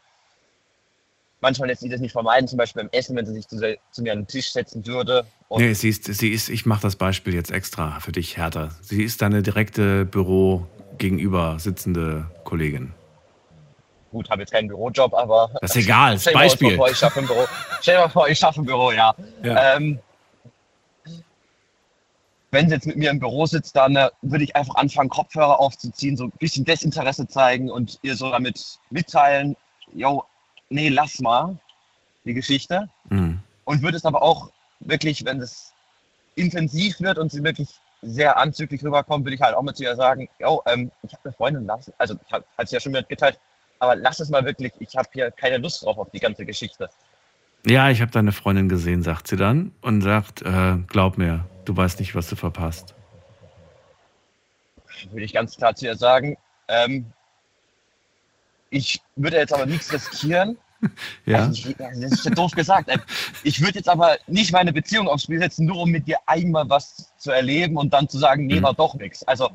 Manchmal 1.40 1.68
lässt 1.68 1.82
sie 1.82 1.88
das 1.88 2.00
nicht 2.00 2.12
vermeiden, 2.12 2.48
zum 2.48 2.56
Beispiel 2.56 2.82
beim 2.82 2.90
Essen, 2.92 3.14
wenn 3.14 3.26
sie 3.26 3.34
sich 3.34 3.46
zu, 3.46 3.58
zu 3.90 4.02
mir 4.02 4.12
an 4.12 4.20
den 4.20 4.26
Tisch 4.26 4.52
setzen 4.52 4.86
würde. 4.86 5.26
Und 5.48 5.60
Nee, 5.62 5.74
sie 5.74 5.90
ist, 5.90 6.04
sie 6.04 6.30
ist, 6.30 6.48
ich 6.48 6.64
mache 6.66 6.82
das 6.82 6.96
Beispiel 6.96 7.34
jetzt 7.34 7.50
extra 7.50 8.00
für 8.00 8.12
dich 8.12 8.36
härter. 8.36 8.70
Sie 8.80 9.02
ist 9.02 9.20
deine 9.22 9.42
direkte 9.42 10.06
Büro 10.06 10.66
gegenüber 10.98 11.58
sitzende 11.58 12.30
Kollegin. 12.44 12.94
gut, 14.10 14.30
habe 14.30 14.42
jetzt 14.42 14.52
keinen 14.52 14.68
Bürojob, 14.68 15.12
aber. 15.12 15.50
Das 15.60 15.76
ist 15.76 15.84
egal, 15.84 16.14
das 16.14 16.22
Stell 16.22 16.32
dir 16.32 16.38
mal 16.38 16.44
Beispiel. 16.44 16.76
vor, 16.76 16.90
ich 16.90 16.96
schaffe 16.96 17.20
ein 17.20 17.26
Büro. 17.26 17.44
Stell 17.82 17.94
dir 17.96 18.00
mal 18.00 18.08
vor, 18.08 18.28
ich 18.28 18.38
schaffe 18.38 18.62
ein 18.62 18.64
Büro, 18.64 18.92
ja. 18.92 19.14
Ja. 19.42 19.76
Ähm, 19.76 19.98
wenn 22.52 22.68
sie 22.68 22.74
jetzt 22.76 22.86
mit 22.86 22.96
mir 22.96 23.10
im 23.10 23.18
Büro 23.18 23.44
sitzt, 23.44 23.76
dann 23.76 23.96
äh, 23.96 24.08
würde 24.22 24.44
ich 24.44 24.56
einfach 24.56 24.76
anfangen, 24.76 25.10
Kopfhörer 25.10 25.60
aufzuziehen, 25.60 26.16
so 26.16 26.24
ein 26.24 26.32
bisschen 26.38 26.64
Desinteresse 26.64 27.26
zeigen 27.28 27.70
und 27.70 27.98
ihr 28.02 28.16
so 28.16 28.30
damit 28.30 28.78
mitteilen, 28.90 29.56
yo, 29.92 30.24
nee, 30.68 30.88
lass 30.88 31.20
mal 31.20 31.58
die 32.24 32.34
Geschichte. 32.34 32.88
Mhm. 33.08 33.40
Und 33.64 33.82
würde 33.82 33.96
es 33.96 34.04
aber 34.04 34.22
auch 34.22 34.50
wirklich, 34.80 35.24
wenn 35.24 35.40
es 35.40 35.72
intensiv 36.34 37.00
wird 37.00 37.18
und 37.18 37.32
sie 37.32 37.42
wirklich 37.42 37.68
sehr 38.02 38.36
anzüglich 38.36 38.84
rüberkommt, 38.84 39.24
würde 39.24 39.34
ich 39.34 39.40
halt 39.40 39.54
auch 39.54 39.62
mal 39.62 39.74
zu 39.74 39.84
ihr 39.84 39.96
sagen, 39.96 40.28
yo, 40.38 40.62
ähm, 40.66 40.90
ich 41.02 41.12
habe 41.12 41.24
eine 41.24 41.32
Freundin, 41.32 41.66
lass, 41.66 41.90
also 41.98 42.14
ich 42.26 42.32
habe 42.32 42.44
es 42.58 42.70
ja 42.70 42.78
schon 42.78 42.92
mitgeteilt, 42.92 43.38
aber 43.78 43.96
lass 43.96 44.20
es 44.20 44.28
mal 44.28 44.44
wirklich, 44.44 44.72
ich 44.78 44.96
habe 44.96 45.08
hier 45.12 45.30
keine 45.30 45.58
Lust 45.58 45.82
drauf 45.82 45.98
auf 45.98 46.10
die 46.10 46.20
ganze 46.20 46.44
Geschichte. 46.44 46.88
Ja, 47.66 47.90
ich 47.90 48.00
habe 48.00 48.12
deine 48.12 48.32
Freundin 48.32 48.68
gesehen, 48.68 49.02
sagt 49.02 49.26
sie 49.26 49.36
dann 49.36 49.72
und 49.80 50.02
sagt, 50.02 50.42
äh, 50.42 50.76
glaub 50.86 51.18
mir, 51.18 51.46
du 51.64 51.76
weißt 51.76 51.98
nicht, 51.98 52.14
was 52.14 52.28
du 52.28 52.36
verpasst. 52.36 52.94
Würde 55.10 55.24
ich 55.24 55.32
ganz 55.32 55.56
klar 55.56 55.74
zu 55.74 55.86
ihr 55.86 55.96
sagen, 55.96 56.36
ähm, 56.68 57.12
ich 58.76 59.00
würde 59.16 59.38
jetzt 59.38 59.52
aber 59.52 59.66
nichts 59.66 59.92
riskieren. 59.92 60.58
Ja. 61.24 61.38
Also 61.38 61.70
ich, 61.70 61.76
das 61.76 61.96
ist 61.96 62.24
ja 62.26 62.30
doof 62.32 62.52
gesagt. 62.52 62.90
Ich 63.42 63.62
würde 63.62 63.78
jetzt 63.78 63.88
aber 63.88 64.18
nicht 64.26 64.52
meine 64.52 64.74
Beziehung 64.74 65.08
aufs 65.08 65.22
Spiel 65.22 65.40
setzen, 65.40 65.64
nur 65.64 65.78
um 65.78 65.90
mit 65.90 66.06
dir 66.06 66.18
einmal 66.26 66.68
was 66.68 67.10
zu 67.16 67.30
erleben 67.30 67.78
und 67.78 67.94
dann 67.94 68.10
zu 68.10 68.18
sagen, 68.18 68.46
nee, 68.46 68.60
war 68.62 68.74
doch 68.74 68.94
nichts. 68.94 69.26
Also 69.26 69.50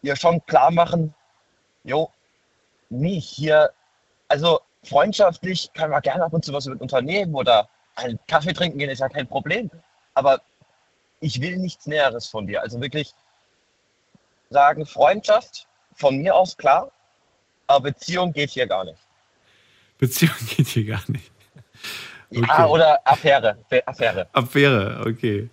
ihr 0.00 0.14
schon 0.14 0.40
klar 0.46 0.70
machen, 0.70 1.12
jo, 1.82 2.08
nee, 2.88 3.20
hier, 3.20 3.72
also 4.28 4.60
freundschaftlich 4.84 5.72
kann 5.74 5.90
man 5.90 6.00
gerne 6.00 6.24
ab 6.24 6.32
und 6.32 6.44
zu 6.44 6.52
was 6.52 6.66
mit 6.66 6.80
unternehmen 6.80 7.34
oder 7.34 7.68
einen 7.96 8.18
Kaffee 8.28 8.52
trinken 8.52 8.78
gehen, 8.78 8.90
ist 8.90 9.00
ja 9.00 9.08
kein 9.08 9.26
Problem. 9.26 9.70
Aber 10.14 10.40
ich 11.20 11.40
will 11.40 11.58
nichts 11.58 11.86
Näheres 11.86 12.28
von 12.28 12.46
dir. 12.46 12.62
Also 12.62 12.80
wirklich 12.80 13.12
sagen, 14.50 14.86
Freundschaft 14.86 15.66
von 15.94 16.16
mir 16.18 16.36
aus 16.36 16.56
klar, 16.56 16.90
aber 17.72 17.90
Beziehung 17.90 18.32
geht 18.32 18.50
hier 18.50 18.66
gar 18.66 18.84
nicht. 18.84 18.98
Beziehung 19.98 20.34
geht 20.56 20.68
hier 20.68 20.84
gar 20.84 21.02
nicht. 21.08 21.30
Ja, 22.30 22.66
oder 22.66 22.98
Affäre. 23.04 23.58
Affäre. 23.86 24.26
Affäre, 24.32 25.04
okay. 25.06 25.50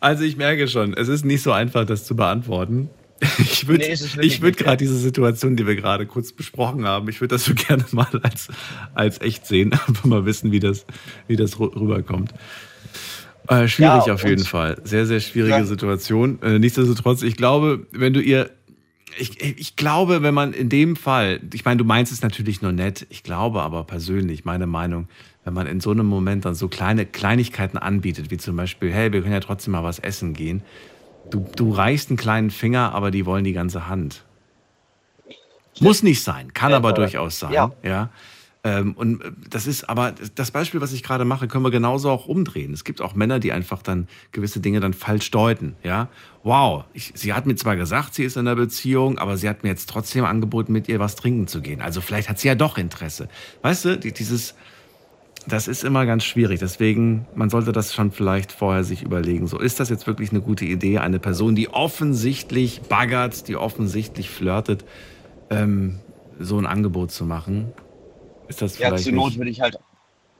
Also 0.00 0.22
ich 0.24 0.36
merke 0.36 0.68
schon, 0.68 0.94
es 0.94 1.08
ist 1.08 1.24
nicht 1.24 1.42
so 1.42 1.52
einfach, 1.52 1.84
das 1.86 2.04
zu 2.04 2.14
beantworten. 2.14 2.90
Ich 3.38 3.66
würde 3.68 3.86
Nee, 3.86 3.96
ich 4.26 4.42
würd 4.42 4.56
gerade 4.56 4.76
diese 4.78 4.96
Situation, 4.96 5.56
die 5.56 5.66
wir 5.66 5.76
gerade 5.76 6.06
kurz 6.06 6.32
besprochen 6.32 6.86
haben, 6.86 7.08
ich 7.08 7.20
würde 7.20 7.34
das 7.36 7.44
so 7.44 7.54
gerne 7.66 7.84
mal 7.92 8.06
als, 8.22 8.48
als 8.94 9.20
echt 9.20 9.46
sehen, 9.46 9.72
einfach 9.88 10.04
mal 10.04 10.24
wissen, 10.24 10.52
wie 10.52 10.60
das, 10.60 10.84
wie 11.28 11.36
das 11.36 11.56
rü- 11.56 11.74
rüberkommt. 11.74 12.32
Äh, 13.48 13.66
schwierig 13.68 14.06
Ja, 14.06 14.14
auf 14.14 14.24
jeden 14.24 14.44
Fall. 14.44 14.76
Sehr, 14.84 15.06
sehr 15.06 15.18
schwierige 15.20 15.56
Ja. 15.56 15.64
Situation. 15.64 16.40
Äh, 16.42 16.58
nichtsdestotrotz, 16.60 17.22
ich 17.22 17.36
glaube, 17.36 17.86
wenn 17.90 18.12
du 18.12 18.20
ihr. 18.20 18.50
Ich, 19.18 19.40
ich 19.42 19.76
glaube, 19.76 20.22
wenn 20.22 20.34
man 20.34 20.52
in 20.52 20.68
dem 20.68 20.96
Fall, 20.96 21.40
ich 21.52 21.64
meine, 21.64 21.78
du 21.78 21.84
meinst 21.84 22.12
es 22.12 22.22
natürlich 22.22 22.62
nur 22.62 22.72
nett, 22.72 23.06
ich 23.10 23.22
glaube 23.22 23.62
aber 23.62 23.84
persönlich, 23.84 24.44
meine 24.44 24.66
Meinung, 24.66 25.08
wenn 25.44 25.54
man 25.54 25.66
in 25.66 25.80
so 25.80 25.90
einem 25.90 26.06
Moment 26.06 26.44
dann 26.44 26.54
so 26.54 26.68
kleine 26.68 27.04
Kleinigkeiten 27.06 27.78
anbietet, 27.78 28.30
wie 28.30 28.36
zum 28.38 28.56
Beispiel, 28.56 28.92
hey, 28.92 29.12
wir 29.12 29.20
können 29.22 29.34
ja 29.34 29.40
trotzdem 29.40 29.72
mal 29.72 29.84
was 29.84 29.98
essen 29.98 30.34
gehen. 30.34 30.62
Du, 31.30 31.46
du 31.56 31.72
reichst 31.72 32.10
einen 32.10 32.16
kleinen 32.16 32.50
Finger, 32.50 32.94
aber 32.94 33.10
die 33.10 33.26
wollen 33.26 33.44
die 33.44 33.52
ganze 33.52 33.88
Hand. 33.88 34.24
Muss 35.80 36.02
nicht 36.02 36.22
sein, 36.22 36.52
kann 36.52 36.72
aber- 36.72 36.92
durchaus 36.92 37.38
sein. 37.38 37.52
ja. 37.52 37.72
ja. 37.82 38.10
Ähm, 38.64 38.92
und 38.92 39.22
äh, 39.22 39.32
das 39.50 39.66
ist 39.66 39.88
aber 39.88 40.14
das 40.34 40.52
Beispiel, 40.52 40.80
was 40.80 40.92
ich 40.92 41.02
gerade 41.02 41.24
mache, 41.24 41.48
können 41.48 41.64
wir 41.64 41.70
genauso 41.70 42.10
auch 42.10 42.26
umdrehen. 42.26 42.72
Es 42.72 42.84
gibt 42.84 43.00
auch 43.00 43.14
Männer, 43.14 43.40
die 43.40 43.52
einfach 43.52 43.82
dann 43.82 44.06
gewisse 44.30 44.60
Dinge 44.60 44.78
dann 44.80 44.94
falsch 44.94 45.30
deuten. 45.32 45.74
Ja, 45.82 46.08
wow, 46.44 46.84
ich, 46.92 47.12
sie 47.16 47.32
hat 47.32 47.46
mir 47.46 47.56
zwar 47.56 47.76
gesagt, 47.76 48.14
sie 48.14 48.24
ist 48.24 48.36
in 48.36 48.46
einer 48.46 48.56
Beziehung, 48.56 49.18
aber 49.18 49.36
sie 49.36 49.48
hat 49.48 49.64
mir 49.64 49.70
jetzt 49.70 49.88
trotzdem 49.88 50.24
angeboten, 50.24 50.72
mit 50.72 50.88
ihr 50.88 51.00
was 51.00 51.16
trinken 51.16 51.48
zu 51.48 51.60
gehen. 51.60 51.80
Also 51.80 52.00
vielleicht 52.00 52.28
hat 52.28 52.38
sie 52.38 52.48
ja 52.48 52.54
doch 52.54 52.78
Interesse. 52.78 53.28
Weißt 53.62 53.84
du, 53.84 53.98
die, 53.98 54.12
dieses, 54.12 54.54
das 55.48 55.66
ist 55.66 55.82
immer 55.82 56.06
ganz 56.06 56.22
schwierig. 56.22 56.60
Deswegen, 56.60 57.26
man 57.34 57.50
sollte 57.50 57.72
das 57.72 57.92
schon 57.92 58.12
vielleicht 58.12 58.52
vorher 58.52 58.84
sich 58.84 59.02
überlegen. 59.02 59.48
So, 59.48 59.58
ist 59.58 59.80
das 59.80 59.88
jetzt 59.88 60.06
wirklich 60.06 60.30
eine 60.30 60.40
gute 60.40 60.66
Idee, 60.66 60.98
eine 60.98 61.18
Person, 61.18 61.56
die 61.56 61.68
offensichtlich 61.68 62.82
baggert, 62.82 63.48
die 63.48 63.56
offensichtlich 63.56 64.30
flirtet, 64.30 64.84
ähm, 65.50 65.98
so 66.38 66.58
ein 66.58 66.66
Angebot 66.66 67.10
zu 67.10 67.24
machen? 67.24 67.72
Ist 68.52 68.60
das 68.60 68.78
Ja, 68.78 68.94
zur 68.94 69.12
Not 69.12 69.36
würde 69.36 69.50
ich 69.50 69.60
halt 69.62 69.78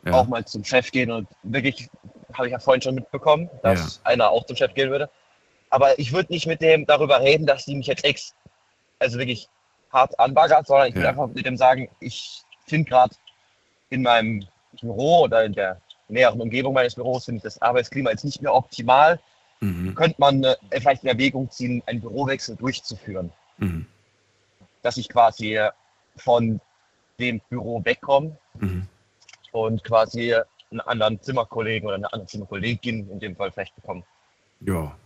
Ja. 0.04 0.12
auch 0.12 0.26
mal 0.26 0.44
zum 0.44 0.64
Chef 0.64 0.90
gehen 0.90 1.10
und 1.10 1.26
wirklich, 1.44 1.88
habe 2.34 2.46
ich 2.48 2.52
ja 2.52 2.58
vorhin 2.58 2.82
schon 2.82 2.94
mitbekommen, 2.96 3.48
dass 3.62 4.00
einer 4.04 4.30
auch 4.30 4.44
zum 4.44 4.56
Chef 4.56 4.74
gehen 4.74 4.90
würde. 4.90 5.08
Aber 5.70 5.98
ich 5.98 6.12
würde 6.12 6.30
nicht 6.30 6.46
mit 6.46 6.60
dem 6.60 6.84
darüber 6.84 7.20
reden, 7.20 7.46
dass 7.46 7.64
die 7.64 7.74
mich 7.74 7.86
jetzt 7.86 8.04
ex, 8.04 8.34
also 8.98 9.18
wirklich 9.18 9.48
hart 9.90 10.18
anbaggert, 10.20 10.66
sondern 10.66 10.88
ich 10.88 10.94
würde 10.94 11.04
Ja. 11.04 11.10
einfach 11.10 11.28
mit 11.28 11.46
dem 11.46 11.56
sagen, 11.56 11.88
ich 12.00 12.42
finde 12.66 12.90
gerade 12.90 13.14
in 13.88 14.02
meinem 14.02 14.46
Büro 14.80 15.20
oder 15.22 15.44
in 15.44 15.54
der 15.54 15.80
näheren 16.08 16.40
Umgebung 16.40 16.74
meines 16.74 16.94
Büros 16.94 17.24
finde 17.24 17.38
ich 17.38 17.42
das 17.44 17.62
Arbeitsklima 17.62 18.10
jetzt 18.10 18.24
nicht 18.24 18.42
mehr 18.42 18.52
optimal. 18.54 19.18
Mhm. 19.60 19.94
Könnte 19.94 20.16
man 20.18 20.44
äh, 20.44 20.56
vielleicht 20.72 21.04
in 21.04 21.08
Erwägung 21.08 21.50
ziehen, 21.50 21.82
einen 21.86 22.00
Bürowechsel 22.02 22.56
durchzuführen, 22.56 23.32
Mhm. 23.56 23.86
dass 24.82 24.98
ich 24.98 25.08
quasi 25.08 25.56
äh, 25.56 25.70
von 26.16 26.60
dem 27.22 27.40
Büro 27.48 27.82
wegkomme 27.84 28.36
Mhm. 28.58 28.86
und 29.52 29.82
quasi 29.84 30.34
einen 30.70 30.80
anderen 30.80 31.20
Zimmerkollegen 31.22 31.86
oder 31.86 31.96
eine 31.96 32.12
andere 32.12 32.26
Zimmerkollegin 32.26 33.08
in 33.10 33.20
dem 33.20 33.36
Fall 33.36 33.52
vielleicht 33.52 33.74
bekommen. 33.76 34.04
Ja. 34.60 34.96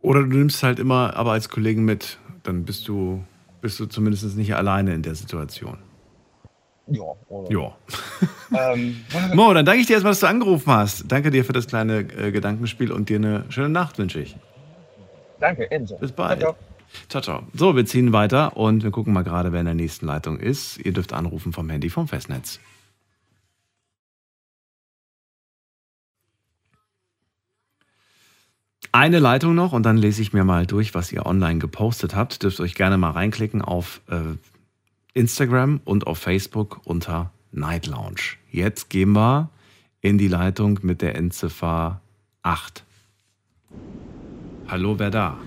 Oder 0.00 0.20
du 0.22 0.26
nimmst 0.28 0.62
halt 0.62 0.78
immer 0.78 1.14
aber 1.16 1.32
als 1.32 1.48
Kollegen 1.48 1.84
mit, 1.84 2.18
dann 2.42 2.64
bist 2.64 2.88
du, 2.88 3.22
bist 3.60 3.78
du 3.78 3.86
zumindest 3.86 4.36
nicht 4.36 4.54
alleine 4.54 4.94
in 4.94 5.02
der 5.02 5.14
Situation. 5.14 5.78
Ja. 6.88 7.02
Oder? 7.28 7.50
Ja. 7.50 7.76
Ähm, 8.54 9.02
Mo, 9.34 9.54
dann 9.54 9.64
danke 9.64 9.80
ich 9.80 9.86
dir 9.86 9.94
erstmal, 9.94 10.10
dass 10.10 10.20
du 10.20 10.26
angerufen 10.26 10.70
hast. 10.70 11.10
Danke 11.10 11.30
dir 11.30 11.42
für 11.42 11.54
das 11.54 11.66
kleine 11.66 12.00
äh, 12.00 12.30
Gedankenspiel 12.32 12.92
und 12.92 13.08
dir 13.08 13.16
eine 13.16 13.46
schöne 13.50 13.70
Nacht 13.70 13.96
wünsche 13.96 14.20
ich. 14.20 14.36
danke, 15.40 15.66
ebenso. 15.70 15.96
Bis 15.96 16.12
bald. 16.12 16.40
Ciao, 16.40 16.52
Ciao, 16.52 16.71
ciao. 17.20 17.42
So, 17.54 17.76
wir 17.76 17.86
ziehen 17.86 18.12
weiter 18.12 18.56
und 18.56 18.82
wir 18.82 18.90
gucken 18.90 19.12
mal 19.12 19.22
gerade, 19.22 19.52
wer 19.52 19.60
in 19.60 19.66
der 19.66 19.74
nächsten 19.74 20.06
Leitung 20.06 20.38
ist. 20.38 20.78
Ihr 20.78 20.92
dürft 20.92 21.12
anrufen 21.12 21.52
vom 21.52 21.68
Handy 21.70 21.90
vom 21.90 22.08
Festnetz. 22.08 22.60
Eine 28.94 29.20
Leitung 29.20 29.54
noch 29.54 29.72
und 29.72 29.84
dann 29.84 29.96
lese 29.96 30.20
ich 30.20 30.34
mir 30.34 30.44
mal 30.44 30.66
durch, 30.66 30.94
was 30.94 31.10
ihr 31.12 31.24
online 31.24 31.58
gepostet 31.58 32.14
habt. 32.14 32.42
Dürft 32.42 32.60
euch 32.60 32.74
gerne 32.74 32.98
mal 32.98 33.12
reinklicken 33.12 33.62
auf 33.62 34.02
äh, 34.08 34.36
Instagram 35.14 35.80
und 35.84 36.06
auf 36.06 36.18
Facebook 36.18 36.80
unter 36.84 37.32
Night 37.52 37.86
Lounge. 37.86 38.36
Jetzt 38.50 38.90
gehen 38.90 39.12
wir 39.12 39.48
in 40.02 40.18
die 40.18 40.28
Leitung 40.28 40.80
mit 40.82 41.00
der 41.00 41.14
Endziffer 41.16 42.02
8. 42.42 42.84
Hallo, 44.68 44.98
wer 44.98 45.10
da? 45.10 45.38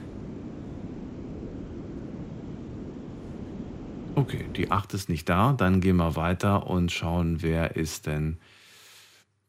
Okay, 4.15 4.45
die 4.55 4.71
8 4.71 4.93
ist 4.93 5.09
nicht 5.09 5.27
da. 5.27 5.53
Dann 5.53 5.81
gehen 5.81 5.97
wir 5.97 6.15
weiter 6.15 6.67
und 6.67 6.91
schauen, 6.91 7.41
wer 7.41 7.75
ist 7.75 8.07
denn. 8.07 8.37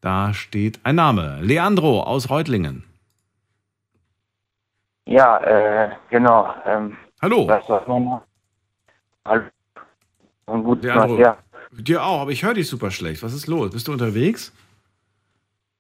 Da 0.01 0.35
steht 0.35 0.81
ein 0.85 0.97
Name. 0.97 1.41
Leandro 1.41 2.03
aus 2.03 2.31
Reutlingen. 2.31 2.85
Ja, 5.07 5.39
äh, 5.39 5.91
genau. 6.11 6.53
Ähm, 6.65 6.97
Hallo. 7.23 7.49
Was 7.49 7.69
war 7.69 7.99
mein? 7.99 8.21
Hallo. 9.25 9.45
Und 10.47 10.65
gut, 10.65 10.83
Leandro. 10.83 11.19
ja. 11.19 11.39
Dir 11.73 12.05
auch, 12.05 12.21
aber 12.21 12.31
ich 12.31 12.43
höre 12.45 12.55
dich 12.55 12.69
super 12.69 12.91
schlecht. 12.91 13.23
Was 13.23 13.33
ist 13.33 13.47
los? 13.47 13.71
Bist 13.71 13.89
du 13.89 13.93
unterwegs? 13.93 14.53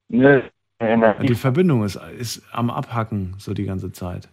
Nö. 0.09 0.43
Der 0.81 1.15
Die 1.21 1.35
Verbindung 1.35 1.85
ist, 1.85 1.97
ist 2.19 2.43
am 2.53 2.69
Abhacken 2.71 3.35
so 3.39 3.55
die 3.55 3.65
ganze 3.65 3.93
Zeit. 3.93 4.29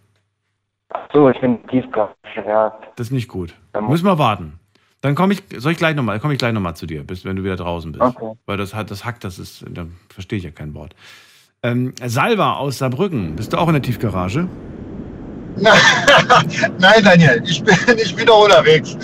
So, 1.12 1.28
ich 1.30 1.40
bin 1.40 1.64
Tiefgarage, 1.68 2.14
ja. 2.46 2.76
Das 2.96 3.08
ist 3.08 3.12
nicht 3.12 3.28
gut. 3.28 3.54
Müssen 3.80 4.06
wir 4.06 4.18
warten. 4.18 4.58
Dann 5.00 5.14
komme 5.14 5.34
ich, 5.34 5.42
soll 5.58 5.72
ich 5.72 5.78
gleich 5.78 5.94
nochmal, 5.94 6.18
komme 6.18 6.32
ich 6.32 6.38
gleich 6.38 6.52
nochmal 6.52 6.76
zu 6.76 6.86
dir, 6.86 7.04
bis 7.04 7.24
wenn 7.24 7.36
du 7.36 7.44
wieder 7.44 7.56
draußen 7.56 7.92
bist. 7.92 8.02
Okay. 8.02 8.32
Weil 8.46 8.56
das 8.56 8.74
hat, 8.74 8.90
das 8.90 9.04
hackt, 9.04 9.22
das 9.22 9.38
ist, 9.38 9.64
da 9.68 9.86
verstehe 10.08 10.38
ich 10.38 10.44
ja 10.44 10.50
kein 10.50 10.74
Wort. 10.74 10.94
Ähm, 11.62 11.92
Salva 12.04 12.54
aus 12.54 12.78
Saarbrücken, 12.78 13.36
bist 13.36 13.52
du 13.52 13.58
auch 13.58 13.68
in 13.68 13.74
der 13.74 13.82
Tiefgarage? 13.82 14.48
Nein, 15.56 17.04
Daniel, 17.04 17.42
ich 17.46 17.62
bin, 17.62 17.76
ich 17.96 18.16
bin 18.16 18.26
noch 18.26 18.44
unterwegs. 18.44 18.96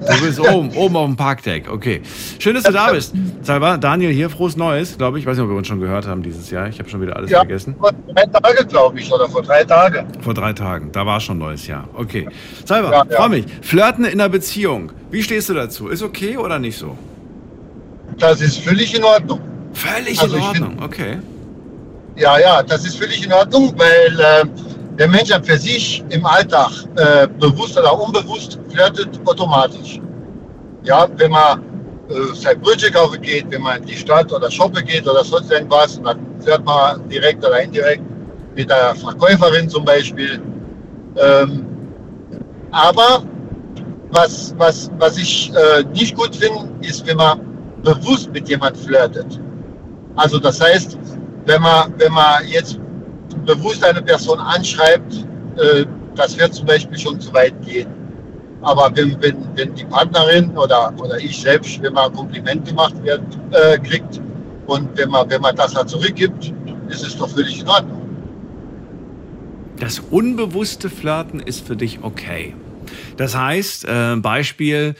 Du 0.00 0.20
bist 0.26 0.38
oben, 0.38 0.70
oben 0.76 0.96
auf 0.96 1.06
dem 1.06 1.16
Parkdeck, 1.16 1.70
okay. 1.72 2.02
Schön, 2.38 2.54
dass 2.54 2.64
du 2.64 2.72
da 2.72 2.92
bist. 2.92 3.14
Salva, 3.42 3.76
Daniel 3.78 4.10
hier, 4.12 4.28
frohes 4.28 4.56
Neues, 4.56 4.98
glaube 4.98 5.18
ich. 5.18 5.22
Ich 5.24 5.26
weiß 5.28 5.36
nicht, 5.36 5.44
ob 5.44 5.50
wir 5.50 5.56
uns 5.56 5.66
schon 5.66 5.80
gehört 5.80 6.06
haben 6.06 6.22
dieses 6.22 6.50
Jahr. 6.50 6.68
Ich 6.68 6.78
habe 6.78 6.88
schon 6.88 7.00
wieder 7.00 7.16
alles 7.16 7.30
Ja, 7.30 7.38
vergessen. 7.38 7.74
vor 7.78 7.92
drei 8.14 8.24
Tagen, 8.26 8.68
glaube 8.68 9.00
ich, 9.00 9.10
oder 9.12 9.28
vor 9.28 9.42
drei 9.42 9.64
Tagen. 9.64 10.06
Vor 10.20 10.34
drei 10.34 10.52
Tagen, 10.52 10.92
da 10.92 11.06
war 11.06 11.18
schon 11.20 11.38
neues 11.38 11.66
Jahr. 11.66 11.88
Okay. 11.94 12.28
Salva, 12.64 12.90
Ja, 12.92 13.04
ja. 13.10 13.16
freu 13.16 13.28
mich. 13.30 13.46
Flirten 13.62 14.04
in 14.04 14.12
einer 14.20 14.28
Beziehung. 14.28 14.92
Wie 15.10 15.22
stehst 15.22 15.48
du 15.48 15.54
dazu? 15.54 15.88
Ist 15.88 16.02
okay 16.02 16.36
oder 16.36 16.58
nicht 16.58 16.76
so? 16.78 16.96
Das 18.18 18.40
ist 18.40 18.58
völlig 18.60 18.94
in 18.96 19.02
Ordnung. 19.04 19.40
Völlig 19.72 20.20
Also 20.20 20.36
in 20.36 20.42
Ordnung, 20.42 20.76
okay. 20.82 21.18
Ja, 22.16 22.38
ja, 22.38 22.62
das 22.62 22.84
ist 22.86 22.96
völlig 22.98 23.24
in 23.24 23.32
Ordnung, 23.32 23.74
weil 23.76 24.20
äh, 24.20 24.44
der 24.98 25.08
Mensch 25.08 25.30
an 25.30 25.44
für 25.44 25.58
sich 25.58 26.02
im 26.10 26.24
Alltag, 26.24 26.70
äh, 26.96 27.28
bewusst 27.38 27.78
oder 27.78 27.98
unbewusst, 27.98 28.58
flirtet 28.70 29.20
automatisch. 29.26 30.00
Ja, 30.84 31.06
wenn 31.16 31.30
man 31.30 31.60
äh, 32.08 32.34
sein 32.34 32.60
Brötchen 32.60 32.92
kaufen 32.92 33.20
geht, 33.20 33.50
wenn 33.50 33.62
man 33.62 33.80
in 33.80 33.86
die 33.86 33.96
Stadt 33.96 34.32
oder 34.32 34.50
shoppen 34.50 34.84
geht 34.84 35.06
oder 35.06 35.24
sonst 35.24 35.50
irgendwas, 35.50 36.00
dann 36.02 36.18
flirt 36.40 36.64
man 36.64 37.08
direkt 37.08 37.44
oder 37.44 37.60
indirekt 37.60 38.02
mit 38.54 38.70
der 38.70 38.94
Verkäuferin 38.94 39.68
zum 39.68 39.84
Beispiel. 39.84 40.40
Ähm, 41.16 41.66
aber 42.70 43.22
was, 44.10 44.54
was, 44.56 44.90
was 44.98 45.18
ich 45.18 45.52
äh, 45.54 45.82
nicht 45.94 46.16
gut 46.16 46.34
finde, 46.34 46.68
ist, 46.86 47.06
wenn 47.06 47.16
man 47.16 47.40
bewusst 47.82 48.32
mit 48.32 48.48
jemand 48.48 48.76
flirtet. 48.76 49.40
Also 50.16 50.38
das 50.38 50.60
heißt, 50.60 50.98
wenn 51.44 51.60
man, 51.60 51.92
wenn 51.98 52.12
man 52.12 52.46
jetzt 52.46 52.80
bewusst 53.46 53.84
eine 53.84 54.02
Person 54.02 54.38
anschreibt, 54.38 55.14
äh, 55.56 55.84
das 56.14 56.38
wird 56.38 56.54
zum 56.54 56.66
Beispiel 56.66 56.98
schon 56.98 57.20
zu 57.20 57.32
weit 57.32 57.54
gehen. 57.64 57.88
Aber 58.62 58.90
wenn, 58.94 59.20
wenn, 59.22 59.36
wenn 59.54 59.74
die 59.74 59.84
Partnerin 59.84 60.50
oder, 60.56 60.92
oder 60.98 61.18
ich 61.18 61.40
selbst, 61.40 61.80
wenn 61.82 61.92
man 61.92 62.10
ein 62.10 62.16
Kompliment 62.16 62.66
gemacht 62.66 62.94
wird, 63.02 63.22
äh, 63.52 63.78
kriegt 63.78 64.20
und 64.66 64.88
wenn 64.96 65.10
man, 65.10 65.30
wenn 65.30 65.40
man 65.40 65.54
das 65.54 65.74
dann 65.74 65.86
zurückgibt, 65.86 66.52
ist 66.88 67.04
es 67.04 67.16
doch 67.16 67.28
völlig 67.28 67.60
in 67.60 67.68
Ordnung. 67.68 68.02
Das 69.78 69.98
unbewusste 69.98 70.88
Flirten 70.88 71.38
ist 71.40 71.66
für 71.66 71.76
dich 71.76 72.02
okay. 72.02 72.54
Das 73.16 73.36
heißt, 73.36 73.84
äh, 73.84 74.16
Beispiel, 74.16 74.94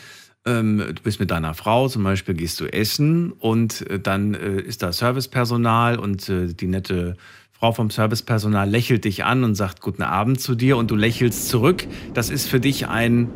ähm, 0.45 0.79
du 0.79 1.03
bist 1.03 1.19
mit 1.19 1.31
deiner 1.31 1.55
Frau, 1.55 1.89
zum 1.89 2.05
Beispiel 2.05 2.35
gehst 2.35 2.61
du 2.61 2.67
essen 2.67 3.33
und 3.33 3.89
äh, 3.91 3.99
dann 3.99 4.35
äh, 4.35 4.61
ist 4.61 4.83
da 4.83 4.93
Servicepersonal 4.93 5.99
und 5.99 6.29
äh, 6.29 6.47
die 6.53 6.67
nette 6.67 7.17
Frau 7.59 7.73
vom 7.73 7.89
Servicepersonal 7.89 8.69
lächelt 8.69 9.07
dich 9.07 9.25
an 9.25 9.43
und 9.43 9.55
sagt 9.55 9.81
Guten 9.81 10.03
Abend 10.03 10.43
zu 10.43 10.55
dir 10.55 10.77
und 10.77 10.91
du 10.91 10.95
lächelst 10.95 11.49
zurück. 11.49 11.87
Das 12.13 12.29
ist 12.29 12.49
für 12.49 12.61
dich 12.61 12.89
ein 12.89 13.31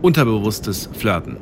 unterbewusstes 0.00 0.88
Flirten. 0.94 1.36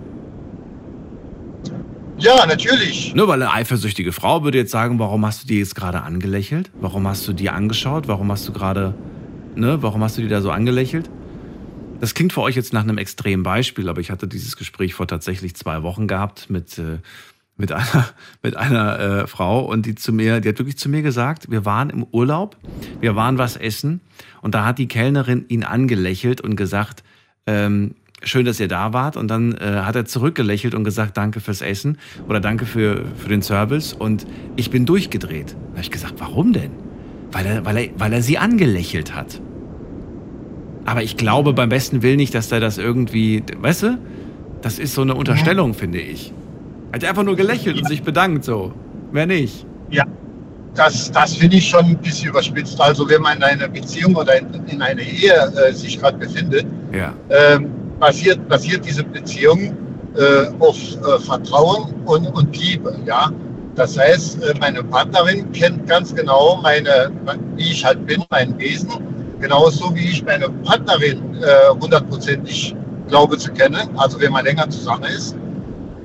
Ja, 2.19 2.47
natürlich. 2.47 3.15
Nur 3.15 3.29
weil 3.29 3.41
eine 3.41 3.53
eifersüchtige 3.53 4.11
Frau 4.11 4.43
würde 4.43 4.59
jetzt 4.59 4.73
sagen, 4.73 4.99
warum 4.99 5.25
hast 5.25 5.45
du 5.45 5.47
die 5.47 5.61
jetzt 5.61 5.77
gerade 5.77 6.03
angelächelt? 6.03 6.73
Warum 6.81 7.07
hast 7.07 7.29
du 7.29 7.33
die 7.33 7.49
angeschaut? 7.49 8.09
Warum 8.09 8.33
hast 8.33 8.49
du 8.49 8.53
gerade, 8.53 8.95
ne, 9.55 9.81
warum 9.81 10.03
hast 10.03 10.19
du 10.19 10.23
die 10.23 10.29
da 10.29 10.41
so 10.41 10.51
angelächelt? 10.51 11.09
Das 12.01 12.15
klingt 12.15 12.33
für 12.33 12.41
euch 12.41 12.57
jetzt 12.57 12.73
nach 12.73 12.83
einem 12.83 12.99
extremen 12.99 13.45
Beispiel, 13.45 13.89
aber 13.89 14.01
ich 14.01 14.11
hatte 14.11 14.27
dieses 14.27 14.57
Gespräch 14.57 14.95
vor 14.95 15.07
tatsächlich 15.07 15.55
zwei 15.55 15.85
Wochen 15.85 16.09
gehabt 16.09 16.51
mit, 16.51 16.77
äh, 16.79 16.99
mit 17.59 17.73
einer, 17.73 18.09
mit 18.43 18.57
einer 18.57 18.99
äh, 18.99 19.27
Frau 19.27 19.65
und 19.65 19.85
die 19.85 19.95
zu 19.95 20.13
mir, 20.13 20.41
die 20.41 20.49
hat 20.49 20.59
wirklich 20.59 20.79
zu 20.79 20.89
mir 20.89 21.03
gesagt, 21.03 21.51
wir 21.51 21.65
waren 21.65 21.91
im 21.91 22.05
Urlaub, 22.05 22.57
wir 23.01 23.15
waren 23.17 23.37
was 23.37 23.57
essen 23.57 24.01
und 24.41 24.55
da 24.55 24.65
hat 24.65 24.79
die 24.79 24.89
Kellnerin 24.89 25.45
ihn 25.49 25.65
angelächelt 25.65 26.41
und 26.41 26.57
gesagt, 26.57 27.03
ähm, 27.47 27.95
schön, 28.23 28.45
dass 28.45 28.61
ihr 28.61 28.69
da 28.69 28.93
wart. 28.93 29.17
Und 29.17 29.29
dann 29.29 29.53
äh, 29.53 29.83
hat 29.85 29.97
er 29.97 30.05
zurückgelächelt 30.05 30.75
und 30.75 30.85
gesagt, 30.85 31.17
danke 31.17 31.41
fürs 31.41 31.63
Essen 31.63 31.99
oder 32.29 32.41
danke 32.41 32.67
für, 32.67 33.05
für 33.17 33.29
den 33.29 33.43
Service. 33.43 33.93
Und 33.93 34.27
ich 34.57 34.71
bin 34.71 34.87
durchgedreht. 34.87 35.53
Da 35.53 35.71
habe 35.73 35.81
ich 35.81 35.91
gesagt, 35.91 36.15
warum 36.19 36.53
denn? 36.53 36.71
Weil 37.33 37.47
er, 37.47 37.65
weil, 37.65 37.77
er, 37.77 37.89
weil 37.97 38.13
er 38.13 38.23
sie 38.23 38.39
angelächelt 38.39 39.15
hat. 39.15 39.41
Aber 40.85 41.03
ich 41.03 41.17
glaube 41.17 41.53
beim 41.53 41.69
besten 41.69 42.03
Willen 42.03 42.17
nicht, 42.17 42.35
dass 42.35 42.51
er 42.51 42.61
das 42.61 42.79
irgendwie, 42.79 43.43
weißt 43.61 43.83
du, 43.83 43.99
das 44.63 44.79
ist 44.79 44.95
so 44.95 45.03
eine 45.03 45.15
Unterstellung, 45.15 45.75
finde 45.75 46.01
ich. 46.01 46.33
Er 46.91 46.97
hat 46.97 47.05
einfach 47.05 47.23
nur 47.23 47.37
gelächelt 47.37 47.77
und 47.79 47.87
sich 47.87 48.03
bedankt, 48.03 48.45
so. 48.45 48.73
Mehr 49.13 49.27
nicht. 49.27 49.67
Ja, 49.91 50.05
das, 50.75 51.11
das 51.11 51.35
finde 51.35 51.57
ich 51.57 51.69
schon 51.69 51.85
ein 51.85 51.99
bisschen 51.99 52.31
überspitzt. 52.31 52.81
Also 52.81 53.09
wenn 53.09 53.23
man 53.23 53.39
in 53.39 53.43
einer 53.43 53.69
Beziehung 53.69 54.15
oder 54.17 54.39
in, 54.39 54.47
in 54.69 54.81
einer 54.83 55.01
Ehe 55.01 55.53
äh, 55.67 55.73
sich 55.73 55.99
gerade 55.99 56.19
befindet, 56.19 56.67
Ja. 56.93 57.13
ähm, 57.31 57.71
basiert, 57.99 58.47
basiert 58.49 58.85
diese 58.87 59.03
Beziehung 59.05 59.77
äh, 60.17 60.47
auf 60.61 60.77
äh, 60.77 61.19
Vertrauen 61.21 61.95
und, 62.05 62.27
und 62.29 62.57
Liebe. 62.57 62.99
Ja? 63.07 63.31
Das 63.75 63.99
heißt, 63.99 64.43
äh, 64.43 64.55
meine 64.61 64.83
Partnerin 64.83 65.51
kennt 65.53 65.87
ganz 65.87 66.15
genau 66.15 66.61
meine, 66.63 67.11
wie 67.57 67.73
ich 67.73 67.85
halt 67.85 68.07
bin, 68.07 68.25
mein 68.31 68.59
Wesen, 68.59 68.91
genauso 69.41 69.95
wie 69.95 70.11
ich 70.11 70.25
meine 70.25 70.49
Partnerin 70.49 71.19
äh, 71.43 71.71
hundertprozentig 71.81 72.75
glaube 73.09 73.39
zu 73.39 73.53
kennen, 73.53 73.89
also 73.97 74.21
wenn 74.21 74.33
man 74.33 74.45
länger 74.45 74.69
zusammen 74.69 75.05
ist. 75.05 75.37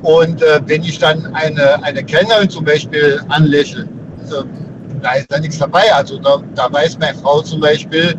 Und 0.03 0.41
äh, 0.41 0.61
wenn 0.65 0.83
ich 0.83 0.99
dann 0.99 1.25
eine, 1.33 1.81
eine 1.83 2.03
Kellnerin 2.03 2.49
zum 2.49 2.65
Beispiel 2.65 3.21
anlächle, 3.29 3.83
äh, 3.83 4.43
da 5.01 5.13
ist 5.13 5.31
da 5.31 5.39
nichts 5.39 5.57
dabei. 5.57 5.93
Also 5.93 6.19
da, 6.19 6.41
da 6.55 6.71
weiß 6.71 6.99
meine 6.99 7.17
Frau 7.17 7.41
zum 7.41 7.61
Beispiel, 7.61 8.15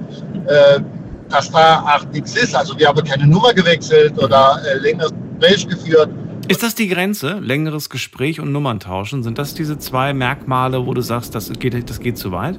äh, 0.46 0.80
dass 1.28 1.50
da 1.50 1.82
auch 1.82 2.04
nichts 2.12 2.36
ist. 2.36 2.54
Also 2.54 2.78
wir 2.78 2.88
haben 2.88 3.04
keine 3.04 3.26
Nummer 3.26 3.52
gewechselt 3.52 4.18
oder 4.18 4.60
äh, 4.66 4.78
längeres 4.78 5.12
Gespräch 5.40 5.68
geführt. 5.68 6.10
Ist 6.48 6.62
das 6.62 6.74
die 6.74 6.88
Grenze? 6.88 7.38
Längeres 7.40 7.88
Gespräch 7.88 8.40
und 8.40 8.52
Nummern 8.52 8.80
tauschen? 8.80 9.22
Sind 9.22 9.38
das 9.38 9.54
diese 9.54 9.78
zwei 9.78 10.12
Merkmale, 10.12 10.86
wo 10.86 10.92
du 10.92 11.00
sagst, 11.00 11.34
das 11.34 11.50
geht, 11.52 11.88
das 11.88 12.00
geht 12.00 12.18
zu 12.18 12.32
weit? 12.32 12.58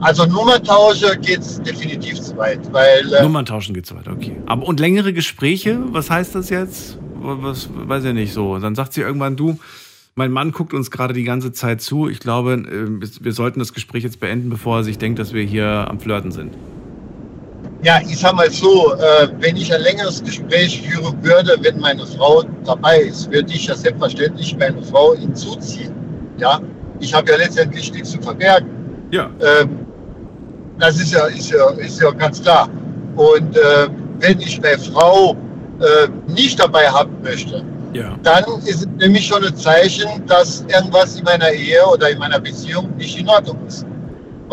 Also 0.00 0.26
Nummertausche 0.26 1.16
geht 1.18 1.40
es 1.40 1.62
definitiv 1.62 2.20
zu 2.20 2.36
weit, 2.36 2.60
weil 2.72 3.12
äh, 3.14 3.22
Nummern 3.22 3.46
tauschen 3.46 3.72
geht 3.72 3.86
zu 3.86 3.94
weit, 3.94 4.08
okay. 4.08 4.36
Aber 4.46 4.66
und 4.66 4.80
längere 4.80 5.12
Gespräche, 5.12 5.78
was 5.92 6.10
heißt 6.10 6.34
das 6.34 6.50
jetzt? 6.50 6.98
Was 7.22 7.68
weiß 7.72 8.04
ich 8.04 8.14
nicht 8.14 8.32
so. 8.32 8.58
Dann 8.58 8.74
sagt 8.74 8.92
sie 8.92 9.00
irgendwann, 9.02 9.36
du, 9.36 9.58
mein 10.14 10.30
Mann 10.30 10.52
guckt 10.52 10.74
uns 10.74 10.90
gerade 10.90 11.14
die 11.14 11.24
ganze 11.24 11.52
Zeit 11.52 11.80
zu. 11.80 12.08
Ich 12.08 12.20
glaube, 12.20 12.54
äh, 12.54 13.24
wir 13.24 13.32
sollten 13.32 13.60
das 13.60 13.72
Gespräch 13.72 14.02
jetzt 14.04 14.20
beenden, 14.20 14.50
bevor 14.50 14.78
er 14.78 14.84
sich 14.84 14.98
denkt, 14.98 15.18
dass 15.18 15.32
wir 15.32 15.42
hier 15.42 15.88
am 15.88 16.00
Flirten 16.00 16.32
sind. 16.32 16.54
ja, 17.82 18.00
ich 18.00 18.18
sag 18.18 18.34
mal 18.34 18.50
so, 18.50 18.94
äh, 18.94 19.28
wenn 19.40 19.56
ich 19.56 19.74
ein 19.74 19.82
längeres 19.82 20.22
Gespräch 20.22 20.82
führen 20.82 21.22
würde, 21.22 21.56
wenn 21.62 21.80
meine 21.80 22.06
Frau 22.06 22.44
dabei 22.64 23.00
ist, 23.00 23.30
würde 23.32 23.52
ich 23.52 23.66
ja 23.66 23.74
selbstverständlich 23.74 24.56
meine 24.56 24.80
Frau 24.82 25.14
hinzuziehen. 25.14 25.92
Ja, 26.38 26.60
ich 27.00 27.12
habe 27.12 27.30
ja 27.32 27.38
letztendlich 27.38 27.92
nichts 27.92 28.12
zu 28.12 28.20
verbergen. 28.20 28.68
Ja. 29.10 29.30
Ähm, 29.40 29.80
das 30.78 30.96
ist 31.00 31.12
ja, 31.12 31.26
ist 31.26 31.50
ja, 31.50 31.70
ist 31.70 32.00
ja 32.00 32.10
ganz 32.12 32.40
klar. 32.40 32.68
Und 33.16 33.56
äh, 33.56 33.88
wenn 34.20 34.40
ich 34.40 34.60
meine 34.60 34.78
Frau 34.78 35.36
äh, 35.82 36.08
nicht 36.32 36.58
dabei 36.58 36.88
haben 36.88 37.12
möchte, 37.22 37.64
Ja. 37.92 38.16
dann 38.22 38.44
ist 38.64 38.82
es 38.82 38.88
nämlich 38.98 39.26
schon 39.26 39.44
ein 39.44 39.56
Zeichen, 39.56 40.08
dass 40.26 40.62
irgendwas 40.62 41.16
in 41.18 41.24
meiner 41.24 41.50
Ehe 41.50 41.84
oder 41.86 42.10
in 42.10 42.18
meiner 42.18 42.40
Beziehung 42.40 42.96
nicht 42.96 43.18
in 43.18 43.28
Ordnung 43.28 43.58
ist. 43.66 43.84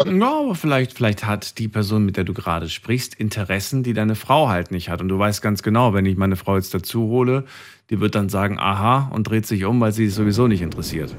Ja, 0.05 0.39
aber 0.39 0.55
vielleicht, 0.55 0.93
vielleicht 0.93 1.25
hat 1.25 1.57
die 1.57 1.67
Person, 1.67 2.05
mit 2.05 2.15
der 2.15 2.23
du 2.23 2.33
gerade 2.33 2.69
sprichst, 2.69 3.15
Interessen, 3.15 3.83
die 3.83 3.93
deine 3.93 4.15
Frau 4.15 4.47
halt 4.47 4.71
nicht 4.71 4.89
hat. 4.89 5.01
Und 5.01 5.09
du 5.09 5.19
weißt 5.19 5.41
ganz 5.41 5.61
genau, 5.61 5.93
wenn 5.93 6.05
ich 6.05 6.15
meine 6.15 6.37
Frau 6.37 6.55
jetzt 6.55 6.73
dazu 6.73 7.01
hole, 7.09 7.43
die 7.89 7.99
wird 7.99 8.15
dann 8.15 8.29
sagen, 8.29 8.59
aha, 8.59 9.11
und 9.13 9.27
dreht 9.29 9.45
sich 9.45 9.65
um, 9.65 9.81
weil 9.81 9.91
sie 9.91 10.05
es 10.05 10.15
sowieso 10.15 10.47
nicht 10.47 10.61
interessiert. 10.61 11.13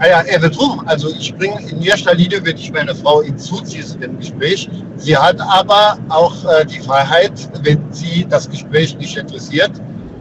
Ah 0.00 0.06
ja, 0.06 0.20
er 0.22 0.42
wird 0.42 0.58
rum. 0.58 0.82
Also 0.86 1.08
ich 1.10 1.34
bringe 1.34 1.60
in 1.68 1.82
erster 1.82 2.14
Linie 2.14 2.44
würde 2.44 2.58
ich 2.60 2.72
meine 2.72 2.94
Frau 2.94 3.22
hinzuziehen 3.22 3.84
zu 3.84 3.98
dem 3.98 4.18
Gespräch. 4.18 4.68
Sie 4.96 5.16
hat 5.16 5.40
aber 5.40 5.98
auch 6.08 6.34
äh, 6.44 6.64
die 6.64 6.78
Freiheit, 6.80 7.32
wenn 7.64 7.80
sie 7.92 8.26
das 8.28 8.48
Gespräch 8.48 8.96
nicht 8.96 9.16
interessiert, 9.16 9.72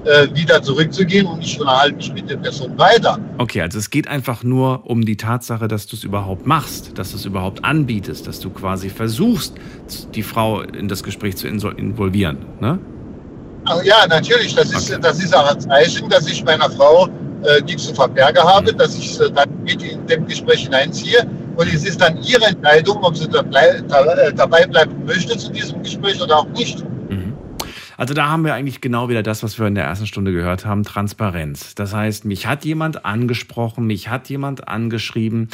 äh, 0.06 0.28
wieder 0.34 0.62
zurückzugehen 0.62 1.28
und 1.28 1.42
ich 1.44 1.60
unterhalte 1.60 1.98
mich 1.98 2.14
mit 2.14 2.30
der 2.30 2.38
Person 2.38 2.78
weiter. 2.78 3.20
Okay, 3.38 3.62
also 3.62 3.78
es 3.78 3.90
geht 3.90 4.08
einfach 4.08 4.44
nur 4.44 4.90
um 4.90 5.06
die 5.06 5.18
Tatsache, 5.18 5.68
dass 5.68 5.86
du 5.86 5.96
es 5.96 6.04
überhaupt 6.04 6.48
machst, 6.48 6.98
dass 6.98 7.12
du 7.12 7.18
es 7.18 7.26
überhaupt 7.26 7.64
anbietest, 7.64 8.26
dass 8.26 8.40
du 8.40 8.50
quasi 8.50 8.90
versuchst, 8.90 9.54
die 10.16 10.24
Frau 10.24 10.62
in 10.62 10.88
das 10.88 11.04
Gespräch 11.04 11.36
zu 11.36 11.48
involvieren. 11.48 12.38
Ne? 12.62 12.80
Ah, 13.66 13.82
Ja, 13.84 14.08
natürlich. 14.08 14.56
Das 14.56 14.72
ist, 14.72 14.98
das 15.02 15.20
ist 15.22 15.36
auch 15.36 15.52
ein 15.52 15.60
Zeichen, 15.60 16.10
dass 16.10 16.26
ich 16.28 16.44
meiner 16.44 16.70
Frau 16.70 17.10
äh, 17.44 17.62
nichts 17.62 17.88
zu 17.88 17.94
verbergen 17.94 18.44
habe, 18.44 18.74
dass 18.74 18.98
ich 18.98 19.18
sie 19.18 19.32
dann 19.32 19.50
mit 19.64 19.82
in 19.82 20.06
dem 20.08 20.26
Gespräch 20.26 20.64
hineinziehe. 20.64 21.26
Und 21.56 21.74
es 21.74 21.86
ist 21.86 22.00
dann 22.00 22.22
ihre 22.22 22.46
Entscheidung, 22.46 23.04
ob 23.04 23.18
sie 23.18 23.28
da 23.28 23.40
äh, 23.42 24.34
dabei 24.34 24.66
bleiben 24.66 25.06
möchte 25.06 25.38
zu 25.38 25.52
diesem 25.52 25.82
Gespräch 25.82 26.22
oder 26.22 26.38
auch 26.38 26.50
nicht. 26.50 26.84
Also 27.98 28.14
da 28.14 28.30
haben 28.30 28.46
wir 28.46 28.54
eigentlich 28.54 28.80
genau 28.80 29.10
wieder 29.10 29.24
das, 29.24 29.42
was 29.42 29.58
wir 29.58 29.66
in 29.66 29.74
der 29.74 29.86
ersten 29.86 30.06
Stunde 30.06 30.32
gehört 30.32 30.68
haben, 30.68 30.84
Transparenz. 30.84 31.74
Das 31.74 31.96
heißt, 31.96 32.26
mich 32.26 32.46
hat 32.46 32.64
jemand 32.64 33.06
angesprochen, 33.06 33.88
mich 33.88 34.08
hat 34.08 34.30
jemand 34.30 34.68
angeschrieben. 34.68 35.50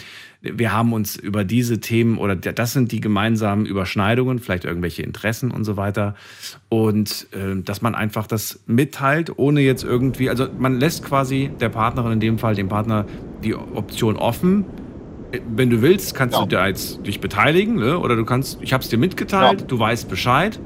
Wir 0.45 0.73
haben 0.73 0.91
uns 0.91 1.15
über 1.15 1.45
diese 1.45 1.79
Themen 1.79 2.17
oder 2.17 2.35
das 2.35 2.73
sind 2.73 2.91
die 2.91 2.99
gemeinsamen 2.99 3.65
Überschneidungen, 3.65 4.39
vielleicht 4.39 4.65
irgendwelche 4.65 5.01
Interessen 5.01 5.51
und 5.51 5.63
so 5.63 5.77
weiter. 5.77 6.15
Und 6.67 7.27
äh, 7.31 7.61
dass 7.63 7.81
man 7.81 7.95
einfach 7.95 8.27
das 8.27 8.59
mitteilt, 8.67 9.31
ohne 9.37 9.61
jetzt 9.61 9.85
irgendwie, 9.85 10.29
also 10.29 10.47
man 10.59 10.81
lässt 10.81 11.05
quasi 11.05 11.49
der 11.61 11.69
Partnerin 11.69 12.11
in 12.11 12.19
dem 12.19 12.39
Fall, 12.39 12.55
dem 12.55 12.67
Partner, 12.67 13.05
die 13.41 13.55
Option 13.55 14.17
offen. 14.17 14.65
Wenn 15.55 15.69
du 15.69 15.81
willst, 15.81 16.13
kannst 16.13 16.37
du 16.37 16.45
da 16.45 16.67
jetzt 16.67 17.07
dich 17.07 17.21
beteiligen, 17.21 17.75
ne? 17.77 17.97
oder 17.97 18.17
du 18.17 18.25
kannst, 18.25 18.61
ich 18.61 18.73
habe 18.73 18.83
es 18.83 18.89
dir 18.89 18.97
mitgeteilt, 18.97 19.65
du 19.69 19.79
weißt 19.79 20.09
Bescheid. 20.09 20.59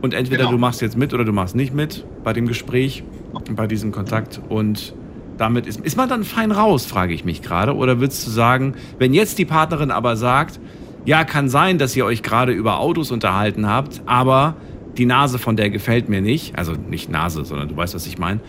Und 0.00 0.14
entweder 0.14 0.50
du 0.50 0.58
machst 0.58 0.80
jetzt 0.80 0.96
mit 0.96 1.12
oder 1.14 1.24
du 1.24 1.32
machst 1.32 1.54
nicht 1.54 1.74
mit 1.74 2.06
bei 2.24 2.32
dem 2.32 2.46
Gespräch, 2.46 3.04
bei 3.50 3.66
diesem 3.66 3.92
Kontakt. 3.92 4.40
Und 4.48 4.94
damit 5.36 5.66
ist, 5.66 5.80
ist 5.80 5.96
man 5.96 6.08
dann 6.08 6.24
fein 6.24 6.52
raus, 6.52 6.86
frage 6.86 7.14
ich 7.14 7.24
mich 7.24 7.42
gerade. 7.42 7.74
Oder 7.74 8.00
würdest 8.00 8.26
du 8.26 8.30
sagen, 8.30 8.74
wenn 8.98 9.14
jetzt 9.14 9.38
die 9.38 9.44
Partnerin 9.44 9.90
aber 9.90 10.16
sagt, 10.16 10.60
ja, 11.04 11.24
kann 11.24 11.48
sein, 11.48 11.78
dass 11.78 11.94
ihr 11.96 12.04
euch 12.04 12.22
gerade 12.22 12.52
über 12.52 12.80
Autos 12.80 13.10
unterhalten 13.10 13.68
habt, 13.68 14.02
aber 14.06 14.56
die 14.96 15.06
Nase 15.06 15.38
von 15.38 15.56
der 15.56 15.70
gefällt 15.70 16.08
mir 16.08 16.20
nicht. 16.20 16.56
Also 16.56 16.72
nicht 16.72 17.10
Nase, 17.10 17.44
sondern 17.44 17.68
du 17.68 17.76
weißt, 17.76 17.94
was 17.94 18.06
ich 18.06 18.18
meine. 18.18 18.40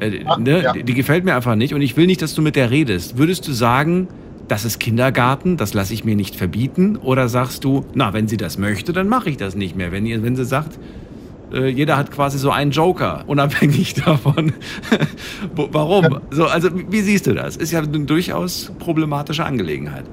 Äh, 0.00 0.24
ne? 0.38 0.62
ja. 0.62 0.72
die, 0.72 0.82
die 0.82 0.94
gefällt 0.94 1.24
mir 1.24 1.34
einfach 1.34 1.54
nicht 1.54 1.74
und 1.74 1.82
ich 1.82 1.96
will 1.96 2.06
nicht, 2.06 2.22
dass 2.22 2.34
du 2.34 2.42
mit 2.42 2.56
der 2.56 2.70
redest. 2.70 3.18
Würdest 3.18 3.46
du 3.46 3.52
sagen, 3.52 4.08
das 4.48 4.64
ist 4.64 4.80
Kindergarten, 4.80 5.56
das 5.56 5.74
lasse 5.74 5.94
ich 5.94 6.04
mir 6.04 6.16
nicht 6.16 6.34
verbieten? 6.34 6.96
Oder 6.96 7.28
sagst 7.28 7.64
du, 7.64 7.84
na, 7.94 8.12
wenn 8.12 8.26
sie 8.26 8.36
das 8.36 8.58
möchte, 8.58 8.92
dann 8.92 9.08
mache 9.08 9.30
ich 9.30 9.36
das 9.36 9.54
nicht 9.54 9.76
mehr. 9.76 9.92
Wenn, 9.92 10.06
ihr, 10.06 10.22
wenn 10.22 10.34
sie 10.34 10.44
sagt, 10.44 10.78
äh, 11.52 11.68
jeder 11.68 11.96
hat 11.96 12.10
quasi 12.10 12.38
so 12.38 12.50
einen 12.50 12.70
Joker, 12.70 13.24
unabhängig 13.26 13.94
davon, 14.04 14.52
warum. 15.54 16.20
So, 16.30 16.46
also 16.46 16.68
wie 16.72 17.00
siehst 17.00 17.26
du 17.26 17.34
das? 17.34 17.56
Ist 17.56 17.72
ja 17.72 17.80
eine 17.80 18.00
durchaus 18.00 18.72
problematische 18.78 19.44
Angelegenheit. 19.44 20.04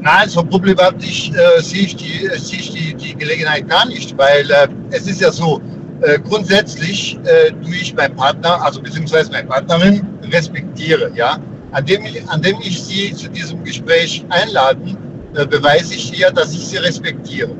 Nein, 0.00 0.28
so 0.28 0.44
problematisch 0.44 1.30
äh, 1.30 1.60
sehe 1.60 1.82
ich, 1.82 1.96
die, 1.96 2.26
äh, 2.26 2.38
sehe 2.38 2.60
ich 2.60 2.72
die, 2.72 2.94
die 2.94 3.14
Gelegenheit 3.16 3.68
gar 3.68 3.86
nicht, 3.86 4.16
weil 4.16 4.48
äh, 4.50 4.68
es 4.90 5.08
ist 5.08 5.20
ja 5.20 5.32
so, 5.32 5.60
äh, 6.02 6.18
grundsätzlich 6.20 7.18
äh, 7.24 7.50
tue 7.52 7.74
ich 7.74 7.94
meinen 7.94 8.14
Partner, 8.14 8.62
also 8.62 8.80
beziehungsweise 8.80 9.32
meine 9.32 9.48
Partnerin, 9.48 10.06
respektiere, 10.30 11.10
ja. 11.14 11.38
An 11.72 11.84
dem, 11.84 12.04
ich, 12.04 12.28
an 12.28 12.40
dem 12.40 12.56
ich 12.60 12.82
sie 12.82 13.12
zu 13.14 13.28
diesem 13.28 13.64
Gespräch 13.64 14.24
einladen, 14.28 14.96
äh, 15.34 15.46
beweise 15.46 15.94
ich 15.94 16.18
ihr, 16.18 16.30
dass 16.30 16.54
ich 16.54 16.66
sie 16.66 16.76
respektiere. 16.76 17.50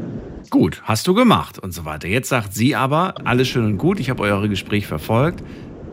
Gut, 0.51 0.83
hast 0.85 1.07
du 1.07 1.15
gemacht 1.15 1.59
und 1.59 1.73
so 1.73 1.85
weiter. 1.85 2.09
Jetzt 2.09 2.29
sagt 2.29 2.55
sie 2.55 2.77
aber, 2.77 3.15
alles 3.25 3.49
schön 3.49 3.65
und 3.65 3.79
gut, 3.79 3.99
ich 3.99 4.11
habe 4.11 4.23
eure 4.23 4.49
Gespräch 4.49 4.87
verfolgt, 4.87 5.43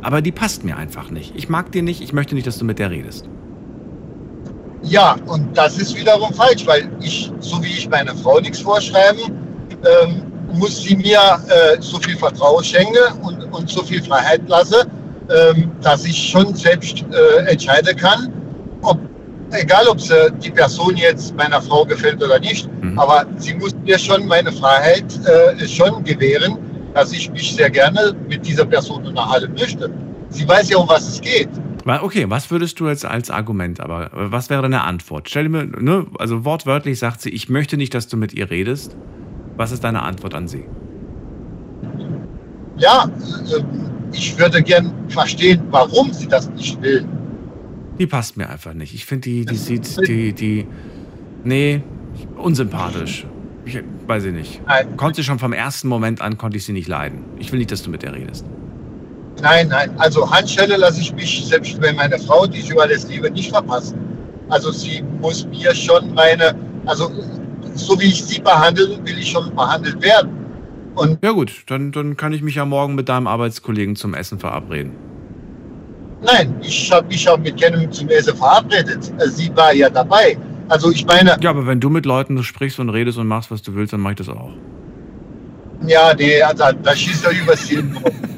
aber 0.02 0.22
die 0.22 0.32
passt 0.32 0.64
mir 0.64 0.78
einfach 0.78 1.10
nicht. 1.10 1.34
Ich 1.36 1.50
mag 1.50 1.72
die 1.72 1.82
nicht, 1.82 2.02
ich 2.02 2.14
möchte 2.14 2.36
nicht, 2.36 2.46
dass 2.46 2.58
du 2.58 2.66
mit 2.66 2.78
der 2.78 2.92
redest. 2.92 3.30
Ja, 4.84 5.16
und 5.28 5.58
das 5.58 5.78
ist 5.78 5.96
wiederum 5.96 6.34
falsch, 6.34 6.68
weil 6.68 6.90
ich, 7.02 7.32
so 7.40 7.64
wie 7.64 7.70
ich 7.70 7.90
meiner 7.90 8.14
Frau 8.16 8.40
nichts 8.40 8.60
vorschreiben, 8.60 9.32
ähm, 9.86 10.24
muss 10.54 10.84
sie 10.84 10.96
mir 10.98 11.20
äh, 11.48 11.82
so 11.82 12.00
viel 12.00 12.18
Vertrauen 12.18 12.64
schenken 12.64 13.22
und, 13.22 13.42
und 13.54 13.70
so 13.70 13.82
viel 13.82 14.04
Freiheit 14.04 14.42
lasse, 14.48 14.86
ähm, 15.30 15.72
dass 15.82 16.06
ich 16.06 16.30
schon 16.30 16.54
selbst 16.54 17.06
äh, 17.12 17.50
entscheiden 17.50 17.96
kann, 17.96 18.32
ob, 18.82 19.00
egal 19.54 19.88
ob 19.88 20.00
sie, 20.00 20.32
die 20.44 20.52
Person 20.52 20.96
jetzt 20.98 21.36
meiner 21.36 21.62
Frau 21.62 21.86
gefällt 21.86 22.24
oder 22.24 22.40
nicht, 22.40 22.70
aber 22.96 23.26
sie 23.38 23.54
muss 23.56 23.76
mir 23.84 23.98
schon 23.98 24.28
meine 24.28 24.52
Freiheit 24.52 25.06
äh, 25.26 25.68
schon 25.68 26.04
gewähren, 26.04 26.58
dass 26.94 27.12
ich 27.12 27.30
mich 27.32 27.56
sehr 27.56 27.70
gerne 27.70 28.16
mit 28.30 28.46
dieser 28.46 28.66
Person 28.66 29.06
unterhalten 29.06 29.54
möchte. 29.54 29.90
Sie 30.30 30.48
weiß 30.48 30.70
ja, 30.70 30.78
um 30.78 30.88
was 30.88 31.08
es 31.08 31.22
geht. 31.22 31.50
Okay, 31.86 32.26
was 32.30 32.50
würdest 32.50 32.80
du 32.80 32.88
jetzt 32.88 33.06
als 33.06 33.30
Argument, 33.30 33.80
aber 33.80 34.06
äh, 34.14 34.32
was 34.32 34.50
wäre 34.50 34.62
deine 34.62 34.84
Antwort? 34.84 35.30
Stell 35.30 35.50
mir, 35.50 35.66
ne, 35.66 36.06
also 36.18 36.46
wortwörtlich 36.46 37.00
sagt 37.00 37.22
sie, 37.22 37.30
ich 37.30 37.50
möchte 37.50 37.78
nicht, 37.78 37.94
dass 37.94 38.08
du 38.08 38.18
mit 38.18 38.34
ihr 38.34 38.50
redest. 38.50 38.96
Was 39.58 39.72
ist 39.72 39.84
deine 39.84 40.02
Antwort 40.04 40.34
an 40.34 40.48
sie? 40.48 40.66
Ja, 42.78 43.06
äh, 43.06 43.64
ich 44.14 44.38
würde 44.40 44.64
gern 44.64 44.94
verstehen, 45.10 45.62
warum 45.72 46.14
sie 46.14 46.28
das 46.28 46.50
nicht 46.52 46.82
will. 46.82 47.06
Die 48.00 48.08
passt 48.08 48.38
mir 48.38 48.50
einfach 48.50 48.74
nicht. 48.74 48.94
Ich 48.94 49.06
finde, 49.06 49.30
die, 49.30 49.46
die 49.46 49.56
sieht, 49.56 50.08
die, 50.08 50.34
die, 50.34 50.68
nee, 51.44 51.82
unsympathisch. 52.38 53.26
Ich 53.66 53.80
weiß 54.08 54.26
ich 54.26 54.34
nicht. 54.34 54.62
Konnte 54.98 55.18
sie 55.18 55.24
schon 55.24 55.40
vom 55.40 55.54
ersten 55.54 55.88
Moment 55.88 56.22
an, 56.22 56.38
konnte 56.38 56.58
ich 56.58 56.66
sie 56.66 56.74
nicht 56.74 56.88
leiden. 56.88 57.24
Ich 57.40 57.52
will 57.52 57.60
nicht, 57.60 57.72
dass 57.72 57.84
du 57.84 57.90
mit 57.90 58.04
der 58.04 58.14
redest. 58.14 58.46
Nein, 59.42 59.68
nein, 59.70 59.92
also 59.98 60.30
Handschelle 60.30 60.78
lasse 60.78 61.02
ich 61.02 61.14
mich, 61.14 61.46
selbst 61.46 61.82
wenn 61.82 61.96
meine 61.96 62.20
Frau, 62.20 62.46
die 62.46 62.60
ich 62.60 62.70
über 62.70 62.88
das 62.88 63.08
liebe, 63.08 63.32
nicht 63.32 63.52
verpassen. 63.52 63.98
Also 64.50 64.72
sie 64.72 65.04
muss 65.22 65.46
mir 65.48 65.74
schon 65.74 66.14
meine, 66.14 66.56
also 66.86 67.12
so 67.76 68.00
wie 68.00 68.06
ich 68.06 68.24
sie 68.24 68.40
behandle, 68.40 69.00
will 69.04 69.18
ich 69.18 69.32
schon 69.32 69.54
behandelt 69.56 70.02
werden. 70.02 70.32
Und 70.96 71.18
ja 71.24 71.32
gut, 71.32 71.64
dann, 71.68 71.92
dann 71.92 72.18
kann 72.18 72.34
ich 72.34 72.42
mich 72.42 72.56
ja 72.56 72.66
morgen 72.66 72.96
mit 72.96 73.10
deinem 73.10 73.28
Arbeitskollegen 73.28 73.96
zum 73.96 74.14
Essen 74.14 74.40
verabreden. 74.40 74.92
Nein, 76.24 76.56
ich 76.62 76.92
habe 76.92 77.08
mich 77.08 77.28
auch 77.28 77.38
mit 77.38 77.60
keinem 77.62 77.92
zum 77.92 78.10
Essen 78.10 78.36
verabredet. 78.36 79.12
Sie 79.28 79.56
war 79.56 79.74
ja 79.74 79.90
dabei. 79.90 80.38
Also 80.70 80.92
ich 80.92 81.06
meine, 81.06 81.38
Ja, 81.42 81.50
aber 81.50 81.68
wenn 81.68 81.80
du 81.80 81.90
mit 81.90 82.06
Leuten 82.06 82.42
sprichst 82.44 82.80
und 82.80 82.90
redest 82.90 83.18
und 83.18 83.28
machst, 83.28 83.52
was 83.52 83.62
du 83.62 83.76
willst, 83.76 83.94
dann 83.94 84.00
mach 84.00 84.12
ich 84.12 84.16
das 84.18 84.30
auch. 84.30 84.52
ja, 85.86 86.14
nee, 86.18 86.42
also, 86.42 86.64
da 86.82 86.96
schießt 86.96 87.26
er 87.26 87.32
übers 87.32 87.66
Ziel. 87.68 87.84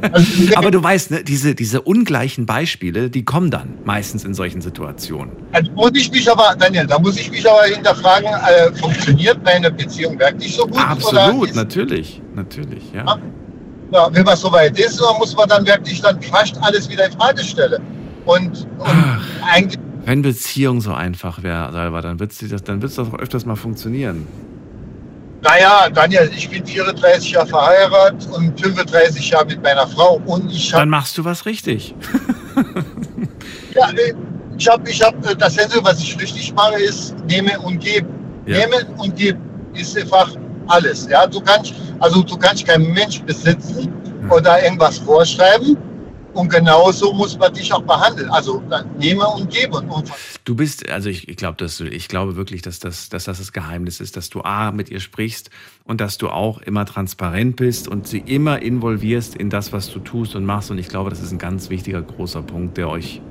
Also, 0.01 0.25
Aber 0.55 0.71
du 0.71 0.81
weißt, 0.81 1.11
ne, 1.11 1.23
diese, 1.23 1.53
diese 1.53 1.81
ungleichen 1.81 2.47
Beispiele, 2.47 3.11
die 3.11 3.23
kommen 3.23 3.51
dann 3.51 3.75
meistens 3.85 4.23
in 4.25 4.33
solchen 4.33 4.61
Situationen. 4.61 5.35
Also 5.51 5.71
muss 5.73 5.91
ich 5.93 6.11
mich 6.11 6.29
aber, 6.29 6.55
Daniel, 6.57 6.87
da 6.87 6.97
muss 6.97 7.17
ich 7.17 7.29
mich 7.29 7.47
aber 7.47 7.65
hinterfragen, 7.65 8.29
äh, 8.29 8.73
funktioniert 8.73 9.43
meine 9.43 9.69
Beziehung 9.69 10.17
wirklich 10.19 10.55
so 10.55 10.65
gut? 10.65 10.79
Absolut, 10.79 11.49
ist, 11.49 11.55
natürlich, 11.55 12.21
natürlich, 12.33 12.91
ja. 12.93 13.05
ja, 13.05 13.19
wenn 14.11 14.23
man 14.23 14.37
so 14.37 14.51
weit 14.51 14.79
ist, 14.79 15.01
muss 15.19 15.35
man 15.35 15.47
dann 15.49 15.65
wirklich 15.65 16.01
dann 16.01 16.21
fast 16.21 16.55
alles 16.61 16.89
wieder 16.89 17.05
in 17.05 17.11
Frage 17.13 17.43
stellen? 17.43 17.81
Und, 18.25 18.67
und 18.79 19.21
eigentlich, 19.51 19.79
Wenn 20.05 20.21
Beziehung 20.21 20.81
so 20.81 20.93
einfach 20.93 21.43
wäre, 21.43 21.71
Salva, 21.71 22.01
dann 22.01 22.19
wird 22.19 22.31
es 22.31 22.63
dann 22.63 22.81
wird's 22.81 22.95
doch 22.95 23.13
öfters 23.13 23.45
mal 23.45 23.55
funktionieren. 23.55 24.27
naja, 25.41 25.89
Daniel, 25.89 26.29
ich 26.35 26.49
bin 26.49 26.65
34 26.65 27.31
Jahre 27.31 27.47
verheiratet 27.47 28.27
und 28.31 28.59
35 28.59 29.29
Jahre 29.29 29.45
mit 29.45 29.61
meiner 29.61 29.87
Frau 29.87 30.21
und 30.25 30.51
ich 30.51 30.73
habe 30.73 30.81
Dann 30.81 30.89
machst 30.89 31.17
du 31.17 31.25
was 31.25 31.45
richtig. 31.45 31.93
Ja, 33.75 33.89
äh, 33.89 34.13
ich 34.57 34.67
habe, 34.67 34.89
ich 34.89 35.01
hab, 35.01 35.13
äh, 35.29 35.35
das 35.35 35.57
Einzige, 35.59 35.83
was 35.83 35.99
ich 35.99 36.19
richtig 36.19 36.53
mache, 36.53 36.81
ist 36.81 37.15
nehme 37.27 37.59
und 37.59 37.79
gebe. 37.79 38.07
Ja. 38.45 38.59
Nehmen 38.59 38.85
und 38.97 39.15
geben 39.15 39.41
ist 39.73 39.97
einfach 39.97 40.29
alles. 40.67 41.07
Ja, 41.09 41.27
du 41.27 41.41
kannst, 41.41 41.73
also 41.99 42.21
du 42.23 42.37
kannst 42.37 42.65
keinen 42.65 42.91
Mensch 42.93 43.21
besitzen 43.21 43.93
oder 44.29 44.63
irgendwas 44.63 44.97
vorschreiben. 44.99 45.77
Und 46.33 46.49
genauso 46.49 47.13
muss 47.13 47.37
man 47.37 47.53
dich 47.53 47.71
auch 47.71 47.81
behandeln. 47.81 48.29
Also 48.29 48.61
dann 48.69 48.85
nehme 48.97 49.25
und 49.25 49.49
gebe. 49.49 49.77
Und 49.77 50.11
Du 50.43 50.53
bist, 50.53 50.89
also 50.89 51.09
ich, 51.09 51.29
ich 51.29 51.37
glaube, 51.37 51.55
dass 51.57 51.77
du, 51.77 51.85
ich 51.85 52.09
glaube 52.09 52.35
wirklich, 52.35 52.61
dass 52.61 52.79
das, 52.79 53.07
dass 53.07 53.23
das 53.23 53.37
das 53.37 53.53
Geheimnis 53.53 54.01
ist, 54.01 54.17
dass 54.17 54.29
du 54.29 54.41
A 54.41 54.71
mit 54.71 54.89
ihr 54.89 54.99
sprichst 54.99 55.49
und 55.85 56.01
dass 56.01 56.17
du 56.17 56.27
auch 56.27 56.61
immer 56.61 56.85
transparent 56.85 57.55
bist 57.55 57.87
und 57.87 58.05
sie 58.05 58.19
immer 58.19 58.61
involvierst 58.61 59.35
in 59.35 59.49
das, 59.49 59.71
was 59.71 59.89
du 59.89 59.99
tust 59.99 60.35
und 60.35 60.43
machst. 60.43 60.69
Und 60.71 60.77
ich 60.77 60.89
glaube, 60.89 61.09
das 61.09 61.21
ist 61.21 61.31
ein 61.31 61.39
ganz 61.39 61.69
wichtiger, 61.69 62.01
großer 62.01 62.41
Punkt, 62.41 62.75
der 62.75 62.89
euch 62.89 63.21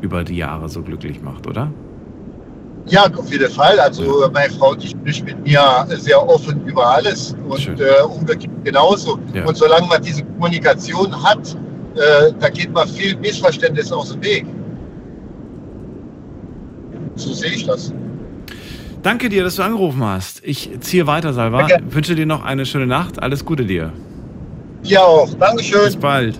über 0.00 0.24
die 0.24 0.36
Jahre 0.36 0.68
so 0.68 0.82
glücklich 0.82 1.22
macht, 1.22 1.46
oder? 1.46 1.72
Ja, 2.86 3.06
auf 3.16 3.30
jeden 3.30 3.50
Fall. 3.50 3.78
Also 3.80 4.28
meine 4.32 4.52
Frau, 4.52 4.74
die 4.74 4.88
spricht 4.88 5.24
mit 5.24 5.42
mir 5.44 5.86
sehr 5.88 6.26
offen 6.28 6.64
über 6.66 6.86
alles 6.86 7.34
und 7.48 7.80
äh, 7.80 8.02
umgekehrt 8.02 8.52
genauso. 8.64 9.18
Ja. 9.32 9.46
Und 9.46 9.56
solange 9.56 9.86
man 9.86 10.02
diese 10.02 10.22
Kommunikation 10.24 11.22
hat, 11.22 11.56
äh, 11.96 12.32
da 12.38 12.48
geht 12.48 12.72
man 12.72 12.88
viel 12.88 13.16
Missverständnis 13.16 13.90
aus 13.92 14.12
dem 14.12 14.22
Weg. 14.22 14.46
So 17.16 17.32
sehe 17.32 17.52
ich 17.52 17.66
das. 17.66 17.92
Danke 19.02 19.28
dir, 19.28 19.44
dass 19.44 19.56
du 19.56 19.62
angerufen 19.62 20.02
hast. 20.02 20.42
Ich 20.42 20.70
ziehe 20.80 21.06
weiter, 21.06 21.32
Salva. 21.32 21.68
Wünsche 21.88 22.14
dir 22.14 22.26
noch 22.26 22.42
eine 22.42 22.66
schöne 22.66 22.86
Nacht. 22.86 23.22
Alles 23.22 23.44
Gute 23.44 23.64
dir. 23.64 23.92
Dir 24.82 25.02
auch. 25.02 25.32
Dankeschön. 25.34 25.84
Bis 25.84 25.96
bald. 25.96 26.38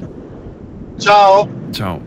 Ciao. 0.99 1.49
Ciao. 1.73 2.01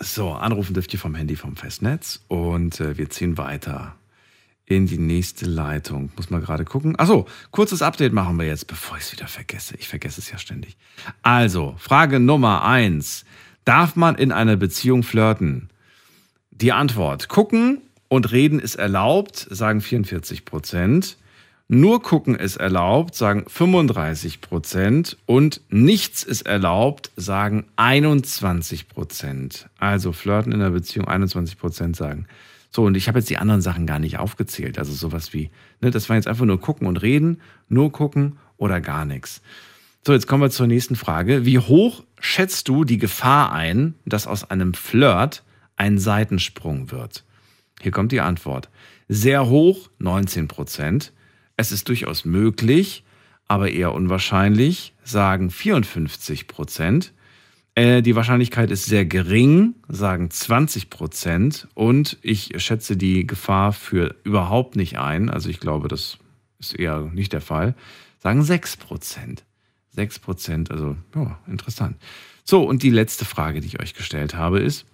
So, 0.00 0.32
anrufen 0.32 0.74
dürft 0.74 0.92
ihr 0.92 1.00
vom 1.00 1.14
Handy 1.14 1.34
vom 1.34 1.56
Festnetz 1.56 2.20
und 2.28 2.80
äh, 2.80 2.96
wir 2.96 3.10
ziehen 3.10 3.36
weiter 3.36 3.96
in 4.64 4.86
die 4.86 4.98
nächste 4.98 5.46
Leitung. 5.46 6.10
Muss 6.16 6.30
mal 6.30 6.40
gerade 6.40 6.64
gucken. 6.64 6.96
Achso, 6.98 7.26
kurzes 7.50 7.82
Update 7.82 8.12
machen 8.12 8.38
wir 8.38 8.46
jetzt, 8.46 8.66
bevor 8.66 8.96
ich 8.98 9.04
es 9.04 9.12
wieder 9.12 9.26
vergesse. 9.26 9.74
Ich 9.78 9.88
vergesse 9.88 10.20
es 10.20 10.30
ja 10.30 10.38
ständig. 10.38 10.76
Also, 11.22 11.74
Frage 11.78 12.20
Nummer 12.20 12.64
eins. 12.64 13.24
Darf 13.64 13.96
man 13.96 14.14
in 14.14 14.30
einer 14.30 14.56
Beziehung 14.56 15.02
flirten? 15.02 15.68
Die 16.50 16.72
Antwort: 16.72 17.28
Gucken 17.28 17.80
und 18.08 18.30
reden 18.30 18.60
ist 18.60 18.76
erlaubt, 18.76 19.46
sagen 19.50 19.80
44 19.80 20.44
Prozent. 20.44 21.16
Nur 21.70 22.00
gucken 22.00 22.34
ist 22.34 22.56
erlaubt, 22.56 23.14
sagen 23.14 23.44
35 23.46 24.40
Prozent. 24.40 25.18
Und 25.26 25.60
nichts 25.68 26.22
ist 26.22 26.46
erlaubt, 26.46 27.10
sagen 27.16 27.66
21 27.76 28.88
Prozent. 28.88 29.68
Also 29.78 30.12
flirten 30.12 30.52
in 30.52 30.60
der 30.60 30.70
Beziehung 30.70 31.06
21 31.06 31.58
Prozent 31.58 31.94
sagen. 31.94 32.26
So, 32.70 32.84
und 32.84 32.96
ich 32.96 33.06
habe 33.06 33.18
jetzt 33.18 33.28
die 33.28 33.36
anderen 33.36 33.60
Sachen 33.60 33.84
gar 33.84 33.98
nicht 33.98 34.18
aufgezählt. 34.18 34.78
Also 34.78 34.94
sowas 34.94 35.34
wie, 35.34 35.50
ne, 35.82 35.90
das 35.90 36.08
war 36.08 36.16
jetzt 36.16 36.26
einfach 36.26 36.46
nur 36.46 36.58
gucken 36.58 36.86
und 36.86 37.02
reden, 37.02 37.40
nur 37.68 37.92
gucken 37.92 38.38
oder 38.56 38.80
gar 38.80 39.04
nichts. 39.04 39.42
So, 40.06 40.14
jetzt 40.14 40.26
kommen 40.26 40.42
wir 40.42 40.50
zur 40.50 40.68
nächsten 40.68 40.96
Frage. 40.96 41.44
Wie 41.44 41.58
hoch 41.58 42.02
schätzt 42.18 42.68
du 42.68 42.84
die 42.84 42.98
Gefahr 42.98 43.52
ein, 43.52 43.94
dass 44.06 44.26
aus 44.26 44.50
einem 44.50 44.72
Flirt 44.72 45.42
ein 45.76 45.98
Seitensprung 45.98 46.90
wird? 46.90 47.24
Hier 47.82 47.92
kommt 47.92 48.12
die 48.12 48.22
Antwort. 48.22 48.70
Sehr 49.08 49.48
hoch, 49.48 49.90
19 49.98 50.48
Prozent. 50.48 51.12
Es 51.58 51.72
ist 51.72 51.88
durchaus 51.88 52.24
möglich, 52.24 53.02
aber 53.48 53.72
eher 53.72 53.92
unwahrscheinlich, 53.92 54.94
sagen 55.02 55.50
54 55.50 56.46
Prozent. 56.46 57.12
Äh, 57.74 58.00
die 58.00 58.14
Wahrscheinlichkeit 58.14 58.70
ist 58.70 58.84
sehr 58.84 59.04
gering, 59.04 59.74
sagen 59.88 60.30
20 60.30 60.88
Prozent. 60.88 61.66
Und 61.74 62.16
ich 62.22 62.52
schätze 62.58 62.96
die 62.96 63.26
Gefahr 63.26 63.72
für 63.72 64.14
überhaupt 64.22 64.76
nicht 64.76 65.00
ein. 65.00 65.28
Also 65.30 65.48
ich 65.48 65.58
glaube, 65.58 65.88
das 65.88 66.18
ist 66.60 66.78
eher 66.78 67.10
nicht 67.12 67.32
der 67.32 67.40
Fall. 67.40 67.74
Sagen 68.20 68.44
6 68.44 68.76
Prozent. 68.76 69.44
6 69.90 70.20
Prozent, 70.20 70.70
also 70.70 70.96
ja, 71.16 71.40
interessant. 71.48 71.96
So, 72.44 72.62
und 72.62 72.84
die 72.84 72.90
letzte 72.90 73.24
Frage, 73.24 73.60
die 73.60 73.66
ich 73.66 73.80
euch 73.80 73.94
gestellt 73.94 74.36
habe, 74.36 74.60
ist, 74.60 74.86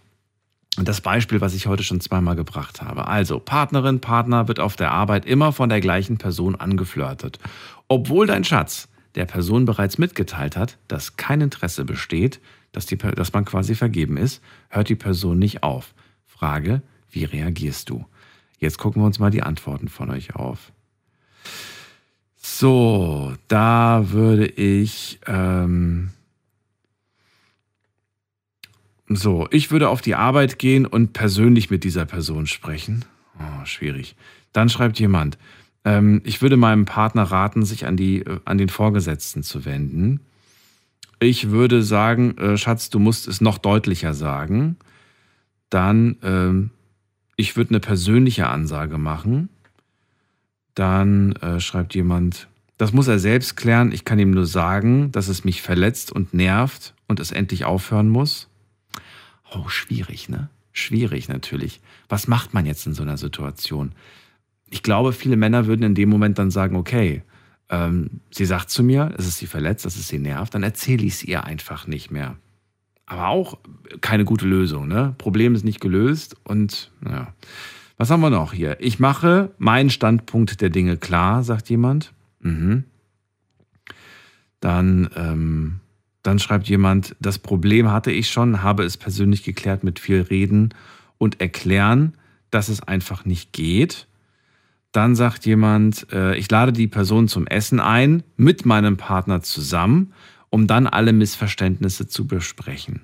das 0.76 1.00
Beispiel, 1.00 1.40
was 1.40 1.54
ich 1.54 1.66
heute 1.66 1.84
schon 1.84 2.00
zweimal 2.00 2.36
gebracht 2.36 2.82
habe. 2.82 3.06
Also, 3.06 3.38
Partnerin, 3.38 4.00
Partner 4.00 4.48
wird 4.48 4.60
auf 4.60 4.76
der 4.76 4.90
Arbeit 4.90 5.24
immer 5.24 5.52
von 5.52 5.68
der 5.68 5.80
gleichen 5.80 6.18
Person 6.18 6.56
angeflirtet. 6.56 7.38
Obwohl 7.88 8.26
dein 8.26 8.44
Schatz 8.44 8.88
der 9.14 9.26
Person 9.26 9.64
bereits 9.64 9.98
mitgeteilt 9.98 10.56
hat, 10.56 10.78
dass 10.88 11.16
kein 11.16 11.40
Interesse 11.40 11.84
besteht, 11.84 12.40
dass, 12.72 12.86
die, 12.86 12.96
dass 12.96 13.32
man 13.32 13.44
quasi 13.44 13.74
vergeben 13.76 14.16
ist, 14.16 14.42
hört 14.68 14.88
die 14.88 14.96
Person 14.96 15.38
nicht 15.38 15.62
auf. 15.62 15.94
Frage, 16.26 16.82
wie 17.10 17.24
reagierst 17.24 17.90
du? 17.90 18.04
Jetzt 18.58 18.78
gucken 18.78 19.02
wir 19.02 19.06
uns 19.06 19.20
mal 19.20 19.30
die 19.30 19.42
Antworten 19.42 19.88
von 19.88 20.10
euch 20.10 20.34
auf. 20.34 20.72
So, 22.36 23.34
da 23.48 24.10
würde 24.10 24.46
ich. 24.46 25.20
Ähm, 25.26 26.10
so, 29.08 29.48
ich 29.50 29.70
würde 29.70 29.88
auf 29.88 30.00
die 30.00 30.14
Arbeit 30.14 30.58
gehen 30.58 30.86
und 30.86 31.12
persönlich 31.12 31.70
mit 31.70 31.84
dieser 31.84 32.06
Person 32.06 32.46
sprechen. 32.46 33.04
Oh, 33.38 33.64
schwierig. 33.64 34.16
Dann 34.52 34.68
schreibt 34.68 34.98
jemand, 34.98 35.38
ähm, 35.84 36.22
ich 36.24 36.40
würde 36.40 36.56
meinem 36.56 36.86
Partner 36.86 37.24
raten, 37.24 37.64
sich 37.64 37.86
an, 37.86 37.96
die, 37.96 38.20
äh, 38.20 38.40
an 38.44 38.58
den 38.58 38.68
Vorgesetzten 38.68 39.42
zu 39.42 39.64
wenden. 39.64 40.20
Ich 41.20 41.50
würde 41.50 41.82
sagen, 41.82 42.36
äh, 42.38 42.56
Schatz, 42.56 42.90
du 42.90 42.98
musst 42.98 43.28
es 43.28 43.40
noch 43.40 43.58
deutlicher 43.58 44.14
sagen. 44.14 44.76
Dann, 45.68 46.16
ähm, 46.22 46.70
ich 47.36 47.56
würde 47.56 47.70
eine 47.70 47.80
persönliche 47.80 48.48
Ansage 48.48 48.96
machen. 48.96 49.48
Dann 50.74 51.32
äh, 51.36 51.60
schreibt 51.60 51.94
jemand, 51.94 52.48
das 52.78 52.92
muss 52.92 53.08
er 53.08 53.18
selbst 53.18 53.56
klären. 53.56 53.92
Ich 53.92 54.04
kann 54.04 54.18
ihm 54.18 54.32
nur 54.32 54.46
sagen, 54.46 55.12
dass 55.12 55.28
es 55.28 55.44
mich 55.44 55.62
verletzt 55.62 56.10
und 56.10 56.34
nervt 56.34 56.94
und 57.06 57.20
es 57.20 57.30
endlich 57.30 57.64
aufhören 57.64 58.08
muss. 58.08 58.48
Oh, 59.54 59.68
schwierig, 59.68 60.28
ne? 60.28 60.48
Schwierig 60.72 61.28
natürlich. 61.28 61.80
Was 62.08 62.26
macht 62.26 62.54
man 62.54 62.66
jetzt 62.66 62.86
in 62.86 62.94
so 62.94 63.02
einer 63.02 63.16
Situation? 63.16 63.92
Ich 64.70 64.82
glaube, 64.82 65.12
viele 65.12 65.36
Männer 65.36 65.66
würden 65.66 65.84
in 65.84 65.94
dem 65.94 66.08
Moment 66.08 66.38
dann 66.38 66.50
sagen, 66.50 66.76
okay, 66.76 67.22
ähm, 67.68 68.20
sie 68.30 68.44
sagt 68.44 68.70
zu 68.70 68.82
mir, 68.82 69.14
es 69.16 69.26
ist 69.26 69.38
sie 69.38 69.46
verletzt, 69.46 69.86
es 69.86 70.08
sie 70.08 70.18
nervt, 70.18 70.54
dann 70.54 70.62
erzähle 70.62 71.04
ich 71.04 71.14
es 71.14 71.24
ihr 71.24 71.44
einfach 71.44 71.86
nicht 71.86 72.10
mehr. 72.10 72.36
Aber 73.06 73.28
auch 73.28 73.58
keine 74.00 74.24
gute 74.24 74.46
Lösung, 74.46 74.88
ne? 74.88 75.14
Problem 75.18 75.54
ist 75.54 75.64
nicht 75.64 75.80
gelöst 75.80 76.36
und 76.44 76.90
ja. 77.08 77.32
Was 77.96 78.10
haben 78.10 78.22
wir 78.22 78.30
noch 78.30 78.52
hier? 78.52 78.76
Ich 78.80 78.98
mache 78.98 79.52
meinen 79.58 79.90
Standpunkt 79.90 80.60
der 80.60 80.70
Dinge 80.70 80.96
klar, 80.96 81.44
sagt 81.44 81.70
jemand. 81.70 82.12
Mhm. 82.40 82.84
Dann 84.58 85.08
ähm, 85.14 85.80
dann 86.24 86.38
schreibt 86.38 86.68
jemand, 86.68 87.14
das 87.20 87.38
Problem 87.38 87.92
hatte 87.92 88.10
ich 88.10 88.30
schon, 88.30 88.62
habe 88.62 88.82
es 88.82 88.96
persönlich 88.96 89.44
geklärt 89.44 89.84
mit 89.84 90.00
viel 90.00 90.22
Reden 90.22 90.72
und 91.18 91.40
erklären, 91.42 92.14
dass 92.50 92.68
es 92.68 92.82
einfach 92.82 93.26
nicht 93.26 93.52
geht. 93.52 94.08
Dann 94.90 95.16
sagt 95.16 95.44
jemand, 95.44 96.06
äh, 96.12 96.34
ich 96.36 96.50
lade 96.50 96.72
die 96.72 96.86
Person 96.86 97.28
zum 97.28 97.46
Essen 97.46 97.78
ein, 97.78 98.22
mit 98.38 98.64
meinem 98.64 98.96
Partner 98.96 99.42
zusammen, 99.42 100.14
um 100.48 100.66
dann 100.66 100.86
alle 100.86 101.12
Missverständnisse 101.12 102.08
zu 102.08 102.26
besprechen. 102.26 103.02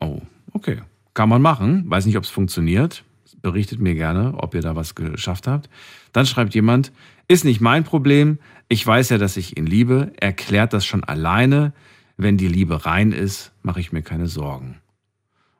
Oh, 0.00 0.22
okay. 0.52 0.78
Kann 1.12 1.28
man 1.28 1.42
machen. 1.42 1.84
Weiß 1.90 2.06
nicht, 2.06 2.16
ob 2.16 2.24
es 2.24 2.30
funktioniert. 2.30 3.04
Berichtet 3.42 3.80
mir 3.80 3.94
gerne, 3.94 4.32
ob 4.38 4.54
ihr 4.54 4.62
da 4.62 4.76
was 4.76 4.94
geschafft 4.94 5.46
habt. 5.46 5.68
Dann 6.12 6.24
schreibt 6.24 6.54
jemand, 6.54 6.90
ist 7.28 7.44
nicht 7.44 7.60
mein 7.60 7.84
Problem. 7.84 8.38
Ich 8.72 8.86
weiß 8.86 9.10
ja, 9.10 9.18
dass 9.18 9.36
ich 9.36 9.58
ihn 9.58 9.66
liebe. 9.66 10.14
Er 10.18 10.32
klärt 10.32 10.72
das 10.72 10.86
schon 10.86 11.04
alleine. 11.04 11.74
Wenn 12.16 12.38
die 12.38 12.48
Liebe 12.48 12.86
rein 12.86 13.12
ist, 13.12 13.52
mache 13.62 13.80
ich 13.80 13.92
mir 13.92 14.00
keine 14.00 14.28
Sorgen. 14.28 14.80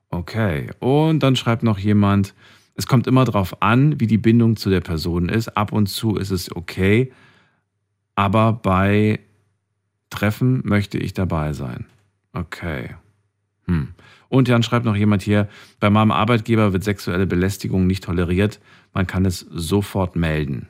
Okay. 0.09 0.71
Und 0.79 1.23
dann 1.23 1.37
schreibt 1.37 1.63
noch 1.63 1.77
jemand, 1.77 2.33
es 2.75 2.87
kommt 2.87 3.07
immer 3.07 3.27
darauf 3.27 3.61
an, 3.61 4.01
wie 4.01 4.07
die 4.07 4.17
Bindung 4.17 4.57
zu 4.57 4.71
der 4.71 4.81
Person 4.81 5.29
ist. 5.29 5.59
Ab 5.59 5.73
und 5.73 5.89
zu 5.89 6.17
ist 6.17 6.31
es 6.31 6.57
okay, 6.57 7.13
aber 8.15 8.55
bei 8.55 9.21
Treffen 10.09 10.63
möchte 10.65 10.97
ich 10.97 11.13
dabei 11.13 11.53
sein. 11.53 11.85
Okay. 12.33 12.97
Hm. 13.67 13.89
Und 14.31 14.49
dann 14.49 14.63
schreibt 14.63 14.87
noch 14.87 14.97
jemand 14.97 15.21
hier, 15.21 15.51
bei 15.81 15.91
meinem 15.91 16.13
Arbeitgeber 16.13 16.73
wird 16.73 16.83
sexuelle 16.83 17.27
Belästigung 17.27 17.87
nicht 17.87 18.05
toleriert. 18.05 18.59
Man 18.95 19.07
kann 19.07 19.27
es 19.27 19.41
sofort 19.41 20.17
melden. 20.17 20.67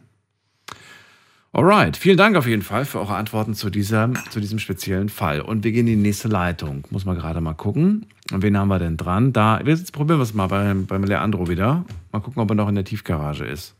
Alright, 1.55 1.99
vielen 1.99 2.16
Dank 2.16 2.35
auf 2.37 2.47
jeden 2.47 2.62
Fall 2.62 2.87
für 2.87 2.99
eure 2.99 3.15
Antworten 3.15 3.53
zu, 3.53 3.69
dieser, 3.69 4.11
zu 4.31 4.41
diesem 4.41 4.59
speziellen 4.59 5.11
Fall. 5.11 5.43
Und 5.43 5.65
wir 5.65 5.73
gehen 5.73 5.87
in 5.87 5.99
die 5.99 6.09
nächste 6.09 6.29
Leitung. 6.29 6.85
Muss 6.89 7.05
man 7.05 7.19
gerade 7.19 7.43
mal 7.43 7.53
gucken. 7.53 8.07
Und 8.33 8.41
wen 8.43 8.57
haben 8.57 8.69
wir 8.69 8.79
denn 8.79 8.97
dran? 8.97 9.35
Da, 9.35 9.61
jetzt 9.61 9.93
probieren 9.93 10.19
wir 10.19 10.23
es 10.23 10.33
mal 10.33 10.47
beim, 10.47 10.87
beim 10.87 11.05
Leandro 11.05 11.49
wieder. 11.49 11.85
Mal 12.11 12.20
gucken, 12.20 12.41
ob 12.41 12.51
er 12.51 12.55
noch 12.55 12.70
in 12.70 12.74
der 12.74 12.85
Tiefgarage 12.85 13.45
ist. 13.45 13.77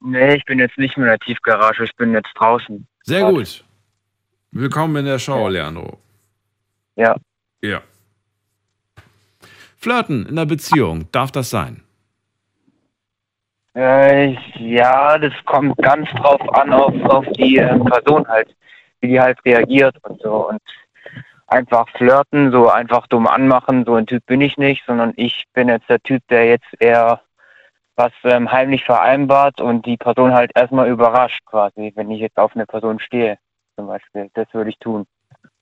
Nee, 0.00 0.34
ich 0.34 0.44
bin 0.44 0.58
jetzt 0.58 0.76
nicht 0.76 0.96
mehr 0.96 1.06
in 1.06 1.10
der 1.12 1.18
Tiefgarage, 1.20 1.84
ich 1.84 1.94
bin 1.94 2.12
jetzt 2.12 2.32
draußen. 2.34 2.84
Sehr 3.04 3.30
gut. 3.30 3.64
Willkommen 4.50 4.96
in 4.96 5.04
der 5.04 5.20
Show, 5.20 5.48
Leandro. 5.48 5.98
Ja. 6.96 7.14
Ja. 7.62 7.80
Flirten 9.76 10.26
in 10.26 10.34
der 10.34 10.46
Beziehung, 10.46 11.06
darf 11.12 11.30
das 11.30 11.48
sein? 11.50 11.83
Äh, 13.74 14.36
ja, 14.58 15.18
das 15.18 15.32
kommt 15.46 15.76
ganz 15.78 16.08
drauf 16.10 16.40
an, 16.54 16.72
auf, 16.72 16.94
auf 17.04 17.26
die 17.32 17.58
äh, 17.58 17.78
Person 17.78 18.26
halt, 18.28 18.54
wie 19.00 19.08
die 19.08 19.20
halt 19.20 19.38
reagiert 19.44 19.96
und 20.04 20.20
so. 20.22 20.48
Und 20.48 20.60
einfach 21.48 21.88
flirten, 21.90 22.52
so 22.52 22.68
einfach 22.68 23.06
dumm 23.08 23.26
anmachen, 23.26 23.84
so 23.84 23.94
ein 23.94 24.06
Typ 24.06 24.24
bin 24.26 24.40
ich 24.40 24.56
nicht, 24.58 24.84
sondern 24.86 25.12
ich 25.16 25.44
bin 25.54 25.68
jetzt 25.68 25.88
der 25.88 26.00
Typ, 26.00 26.22
der 26.28 26.46
jetzt 26.46 26.68
eher 26.78 27.20
was 27.96 28.12
ähm, 28.24 28.50
heimlich 28.50 28.84
vereinbart 28.84 29.60
und 29.60 29.86
die 29.86 29.96
Person 29.96 30.32
halt 30.32 30.50
erstmal 30.54 30.88
überrascht 30.88 31.44
quasi, 31.44 31.92
wenn 31.94 32.10
ich 32.10 32.20
jetzt 32.20 32.38
auf 32.38 32.54
eine 32.54 32.66
Person 32.66 32.98
stehe, 32.98 33.38
zum 33.76 33.86
Beispiel. 33.86 34.30
Das 34.34 34.46
würde 34.52 34.70
ich 34.70 34.78
tun. 34.78 35.04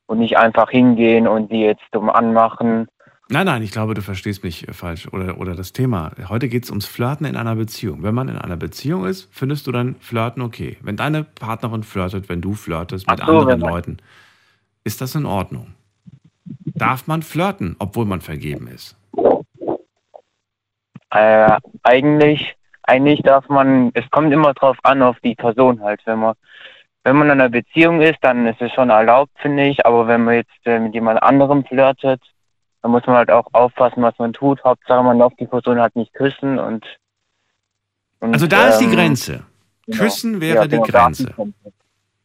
Und 0.06 0.18
nicht 0.18 0.36
einfach 0.36 0.70
hingehen 0.70 1.26
und 1.26 1.51
die 1.51 1.62
jetzt 1.62 1.84
dumm 1.93 2.10
anmachen 2.10 2.89
Nein, 3.32 3.46
nein, 3.46 3.62
ich 3.62 3.70
glaube, 3.70 3.94
du 3.94 4.02
verstehst 4.02 4.44
mich 4.44 4.66
falsch 4.72 5.09
oder, 5.10 5.38
oder 5.38 5.54
das 5.54 5.72
Thema. 5.72 6.12
Heute 6.28 6.50
geht 6.50 6.64
es 6.64 6.70
ums 6.70 6.84
Flirten 6.84 7.24
in 7.24 7.34
einer 7.34 7.56
Beziehung. 7.56 8.02
Wenn 8.02 8.14
man 8.14 8.28
in 8.28 8.36
einer 8.36 8.59
Beziehung 8.59 9.06
ist, 9.06 9.26
findest 9.32 9.66
du 9.66 9.72
dann 9.72 9.94
Flirten 10.00 10.42
okay. 10.42 10.76
Wenn 10.82 10.98
deine 10.98 11.24
Partnerin 11.24 11.82
flirtet, 11.82 12.28
wenn 12.28 12.42
du 12.42 12.52
flirtest 12.52 13.09
mit 13.09 13.20
so, 13.20 13.24
anderen 13.24 13.59
Leuten, 13.59 13.96
ist 14.84 15.00
das 15.00 15.14
in 15.14 15.24
Ordnung. 15.24 15.72
Darf 16.44 17.06
man 17.06 17.22
flirten, 17.22 17.74
obwohl 17.78 18.04
man 18.04 18.20
vergeben 18.20 18.66
ist? 18.66 18.98
Äh, 21.09 21.56
eigentlich, 21.84 22.54
eigentlich 22.82 23.22
darf 23.22 23.48
man, 23.48 23.92
es 23.94 24.10
kommt 24.10 24.30
immer 24.34 24.52
drauf 24.52 24.76
an, 24.82 25.00
auf 25.00 25.18
die 25.20 25.36
Person 25.36 25.80
halt. 25.80 26.02
Wenn 26.04 26.18
man, 26.18 26.34
wenn 27.04 27.16
man 27.16 27.28
in 27.28 27.40
einer 27.40 27.48
Beziehung 27.48 28.02
ist, 28.02 28.18
dann 28.20 28.46
ist 28.46 28.60
es 28.60 28.70
schon 28.72 28.90
erlaubt, 28.90 29.32
finde 29.36 29.68
ich. 29.68 29.86
Aber 29.86 30.06
wenn 30.06 30.22
man 30.24 30.34
jetzt 30.34 30.66
äh, 30.66 30.78
mit 30.78 30.92
jemand 30.92 31.22
anderem 31.22 31.64
flirtet, 31.64 32.20
dann 32.82 32.90
muss 32.90 33.06
man 33.06 33.16
halt 33.16 33.30
auch 33.30 33.46
aufpassen, 33.52 34.02
was 34.02 34.18
man 34.18 34.32
tut. 34.32 34.62
Hauptsache, 34.64 35.02
man 35.02 35.18
darf 35.18 35.32
die 35.38 35.46
Person 35.46 35.80
halt 35.80 35.94
nicht 35.96 36.12
küssen 36.14 36.59
und. 36.59 36.84
und 38.20 38.34
Also 38.34 38.46
da 38.46 38.68
ist 38.68 38.78
die 38.78 38.84
ähm, 38.86 38.92
Grenze. 38.92 39.42
genau. 39.86 39.98
Küssen 40.02 40.40
wäre 40.40 40.56
Ja, 40.56 40.64
die 40.64 40.70
genau, 40.70 40.86
da 40.86 41.10
die 41.10 41.24
Grenze. 41.24 41.34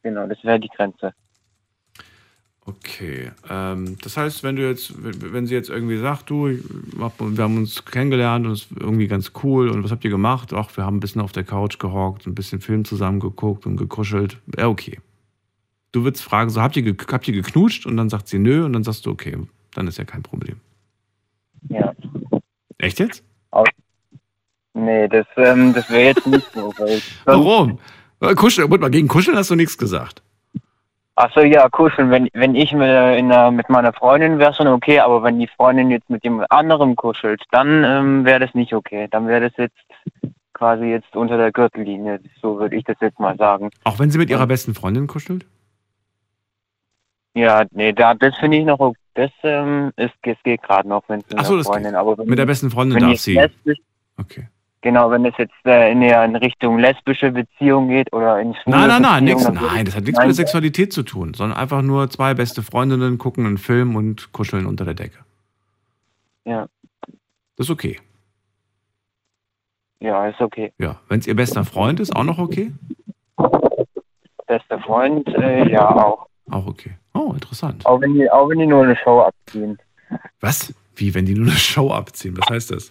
Genau, 0.04 0.28
das 0.28 0.44
wäre 0.44 0.60
die 0.60 0.70
Grenze. 0.70 1.14
Okay, 2.66 3.32
ähm, 3.50 3.98
das 4.04 4.18
heißt, 4.18 4.44
wenn 4.44 4.58
du 4.58 4.68
jetzt, 4.68 4.92
wenn 4.98 5.48
sie 5.48 5.54
jetzt 5.54 5.70
irgendwie 5.70 5.98
sagt, 6.00 6.30
du, 6.30 6.50
hab, 7.00 7.14
wir 7.18 7.42
haben 7.44 7.56
uns 7.56 7.86
kennengelernt 7.86 8.46
und 8.46 8.52
es 8.52 8.64
ist 8.64 8.72
irgendwie 8.78 9.08
ganz 9.08 9.32
cool 9.42 9.70
und 9.70 9.86
was 9.86 9.92
habt 9.92 10.04
ihr 10.04 10.10
gemacht? 10.12 10.52
Ach, 10.52 10.76
wir 10.76 10.84
haben 10.84 10.98
ein 10.98 11.00
bisschen 11.00 11.22
auf 11.22 11.32
der 11.32 11.46
Couch 11.46 11.80
gehockt, 11.80 12.28
ein 12.28 12.36
bisschen 12.36 12.60
Film 12.60 12.84
zusammen 12.84 13.22
geguckt 13.22 13.66
und 13.66 13.78
gekuschelt. 13.78 14.38
Ja, 14.58 14.68
okay. 14.68 15.00
Du 15.94 16.04
würdest 16.04 16.26
fragen, 16.26 16.50
so 16.50 16.62
habt 16.62 16.76
ihr, 16.76 16.94
habt 17.10 17.28
ihr 17.30 17.34
geknutscht? 17.34 17.86
Und 17.86 17.96
dann 17.96 18.10
sagt 18.10 18.28
sie 18.28 18.38
nö 18.38 18.66
und 18.66 18.74
dann 18.74 18.84
sagst 18.84 19.06
du, 19.06 19.12
okay, 19.12 19.38
dann 19.78 19.88
ist 19.88 19.98
ja 20.00 20.06
kein 20.06 20.24
Problem. 20.24 20.60
Ja. 21.70 21.94
Echt 22.80 23.00
jetzt? 23.00 23.24
Nee, 24.74 25.08
das, 25.08 25.26
ähm, 25.38 25.74
das 25.74 25.90
wäre 25.90 26.06
jetzt 26.10 26.26
nicht 26.28 26.46
so. 26.54 26.74
Warum? 27.26 27.80
Äh, 28.20 28.34
Kuscheln, 28.36 28.70
mal, 28.70 28.90
gegen 28.90 29.08
Kuscheln 29.08 29.38
hast 29.38 29.50
du 29.52 29.56
nichts 29.56 29.78
gesagt. 29.78 30.22
Achso, 31.16 31.42
ja, 31.42 31.68
kuscheln. 31.70 32.12
Wenn, 32.12 32.30
wenn 32.34 32.54
ich 32.54 32.74
mit, 32.74 32.84
äh, 32.88 33.18
in, 33.18 33.32
einer- 33.32 33.50
mit 33.52 33.70
meiner 33.70 33.92
Freundin 33.94 34.38
wäre 34.38 34.54
schon 34.54 34.68
okay, 34.68 35.00
aber 35.00 35.24
wenn 35.24 35.40
die 35.40 35.48
Freundin 35.48 35.90
jetzt 35.90 36.10
mit 36.12 36.24
jemand 36.24 36.52
anderem 36.52 36.96
kuschelt, 36.96 37.44
dann 37.52 37.84
ähm, 37.84 38.26
wäre 38.26 38.40
das 38.40 38.54
nicht 38.54 38.74
okay. 38.74 39.08
Dann 39.10 39.28
wäre 39.28 39.42
das 39.50 39.58
jetzt 39.58 39.78
quasi 40.54 40.86
jetzt 40.86 41.16
unter 41.16 41.38
der 41.38 41.52
Gürtellinie. 41.52 42.20
So 42.42 42.60
würde 42.60 42.76
ich 42.76 42.84
das 42.84 42.98
jetzt 43.02 43.20
mal 43.20 43.36
sagen. 43.38 43.70
Auch 43.84 43.98
wenn 44.00 44.12
sie 44.12 44.20
mit 44.20 44.30
ihrer 44.30 44.46
besten 44.48 44.76
Freundin 44.76 45.08
kuschelt? 45.08 45.46
Ja, 47.34 47.66
nee, 47.72 47.94
da, 47.94 48.14
das 48.14 48.36
finde 48.38 48.58
ich 48.58 48.66
noch, 48.66 48.80
ok- 48.80 48.96
das 49.18 49.32
ähm, 49.44 49.92
ist, 49.98 50.14
das 50.24 50.38
geht 50.44 50.62
gerade 50.64 50.88
noch, 50.88 51.04
wenn 51.10 51.20
es 51.20 51.30
mit 51.30 51.40
Ach 51.40 51.46
so, 51.46 51.58
geht. 51.58 51.66
Freundin, 51.66 51.96
aber 51.96 52.18
wenn, 52.18 52.28
Mit 52.28 52.40
der 52.40 52.46
besten 52.46 52.70
Freundin 52.72 53.00
darf 53.00 53.18
sie. 53.18 53.36
lesbisch- 53.38 53.82
Okay. 54.18 54.48
Genau, 54.82 55.10
wenn 55.12 55.26
es 55.26 55.34
jetzt 55.38 55.54
äh, 55.66 55.92
in, 55.92 56.02
eher 56.02 56.24
in 56.24 56.36
Richtung 56.36 56.78
lesbische 56.80 57.32
Beziehung 57.32 57.90
geht 57.90 58.14
oder 58.14 58.40
in 58.40 58.54
schwule 58.56 58.78
Nein, 58.78 58.88
nein, 58.88 59.02
nein, 59.02 59.24
nix, 59.26 59.44
nein, 59.50 59.86
das 59.86 59.96
hat 59.96 60.04
nichts 60.04 60.18
Nein, 60.20 60.28
mit 60.28 60.36
Sexualität 60.36 60.94
zu 60.94 61.04
tun, 61.04 61.34
sondern 61.34 61.58
einfach 61.58 61.82
nur 61.82 62.10
zwei 62.10 62.34
beste 62.36 62.62
Freundinnen 62.64 63.18
gucken 63.18 63.46
einen 63.48 63.58
Film 63.58 63.96
und 63.96 64.32
kuscheln 64.32 64.66
unter 64.68 64.86
der 64.86 64.94
Decke. 64.94 65.18
Ja, 66.46 66.68
Das 67.58 67.66
ist 67.68 67.70
okay. 67.72 68.00
ja, 70.00 70.28
ist 70.28 70.40
okay. 70.42 70.72
Ja, 70.78 71.00
wenn 71.10 71.20
es 71.20 71.28
ihr 71.28 71.36
bester 71.36 71.66
Freund 71.66 72.00
ist, 72.00 72.16
auch 72.16 72.24
noch 72.24 72.38
okay? 72.38 72.72
Bester 74.48 74.80
Freund, 74.80 75.28
äh, 75.30 75.70
ja, 75.70 75.90
auch. 75.90 76.28
Auch 76.50 76.68
okay. 76.68 76.98
Oh, 77.18 77.34
interessant. 77.34 77.86
Auch 77.86 78.00
wenn 78.02 78.14
die, 78.14 78.30
auch 78.30 78.48
wenn 78.50 78.60
die 78.60 78.68
nur 78.68 78.84
eine 78.84 78.96
Show 78.96 79.22
abziehen. 79.22 79.78
Was? 80.40 80.74
Wie, 80.96 81.14
wenn 81.16 81.26
die 81.26 81.34
nur 81.34 81.48
eine 81.48 81.56
Show 81.56 81.92
abziehen? 81.92 82.38
Was 82.38 82.50
heißt 82.50 82.72
das? 82.72 82.90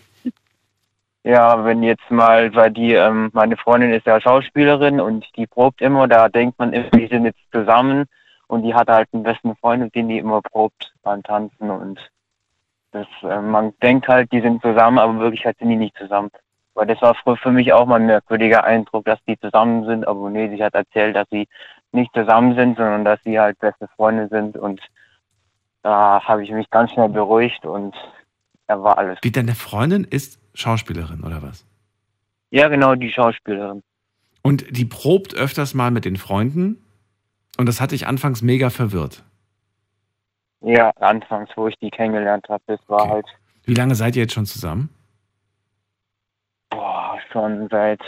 Ja, 1.23 1.65
wenn 1.65 1.83
jetzt 1.83 2.09
mal, 2.09 2.55
weil 2.55 2.71
die, 2.71 2.93
ähm, 2.95 3.31
meine 3.33 3.57
Freundin 3.57 3.93
ist 3.93 4.07
ja 4.07 4.21
Schauspielerin 4.21 5.01
und 5.01 5.27
die 5.37 5.47
probt 5.47 5.81
immer, 5.81 6.07
da 6.07 6.29
denkt 6.29 6.59
man 6.59 6.73
immer, 6.73 6.91
die 6.91 7.09
sind 7.09 7.25
jetzt 7.25 7.41
zusammen 7.53 8.05
und 8.47 8.63
die 8.63 8.75
hat 8.75 8.89
halt 8.89 9.09
einen 9.13 9.25
besten 9.25 9.57
Freund, 9.57 9.83
mit 9.83 9.95
dem 9.95 10.09
die 10.09 10.19
immer 10.19 10.41
probt 10.41 10.95
beim 11.03 11.25
Tanzen 11.25 11.71
und 11.71 11.99
das, 12.93 13.07
äh, 13.23 13.41
man 13.41 13.75
denkt 13.83 14.07
halt, 14.09 14.31
die 14.31 14.41
sind 14.41 14.63
zusammen, 14.63 14.99
aber 14.99 15.13
in 15.13 15.21
Wirklichkeit 15.21 15.57
sind 15.59 15.69
die 15.69 15.77
nicht 15.77 15.97
zusammen. 15.97 16.31
Weil 16.75 16.87
das 16.87 17.01
war 17.03 17.15
früher 17.15 17.37
für 17.37 17.51
mich 17.51 17.73
auch 17.73 17.87
mal 17.87 17.97
ein 17.97 18.07
merkwürdiger 18.07 18.63
Eindruck, 18.65 19.07
dass 19.07 19.19
die 19.27 19.39
zusammen 19.41 19.85
sind, 19.87 20.07
aber 20.07 20.31
nee, 20.31 20.49
sie 20.55 20.63
hat 20.63 20.75
erzählt, 20.75 21.17
dass 21.17 21.27
sie 21.31 21.49
nicht 21.93 22.13
zusammen 22.15 22.55
sind, 22.57 22.77
sondern 22.77 23.05
dass 23.05 23.21
sie 23.25 23.39
halt 23.39 23.59
beste 23.59 23.89
Freunde 23.97 24.29
sind 24.29 24.57
und 24.57 24.81
da 25.83 26.21
habe 26.25 26.43
ich 26.43 26.51
mich 26.51 26.69
ganz 26.71 26.91
schnell 26.93 27.09
beruhigt 27.09 27.65
und 27.65 27.95
da 28.67 28.83
war 28.83 28.99
alles. 28.99 29.19
Wie 29.23 29.31
deine 29.31 29.55
Freundin 29.55 30.05
ist 30.05 30.41
Schauspielerin 30.55 31.23
oder 31.23 31.43
was? 31.43 31.65
Ja, 32.51 32.69
genau, 32.69 32.95
die 32.95 33.11
Schauspielerin. 33.11 33.83
Und 34.43 34.77
die 34.77 34.85
probt 34.85 35.35
öfters 35.35 35.75
mal 35.75 35.91
mit 35.91 36.05
den 36.05 36.17
Freunden 36.17 36.85
und 37.59 37.67
das 37.67 37.81
hat 37.81 37.93
dich 37.93 38.07
anfangs 38.07 38.43
mega 38.43 38.71
verwirrt. 38.71 39.25
Ja, 40.61 40.91
anfangs, 41.01 41.51
wo 41.57 41.69
ich 41.69 41.77
die 41.79 41.91
kennengelernt 41.91 42.49
habe, 42.49 42.63
das 42.67 42.81
war 42.89 43.09
halt 43.09 43.27
Wie 43.65 43.75
lange 43.75 43.95
seid 43.95 44.17
ihr 44.17 44.23
jetzt 44.23 44.35
schon 44.35 44.47
zusammen? 44.47 44.91
boah, 46.71 47.19
schon 47.33 47.69
seit 47.71 48.01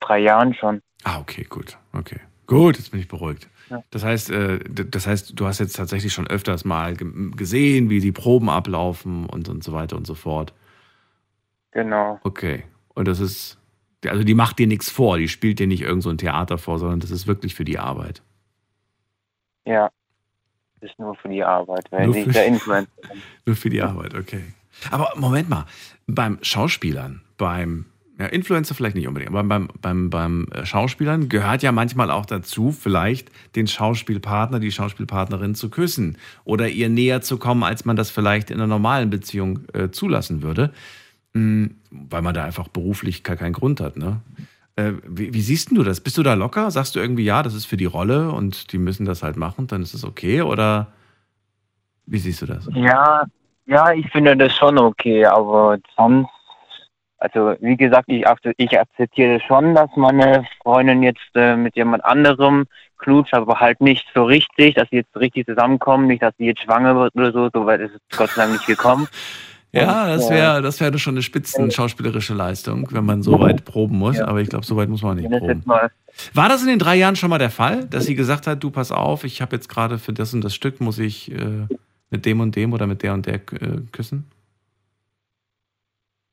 drei 0.00 0.18
Jahren 0.20 0.54
schon. 0.54 0.82
Ah, 1.04 1.18
okay, 1.20 1.44
gut. 1.44 1.78
Okay. 1.92 2.20
Gut, 2.48 2.76
jetzt 2.78 2.90
bin 2.90 2.98
ich 3.00 3.06
beruhigt. 3.06 3.48
Ja. 3.70 3.84
Das 3.90 4.02
heißt, 4.02 4.30
äh, 4.30 4.58
das 4.68 5.06
heißt, 5.06 5.38
du 5.38 5.46
hast 5.46 5.60
jetzt 5.60 5.76
tatsächlich 5.76 6.12
schon 6.12 6.26
öfters 6.26 6.64
mal 6.64 6.96
ge- 6.96 7.30
gesehen, 7.36 7.90
wie 7.90 8.00
die 8.00 8.10
Proben 8.12 8.48
ablaufen 8.50 9.26
und, 9.26 9.48
und 9.48 9.62
so 9.62 9.72
weiter 9.72 9.96
und 9.96 10.06
so 10.06 10.14
fort. 10.16 10.52
Genau. 11.72 12.18
Okay. 12.24 12.64
Und 12.94 13.06
das 13.06 13.20
ist, 13.20 13.58
also 14.06 14.24
die 14.24 14.34
macht 14.34 14.58
dir 14.58 14.66
nichts 14.66 14.90
vor, 14.90 15.18
die 15.18 15.28
spielt 15.28 15.58
dir 15.58 15.66
nicht 15.66 15.82
irgend 15.82 16.02
so 16.02 16.08
ein 16.10 16.18
Theater 16.18 16.56
vor, 16.58 16.78
sondern 16.78 17.00
das 17.00 17.10
ist 17.10 17.26
wirklich 17.26 17.54
für 17.54 17.64
die 17.64 17.78
Arbeit. 17.78 18.22
Ja. 19.66 19.90
Das 20.80 20.90
ist 20.90 20.98
nur 20.98 21.14
für 21.16 21.28
die 21.28 21.44
Arbeit, 21.44 21.92
weil 21.92 22.06
Nur 22.06 22.14
sie 22.14 22.24
für- 22.24 22.30
ja 22.30 22.42
Influencer. 22.44 22.90
Nur 23.44 23.56
für 23.56 23.68
die 23.68 23.82
Arbeit, 23.82 24.14
okay. 24.14 24.42
Aber 24.90 25.12
Moment 25.16 25.48
mal, 25.50 25.66
beim 26.06 26.38
Schauspielern, 26.40 27.20
beim 27.36 27.84
ja, 28.18 28.26
Influencer 28.26 28.74
vielleicht 28.74 28.96
nicht 28.96 29.06
unbedingt, 29.06 29.30
aber 29.30 29.44
beim, 29.44 29.68
beim, 29.80 30.10
beim 30.10 30.48
äh, 30.52 30.66
Schauspielern 30.66 31.28
gehört 31.28 31.62
ja 31.62 31.70
manchmal 31.70 32.10
auch 32.10 32.26
dazu, 32.26 32.72
vielleicht 32.72 33.30
den 33.54 33.68
Schauspielpartner, 33.68 34.58
die 34.58 34.72
Schauspielpartnerin 34.72 35.54
zu 35.54 35.70
küssen 35.70 36.18
oder 36.44 36.68
ihr 36.68 36.88
näher 36.88 37.20
zu 37.20 37.38
kommen, 37.38 37.62
als 37.62 37.84
man 37.84 37.94
das 37.94 38.10
vielleicht 38.10 38.50
in 38.50 38.56
einer 38.56 38.66
normalen 38.66 39.08
Beziehung 39.08 39.60
äh, 39.72 39.90
zulassen 39.90 40.42
würde, 40.42 40.72
mm, 41.34 41.66
weil 41.90 42.22
man 42.22 42.34
da 42.34 42.44
einfach 42.44 42.66
beruflich 42.66 43.22
gar 43.22 43.36
keinen 43.36 43.52
Grund 43.52 43.80
hat. 43.80 43.96
Ne? 43.96 44.20
Äh, 44.74 44.94
wie, 45.06 45.32
wie 45.32 45.40
siehst 45.40 45.70
du 45.70 45.84
das? 45.84 46.00
Bist 46.00 46.18
du 46.18 46.24
da 46.24 46.34
locker? 46.34 46.72
Sagst 46.72 46.96
du 46.96 47.00
irgendwie, 47.00 47.24
ja, 47.24 47.44
das 47.44 47.54
ist 47.54 47.66
für 47.66 47.76
die 47.76 47.84
Rolle 47.84 48.32
und 48.32 48.72
die 48.72 48.78
müssen 48.78 49.06
das 49.06 49.22
halt 49.22 49.36
machen, 49.36 49.68
dann 49.68 49.80
ist 49.80 49.94
es 49.94 50.04
okay? 50.04 50.42
Oder 50.42 50.88
wie 52.06 52.18
siehst 52.18 52.42
du 52.42 52.46
das? 52.46 52.68
Ja, 52.74 53.24
ja, 53.66 53.92
ich 53.92 54.10
finde 54.10 54.36
das 54.36 54.54
schon 54.56 54.76
okay, 54.78 55.24
aber 55.24 55.78
sonst, 55.96 56.30
also 57.18 57.54
wie 57.60 57.76
gesagt, 57.76 58.08
ich, 58.08 58.24
ich 58.56 58.78
akzeptiere 58.78 59.40
schon, 59.40 59.74
dass 59.74 59.90
meine 59.96 60.44
Freundin 60.62 61.02
jetzt 61.02 61.20
äh, 61.34 61.56
mit 61.56 61.76
jemand 61.76 62.04
anderem 62.04 62.66
knutscht, 62.98 63.34
aber 63.34 63.60
halt 63.60 63.80
nicht 63.80 64.06
so 64.14 64.24
richtig, 64.24 64.74
dass 64.74 64.88
sie 64.90 64.96
jetzt 64.96 65.16
richtig 65.16 65.46
zusammenkommen, 65.46 66.06
nicht, 66.06 66.22
dass 66.22 66.34
sie 66.38 66.46
jetzt 66.46 66.62
schwanger 66.62 66.96
wird 66.96 67.14
oder 67.14 67.32
so, 67.32 67.48
so 67.52 67.66
weit 67.66 67.80
ist 67.80 67.92
es 67.94 68.18
Gott 68.18 68.30
sei 68.30 68.42
Dank 68.42 68.52
nicht 68.54 68.66
gekommen. 68.66 69.08
Ja, 69.70 70.06
das 70.06 70.30
äh, 70.30 70.34
wäre 70.34 70.62
das 70.62 70.80
wäre 70.80 70.98
schon 70.98 71.14
eine 71.14 71.22
spitzen 71.22 71.70
schauspielerische 71.70 72.32
Leistung, 72.32 72.88
wenn 72.90 73.04
man 73.04 73.22
so 73.22 73.38
weit 73.38 73.66
proben 73.66 73.98
muss. 73.98 74.16
Ja. 74.16 74.26
Aber 74.26 74.40
ich 74.40 74.48
glaube, 74.48 74.64
so 74.64 74.76
weit 74.76 74.88
muss 74.88 75.02
man 75.02 75.18
nicht 75.18 75.28
proben. 75.28 75.62
War 75.66 76.48
das 76.48 76.62
in 76.62 76.68
den 76.68 76.78
drei 76.78 76.96
Jahren 76.96 77.16
schon 77.16 77.28
mal 77.28 77.38
der 77.38 77.50
Fall, 77.50 77.84
dass 77.84 78.06
sie 78.06 78.14
gesagt 78.14 78.46
hat, 78.46 78.62
du 78.62 78.70
pass 78.70 78.90
auf, 78.90 79.24
ich 79.24 79.42
habe 79.42 79.54
jetzt 79.54 79.68
gerade 79.68 79.98
für 79.98 80.14
das 80.14 80.32
und 80.32 80.42
das 80.42 80.54
Stück, 80.54 80.80
muss 80.80 80.98
ich 80.98 81.30
äh, 81.32 81.66
mit 82.10 82.24
dem 82.24 82.40
und 82.40 82.56
dem 82.56 82.72
oder 82.72 82.86
mit 82.86 83.02
der 83.02 83.12
und 83.12 83.26
der 83.26 83.34
äh, 83.34 83.82
küssen? 83.92 84.24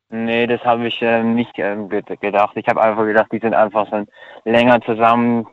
Nee, 0.10 0.48
das 0.48 0.62
habe 0.64 0.88
ich 0.88 0.98
ähm, 1.02 1.36
nicht 1.36 1.54
ähm, 1.58 1.90
ge- 1.90 2.04
gedacht. 2.22 2.52
Ich 2.56 2.68
habe 2.68 2.82
einfach 2.82 3.06
gedacht, 3.06 3.32
die 3.32 3.40
sind 3.40 3.54
einfach 3.54 3.88
schon 3.90 4.08
länger 4.46 4.82
zusammen, 4.82 5.48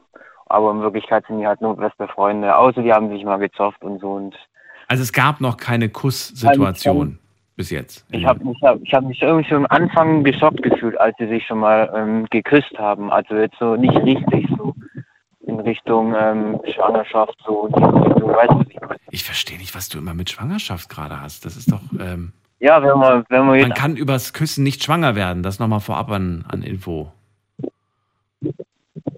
aber 0.47 0.71
in 0.73 0.81
Wirklichkeit 0.81 1.25
sind 1.27 1.39
die 1.41 1.47
halt 1.47 1.61
nur 1.61 1.77
beste 1.77 2.09
Freunde, 2.09 2.57
außer 2.57 2.83
die 2.83 2.93
haben 2.93 3.11
sich 3.11 3.25
mal 3.25 3.39
gezofft 3.39 3.83
und 3.83 4.01
so 4.01 4.13
und 4.13 4.37
Also 4.89 5.03
es 5.03 5.13
gab 5.13 5.41
noch 5.41 5.57
keine 5.57 5.89
Kusssituation 5.89 7.19
bis 7.57 7.71
jetzt. 7.71 8.07
Ich 8.11 8.25
habe 8.25 8.41
ich 8.51 8.63
hab, 8.63 8.81
ich 8.83 8.95
hab 8.95 9.05
mich 9.05 9.21
irgendwie 9.23 9.49
schon 9.49 9.59
am 9.59 9.67
Anfang 9.67 10.25
geschockt 10.25 10.63
gefühlt, 10.63 10.99
als 10.99 11.15
sie 11.19 11.29
sich 11.29 11.47
schon 11.47 11.59
mal 11.59 11.93
ähm, 11.95 12.27
geküsst 12.31 12.79
haben. 12.79 13.11
Also 13.13 13.35
jetzt 13.37 13.57
so 13.59 13.77
nicht 13.77 13.95
richtig 13.97 14.49
so 14.57 14.75
in 15.47 15.61
Richtung 15.61 16.15
ähm, 16.19 16.61
Schwangerschaft, 16.73 17.37
so 17.45 17.67
in 17.67 17.73
die 17.75 17.85
Richtung, 17.85 18.31
weißt 18.35 18.51
du, 18.53 18.65
ich? 18.69 18.79
Ich 19.11 19.25
verstehe 19.25 19.59
nicht, 19.59 19.75
was 19.75 19.89
du 19.91 19.99
immer 19.99 20.15
mit 20.15 20.31
Schwangerschaft 20.31 20.89
gerade 20.89 21.21
hast. 21.21 21.45
Das 21.45 21.57
ist 21.57 21.71
doch. 21.71 21.83
Ähm, 22.01 22.33
Ja, 22.63 22.81
wenn 22.81 22.97
man, 22.97 23.25
wenn 23.29 23.45
man 23.45 23.61
man 23.61 23.75
kann 23.75 23.97
übers 23.97 24.33
Küssen 24.33 24.63
nicht 24.63 24.85
schwanger 24.85 25.17
werden. 25.17 25.43
Das 25.43 25.59
nochmal 25.59 25.81
vorab 25.81 26.13
an, 26.13 26.45
an 26.47 26.63
Info. 26.63 27.11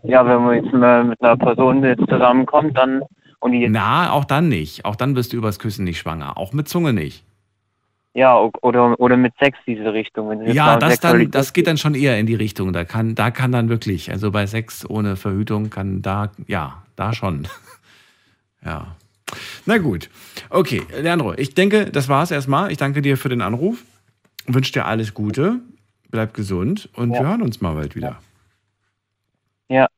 Ja, 0.02 0.26
wenn 0.26 0.42
man 0.42 0.64
jetzt 0.64 0.72
mal 0.72 1.04
mit 1.04 1.22
einer 1.22 1.36
Person 1.36 1.84
jetzt 1.84 2.08
zusammenkommt, 2.08 2.74
dann 2.78 3.02
und 3.40 3.52
die 3.52 3.68
Na, 3.68 4.12
auch 4.12 4.24
dann 4.24 4.48
nicht. 4.48 4.86
Auch 4.86 4.96
dann 4.96 5.12
bist 5.12 5.34
du 5.34 5.36
übers 5.36 5.58
Küssen 5.58 5.84
nicht 5.84 5.98
schwanger. 5.98 6.38
Auch 6.38 6.54
mit 6.54 6.68
Zunge 6.68 6.94
nicht. 6.94 7.22
ja, 8.14 8.34
oder 8.62 8.98
oder 8.98 9.18
mit 9.18 9.34
Sex 9.38 9.58
diese 9.66 9.92
Richtung. 9.92 10.46
Ja, 10.46 10.78
das, 10.78 11.00
dann, 11.00 11.30
das 11.30 11.52
geht 11.52 11.66
dann 11.66 11.76
schon 11.76 11.94
eher 11.94 12.18
in 12.18 12.24
die 12.24 12.36
Richtung. 12.36 12.72
Da 12.72 12.84
kann, 12.84 13.14
da 13.14 13.30
kann 13.30 13.52
dann 13.52 13.68
wirklich, 13.68 14.10
also 14.10 14.30
bei 14.30 14.46
Sex 14.46 14.88
ohne 14.88 15.16
Verhütung 15.16 15.68
kann 15.68 16.00
da, 16.00 16.30
ja, 16.46 16.82
da 16.96 17.12
schon. 17.12 17.46
ja. 18.64 18.96
Na 19.66 19.78
gut. 19.78 20.10
Okay, 20.50 20.82
Leandro, 21.00 21.34
ich 21.34 21.54
denke, 21.54 21.90
das 21.90 22.08
war's 22.08 22.30
erstmal. 22.30 22.70
Ich 22.70 22.78
danke 22.78 23.02
dir 23.02 23.16
für 23.16 23.28
den 23.28 23.40
Anruf. 23.40 23.82
Wünsche 24.46 24.72
dir 24.72 24.84
alles 24.86 25.14
Gute. 25.14 25.60
bleib 26.10 26.32
gesund 26.34 26.88
und 26.94 27.12
Ja. 27.12 27.20
wir 27.20 27.28
hören 27.28 27.42
uns 27.42 27.60
mal 27.60 27.74
bald 27.74 27.96
wieder. 27.96 28.20
Ja. 29.68 29.88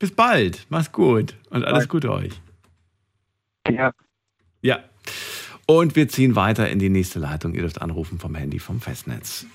Bis 0.00 0.10
bald. 0.12 0.66
Mach's 0.70 0.90
gut 0.90 1.36
und 1.50 1.64
alles. 1.64 1.88
Gute 1.88 2.10
euch. 2.10 2.32
Ja. 3.70 3.92
Ja. 4.60 4.80
Und 5.66 5.94
wir 5.94 6.08
ziehen 6.08 6.34
weiter 6.34 6.68
in 6.68 6.80
die 6.80 6.88
nächste 6.88 7.20
Leitung. 7.20 7.54
Ihr 7.54 7.60
dürft 7.60 7.80
anrufen 7.80 8.18
vom 8.18 8.34
Handy 8.34 8.58
vom 8.58 8.80
Festnetz. 8.80 9.46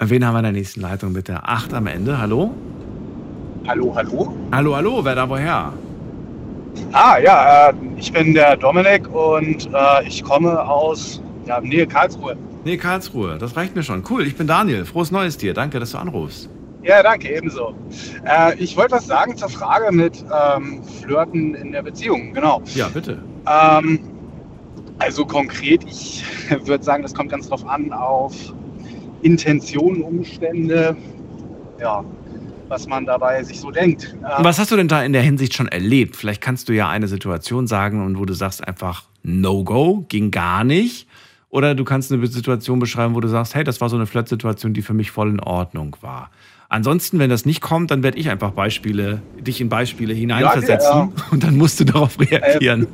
Wen 0.00 0.24
haben 0.24 0.34
wir 0.34 0.38
in 0.40 0.44
der 0.44 0.52
nächsten 0.52 0.80
Leitung 0.80 1.12
mit 1.12 1.28
der 1.28 1.48
8 1.48 1.72
am 1.72 1.86
Ende? 1.86 2.18
Hallo? 2.18 2.54
Hallo, 3.66 3.94
hallo. 3.94 4.34
Hallo, 4.52 4.76
hallo, 4.76 5.04
wer 5.04 5.14
da 5.14 5.26
woher? 5.26 5.72
Ah, 6.92 7.18
ja, 7.18 7.70
äh, 7.70 7.74
ich 7.96 8.12
bin 8.12 8.34
der 8.34 8.58
Dominik 8.58 9.08
und 9.08 9.70
äh, 9.72 10.06
ich 10.06 10.22
komme 10.22 10.60
aus 10.68 11.22
ja, 11.46 11.62
Nähe 11.62 11.86
Karlsruhe. 11.86 12.36
Nee, 12.64 12.76
Karlsruhe. 12.76 13.38
Das 13.38 13.56
reicht 13.56 13.74
mir 13.74 13.82
schon. 13.82 14.04
Cool, 14.08 14.26
ich 14.26 14.36
bin 14.36 14.46
Daniel. 14.46 14.84
Frohes 14.84 15.10
Neues 15.10 15.38
dir. 15.38 15.54
Danke, 15.54 15.80
dass 15.80 15.92
du 15.92 15.98
anrufst. 15.98 16.50
Ja, 16.82 17.02
danke, 17.02 17.34
ebenso. 17.34 17.74
Äh, 18.26 18.54
ich 18.58 18.76
wollte 18.76 18.92
was 18.92 19.06
sagen 19.06 19.34
zur 19.34 19.48
Frage 19.48 19.90
mit 19.92 20.22
ähm, 20.30 20.82
Flirten 21.00 21.54
in 21.54 21.72
der 21.72 21.82
Beziehung, 21.82 22.34
genau. 22.34 22.60
Ja, 22.74 22.88
bitte. 22.88 23.22
Ähm, 23.46 23.98
also 24.98 25.24
konkret, 25.24 25.84
ich 25.84 26.22
würde 26.66 26.84
sagen, 26.84 27.02
das 27.02 27.14
kommt 27.14 27.30
ganz 27.30 27.48
drauf 27.48 27.66
an, 27.66 27.94
auf 27.94 28.34
Intentionen, 29.22 30.02
Umstände, 30.02 30.94
ja, 31.80 32.04
was 32.68 32.86
man 32.86 33.06
dabei 33.06 33.42
sich 33.42 33.60
so 33.60 33.70
denkt. 33.70 34.14
Ähm, 34.14 34.44
Was 34.44 34.58
hast 34.58 34.70
du 34.70 34.76
denn 34.76 34.88
da 34.88 35.02
in 35.02 35.12
der 35.12 35.22
Hinsicht 35.22 35.54
schon 35.54 35.68
erlebt? 35.68 36.16
Vielleicht 36.16 36.40
kannst 36.40 36.68
du 36.68 36.72
ja 36.72 36.88
eine 36.88 37.08
Situation 37.08 37.66
sagen 37.66 38.04
und 38.04 38.18
wo 38.18 38.24
du 38.24 38.34
sagst 38.34 38.66
einfach 38.66 39.04
No-Go, 39.22 40.06
ging 40.08 40.30
gar 40.30 40.64
nicht. 40.64 41.06
Oder 41.48 41.74
du 41.74 41.84
kannst 41.84 42.10
eine 42.10 42.26
Situation 42.26 42.80
beschreiben, 42.80 43.14
wo 43.14 43.20
du 43.20 43.28
sagst, 43.28 43.54
hey, 43.54 43.62
das 43.62 43.80
war 43.80 43.88
so 43.88 43.96
eine 43.96 44.06
Flirt-Situation, 44.06 44.74
die 44.74 44.82
für 44.82 44.94
mich 44.94 45.10
voll 45.10 45.30
in 45.30 45.40
Ordnung 45.40 45.96
war. 46.00 46.30
Ansonsten, 46.68 47.20
wenn 47.20 47.30
das 47.30 47.46
nicht 47.46 47.60
kommt, 47.60 47.92
dann 47.92 48.02
werde 48.02 48.18
ich 48.18 48.28
einfach 48.28 48.50
Beispiele, 48.50 49.22
dich 49.38 49.60
in 49.60 49.68
Beispiele 49.68 50.12
hineinversetzen 50.12 50.90
Ja, 50.92 51.12
und 51.30 51.44
dann 51.44 51.56
musst 51.56 51.78
du 51.78 51.84
darauf 51.84 52.18
reagieren. 52.18 52.88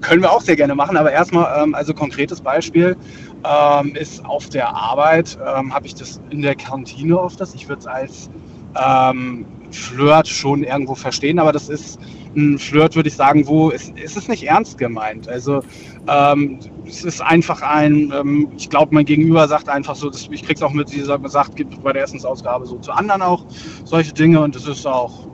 Können 0.00 0.22
wir 0.22 0.30
auch 0.30 0.42
sehr 0.42 0.54
gerne 0.54 0.76
machen, 0.76 0.96
aber 0.96 1.10
erstmal, 1.10 1.64
ähm, 1.64 1.74
also 1.74 1.92
konkretes 1.92 2.40
Beispiel 2.40 2.96
ähm, 3.44 3.96
ist 3.96 4.24
auf 4.24 4.48
der 4.48 4.68
Arbeit, 4.68 5.36
ähm, 5.44 5.74
habe 5.74 5.86
ich 5.86 5.96
das 5.96 6.20
in 6.30 6.42
der 6.42 6.54
Kantine 6.54 7.18
oft 7.18 7.40
das. 7.40 7.54
Ich 7.54 7.68
würde 7.68 7.80
es 7.80 7.86
als 7.86 8.30
ähm, 8.76 9.46
Flirt 9.70 10.26
schon 10.26 10.62
irgendwo 10.62 10.94
verstehen, 10.94 11.38
aber 11.38 11.52
das 11.52 11.68
ist 11.68 12.00
ein 12.34 12.58
Flirt, 12.58 12.96
würde 12.96 13.10
ich 13.10 13.16
sagen, 13.16 13.46
wo 13.46 13.70
es, 13.70 13.92
es 14.02 14.16
ist 14.16 14.28
nicht 14.28 14.44
ernst 14.44 14.78
gemeint. 14.78 15.28
Also 15.28 15.62
ähm, 16.06 16.58
es 16.86 17.04
ist 17.04 17.20
einfach 17.20 17.60
ein, 17.60 18.12
ähm, 18.18 18.48
ich 18.56 18.70
glaube, 18.70 18.94
mein 18.94 19.04
Gegenüber 19.04 19.46
sagt 19.46 19.68
einfach 19.68 19.94
so, 19.94 20.08
das, 20.08 20.26
ich 20.30 20.42
krieg's 20.42 20.62
auch 20.62 20.72
mit, 20.72 20.90
wie 20.94 21.00
er 21.00 21.28
sagt, 21.28 21.56
gibt 21.56 21.82
bei 21.82 21.92
der 21.92 22.04
Essensausgabe 22.04 22.66
so 22.66 22.78
zu 22.78 22.92
anderen 22.92 23.20
auch 23.20 23.44
solche 23.84 24.14
Dinge 24.14 24.40
und 24.40 24.56
es 24.56 24.66
ist 24.66 24.86
auch 24.86 25.28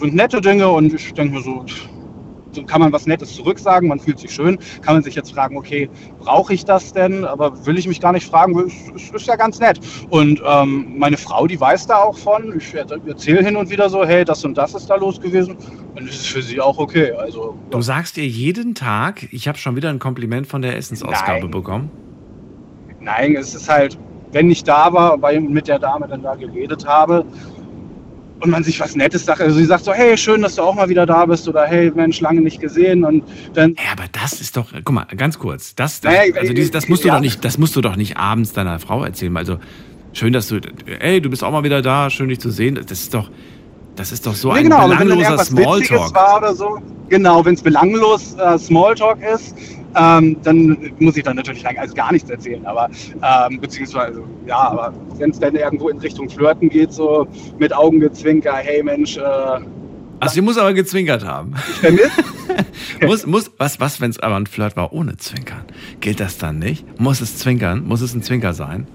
sind 0.00 0.14
nette 0.14 0.40
Dinge 0.40 0.68
und 0.68 0.94
ich 0.94 1.12
denke 1.12 1.34
mir 1.34 1.42
so, 1.42 1.64
so 2.52 2.62
kann 2.64 2.80
man 2.80 2.92
was 2.92 3.06
Nettes 3.06 3.34
zurücksagen, 3.34 3.88
man 3.88 4.00
fühlt 4.00 4.18
sich 4.18 4.32
schön, 4.32 4.58
kann 4.82 4.94
man 4.94 5.02
sich 5.02 5.14
jetzt 5.14 5.32
fragen, 5.32 5.56
okay, 5.56 5.88
brauche 6.18 6.54
ich 6.54 6.64
das 6.64 6.92
denn? 6.92 7.24
Aber 7.24 7.66
will 7.66 7.78
ich 7.78 7.86
mich 7.86 8.00
gar 8.00 8.12
nicht 8.12 8.26
fragen, 8.26 8.58
es 8.58 9.02
ist, 9.02 9.14
ist 9.14 9.26
ja 9.26 9.36
ganz 9.36 9.58
nett. 9.60 9.80
Und 10.10 10.42
ähm, 10.46 10.98
meine 10.98 11.16
Frau, 11.16 11.46
die 11.46 11.60
weiß 11.60 11.86
da 11.86 11.96
auch 11.96 12.16
von, 12.16 12.56
ich 12.56 12.74
erzähle 12.74 13.44
hin 13.44 13.56
und 13.56 13.70
wieder 13.70 13.88
so, 13.88 14.04
hey, 14.04 14.24
das 14.24 14.44
und 14.44 14.56
das 14.56 14.74
ist 14.74 14.88
da 14.88 14.96
los 14.96 15.20
gewesen 15.20 15.56
und 15.94 16.08
es 16.08 16.16
ist 16.16 16.26
für 16.28 16.42
sie 16.42 16.60
auch 16.60 16.78
okay. 16.78 17.12
Also 17.12 17.56
Du 17.70 17.80
sagst 17.80 18.16
ihr 18.16 18.26
jeden 18.26 18.74
Tag, 18.74 19.26
ich 19.32 19.48
habe 19.48 19.58
schon 19.58 19.76
wieder 19.76 19.90
ein 19.90 19.98
Kompliment 19.98 20.46
von 20.46 20.62
der 20.62 20.76
Essensausgabe 20.76 21.42
Nein. 21.42 21.50
bekommen. 21.50 21.90
Nein, 23.00 23.36
es 23.36 23.54
ist 23.54 23.68
halt, 23.68 23.98
wenn 24.32 24.50
ich 24.50 24.62
da 24.62 24.92
war, 24.92 25.20
weil 25.22 25.42
ich 25.42 25.48
mit 25.48 25.68
der 25.68 25.78
Dame 25.78 26.06
dann 26.06 26.22
da 26.22 26.34
geredet 26.34 26.86
habe 26.86 27.24
und 28.40 28.50
man 28.50 28.64
sich 28.64 28.80
was 28.80 28.96
Nettes 28.96 29.24
sagt, 29.24 29.40
also 29.40 29.56
sie 29.56 29.64
sagt 29.64 29.84
so, 29.84 29.92
hey, 29.92 30.16
schön, 30.16 30.42
dass 30.42 30.54
du 30.56 30.62
auch 30.62 30.74
mal 30.74 30.88
wieder 30.88 31.06
da 31.06 31.26
bist 31.26 31.48
oder 31.48 31.66
hey, 31.66 31.90
Mensch, 31.94 32.20
lange 32.20 32.40
nicht 32.40 32.60
gesehen 32.60 33.04
und 33.04 33.24
dann... 33.54 33.74
Ja, 33.74 33.92
aber 33.92 34.04
das 34.12 34.40
ist 34.40 34.56
doch, 34.56 34.66
guck 34.84 34.94
mal, 34.94 35.06
ganz 35.16 35.38
kurz, 35.38 35.74
das, 35.74 36.02
Naja, 36.02 36.34
also 36.36 36.52
dieses, 36.52 36.70
das 36.70 36.88
musst 36.88 37.04
du 37.04 37.08
ja. 37.08 37.14
doch 37.14 37.20
nicht, 37.20 37.44
das 37.44 37.58
musst 37.58 37.76
du 37.76 37.80
doch 37.80 37.96
nicht 37.96 38.16
abends 38.16 38.52
deiner 38.52 38.78
Frau 38.78 39.04
erzählen. 39.04 39.36
Also 39.36 39.58
schön, 40.12 40.32
dass 40.32 40.48
du, 40.48 40.60
ey, 41.00 41.20
du 41.20 41.30
bist 41.30 41.44
auch 41.44 41.52
mal 41.52 41.64
wieder 41.64 41.82
da, 41.82 42.10
schön 42.10 42.28
dich 42.28 42.40
zu 42.40 42.50
sehen. 42.50 42.74
Das 42.74 42.90
ist 42.90 43.14
doch, 43.14 43.30
das 43.96 44.12
ist 44.12 44.26
doch 44.26 44.34
so 44.34 44.52
Nee, 44.52 44.60
ein 44.60 44.64
genau, 44.64 44.88
dann 44.88 44.98
belangloser 44.98 45.44
Smalltalk. 45.44 46.14
war 46.14 46.38
oder 46.38 46.54
so, 46.54 46.78
genau, 47.08 47.44
wenn 47.44 47.54
es 47.54 47.62
belanglos 47.62 48.34
äh, 48.34 48.58
Smalltalk 48.58 49.18
ist, 49.22 49.54
ähm, 49.96 50.36
dann 50.42 50.92
muss 50.98 51.16
ich 51.16 51.24
dann 51.24 51.36
natürlich 51.36 51.62
lang, 51.62 51.76
also 51.78 51.94
gar 51.94 52.12
nichts 52.12 52.30
erzählen, 52.30 52.64
aber 52.66 52.88
ähm, 53.22 53.60
beziehungsweise, 53.60 54.22
ja, 54.46 54.56
aber 54.56 54.94
wenn 55.18 55.30
es 55.30 55.38
dann 55.38 55.54
irgendwo 55.54 55.88
in 55.88 55.98
Richtung 55.98 56.28
Flirten 56.28 56.68
geht, 56.68 56.92
so 56.92 57.26
mit 57.58 57.74
Augengezwinker, 57.74 58.54
hey 58.56 58.82
Mensch, 58.82 59.16
äh, 59.16 59.20
Also 60.20 60.34
sie 60.34 60.40
muss 60.42 60.58
aber 60.58 60.72
gezwinkert 60.74 61.24
haben. 61.24 61.54
muss, 63.06 63.26
muss, 63.26 63.50
was, 63.58 63.80
was, 63.80 64.00
wenn 64.00 64.10
es 64.10 64.18
aber 64.20 64.36
ein 64.36 64.46
Flirt 64.46 64.76
war 64.76 64.92
ohne 64.92 65.16
Zwinkern? 65.16 65.64
Gilt 66.00 66.20
das 66.20 66.38
dann 66.38 66.58
nicht? 66.58 66.84
Muss 67.00 67.20
es 67.20 67.36
zwinkern? 67.38 67.84
Muss 67.86 68.00
es 68.00 68.14
ein 68.14 68.22
Zwinker 68.22 68.52
sein? 68.52 68.86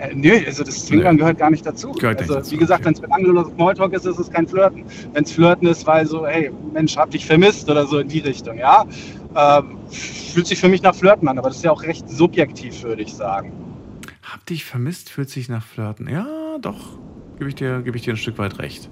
Äh, 0.00 0.14
nö, 0.14 0.40
also 0.46 0.64
das 0.64 0.86
Zwinkern 0.86 1.18
gehört 1.18 1.38
gar 1.38 1.50
nicht 1.50 1.66
dazu. 1.66 1.92
Gehört 1.92 2.20
nicht 2.20 2.30
also, 2.30 2.40
dazu, 2.40 2.52
wie 2.52 2.56
gesagt, 2.56 2.84
wenn 2.86 2.94
es 2.94 3.00
belangloser 3.00 3.50
Smalltalk 3.50 3.92
ist, 3.92 4.06
ist 4.06 4.18
es 4.18 4.30
kein 4.30 4.48
Flirten. 4.48 4.84
Wenn 5.12 5.24
es 5.24 5.32
Flirten 5.32 5.68
ist, 5.68 5.86
weil 5.86 6.06
so, 6.06 6.26
hey, 6.26 6.50
Mensch, 6.72 6.96
hab 6.96 7.10
dich 7.10 7.26
vermisst 7.26 7.68
oder 7.68 7.86
so 7.86 7.98
in 7.98 8.08
die 8.08 8.20
Richtung, 8.20 8.58
ja. 8.58 8.86
Ähm, 9.36 9.76
fühlt 9.90 10.46
sich 10.46 10.58
für 10.58 10.68
mich 10.68 10.82
nach 10.82 10.94
Flirten 10.94 11.28
an, 11.28 11.38
aber 11.38 11.48
das 11.48 11.58
ist 11.58 11.64
ja 11.64 11.70
auch 11.70 11.82
recht 11.82 12.08
subjektiv, 12.08 12.82
würde 12.82 13.02
ich 13.02 13.12
sagen. 13.12 13.52
Hab 14.22 14.46
dich 14.46 14.64
vermisst, 14.64 15.10
fühlt 15.10 15.28
sich 15.28 15.48
nach 15.50 15.64
Flirten. 15.64 16.08
Ja, 16.08 16.26
doch, 16.60 16.98
gebe 17.36 17.50
ich 17.50 17.54
dir, 17.54 17.82
gebe 17.82 17.96
ich 17.96 18.02
dir 18.02 18.14
ein 18.14 18.16
Stück 18.16 18.38
weit 18.38 18.58
recht. 18.58 18.88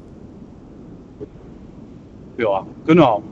Ja, 2.36 2.66
genau. 2.86 3.22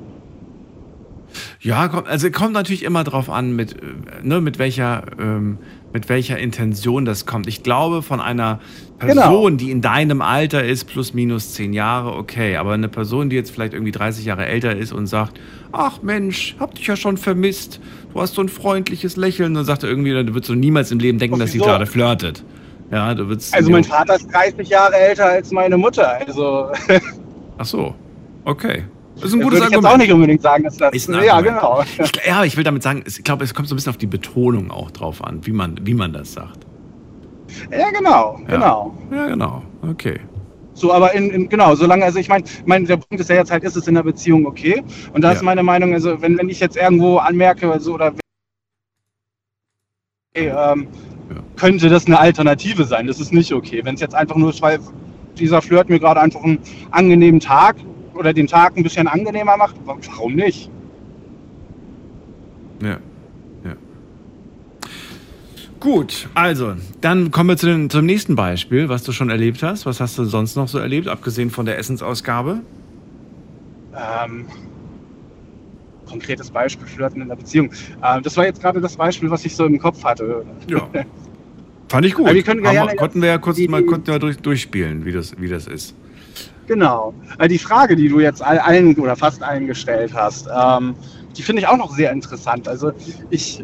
Ja, 1.60 1.88
kommt, 1.88 2.08
also 2.08 2.30
kommt 2.30 2.52
natürlich 2.52 2.84
immer 2.84 3.04
drauf 3.04 3.30
an, 3.30 3.54
mit, 3.54 3.74
äh, 3.74 3.86
ne, 4.22 4.40
mit, 4.40 4.58
welcher, 4.58 5.04
ähm, 5.18 5.58
mit 5.96 6.10
welcher 6.10 6.36
Intention 6.36 7.06
das 7.06 7.24
kommt. 7.24 7.46
Ich 7.46 7.62
glaube, 7.62 8.02
von 8.02 8.20
einer 8.20 8.60
Person, 8.98 9.56
die 9.56 9.70
in 9.70 9.80
deinem 9.80 10.20
Alter 10.20 10.62
ist, 10.62 10.84
plus 10.84 11.14
minus 11.14 11.54
zehn 11.54 11.72
Jahre, 11.72 12.12
okay. 12.16 12.56
Aber 12.56 12.74
eine 12.74 12.90
Person, 12.90 13.30
die 13.30 13.36
jetzt 13.36 13.50
vielleicht 13.50 13.72
irgendwie 13.72 13.92
30 13.92 14.26
Jahre 14.26 14.44
älter 14.44 14.76
ist 14.76 14.92
und 14.92 15.06
sagt, 15.06 15.40
ach 15.72 16.02
Mensch, 16.02 16.54
hab 16.60 16.74
dich 16.74 16.86
ja 16.86 16.96
schon 16.96 17.16
vermisst, 17.16 17.80
du 18.12 18.20
hast 18.20 18.34
so 18.34 18.42
ein 18.42 18.50
freundliches 18.50 19.16
Lächeln, 19.16 19.54
dann 19.54 19.64
sagt 19.64 19.84
er 19.84 19.88
irgendwie, 19.88 20.10
du 20.10 20.34
würdest 20.34 20.48
so 20.48 20.54
niemals 20.54 20.90
im 20.90 20.98
Leben 20.98 21.18
denken, 21.18 21.38
dass 21.38 21.52
sie 21.52 21.60
gerade 21.60 21.86
flirtet. 21.86 22.44
Ja, 22.90 23.14
du 23.14 23.26
würdest. 23.26 23.54
Also 23.54 23.70
mein 23.70 23.84
Vater 23.84 24.16
ist 24.16 24.30
30 24.30 24.68
Jahre 24.68 24.96
älter 24.96 25.24
als 25.24 25.50
meine 25.50 25.78
Mutter, 25.78 26.20
also 26.26 26.72
Ach 27.56 27.64
so, 27.64 27.94
okay. 28.44 28.84
Das 29.16 29.30
ist 29.30 29.34
ein 29.34 29.40
gutes 29.40 29.58
ich 29.60 29.64
jetzt 29.64 29.74
Argument. 29.74 29.94
auch 29.94 29.98
nicht 29.98 30.12
unbedingt 30.12 30.42
sagen, 30.42 30.64
dass 30.64 30.76
das... 30.76 30.92
Ist 30.94 31.08
ein 31.08 31.24
ja, 31.24 31.34
Argument. 31.34 31.58
genau. 31.60 31.82
Ich, 31.82 32.26
ja, 32.26 32.44
ich 32.44 32.56
will 32.56 32.64
damit 32.64 32.82
sagen, 32.82 33.02
ich 33.06 33.24
glaube, 33.24 33.44
es 33.44 33.54
kommt 33.54 33.66
so 33.68 33.74
ein 33.74 33.76
bisschen 33.76 33.90
auf 33.90 33.96
die 33.96 34.06
Betonung 34.06 34.70
auch 34.70 34.90
drauf 34.90 35.24
an, 35.24 35.44
wie 35.46 35.52
man, 35.52 35.78
wie 35.82 35.94
man 35.94 36.12
das 36.12 36.32
sagt. 36.34 36.66
Ja, 37.70 37.90
genau, 37.90 38.38
Ja. 38.42 38.54
genau. 38.54 38.98
Ja, 39.10 39.26
genau. 39.26 39.62
Okay. 39.88 40.20
So, 40.74 40.92
aber 40.92 41.14
in, 41.14 41.30
in 41.30 41.48
genau, 41.48 41.74
solange, 41.74 42.04
also 42.04 42.18
ich 42.18 42.28
meine, 42.28 42.44
mein, 42.66 42.84
der 42.84 42.98
Punkt 42.98 43.18
ist 43.18 43.30
ja 43.30 43.36
jetzt 43.36 43.50
halt, 43.50 43.64
ist 43.64 43.76
es 43.76 43.88
in 43.88 43.94
der 43.94 44.02
Beziehung 44.02 44.44
okay? 44.46 44.82
Und 45.14 45.22
da 45.22 45.28
Ja. 45.28 45.34
ist 45.34 45.42
meine 45.42 45.62
Meinung, 45.62 45.94
also 45.94 46.20
wenn, 46.20 46.36
wenn 46.36 46.50
ich 46.50 46.60
jetzt 46.60 46.76
irgendwo 46.76 47.16
anmerke, 47.16 47.72
also, 47.72 47.94
oder 47.94 48.12
okay, 50.34 50.52
ähm, 50.54 50.88
könnte 51.56 51.88
das 51.88 52.06
eine 52.06 52.18
Alternative 52.18 52.84
sein, 52.84 53.06
das 53.06 53.20
ist 53.20 53.32
nicht 53.32 53.54
okay. 53.54 53.80
Wenn 53.82 53.94
es 53.94 54.02
jetzt 54.02 54.14
einfach 54.14 54.36
nur 54.36 54.50
ist, 54.50 54.60
weil 54.60 54.78
dieser 55.38 55.62
Flirt 55.62 55.88
mir 55.88 55.98
gerade 55.98 56.20
einfach 56.20 56.42
einen 56.44 56.58
angenehmen 56.90 57.40
Tag 57.40 57.76
oder 58.16 58.32
den 58.32 58.46
Tag 58.46 58.76
ein 58.76 58.82
bisschen 58.82 59.08
angenehmer 59.08 59.56
macht, 59.56 59.76
warum 59.84 60.34
nicht? 60.34 60.70
Ja. 62.82 62.98
ja. 63.64 63.72
Gut, 65.80 66.28
also, 66.34 66.74
dann 67.00 67.30
kommen 67.30 67.50
wir 67.50 67.56
zu 67.56 67.66
den, 67.66 67.90
zum 67.90 68.06
nächsten 68.06 68.34
Beispiel, 68.34 68.88
was 68.88 69.02
du 69.02 69.12
schon 69.12 69.30
erlebt 69.30 69.62
hast. 69.62 69.86
Was 69.86 70.00
hast 70.00 70.18
du 70.18 70.24
sonst 70.24 70.56
noch 70.56 70.68
so 70.68 70.78
erlebt, 70.78 71.08
abgesehen 71.08 71.50
von 71.50 71.66
der 71.66 71.78
Essensausgabe? 71.78 72.60
Ähm, 73.94 74.46
konkretes 76.06 76.50
Beispiel, 76.50 76.86
Flirten 76.86 77.22
in 77.22 77.28
der 77.28 77.36
Beziehung. 77.36 77.70
Ähm, 78.04 78.22
das 78.22 78.36
war 78.36 78.44
jetzt 78.44 78.60
gerade 78.60 78.80
das 78.80 78.96
Beispiel, 78.96 79.30
was 79.30 79.44
ich 79.44 79.54
so 79.56 79.64
im 79.64 79.78
Kopf 79.78 80.02
hatte. 80.04 80.44
Ja. 80.68 80.88
Fand 81.88 82.04
ich 82.04 82.14
gut. 82.14 82.26
Wir 82.26 82.34
wir, 82.34 82.42
konnten 82.44 83.22
wir 83.22 83.28
ja 83.28 83.38
kurz 83.38 83.56
die- 83.56 83.68
mal, 83.68 83.82
konnten 83.84 84.08
wir 84.08 84.18
durch, 84.18 84.38
durchspielen, 84.38 85.04
wie 85.04 85.12
das, 85.12 85.40
wie 85.40 85.48
das 85.48 85.66
ist. 85.66 85.94
Genau. 86.66 87.14
Äh, 87.38 87.48
Die 87.48 87.58
Frage, 87.58 87.96
die 87.96 88.08
du 88.08 88.20
jetzt 88.20 88.42
all- 88.42 88.58
allen 88.58 88.96
oder 88.98 89.16
fast 89.16 89.42
allen 89.42 89.66
gestellt 89.66 90.12
hast, 90.14 90.48
ähm, 90.54 90.94
die 91.36 91.42
finde 91.42 91.62
ich 91.62 91.68
auch 91.68 91.76
noch 91.76 91.94
sehr 91.94 92.10
interessant. 92.12 92.66
Also 92.66 92.92
ich, 93.30 93.62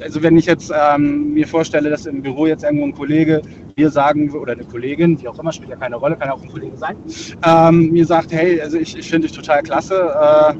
also 0.00 0.22
wenn 0.22 0.36
ich 0.36 0.46
jetzt 0.46 0.72
ähm, 0.74 1.32
mir 1.34 1.48
vorstelle, 1.48 1.90
dass 1.90 2.06
im 2.06 2.22
Büro 2.22 2.46
jetzt 2.46 2.62
irgendwo 2.62 2.84
ein 2.86 2.94
Kollege 2.94 3.42
mir 3.76 3.90
sagen 3.90 4.30
oder 4.30 4.52
eine 4.52 4.64
Kollegin, 4.64 5.20
wie 5.20 5.26
auch 5.28 5.38
immer, 5.38 5.52
spielt 5.52 5.70
ja 5.70 5.76
keine 5.76 5.96
Rolle, 5.96 6.16
kann 6.16 6.28
ja 6.28 6.34
auch 6.34 6.42
ein 6.42 6.48
Kollege 6.50 6.76
sein, 6.76 6.96
ähm, 7.44 7.90
mir 7.90 8.06
sagt, 8.06 8.30
hey, 8.32 8.60
also 8.60 8.76
ich, 8.78 8.96
ich 8.96 9.08
finde 9.08 9.26
dich 9.26 9.36
total 9.36 9.62
klasse, 9.62 9.94
äh, 9.94 10.54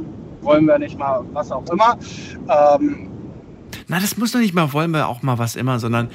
wollen 0.45 0.65
wir 0.67 0.79
nicht 0.79 0.99
mal, 0.99 1.25
was 1.33 1.51
auch 1.53 1.65
immer. 1.71 1.99
Na, 3.89 3.99
das 4.01 4.17
muss 4.17 4.33
doch 4.33 4.39
nicht 4.41 4.55
mal 4.55 4.73
wollen 4.73 4.91
wir 4.93 5.09
auch 5.09 5.23
mal 5.23 5.39
was 5.39 5.57
immer, 5.57 5.79
sondern 5.79 6.09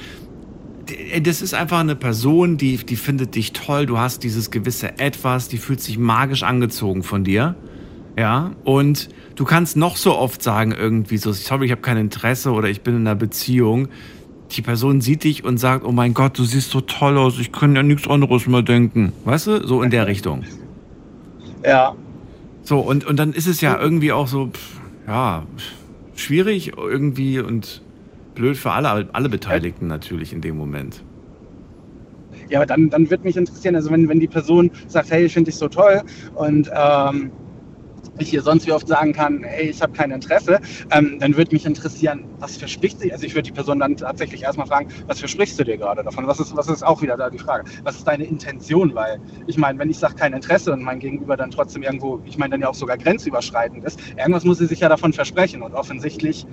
das 1.22 1.42
ist 1.42 1.54
einfach 1.54 1.80
eine 1.80 1.96
Person, 1.96 2.58
die, 2.58 2.78
die 2.78 2.96
findet 2.96 3.36
dich 3.36 3.54
toll, 3.54 3.86
du 3.86 3.98
hast 3.98 4.24
dieses 4.24 4.52
gewisse 4.52 5.00
Etwas, 5.00 5.48
die 5.48 5.58
fühlt 5.58 5.82
sich 5.82 5.98
magisch 5.98 6.44
angezogen 6.44 7.04
von 7.04 7.24
dir. 7.24 7.56
Ja, 8.18 8.52
und 8.64 9.10
du 9.36 9.44
kannst 9.44 9.76
noch 9.76 9.98
so 9.98 10.16
oft 10.16 10.44
sagen, 10.44 10.72
irgendwie 10.72 11.18
so, 11.18 11.32
sorry, 11.32 11.66
ich 11.66 11.72
habe 11.72 11.82
kein 11.82 11.98
Interesse 11.98 12.52
oder 12.52 12.70
ich 12.70 12.82
bin 12.82 12.96
in 12.96 13.02
einer 13.02 13.16
Beziehung. 13.16 13.88
Die 14.52 14.62
Person 14.62 15.02
sieht 15.02 15.24
dich 15.24 15.44
und 15.44 15.58
sagt, 15.58 15.84
oh 15.84 15.92
mein 15.92 16.14
Gott, 16.14 16.38
du 16.38 16.44
siehst 16.44 16.70
so 16.70 16.82
toll 16.82 17.18
aus, 17.18 17.40
ich 17.40 17.52
kann 17.52 17.76
ja 17.76 17.82
nichts 17.82 18.08
anderes 18.08 18.46
mehr 18.46 18.62
denken. 18.62 19.14
Weißt 19.26 19.48
du? 19.48 19.68
So 19.68 19.82
in 19.82 19.90
der 19.90 20.06
Richtung. 20.08 20.44
ja. 21.66 21.96
So, 22.66 22.80
und, 22.80 23.06
und 23.06 23.18
dann 23.18 23.34
ist 23.34 23.48
es 23.48 23.60
ja 23.60 23.78
irgendwie 23.78 24.14
auch 24.14 24.28
so, 24.28 24.48
pff, 24.48 24.80
ja, 25.06 25.44
schwierig 26.16 26.74
irgendwie 26.78 27.40
und 27.40 27.83
blöd 28.36 28.58
für 28.58 28.72
alle, 28.72 29.10
alle 29.14 29.30
Beteiligten 29.30 29.88
natürlich 29.88 30.34
in 30.34 30.42
dem 30.42 30.58
Moment. 30.58 31.04
Ja, 32.50 32.60
aber 32.60 32.66
dann, 32.66 32.90
dann 32.90 33.10
wird 33.10 33.24
mich 33.24 33.38
interessieren, 33.38 33.76
also 33.76 33.90
wenn, 33.92 34.08
wenn 34.10 34.20
die 34.20 34.28
Person 34.28 34.70
sagt, 34.88 35.12
hey, 35.12 35.26
ich 35.26 35.34
finde 35.34 35.50
dich 35.50 35.58
so 35.58 35.68
toll 35.68 36.02
und 36.36 36.70
ähm, 36.76 37.32
ich 38.20 38.30
hier 38.30 38.42
sonst 38.42 38.68
wie 38.68 38.72
oft 38.72 38.88
sagen 38.88 39.14
kann, 39.14 39.44
hey, 39.44 39.70
ich 39.70 39.82
habe 39.82 39.94
kein 39.94 40.12
Interesse, 40.12 40.60
ähm, 40.92 41.18
dann 41.20 41.36
würde 41.36 41.54
mich 41.54 41.66
interessieren, 41.66 42.26
was 42.40 42.58
verspricht 42.58 43.00
sie? 43.00 43.12
Also 43.12 43.26
ich 43.26 43.34
würde 43.34 43.48
die 43.48 43.52
Person 43.52 43.80
dann 43.80 43.98
tatsächlich 43.98 44.44
erstmal 44.44 44.68
fragen, 44.68 44.90
was 45.08 45.20
versprichst 45.20 45.60
du 45.60 45.64
dir 45.64 45.78
gerade 45.78 46.04
davon? 46.04 46.28
Was 46.28 46.40
ist, 46.40 46.56
was 46.56 46.68
ist 46.68 46.84
auch 46.84 47.02
wieder 47.02 47.18
da 47.18 47.30
die 47.30 47.40
Frage? 47.40 47.66
Was 47.84 47.96
ist 47.96 48.08
deine 48.08 48.26
Intention? 48.26 48.94
Weil 48.94 49.20
ich 49.48 49.58
meine, 49.58 49.80
wenn 49.80 49.90
ich 49.90 49.98
sage 49.98 50.16
kein 50.16 50.34
Interesse 50.34 50.74
und 50.74 50.84
mein 50.84 51.00
Gegenüber 51.00 51.38
dann 51.38 51.52
trotzdem 51.52 51.84
irgendwo, 51.84 52.22
ich 52.26 52.38
meine 52.38 52.52
dann 52.52 52.62
ja 52.62 52.70
auch 52.70 52.76
sogar 52.76 52.98
grenzüberschreitend 52.98 53.84
ist, 53.84 54.00
irgendwas 54.18 54.44
muss 54.44 54.60
sie 54.60 54.68
sich 54.68 54.82
ja 54.82 54.90
davon 54.90 55.14
versprechen 55.14 55.62
und 55.62 55.74
offensichtlich, 55.74 56.46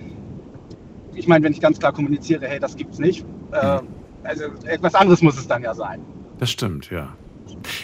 ich 1.14 1.28
meine, 1.28 1.44
wenn 1.44 1.52
ich 1.52 1.60
ganz 1.60 1.78
klar 1.78 1.92
kommuniziere, 1.92 2.46
hey, 2.46 2.58
das 2.60 2.76
gibt's 2.76 2.98
nicht, 2.98 3.24
äh, 3.52 3.78
also 4.22 4.44
etwas 4.64 4.94
anderes 4.94 5.22
muss 5.22 5.38
es 5.38 5.46
dann 5.46 5.62
ja 5.62 5.74
sein. 5.74 6.00
Das 6.38 6.50
stimmt, 6.50 6.90
ja. 6.90 7.14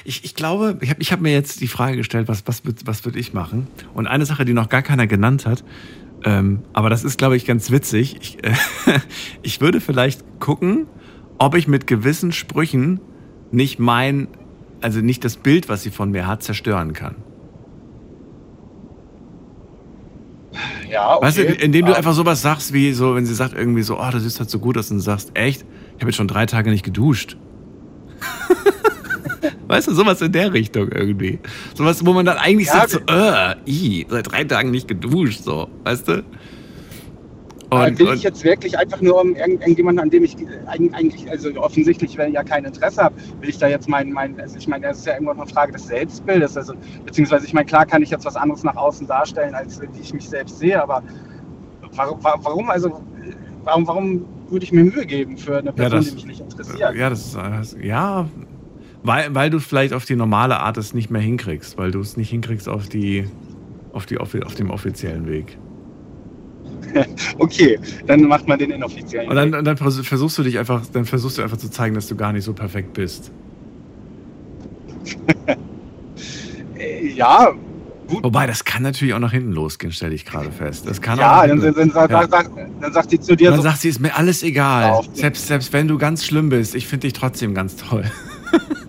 Ich, 0.05 0.25
ich 0.25 0.35
glaube, 0.35 0.79
ich 0.81 0.91
habe 0.91 1.03
ich 1.03 1.13
hab 1.13 1.21
mir 1.21 1.33
jetzt 1.33 1.61
die 1.61 1.69
Frage 1.69 1.97
gestellt, 1.97 2.29
was, 2.29 2.47
was, 2.47 2.63
was 2.85 3.05
würde 3.05 3.19
ich 3.19 3.33
machen? 3.35 3.67
Und 3.95 4.07
eine 4.07 4.25
Sache, 4.25 4.45
die 4.45 4.53
noch 4.53 4.69
gar 4.69 4.83
keiner 4.83 5.07
genannt 5.07 5.47
hat, 5.47 5.65
ähm, 6.25 6.63
aber 6.73 6.91
das 6.91 7.05
ist, 7.05 7.19
glaube 7.19 7.37
ich, 7.37 7.45
ganz 7.45 7.71
witzig. 7.71 8.17
Ich, 8.21 8.45
äh, 8.45 8.55
ich 9.43 9.61
würde 9.61 9.81
vielleicht 9.81 10.41
gucken, 10.41 10.87
ob 11.39 11.55
ich 11.55 11.69
mit 11.69 11.87
gewissen 11.87 12.33
Sprüchen 12.33 13.01
nicht 13.51 13.79
mein, 13.79 14.29
also 14.81 15.01
nicht 15.01 15.25
das 15.25 15.37
Bild, 15.37 15.69
was 15.69 15.83
sie 15.83 15.91
von 15.91 16.11
mir 16.11 16.27
hat, 16.27 16.43
zerstören 16.43 16.93
kann. 16.93 17.17
Ja, 20.91 21.17
okay. 21.17 21.27
Weißt 21.27 21.39
du, 21.39 21.43
indem 21.45 21.87
du 21.87 21.93
Ähm, 21.93 21.99
einfach 21.99 22.13
sowas 22.15 22.43
sagst, 22.43 22.73
wie 22.73 22.93
so, 22.93 23.15
wenn 23.15 23.27
sie 23.27 23.35
sagt 23.35 23.55
irgendwie 23.55 23.83
so, 23.83 23.99
oh, 24.01 24.11
du 24.11 24.21
siehst 24.21 24.39
halt 24.41 24.51
so 24.51 24.59
gut 24.59 24.79
aus 24.79 24.91
und 24.91 24.99
du 24.99 25.03
sagst, 25.03 25.31
echt, 25.35 25.63
ich 25.97 26.01
habe 26.03 26.07
jetzt 26.11 26.17
schon 26.17 26.29
drei 26.29 26.47
Tage 26.47 26.71
nicht 26.71 26.85
geduscht. 26.85 27.37
weißt 29.69 29.89
du, 29.89 29.95
sowas 29.95 30.21
in 30.23 30.33
der 30.33 30.53
Richtung 30.53 30.91
irgendwie. 30.91 31.39
Sowas, 31.75 32.05
wo 32.05 32.13
man 32.13 32.25
dann 32.25 32.39
eigentlich 32.39 32.69
Ja, 32.69 32.87
sagt 32.87 32.91
so, 32.91 32.99
äh, 33.07 33.55
i, 33.67 34.07
seit 34.09 34.31
drei 34.31 34.45
Tagen 34.45 34.71
nicht 34.71 34.89
geduscht, 34.89 35.43
so, 35.43 35.69
weißt 35.85 36.09
du? 36.09 36.25
Und, 37.69 37.99
will 37.99 38.13
ich 38.15 38.23
jetzt 38.23 38.45
wirklich 38.45 38.79
einfach 38.79 39.01
nur 39.01 39.21
um 39.21 39.35
irgend- 39.35 39.61
irgendjemanden, 39.61 40.05
an 40.05 40.11
dem 40.11 40.23
ich 40.23 40.37
eig- 40.37 40.93
eigentlich, 40.93 41.29
also 41.29 41.51
offensichtlich, 41.57 42.17
wenn 42.17 42.29
ich 42.29 42.35
ja 42.35 42.45
kein 42.45 42.65
Interesse 42.65 43.03
habe, 43.03 43.17
will 43.41 43.49
ich 43.49 43.59
da 43.59 43.67
jetzt 43.67 43.89
mein, 43.89 44.13
mein 44.13 44.39
also 44.41 44.57
ich 44.57 44.69
meine, 44.69 44.87
das 44.87 44.99
ist 44.99 45.07
ja 45.07 45.15
irgendwo 45.15 45.33
eine 45.33 45.47
Frage 45.47 45.73
des 45.73 45.89
Selbstbildes, 45.89 46.57
also 46.57 46.75
beziehungsweise 47.05 47.45
ich 47.45 47.53
meine, 47.53 47.67
klar 47.67 47.85
kann 47.85 48.03
ich 48.03 48.11
jetzt 48.11 48.25
was 48.25 48.37
anderes 48.37 48.63
nach 48.63 48.77
außen 48.77 49.09
darstellen, 49.09 49.55
als 49.55 49.81
wie 49.81 50.01
ich 50.01 50.15
mich 50.15 50.29
selbst 50.29 50.61
sehe, 50.61 50.81
aber 50.81 51.03
warum, 51.97 52.19
warum 52.23 52.71
also, 52.71 53.03
warum, 53.65 53.87
warum 53.89 54.25
würde 54.49 54.65
ich 54.65 54.71
mir 54.71 54.85
Mühe 54.85 55.05
geben 55.05 55.37
für 55.37 55.59
eine 55.59 55.67
ja, 55.67 55.73
Person, 55.73 55.99
das, 55.99 56.09
die 56.11 56.15
mich 56.15 56.27
nicht 56.27 56.41
interessiert? 56.41 56.95
ja, 56.95 57.11
das 57.11 57.35
ist, 57.35 57.77
ja, 57.83 58.29
weil, 59.03 59.35
weil 59.35 59.51
du 59.51 59.59
vielleicht 59.59 59.93
auf 59.93 60.05
die 60.05 60.15
normale 60.15 60.61
Art 60.61 60.77
es 60.77 60.95
nicht 60.95 61.11
mehr 61.11 61.23
hinkriegst, 61.23 61.77
weil 61.79 61.91
du 61.91 61.99
es 61.99 62.17
nicht 62.17 62.31
hinkriegst 62.31 62.69
auf 62.69 62.89
die, 62.89 63.27
auf 63.93 64.07
die, 64.07 64.19
auf 64.19 64.55
dem 64.55 64.71
offiziellen 64.71 65.27
Weg. 65.27 65.59
Okay, 67.39 67.79
dann 68.07 68.23
macht 68.23 68.47
man 68.49 68.59
den 68.59 68.71
inoffiziellen. 68.71 69.29
Und 69.29 69.37
dann, 69.37 69.55
und 69.55 69.65
dann 69.65 69.77
vers- 69.77 70.01
versuchst 70.01 70.39
du 70.39 70.43
dich 70.43 70.59
einfach, 70.59 70.83
dann 70.93 71.05
versuchst 71.05 71.39
du 71.39 71.43
einfach 71.43 71.57
zu 71.59 71.71
zeigen, 71.71 71.95
dass 71.95 72.07
du 72.09 72.17
gar 72.17 72.33
nicht 72.33 72.45
so 72.45 72.53
perfekt 72.53 72.93
bist. 72.95 73.31
Äh, 76.79 77.07
ja, 77.09 77.55
Wobei, 78.09 78.47
das 78.47 78.65
kann 78.65 78.83
natürlich 78.83 79.15
auch 79.15 79.19
nach 79.19 79.33
hinten 79.33 79.51
losgehen, 79.53 79.93
stelle 79.93 80.15
ich 80.15 80.25
gerade 80.25 80.53
fest. 80.53 80.87
Das 80.87 81.01
kann 81.01 81.19
ja, 81.19 81.45
dann, 81.47 81.61
dann, 81.61 81.75
dann, 81.75 82.11
Ja. 82.11 82.29
sagt, 82.29 82.51
dann 82.81 82.93
sagt 82.93 83.11
sie 83.11 83.19
zu 83.19 83.35
dir 83.35 83.51
Dann 83.51 83.57
so, 83.59 83.63
sagt 83.65 83.81
sie, 83.81 83.89
ist 83.89 83.99
mir 84.01 84.15
alles 84.15 84.43
egal. 84.45 85.01
Selbst, 85.13 85.47
selbst 85.49 85.73
wenn 85.73 85.89
du 85.89 85.99
ganz 85.99 86.25
schlimm 86.25 86.49
bist, 86.49 86.75
ich 86.77 86.87
finde 86.87 87.09
dich 87.09 87.15
trotzdem 87.15 87.53
ganz 87.55 87.77
toll. 87.77 88.05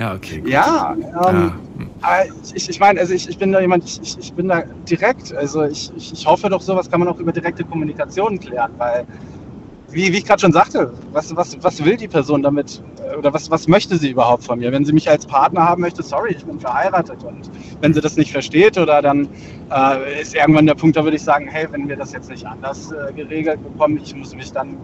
ja, 0.00 0.14
okay. 0.14 0.40
Gut. 0.40 0.50
Ja, 0.50 0.94
ähm, 0.96 1.04
Ja. 1.14 1.52
aber 2.00 2.24
ich, 2.54 2.68
ich 2.68 2.80
meine, 2.80 2.98
also 3.00 3.12
ich, 3.14 3.28
ich 3.28 3.38
bin 3.38 3.52
da 3.52 3.60
jemand, 3.60 3.84
ich, 3.84 4.18
ich- 4.18 4.32
bin 4.32 4.48
da 4.48 4.62
direkt. 4.90 5.34
Also 5.34 5.64
ich, 5.64 5.92
ich, 5.96 6.12
ich 6.14 6.26
hoffe 6.26 6.48
doch, 6.48 6.62
sowas 6.62 6.90
kann 6.90 7.00
man 7.00 7.08
auch 7.08 7.18
über 7.20 7.30
direkte 7.32 7.62
Kommunikation 7.64 8.40
klären, 8.40 8.72
weil, 8.78 9.04
wie, 9.90 10.12
wie 10.12 10.18
ich 10.18 10.24
gerade 10.24 10.40
schon 10.40 10.52
sagte, 10.52 10.92
was, 11.12 11.34
was, 11.36 11.56
was 11.62 11.84
will 11.84 11.96
die 11.96 12.08
Person 12.08 12.42
damit 12.42 12.82
äh, 13.12 13.16
oder 13.16 13.34
was, 13.34 13.50
was 13.50 13.68
möchte 13.68 13.96
sie 13.98 14.10
überhaupt 14.10 14.44
von 14.44 14.60
mir? 14.60 14.72
Wenn 14.72 14.84
sie 14.84 14.92
mich 14.92 15.10
als 15.10 15.26
Partner 15.26 15.62
haben 15.68 15.82
möchte, 15.82 16.02
sorry, 16.02 16.32
ich 16.32 16.44
bin 16.44 16.58
verheiratet 16.60 17.22
und 17.24 17.50
wenn 17.82 17.92
sie 17.92 18.00
das 18.00 18.16
nicht 18.16 18.32
versteht 18.32 18.78
oder 18.78 19.02
dann 19.02 19.28
äh, 19.70 20.22
ist 20.22 20.34
irgendwann 20.34 20.66
der 20.66 20.74
Punkt, 20.76 20.96
da 20.96 21.04
würde 21.04 21.16
ich 21.16 21.22
sagen, 21.22 21.46
hey, 21.50 21.66
wenn 21.72 21.88
wir 21.88 21.96
das 21.96 22.12
jetzt 22.12 22.30
nicht 22.30 22.46
anders 22.46 22.92
äh, 22.92 23.12
geregelt 23.12 23.62
bekommen, 23.62 24.00
ich 24.02 24.14
muss 24.16 24.34
mich 24.34 24.50
dann 24.52 24.76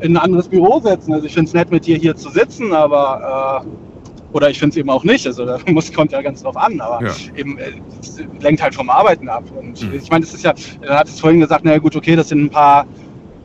in 0.00 0.16
ein 0.16 0.22
anderes 0.22 0.48
Büro 0.48 0.80
setzen. 0.80 1.12
Also 1.14 1.26
ich 1.26 1.32
finde 1.34 1.48
es 1.48 1.54
nett, 1.54 1.70
mit 1.70 1.86
dir 1.86 1.96
hier 1.96 2.14
zu 2.16 2.28
sitzen, 2.30 2.72
aber 2.74 3.62
äh, 3.64 3.87
oder 4.32 4.50
ich 4.50 4.58
finde 4.58 4.72
es 4.74 4.76
eben 4.76 4.90
auch 4.90 5.04
nicht. 5.04 5.26
Also 5.26 5.44
da 5.46 5.58
muss, 5.66 5.92
kommt 5.92 6.12
ja 6.12 6.20
ganz 6.22 6.42
drauf 6.42 6.56
an, 6.56 6.80
aber 6.80 7.04
Ja. 7.04 7.14
eben 7.36 7.58
äh, 7.58 7.72
es 8.00 8.20
lenkt 8.40 8.62
halt 8.62 8.74
vom 8.74 8.90
Arbeiten 8.90 9.28
ab. 9.28 9.44
Und 9.56 9.80
Mhm. 9.82 9.94
ich 9.94 10.10
meine, 10.10 10.24
das 10.24 10.34
ist 10.34 10.44
ja, 10.44 10.54
er 10.82 10.98
hat 10.98 11.08
es 11.08 11.20
vorhin 11.20 11.40
gesagt, 11.40 11.64
naja 11.64 11.78
gut, 11.78 11.96
okay, 11.96 12.16
das 12.16 12.28
sind 12.28 12.44
ein 12.44 12.50
paar 12.50 12.86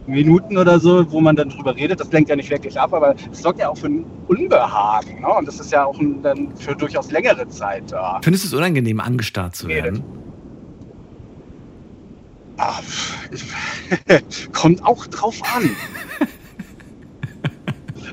Minuten 0.06 0.58
oder 0.58 0.80
so, 0.82 1.10
wo 1.12 1.22
man 1.22 1.36
dann 1.36 1.48
drüber 1.50 1.76
redet, 1.76 2.00
das 2.00 2.12
lenkt 2.12 2.30
ja 2.30 2.36
nicht 2.36 2.50
wirklich 2.50 2.78
ab, 2.78 2.94
aber 2.94 3.16
es 3.32 3.42
sorgt 3.42 3.60
ja 3.60 3.70
auch 3.70 3.78
für 3.78 3.88
ein 3.88 4.06
Unbehagen. 4.28 5.22
Ne? 5.22 5.28
Und 5.28 5.48
das 5.48 5.60
ist 5.62 5.72
ja 5.72 5.86
auch 5.86 5.98
ein, 5.98 6.22
dann 6.22 6.50
für 6.58 6.76
durchaus 6.76 7.10
längere 7.12 7.48
Zeit 7.48 7.84
da. 7.92 8.20
Findest 8.22 8.44
du 8.44 8.48
es 8.50 8.54
unangenehm, 8.54 9.00
angestarrt 9.00 9.56
zu 9.56 9.68
werden? 9.70 10.04
Ah, 12.58 12.80
ich, 13.32 14.52
kommt 14.54 14.84
auch 14.86 15.08
drauf 15.08 15.40
an. 15.56 15.70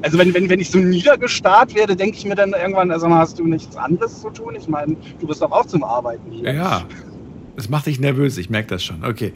Also 0.03 0.19
wenn, 0.19 0.33
wenn, 0.35 0.49
wenn 0.49 0.61
ich 0.61 0.71
so 0.71 0.79
niedergestarrt 0.79 1.75
werde, 1.75 1.95
denke 1.95 2.17
ich 2.17 2.25
mir 2.25 2.35
dann 2.35 2.53
irgendwann, 2.53 2.91
also 2.91 3.09
hast 3.11 3.39
du 3.39 3.45
nichts 3.45 3.77
anderes 3.77 4.21
zu 4.21 4.31
tun? 4.31 4.55
Ich 4.57 4.69
meine, 4.69 4.97
du 5.21 5.27
bist 5.27 5.43
doch 5.43 5.53
auch 5.53 5.67
zum 5.67 5.85
Arbeiten 5.85 6.31
hier. 6.31 6.53
Ja. 6.53 6.85
Das 7.57 7.69
macht 7.69 7.87
dich 7.87 8.01
nervös, 8.01 8.39
ich 8.39 8.49
merke 8.49 8.69
das 8.69 8.83
schon. 8.83 9.05
Okay. 9.05 9.33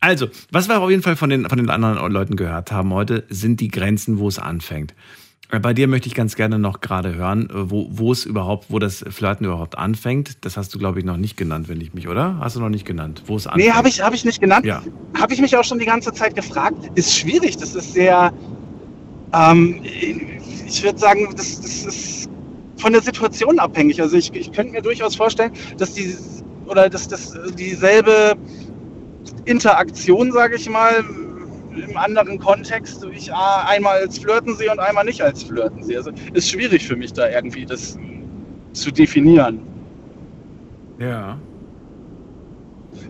Also, 0.00 0.28
was 0.50 0.68
wir 0.68 0.80
auf 0.80 0.90
jeden 0.90 1.02
Fall 1.02 1.16
von 1.16 1.30
den, 1.30 1.48
von 1.48 1.58
den 1.58 1.68
anderen 1.70 2.12
Leuten 2.12 2.36
gehört 2.36 2.70
haben 2.72 2.92
heute, 2.92 3.24
sind 3.28 3.60
die 3.60 3.68
Grenzen, 3.68 4.18
wo 4.18 4.28
es 4.28 4.38
anfängt. 4.38 4.94
Äh, 5.50 5.60
Bei 5.60 5.74
dir 5.74 5.88
möchte 5.88 6.08
ich 6.08 6.14
ganz 6.14 6.36
gerne 6.36 6.58
noch 6.58 6.80
gerade 6.80 7.14
hören, 7.14 7.48
äh, 7.50 7.70
wo, 7.70 7.88
wo 7.90 8.12
es 8.12 8.24
überhaupt, 8.24 8.66
wo 8.68 8.78
das 8.78 9.04
Flirten 9.08 9.46
überhaupt 9.46 9.76
anfängt. 9.78 10.44
Das 10.44 10.56
hast 10.56 10.74
du, 10.74 10.78
glaube 10.78 10.98
ich, 10.98 11.04
noch 11.04 11.16
nicht 11.16 11.36
genannt, 11.36 11.68
wenn 11.68 11.80
ich 11.80 11.94
mich, 11.94 12.08
oder? 12.08 12.38
Hast 12.40 12.56
du 12.56 12.60
noch 12.60 12.68
nicht 12.68 12.86
genannt, 12.86 13.22
wo 13.26 13.36
es 13.36 13.46
anfängt? 13.46 13.66
Nee, 13.68 13.72
habe 13.72 13.88
ich, 13.88 14.02
hab 14.02 14.14
ich 14.14 14.24
nicht 14.24 14.40
genannt. 14.40 14.66
Ja. 14.66 14.82
Habe 15.18 15.34
ich 15.34 15.40
mich 15.40 15.56
auch 15.56 15.64
schon 15.64 15.78
die 15.78 15.86
ganze 15.86 16.12
Zeit 16.12 16.34
gefragt. 16.34 16.90
Ist 16.94 17.16
schwierig, 17.16 17.56
das 17.56 17.74
ist 17.74 17.92
sehr, 17.92 18.32
ähm, 19.32 19.80
ich 20.66 20.82
würde 20.82 20.98
sagen, 20.98 21.28
das, 21.36 21.60
das 21.60 21.84
ist 21.84 22.30
von 22.76 22.92
der 22.92 23.02
Situation 23.02 23.58
abhängig. 23.58 24.00
Also 24.00 24.16
ich, 24.16 24.34
ich 24.34 24.52
könnte 24.52 24.72
mir 24.72 24.82
durchaus 24.82 25.16
vorstellen, 25.16 25.52
dass 25.78 25.94
die 25.94 26.14
oder 26.66 26.88
dass 26.88 27.08
das 27.08 27.32
dieselbe 27.56 28.34
Interaktion, 29.44 30.32
sage 30.32 30.56
ich 30.56 30.68
mal, 30.68 31.04
im 31.76 31.96
anderen 31.96 32.38
Kontext 32.38 33.06
ich 33.12 33.32
einmal 33.32 33.98
als 34.00 34.18
Flirten 34.18 34.56
sehe 34.56 34.70
und 34.70 34.78
einmal 34.78 35.04
nicht 35.04 35.20
als 35.20 35.42
Flirten 35.42 35.82
sehe. 35.82 35.98
Also 35.98 36.10
ist 36.32 36.50
schwierig 36.50 36.86
für 36.86 36.96
mich 36.96 37.12
da 37.12 37.28
irgendwie 37.28 37.66
das 37.66 37.98
zu 38.72 38.90
definieren. 38.90 39.60
Ja. 40.98 41.38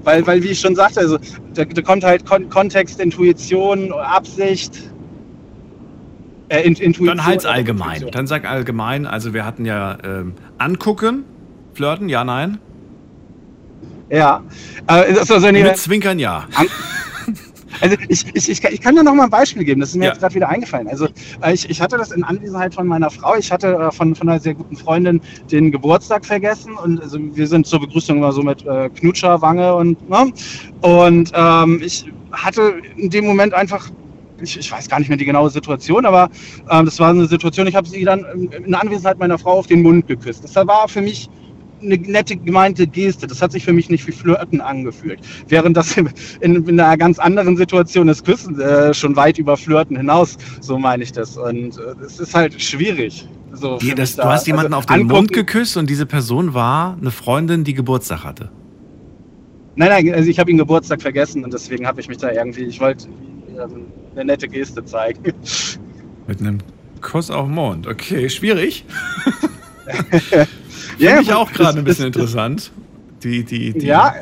Weil, 0.02 0.26
weil 0.26 0.43
wie 0.43 0.48
ich 0.48 0.60
schon 0.60 0.74
sagte, 0.74 1.01
also 1.01 1.18
da, 1.55 1.64
da 1.64 1.82
kommt 1.82 2.05
halt 2.05 2.26
Kon 2.26 2.48
Kontext, 2.48 3.01
Intuition, 3.01 3.93
Absicht. 3.93 4.90
Äh, 6.48 6.60
In- 6.62 6.74
Intuition. 6.74 7.06
Dann 7.09 7.24
halt 7.27 7.44
allgemein. 7.47 7.89
Intuition. 7.89 8.10
Dann 8.12 8.27
sag 8.27 8.48
allgemein. 8.48 9.06
Also 9.06 9.35
wir 9.35 9.44
hatten 9.44 9.64
ja 9.64 9.98
ähm, 10.05 10.35
angucken, 10.59 11.24
flirten, 11.74 12.09
ja, 12.09 12.24
nein. 12.24 12.59
Ja. 14.10 14.43
Äh, 14.86 15.18
also 15.18 15.35
eine, 15.47 15.62
Mit 15.62 15.77
Zwinkern, 15.77 16.18
ja. 16.18 16.44
An 16.55 16.66
Also 17.82 17.94
ich, 18.09 18.24
ich, 18.35 18.48
ich, 18.48 18.62
kann- 18.62 18.73
ich 18.73 18.81
kann 18.81 18.94
dir 18.97 19.02
noch 19.05 19.12
mal 19.14 19.24
ein 19.24 19.31
Beispiel 19.31 19.62
geben, 19.62 19.81
das 19.81 19.90
ist 19.90 19.97
mir 19.97 20.05
Ja. 20.06 20.10
jetzt 20.12 20.20
gerade 20.20 20.35
wieder 20.35 20.48
eingefallen. 20.48 20.89
Also 20.89 21.09
äh, 21.43 21.52
ich, 21.52 21.68
ich 21.68 21.78
hatte 21.82 21.98
das 21.98 22.10
in 22.10 22.24
Anwesenheit 22.24 22.73
von 22.74 22.86
meiner 22.86 23.10
Frau, 23.10 23.35
ich 23.36 23.52
hatte 23.52 23.66
äh, 23.74 23.90
von, 23.93 24.14
von 24.14 24.28
einer 24.31 24.40
sehr 24.40 24.55
guten 24.55 24.77
Freundin 24.77 25.20
den 25.51 25.70
Geburtstag 25.73 26.24
vergessen 26.24 26.73
und 26.82 27.02
also 27.02 27.18
wir 27.20 27.47
sind 27.47 27.66
zur 27.66 27.81
Begrüßung 27.81 28.16
immer 28.16 28.32
so 28.32 28.43
mit 28.43 28.64
äh, 28.64 28.89
Knutscher, 28.89 29.43
Wange 29.43 29.74
und 29.74 30.09
ne? 30.09 30.32
Und 30.81 31.32
ähm, 31.35 31.82
ich 31.85 32.10
hatte 32.32 32.77
in 32.97 33.10
dem 33.10 33.27
Moment 33.27 33.52
einfach 33.52 33.90
ich, 34.41 34.59
ich 34.59 34.71
weiß 34.71 34.89
gar 34.89 34.99
nicht 34.99 35.09
mehr 35.09 35.19
die 35.19 35.25
genaue 35.25 35.51
Situation, 35.51 36.05
aber 36.07 36.29
ähm, 36.71 36.85
das 36.85 36.99
war 37.01 37.11
eine 37.11 37.27
Situation, 37.27 37.67
ich 37.67 37.75
habe 37.75 37.89
sie 37.89 38.05
dann 38.05 38.25
in- 38.65 38.75
Anwesenheit 38.75 39.19
meiner 39.19 39.39
Frau 39.39 39.53
auf 39.59 39.67
den 39.67 39.83
Mund 39.83 40.07
geküsst. 40.07 40.45
Das 40.45 40.55
war 40.55 40.89
für 40.89 41.01
mich 41.03 41.29
eine 41.83 41.97
nette 41.99 42.37
gemeinte 42.37 42.87
Geste. 42.87 43.27
Das 43.27 43.43
hat 43.43 43.53
sich 43.53 43.63
für 43.65 43.73
mich 43.75 43.91
nicht 43.91 44.07
wie 44.07 44.13
Flirten 44.13 44.63
angefühlt. 44.63 45.21
Während 45.49 45.77
das 45.77 45.95
in, 45.97 46.09
in 46.41 46.81
einer 46.81 46.97
ganz 46.97 47.19
anderen 47.19 47.57
Situation 47.57 48.07
das 48.07 48.25
Küssen 48.25 48.59
äh, 48.61 48.95
schon 48.95 49.15
weit 49.15 49.37
über 49.39 49.57
Flirten 49.59 49.97
hinaus, 49.97 50.39
so 50.61 50.79
meine 50.79 51.03
ich 51.03 51.13
das. 51.13 51.37
Und 51.37 51.79
äh, 51.79 52.05
es 52.05 52.19
ist 52.19 52.35
halt 52.35 52.61
schwierig. 52.61 53.29
So 53.53 53.77
Die, 53.79 53.95
das, 53.95 54.17
du 54.17 54.23
da- 54.23 54.33
hast 54.33 54.47
jemanden 54.47 54.73
also 54.73 54.79
auf 54.79 54.87
den 54.87 55.03
angucken- 55.03 55.13
Mund 55.13 55.33
geküsst 55.35 55.77
und 55.77 55.91
diese 55.91 56.07
Person 56.07 56.55
war 56.55 56.97
eine 57.01 57.11
Freundin, 57.11 57.63
die 57.65 57.75
Geburtstag 57.75 58.25
hatte. 58.25 58.51
Nein, 59.79 59.89
nein, 59.91 60.15
also 60.15 60.31
ich 60.31 60.39
habe 60.39 60.51
ihn 60.51 60.57
Geburtstag 60.57 61.03
vergessen 61.03 61.45
und 61.45 61.53
deswegen 61.53 61.87
habe 61.87 62.01
ich 62.01 62.09
mich 62.09 62.17
da 62.17 62.31
irgendwie, 62.33 62.63
ich 62.63 62.81
wollte 62.81 63.09
ähm, 63.59 63.85
eine 64.16 64.24
nette 64.32 64.48
Geste 64.48 64.84
zeigen. 64.84 65.32
Mit 66.26 66.40
einem 66.40 66.59
Kuss 67.01 67.30
auf 67.30 67.47
den 67.47 67.55
Mond. 67.55 67.86
Okay, 67.86 68.28
schwierig. 68.28 68.84
Ja, 70.98 71.10
Finde 71.10 71.22
ich 71.22 71.32
auch 71.32 71.52
gerade 71.52 71.78
ein 71.78 71.84
bisschen 71.84 72.10
das- 72.10 72.16
interessant. 72.22 72.72
Die, 73.22 73.44
die, 73.44 73.72
die, 73.72 73.86
Ja, 73.86 74.14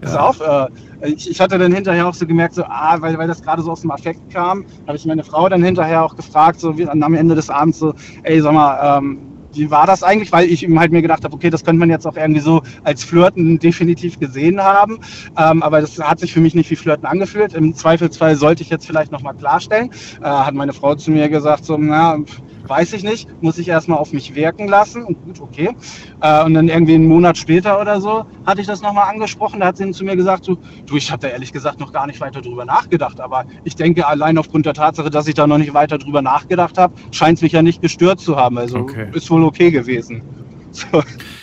pass 0.00 0.14
auf, 0.14 0.40
äh, 0.40 0.68
ich, 1.08 1.30
ich 1.30 1.40
hatte 1.40 1.58
dann 1.58 1.72
hinterher 1.72 2.06
auch 2.06 2.14
so 2.14 2.26
gemerkt, 2.26 2.54
so, 2.54 2.64
ah, 2.64 2.96
weil, 3.00 3.16
weil 3.16 3.28
das 3.28 3.42
gerade 3.42 3.62
so 3.62 3.70
aus 3.72 3.80
dem 3.80 3.90
Affekt 3.90 4.30
kam, 4.30 4.64
habe 4.86 4.96
ich 4.96 5.04
meine 5.06 5.24
Frau 5.24 5.48
dann 5.48 5.62
hinterher 5.64 6.04
auch 6.04 6.14
gefragt, 6.16 6.60
so 6.60 6.76
wie, 6.76 6.86
am 6.86 7.14
Ende 7.14 7.34
des 7.34 7.48
Abends 7.48 7.78
so, 7.78 7.94
ey, 8.24 8.40
sag 8.40 8.52
mal, 8.52 8.98
ähm, 8.98 9.18
wie 9.56 9.70
war 9.70 9.86
das 9.86 10.02
eigentlich? 10.02 10.32
Weil 10.32 10.48
ich 10.48 10.62
ihm 10.62 10.78
halt 10.78 10.92
mir 10.92 11.02
gedacht 11.02 11.24
habe, 11.24 11.34
okay, 11.34 11.50
das 11.50 11.64
könnte 11.64 11.80
man 11.80 11.90
jetzt 11.90 12.06
auch 12.06 12.16
irgendwie 12.16 12.40
so 12.40 12.62
als 12.84 13.04
Flirten 13.04 13.58
definitiv 13.58 14.18
gesehen 14.18 14.60
haben, 14.60 14.98
ähm, 15.36 15.62
aber 15.62 15.80
das 15.80 15.98
hat 15.98 16.20
sich 16.20 16.32
für 16.32 16.40
mich 16.40 16.54
nicht 16.54 16.70
wie 16.70 16.76
Flirten 16.76 17.06
angefühlt. 17.06 17.54
Im 17.54 17.74
Zweifelsfall 17.74 18.36
sollte 18.36 18.62
ich 18.62 18.70
jetzt 18.70 18.86
vielleicht 18.86 19.12
nochmal 19.12 19.34
klarstellen. 19.34 19.90
Äh, 20.20 20.24
hat 20.24 20.54
meine 20.54 20.72
Frau 20.72 20.94
zu 20.94 21.10
mir 21.10 21.28
gesagt, 21.28 21.64
so, 21.64 21.76
na, 21.78 22.18
weiß 22.68 22.92
ich 22.94 23.02
nicht, 23.02 23.28
muss 23.42 23.58
ich 23.58 23.68
erstmal 23.68 23.98
auf 23.98 24.12
mich 24.12 24.34
wirken 24.34 24.68
lassen 24.68 25.04
und 25.04 25.22
gut, 25.24 25.40
okay. 25.40 25.76
Äh, 26.20 26.44
und 26.44 26.54
dann 26.54 26.68
irgendwie 26.68 26.94
einen 26.94 27.08
Monat 27.08 27.36
später 27.38 27.80
oder 27.80 28.00
so 28.00 28.26
hatte 28.44 28.60
ich 28.60 28.66
das 28.66 28.82
nochmal 28.82 29.08
angesprochen. 29.08 29.60
Da 29.60 29.66
hat 29.66 29.76
sie 29.76 29.90
zu 29.92 30.04
mir 30.04 30.16
gesagt, 30.16 30.44
so, 30.44 30.58
du, 30.86 30.96
ich 30.96 31.10
habe 31.10 31.20
da 31.20 31.28
ehrlich 31.28 31.52
gesagt 31.52 31.80
noch 31.80 31.92
gar 31.92 32.06
nicht 32.06 32.20
weiter 32.20 32.40
drüber 32.40 32.64
nachgedacht. 32.64 33.20
Aber 33.20 33.44
ich 33.64 33.76
denke, 33.76 34.06
allein 34.06 34.38
aufgrund 34.38 34.66
der 34.66 34.74
Tatsache, 34.74 35.10
dass 35.10 35.26
ich 35.26 35.34
da 35.34 35.46
noch 35.46 35.58
nicht 35.58 35.74
weiter 35.74 35.98
drüber 35.98 36.22
nachgedacht 36.22 36.78
habe, 36.78 36.94
scheint 37.10 37.38
es 37.38 37.42
mich 37.42 37.52
ja 37.52 37.62
nicht 37.62 37.80
gestört 37.82 38.20
zu 38.20 38.36
haben. 38.36 38.58
Also 38.58 38.78
Okay. 38.78 39.08
ist 39.12 39.30
wohl 39.30 39.44
okay 39.44 39.70
gewesen. 39.70 40.22
So. 40.72 41.02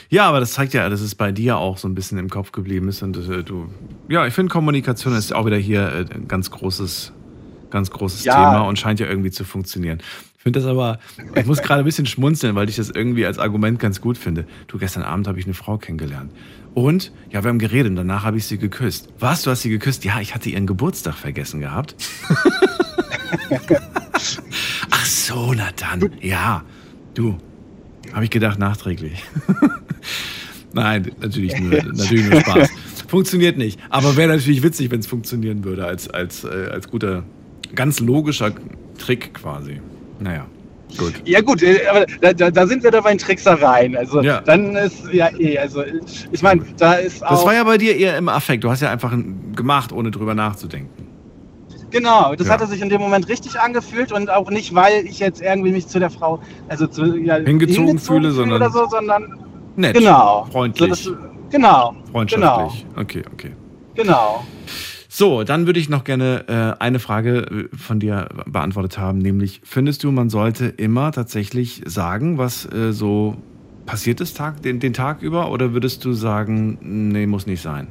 Ja, 0.10 0.30
aber 0.30 0.40
das 0.40 0.52
zeigt 0.54 0.76
ja, 0.76 0.88
dass 0.90 1.02
es 1.02 1.16
bei 1.16 1.32
dir 1.32 1.58
auch 1.58 1.80
so 1.80 1.88
ein 1.88 1.96
bisschen 1.96 2.20
im 2.20 2.30
Kopf 2.30 2.52
geblieben 2.52 2.88
ist. 2.88 3.02
Und 3.02 3.18
äh, 3.18 3.44
du, 3.44 3.68
ja, 4.08 4.28
ich 4.28 4.34
finde, 4.36 4.52
Kommunikation 4.52 5.16
ist 5.16 5.34
auch 5.34 5.48
wieder 5.48 5.58
hier 5.58 5.92
äh, 5.92 6.14
ein 6.14 6.28
ganz 6.28 6.52
großes, 6.52 7.12
ganz 7.72 7.90
großes 7.90 8.26
Ja. 8.26 8.36
Thema 8.36 8.62
und 8.68 8.78
scheint 8.78 9.00
ja 9.00 9.08
irgendwie 9.08 9.32
zu 9.32 9.44
funktionieren. 9.44 10.02
Ich 10.44 10.46
finde 10.46 10.60
das 10.60 10.68
aber, 10.68 11.00
ich 11.38 11.46
muss 11.46 11.62
gerade 11.62 11.84
ein 11.84 11.86
bisschen 11.86 12.06
schmunzeln, 12.06 12.54
weil 12.56 12.68
ich 12.68 12.76
das 12.76 12.90
irgendwie 12.90 13.26
als 13.26 13.40
Argument 13.40 13.80
ganz 13.80 14.02
gut 14.02 14.18
finde. 14.18 14.46
Du, 14.68 14.78
gestern 14.78 15.04
Abend 15.04 15.26
habe 15.26 15.40
ich 15.40 15.46
eine 15.46 15.54
Frau 15.54 15.78
kennengelernt. 15.78 16.34
Und, 16.74 17.14
ja, 17.32 17.46
wir 17.46 17.48
haben 17.48 17.60
geredet 17.60 17.92
und 17.92 17.96
danach 17.96 18.26
habe 18.26 18.36
ich 18.36 18.44
sie 18.44 18.58
geküsst. 18.58 19.08
Was, 19.20 19.44
du 19.44 19.52
hast 19.52 19.62
sie 19.62 19.70
geküsst? 19.70 20.04
Ja, 20.04 20.20
ich 20.20 20.36
hatte 20.36 20.50
ihren 20.50 20.68
Geburtstag 20.68 21.16
vergessen 21.16 21.62
gehabt. 21.62 21.96
Ach 24.92 25.06
so, 25.06 25.54
na 25.56 25.70
dann. 25.78 26.12
Ja, 26.20 26.66
du, 27.14 27.38
habe 28.12 28.26
ich 28.26 28.30
gedacht, 28.30 28.60
nachträglich. 28.60 29.24
Nein, 30.74 31.10
natürlich 31.22 31.58
nur, 31.58 31.82
natürlich 31.84 32.30
nur 32.30 32.42
Spaß. 32.42 32.70
Funktioniert 33.08 33.58
nicht. 33.58 33.80
Aber 33.90 34.18
wäre 34.18 34.36
natürlich 34.36 34.62
witzig, 34.62 34.92
wenn 34.92 35.00
es 35.00 35.08
funktionieren 35.08 35.64
würde, 35.64 35.86
als, 35.86 36.10
als, 36.10 36.44
äh, 36.44 36.68
als 36.70 36.90
guter, 36.90 37.24
ganz 37.76 38.02
logischer 38.02 38.52
Trick 38.98 39.34
quasi. 39.36 39.80
Naja, 40.20 40.46
gut. 40.98 41.14
Ja 41.26 41.42
gut, 41.42 41.64
äh, 41.64 41.80
aber 41.90 42.06
da, 42.34 42.52
da, 42.52 42.68
sind 42.68 42.84
wir 42.84 42.92
dabei 42.92 43.12
in 43.14 43.18
Tricksereien. 43.18 43.96
Also 43.98 44.22
Ja. 44.22 44.42
dann 44.42 44.76
ist 44.76 45.04
ja 45.12 45.30
eh, 45.38 45.58
also 45.58 45.84
ich 46.32 46.42
meine, 46.42 46.64
da 46.78 46.94
ist 46.94 47.24
auch. 47.26 47.32
Das 47.32 47.46
war 47.46 47.54
ja 47.54 47.64
bei 47.64 47.78
dir 47.78 47.96
eher 47.96 48.18
im 48.18 48.30
Affekt. 48.30 48.64
Du 48.64 48.70
hast 48.70 48.82
ja 48.82 48.92
einfach 48.92 49.14
gemacht, 49.56 49.92
ohne 49.92 50.12
drüber 50.12 50.34
nachzudenken. 50.36 51.08
Genau, 51.94 52.34
das 52.36 52.48
Ja. 52.48 52.54
hatte 52.54 52.66
sich 52.66 52.82
in 52.82 52.90
dem 52.90 53.02
Moment 53.02 53.30
richtig 53.30 53.60
angefühlt 53.60 54.12
und 54.12 54.30
auch 54.30 54.50
nicht, 54.50 54.74
weil 54.74 55.06
ich 55.06 55.20
jetzt 55.20 55.42
irgendwie 55.42 55.72
mich 55.72 55.88
zu 55.88 56.00
der 56.00 56.10
Frau, 56.10 56.40
also 56.68 56.88
zu 56.88 57.18
ja, 57.18 57.36
Hingezogen 57.36 58.00
fühle, 58.00 58.32
sondern- 58.32 58.62
oder 58.64 58.72
so, 58.72 58.88
sondern 58.90 59.38
Nett. 59.76 59.96
genau, 59.96 60.48
Freundlich. 60.52 61.04
So, 61.04 61.12
das, 61.12 61.22
genau, 61.52 61.94
Freundschaftlich. 62.12 62.86
Okay, 62.96 63.24
okay. 63.32 63.52
genau, 63.94 64.44
genau. 64.44 64.44
So, 65.16 65.44
dann 65.44 65.68
würde 65.68 65.80
ich 65.80 65.90
noch 65.90 66.06
gerne 66.06 66.46
äh, 66.48 66.82
eine 66.82 66.98
Frage 66.98 67.70
äh, 67.72 67.78
von 67.78 68.00
dir 68.00 68.30
beantwortet 68.48 68.98
haben, 68.98 69.20
nämlich 69.20 69.62
findest 69.64 70.04
du, 70.04 70.12
man 70.12 70.32
sollte 70.32 70.66
immer 70.66 71.12
tatsächlich 71.12 71.84
sagen, 71.86 72.40
was 72.40 72.66
äh, 72.74 72.92
so 72.94 73.38
passiert 73.86 74.22
ist 74.22 74.38
Tag, 74.38 74.64
den, 74.64 74.80
den 74.80 74.94
Tag 74.94 75.22
über, 75.22 75.52
oder 75.52 75.74
würdest 75.74 76.04
du 76.04 76.14
sagen, 76.14 76.80
nee, 77.12 77.28
muss 77.28 77.46
nicht 77.46 77.62
sein? 77.62 77.90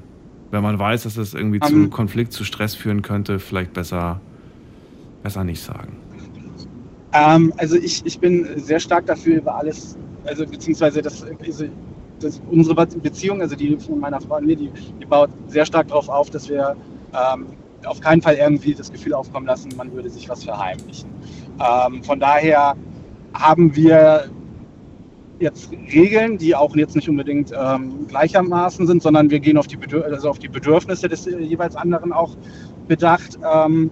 Wenn 0.51 0.65
man 0.65 0.81
weiß, 0.81 1.05
dass 1.05 1.15
das 1.15 1.33
irgendwie 1.33 1.61
zu 1.61 1.73
Ähm. 1.73 1.91
Konflikt, 1.91 2.33
zu 2.33 2.43
Stress 2.43 2.75
führen 2.75 3.03
könnte, 3.03 3.39
vielleicht 3.39 3.73
besser, 3.73 4.21
besser 5.23 5.45
nicht 5.45 5.63
sagen. 5.63 5.99
Ähm, 7.13 7.53
also 7.57 7.77
ich, 7.77 8.05
ich 8.05 8.19
bin 8.19 8.49
sehr 8.57 8.81
stark 8.81 9.07
dafür 9.07 9.37
über 9.37 9.55
alles, 9.55 9.97
also 10.25 10.45
beziehungsweise 10.45 11.03
das, 11.03 11.25
also 11.41 11.67
das, 12.19 12.43
unsere 12.51 12.85
Beziehung, 12.85 13.41
also 13.43 13.55
die 13.55 13.77
von 13.77 14.01
meiner 14.01 14.21
Frau 14.21 14.39
und 14.39 14.47
mir, 14.47 14.57
die, 14.57 14.73
die 15.01 15.07
baut 15.07 15.31
sehr 15.47 15.65
stark 15.65 15.87
darauf 15.87 16.09
auf, 16.09 16.29
dass 16.29 16.49
wir 16.49 16.77
ähm, 17.13 17.47
auf 17.85 18.01
keinen 18.01 18.23
Fall 18.23 18.37
irgendwie 18.37 18.75
das 18.75 18.93
Gefühl 18.93 19.15
aufkommen 19.15 19.47
lassen, 19.47 19.71
man 19.77 19.93
würde 19.93 20.09
sich 20.11 20.29
was 20.29 20.45
verheimlichen. 20.45 21.11
Ähm, 21.61 22.03
von 22.03 22.21
daher 22.21 22.77
haben 23.35 23.75
wir 23.75 24.31
jetzt 25.43 25.73
Regeln, 25.73 26.39
die 26.39 26.55
auch 26.55 26.75
jetzt 26.77 26.95
nicht 26.95 27.09
unbedingt 27.09 27.53
ähm, 27.53 28.07
gleichermaßen 28.07 28.87
sind, 28.87 29.03
sondern 29.03 29.31
wir 29.31 29.41
gehen 29.41 29.59
auf 29.59 29.67
die, 29.67 29.77
Bedür 29.77 30.05
also 30.05 30.31
auf 30.31 30.39
die 30.39 30.49
Bedürfnisse 30.49 31.09
des 31.09 31.27
äh, 31.27 31.39
jeweils 31.41 31.75
anderen 31.75 32.13
auch 32.13 32.37
bedacht. 32.87 33.39
Ähm, 33.53 33.91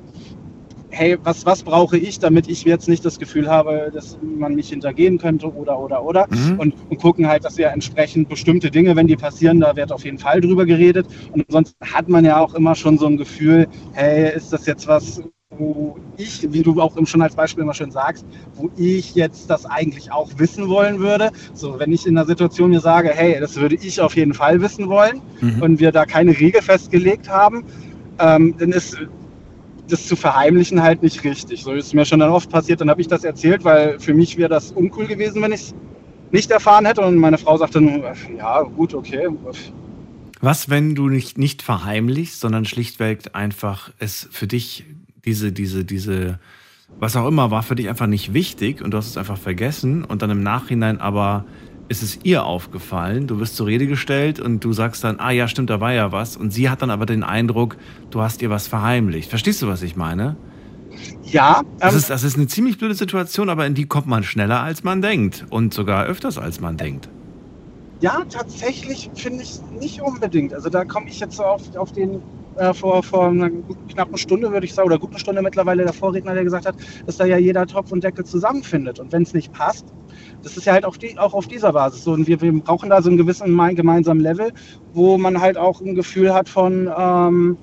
hey, 0.90 1.16
was, 1.22 1.46
was 1.46 1.62
brauche 1.62 1.96
ich, 1.96 2.18
damit 2.18 2.48
ich 2.48 2.64
jetzt 2.64 2.88
nicht 2.88 3.04
das 3.04 3.18
Gefühl 3.18 3.48
habe, 3.48 3.90
dass 3.92 4.18
man 4.22 4.54
mich 4.54 4.68
hintergehen 4.70 5.18
könnte 5.18 5.52
oder, 5.52 5.78
oder, 5.78 6.04
oder. 6.04 6.26
Mhm. 6.30 6.58
Und, 6.58 6.74
und 6.88 6.98
gucken 6.98 7.26
halt, 7.28 7.44
dass 7.44 7.56
wir 7.56 7.68
entsprechend 7.68 8.28
bestimmte 8.28 8.70
Dinge, 8.70 8.96
wenn 8.96 9.06
die 9.06 9.16
passieren, 9.16 9.60
da 9.60 9.74
wird 9.76 9.92
auf 9.92 10.04
jeden 10.04 10.18
Fall 10.18 10.40
drüber 10.40 10.66
geredet. 10.66 11.06
Und 11.32 11.44
sonst 11.48 11.76
hat 11.80 12.08
man 12.08 12.24
ja 12.24 12.40
auch 12.40 12.54
immer 12.54 12.74
schon 12.74 12.98
so 12.98 13.06
ein 13.06 13.16
Gefühl, 13.16 13.66
hey, 13.92 14.34
ist 14.34 14.52
das 14.52 14.66
jetzt 14.66 14.86
was, 14.86 15.22
wo 15.50 15.96
ich, 16.16 16.52
wie 16.52 16.62
du 16.62 16.80
auch 16.80 16.96
schon 17.06 17.22
als 17.22 17.34
Beispiel 17.34 17.64
immer 17.64 17.74
schön 17.74 17.90
sagst, 17.90 18.24
wo 18.54 18.70
ich 18.76 19.14
jetzt 19.14 19.50
das 19.50 19.66
eigentlich 19.66 20.12
auch 20.12 20.30
wissen 20.36 20.68
wollen 20.68 21.00
würde. 21.00 21.30
So, 21.54 21.78
wenn 21.78 21.92
ich 21.92 22.06
in 22.06 22.16
einer 22.16 22.26
Situation 22.26 22.70
mir 22.70 22.80
sage, 22.80 23.10
hey, 23.10 23.38
das 23.40 23.56
würde 23.56 23.74
ich 23.76 24.00
auf 24.00 24.16
jeden 24.16 24.34
Fall 24.34 24.60
wissen 24.60 24.88
wollen 24.88 25.20
Mhm. 25.40 25.62
und 25.62 25.80
wir 25.80 25.92
da 25.92 26.04
keine 26.04 26.38
Regel 26.38 26.62
festgelegt 26.62 27.28
haben, 27.28 27.64
ähm, 28.18 28.54
dann 28.58 28.70
ist 28.70 28.98
das 29.90 30.06
zu 30.06 30.16
verheimlichen 30.16 30.82
halt 30.82 31.02
nicht 31.02 31.22
richtig. 31.24 31.62
So 31.62 31.72
ist 31.72 31.94
mir 31.94 32.04
schon 32.04 32.20
dann 32.20 32.30
oft 32.30 32.50
passiert, 32.50 32.80
dann 32.80 32.90
habe 32.90 33.00
ich 33.00 33.08
das 33.08 33.24
erzählt, 33.24 33.64
weil 33.64 33.98
für 33.98 34.14
mich 34.14 34.36
wäre 34.36 34.48
das 34.48 34.72
uncool 34.72 35.06
gewesen, 35.06 35.42
wenn 35.42 35.52
ich 35.52 35.60
es 35.60 35.74
nicht 36.30 36.50
erfahren 36.50 36.86
hätte. 36.86 37.02
Und 37.02 37.16
meine 37.16 37.38
Frau 37.38 37.56
sagte 37.56 37.80
ja, 38.36 38.62
gut, 38.62 38.94
okay. 38.94 39.28
Was, 40.40 40.70
wenn 40.70 40.94
du 40.94 41.08
nicht, 41.08 41.36
nicht 41.36 41.62
verheimlichst, 41.62 42.40
sondern 42.40 42.64
schlichtweg 42.64 43.22
einfach 43.34 43.90
es 43.98 44.28
für 44.30 44.46
dich, 44.46 44.86
diese, 45.24 45.52
diese, 45.52 45.84
diese, 45.84 46.38
was 46.98 47.16
auch 47.16 47.26
immer, 47.28 47.50
war 47.50 47.62
für 47.62 47.74
dich 47.74 47.88
einfach 47.88 48.06
nicht 48.06 48.32
wichtig 48.32 48.82
und 48.82 48.92
du 48.92 48.98
hast 48.98 49.08
es 49.08 49.16
einfach 49.18 49.36
vergessen 49.36 50.02
und 50.04 50.22
dann 50.22 50.30
im 50.30 50.42
Nachhinein 50.42 50.98
aber 51.00 51.44
ist 51.90 52.02
es 52.02 52.20
ihr 52.22 52.44
aufgefallen, 52.44 53.26
du 53.26 53.40
wirst 53.40 53.56
zur 53.56 53.66
Rede 53.66 53.86
gestellt 53.88 54.40
und 54.40 54.64
du 54.64 54.72
sagst 54.72 55.04
dann, 55.04 55.18
ah 55.20 55.32
ja, 55.32 55.48
stimmt, 55.48 55.70
da 55.70 55.80
war 55.80 55.92
ja 55.92 56.12
was 56.12 56.36
und 56.36 56.52
sie 56.52 56.70
hat 56.70 56.82
dann 56.82 56.90
aber 56.90 57.04
den 57.06 57.24
Eindruck, 57.24 57.76
du 58.10 58.22
hast 58.22 58.42
ihr 58.42 58.50
was 58.50 58.68
verheimlicht. 58.68 59.28
Verstehst 59.28 59.60
du, 59.62 59.68
was 59.68 59.82
ich 59.82 59.96
meine? 59.96 60.36
Ja, 61.24 61.62
Das 61.78 61.92
ähm, 61.94 61.98
ist, 61.98 62.10
das 62.10 62.22
ist 62.24 62.36
eine 62.36 62.46
ziemlich 62.46 62.78
blöde 62.78 62.94
Situation, 62.94 63.48
aber 63.48 63.66
in 63.66 63.74
die 63.74 63.86
kommt 63.86 64.06
man 64.06 64.22
schneller, 64.22 64.62
als 64.62 64.84
man 64.84 65.02
denkt 65.02 65.46
und 65.50 65.74
sogar 65.74 66.04
öfters, 66.06 66.38
als 66.38 66.60
man 66.60 66.76
denkt. 66.76 67.10
ja, 68.00 68.24
tatsächlich 68.30 69.10
finde 69.14 69.42
ich 69.42 69.60
nicht 69.78 70.00
unbedingt. 70.00 70.54
Also 70.54 70.70
da 70.70 70.84
komme 70.84 71.08
ich 71.10 71.20
jetzt 71.20 71.36
so 71.36 71.44
auf, 71.44 71.76
auf 71.76 71.92
den 71.92 72.22
äh, 72.56 72.74
vor, 72.74 73.02
vor 73.02 73.28
einer 73.28 73.51
guten, 73.51 73.86
knappen 73.89 74.16
Stunde, 74.18 74.51
würde 74.52 74.66
ich 74.66 74.74
sagen, 74.74 74.86
oder 74.86 74.98
guten 74.98 75.18
Stunde 75.18 75.43
mittlerweile 75.43 75.85
der 75.85 75.93
Vorredner, 75.93 76.35
der 76.35 76.44
gesagt 76.44 76.66
hat, 76.66 76.77
dass 77.06 77.16
da 77.16 77.24
ja 77.24 77.39
jeder 77.39 77.66
Topf 77.66 77.93
und 77.93 78.05
Deckel 78.05 78.24
zusammenfindet. 78.24 78.98
Und 79.01 79.12
wenn 79.12 79.22
es 79.22 79.32
nicht 79.35 79.52
passt, 79.52 79.86
das 80.43 80.56
ist 80.56 80.66
ja 80.66 80.72
halt 80.72 80.85
auch, 80.85 80.97
die, 80.97 81.18
auch 81.18 81.35
auf 81.35 81.47
dieser 81.47 81.72
Basis 81.72 82.05
so. 82.05 82.12
Und 82.12 82.27
wir, 82.27 82.40
wir 82.40 82.52
brauchen 82.62 82.90
da 82.90 83.02
so 83.02 83.09
einen 83.09 83.18
gewissen 83.18 83.47
gemein- 83.47 83.77
gemeinsamen 83.77 84.20
Level, 84.20 84.52
wo 84.93 85.18
man 85.18 85.40
halt 85.40 85.56
auch 85.56 85.81
ein 85.81 85.94
Gefühl 85.94 86.35
hat 86.35 86.48
von, 86.48 86.90
ähm, 86.97 87.59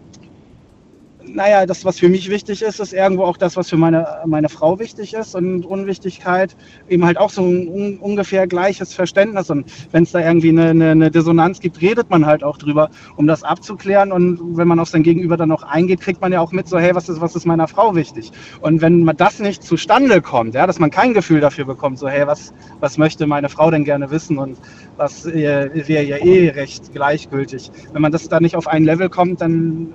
naja, 1.38 1.68
das, 1.68 1.85
was 1.85 1.99
für 1.99 2.09
mich 2.09 2.31
wichtig 2.31 2.64
ist, 2.64 2.80
ist 2.80 2.93
irgendwo 2.93 3.23
auch 3.23 3.38
das, 3.38 3.55
was 3.55 3.69
für 3.69 3.77
meine, 3.77 4.07
meine 4.26 4.49
Frau 4.49 4.80
wichtig 4.80 5.14
ist. 5.14 5.35
Und 5.35 5.68
Unwichtigkeit 5.68 6.55
eben 6.89 7.05
halt 7.05 7.19
auch 7.19 7.30
so 7.30 7.43
ein 7.43 7.68
un, 7.68 7.97
ungefähr 7.99 8.47
gleiches 8.47 8.95
Verständnis. 8.95 9.51
Und 9.51 9.72
wenn 9.91 10.01
es 10.01 10.11
da 10.11 10.19
irgendwie 10.19 10.49
eine, 10.49 10.72
eine, 10.72 10.89
eine, 10.89 11.11
Dissonanz 11.11 11.59
gibt, 11.59 11.80
redet 11.80 12.09
man 12.09 12.26
halt 12.26 12.43
auch 12.43 12.57
drüber, 12.57 12.89
um 13.18 13.27
das 13.27 13.43
abzuklären. 13.43 14.11
Und 14.11 14.57
wenn 14.57 14.68
man 14.68 14.80
auf 14.80 14.89
sein 14.89 15.03
Gegenüber 15.03 15.38
dann 15.38 15.51
auch 15.51 15.61
eingeht, 15.61 16.01
kriegt 16.01 16.22
man 16.22 16.34
ja 16.34 16.41
auch 16.41 16.51
mit, 16.51 16.68
so, 16.68 16.80
hey, 16.80 16.95
was 16.95 17.07
ist, 17.07 17.22
was 17.22 17.35
ist 17.35 17.45
meiner 17.45 17.68
Frau 17.68 17.93
wichtig? 17.93 18.31
Und 18.61 18.81
wenn 18.81 19.03
man 19.03 19.15
das 19.15 19.38
nicht 19.38 19.61
zustande 19.61 20.23
kommt, 20.23 20.55
ja, 20.55 20.65
dass 20.65 20.80
man 20.80 20.89
kein 20.89 21.14
Gefühl 21.14 21.39
dafür 21.39 21.65
bekommt, 21.65 21.99
so, 21.99 22.09
hey, 22.09 22.26
was, 22.26 22.51
was 22.80 22.97
möchte 22.97 23.27
meine 23.27 23.49
Frau 23.49 23.69
denn 23.69 23.84
gerne 23.84 24.09
wissen 24.09 24.39
und 24.39 24.57
was 24.97 25.26
wäre 25.26 26.03
ja 26.03 26.18
eh 26.18 26.49
recht 26.49 26.93
gleichgültig. 26.93 27.69
Wenn 27.93 28.01
man 28.01 28.11
das 28.11 28.27
da 28.27 28.39
nicht 28.39 28.55
auf 28.55 28.68
ein 28.68 28.84
Level 28.84 29.07
kommt, 29.07 29.41
dann 29.41 29.93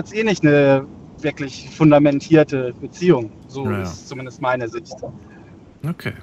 es 0.00 0.12
eh 0.12 0.24
nicht 0.24 0.42
eine 0.44 0.86
wirklich 1.20 1.68
fundamentierte 1.70 2.72
Beziehung. 2.80 3.30
So 3.48 3.64
Ja, 3.70 3.82
ist 3.82 4.08
zumindest 4.08 4.40
meine 4.40 4.68
Sicht. 4.68 4.92
Okay. 5.88 6.14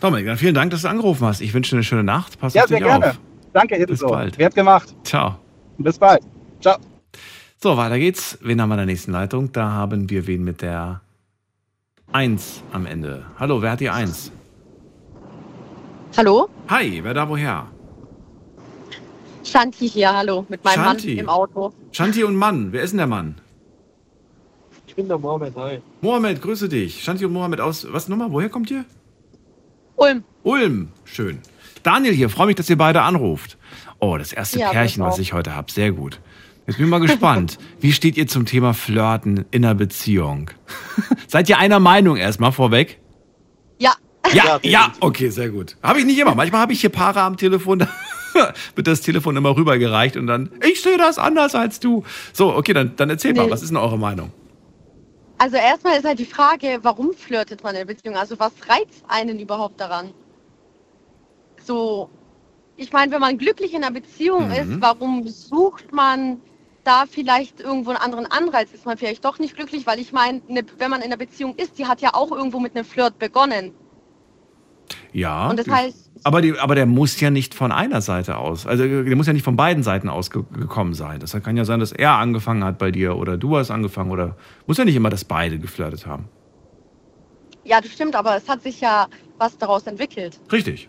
Dominik, 0.00 0.26
dann 0.26 0.36
vielen 0.38 0.54
Dank, 0.54 0.70
dass 0.70 0.82
du 0.82 0.88
angerufen 0.88 1.26
hast. 1.26 1.40
Ich 1.40 1.52
wünsche 1.52 1.70
dir 1.72 1.76
eine 1.78 1.84
schöne 1.84 2.04
Nacht. 2.04 2.38
Pass 2.38 2.54
Ja, 2.54 2.62
auf 2.62 2.68
sehr 2.68 2.78
dich 2.78 2.86
gerne. 2.86 3.10
auf. 3.10 3.20
Danke 3.52 3.74
Bis 3.74 3.82
ebenso. 3.84 4.06
bald. 4.08 4.38
Wert 4.38 4.54
gemacht. 4.54 4.94
Ciao. 5.04 5.36
Bis 5.78 5.98
bald. 5.98 6.22
Ciao. 6.60 6.76
So, 7.62 7.76
weiter 7.76 7.98
geht's. 7.98 8.38
Wen 8.42 8.60
haben 8.60 8.68
wir 8.70 8.74
in 8.74 8.78
der 8.78 8.86
nächsten 8.86 9.12
Leitung? 9.12 9.52
Da 9.52 9.70
haben 9.70 10.08
wir 10.08 10.26
wen 10.26 10.44
mit 10.44 10.62
der 10.62 11.02
1 12.12 12.62
am 12.72 12.86
Ende. 12.86 13.24
Hallo, 13.38 13.60
wer 13.60 13.72
hat 13.72 13.80
die 13.80 13.90
1? 13.90 14.32
Hallo? 16.16 16.48
Hi, 16.68 17.00
wer 17.02 17.14
da 17.14 17.28
woher? 17.28 17.66
Shanti 19.44 19.88
hier, 19.88 20.12
hallo, 20.14 20.46
mit 20.48 20.64
meinem 20.64 20.74
Shanti. 20.74 21.08
Mann 21.08 21.18
im 21.18 21.28
Auto. 21.28 21.72
Shanti 21.92 22.24
und 22.24 22.36
Mann. 22.36 22.72
Wer 22.72 22.82
ist 22.82 22.90
denn 22.90 22.98
der 22.98 23.06
Mann? 23.06 23.36
Ich 24.86 24.94
bin 24.94 25.08
der 25.08 25.18
Mohammed, 25.18 25.54
hi. 25.56 25.80
Mohammed, 26.00 26.42
grüße 26.42 26.68
dich. 26.68 27.02
Shanti 27.02 27.24
und 27.24 27.32
Mohammed 27.32 27.60
aus, 27.60 27.86
was 27.90 28.08
nochmal? 28.08 28.32
Woher 28.32 28.48
kommt 28.48 28.70
ihr? 28.70 28.84
Ulm. 29.96 30.24
Ulm, 30.42 30.88
schön. 31.04 31.40
Daniel 31.82 32.12
hier, 32.14 32.28
freue 32.28 32.48
mich, 32.48 32.56
dass 32.56 32.68
ihr 32.68 32.76
beide 32.76 33.02
anruft. 33.02 33.56
Oh, 33.98 34.16
das 34.18 34.32
erste 34.32 34.58
Ja, 34.58 34.70
Pärchen, 34.70 35.02
was 35.02 35.18
ich 35.18 35.32
heute 35.32 35.54
habe. 35.54 35.70
Sehr 35.70 35.92
gut. 35.92 36.20
Jetzt 36.66 36.76
bin 36.76 36.86
ich 36.86 36.90
mal 36.90 37.00
gespannt. 37.00 37.58
Wie 37.80 37.92
steht 37.92 38.16
ihr 38.16 38.26
zum 38.26 38.46
Thema 38.46 38.74
Flirten 38.74 39.44
in 39.50 39.64
einer 39.64 39.74
Beziehung? 39.74 40.50
Seid 41.26 41.48
ihr 41.48 41.58
einer 41.58 41.80
Meinung 41.80 42.16
erstmal 42.16 42.52
vorweg? 42.52 42.98
Ja. 43.78 43.94
Ja, 44.32 44.60
ja, 44.62 44.92
okay, 45.00 45.30
sehr 45.30 45.48
gut. 45.48 45.76
Habe 45.82 45.98
ich 45.98 46.04
nicht 46.04 46.18
immer. 46.18 46.34
Manchmal 46.34 46.60
habe 46.60 46.72
ich 46.72 46.80
hier 46.82 46.90
Paare 46.90 47.22
am 47.22 47.36
Telefon, 47.36 47.80
da 47.80 47.88
wird 48.74 48.86
das 48.86 49.00
Telefon 49.00 49.36
immer 49.36 49.56
rübergereicht 49.56 50.16
und 50.16 50.26
dann, 50.26 50.50
ich 50.68 50.82
sehe 50.82 50.98
das 50.98 51.18
anders 51.18 51.54
als 51.54 51.80
du. 51.80 52.04
So, 52.32 52.54
okay, 52.54 52.72
dann, 52.72 52.94
dann 52.96 53.10
erzählt 53.10 53.36
mal, 53.36 53.44
Nee. 53.46 53.50
was 53.50 53.62
ist 53.62 53.68
denn 53.70 53.76
eure 53.76 53.98
Meinung? 53.98 54.32
Also 55.38 55.56
erstmal 55.56 55.96
ist 55.98 56.04
halt 56.04 56.18
die 56.18 56.26
Frage, 56.26 56.78
warum 56.82 57.14
flirtet 57.14 57.62
man 57.62 57.74
in 57.74 57.86
der 57.86 57.94
Beziehung? 57.94 58.16
Also 58.16 58.38
was 58.38 58.52
reizt 58.68 59.02
einen 59.08 59.38
überhaupt 59.40 59.80
daran? 59.80 60.10
So, 61.64 62.10
ich 62.76 62.92
meine, 62.92 63.12
wenn 63.12 63.20
man 63.20 63.38
glücklich 63.38 63.72
in 63.74 63.82
einer 63.84 63.92
Beziehung 63.92 64.46
Mhm. 64.48 64.52
ist, 64.52 64.80
warum 64.80 65.26
sucht 65.28 65.92
man 65.92 66.40
da 66.84 67.04
vielleicht 67.10 67.60
irgendwo 67.60 67.90
einen 67.90 67.98
anderen 67.98 68.26
Anreiz? 68.26 68.72
Ist 68.72 68.86
man 68.86 68.96
vielleicht 68.98 69.24
doch 69.24 69.38
nicht 69.38 69.54
glücklich? 69.56 69.86
Weil 69.86 69.98
ich 69.98 70.12
meine, 70.12 70.40
ne, 70.48 70.64
wenn 70.78 70.90
man 70.90 71.00
in 71.00 71.06
einer 71.06 71.16
Beziehung 71.18 71.54
ist, 71.56 71.78
die 71.78 71.86
hat 71.86 72.00
ja 72.00 72.14
auch 72.14 72.30
irgendwo 72.32 72.58
mit 72.58 72.74
einem 72.74 72.84
Flirt 72.84 73.18
begonnen. 73.18 73.74
Ja. 75.12 75.48
Und 75.50 75.58
das 75.58 75.66
heißt- 75.66 75.94
aber, 76.22 76.42
die, 76.42 76.58
aber 76.58 76.74
der 76.74 76.86
muss 76.86 77.18
ja 77.20 77.30
nicht 77.30 77.54
von 77.54 77.72
einer 77.72 78.00
Seite 78.00 78.36
aus, 78.36 78.66
also 78.66 78.84
der 78.84 79.16
muss 79.16 79.26
ja 79.26 79.32
nicht 79.32 79.42
von 79.44 79.56
beiden 79.56 79.82
Seiten 79.82 80.08
aus 80.08 80.30
ge 80.30 80.42
gekommen 80.52 80.94
sein. 80.94 81.18
Das 81.20 81.32
kann 81.42 81.56
ja 81.56 81.64
sein, 81.64 81.80
dass 81.80 81.92
er 81.92 82.12
angefangen 82.12 82.62
hat 82.62 82.78
bei 82.78 82.90
dir 82.90 83.16
oder 83.16 83.36
du 83.36 83.56
hast 83.56 83.70
angefangen 83.70 84.10
oder 84.10 84.36
muss 84.66 84.76
ja 84.76 84.84
nicht 84.84 84.96
immer, 84.96 85.10
dass 85.10 85.24
beide 85.24 85.58
geflirtet 85.58 86.06
haben. 86.06 86.28
Ja, 87.64 87.80
das 87.80 87.90
stimmt, 87.92 88.16
aber 88.16 88.36
es 88.36 88.48
hat 88.48 88.62
sich 88.62 88.80
ja 88.80 89.06
was 89.38 89.56
daraus 89.58 89.86
entwickelt. 89.86 90.38
Richtig. 90.52 90.88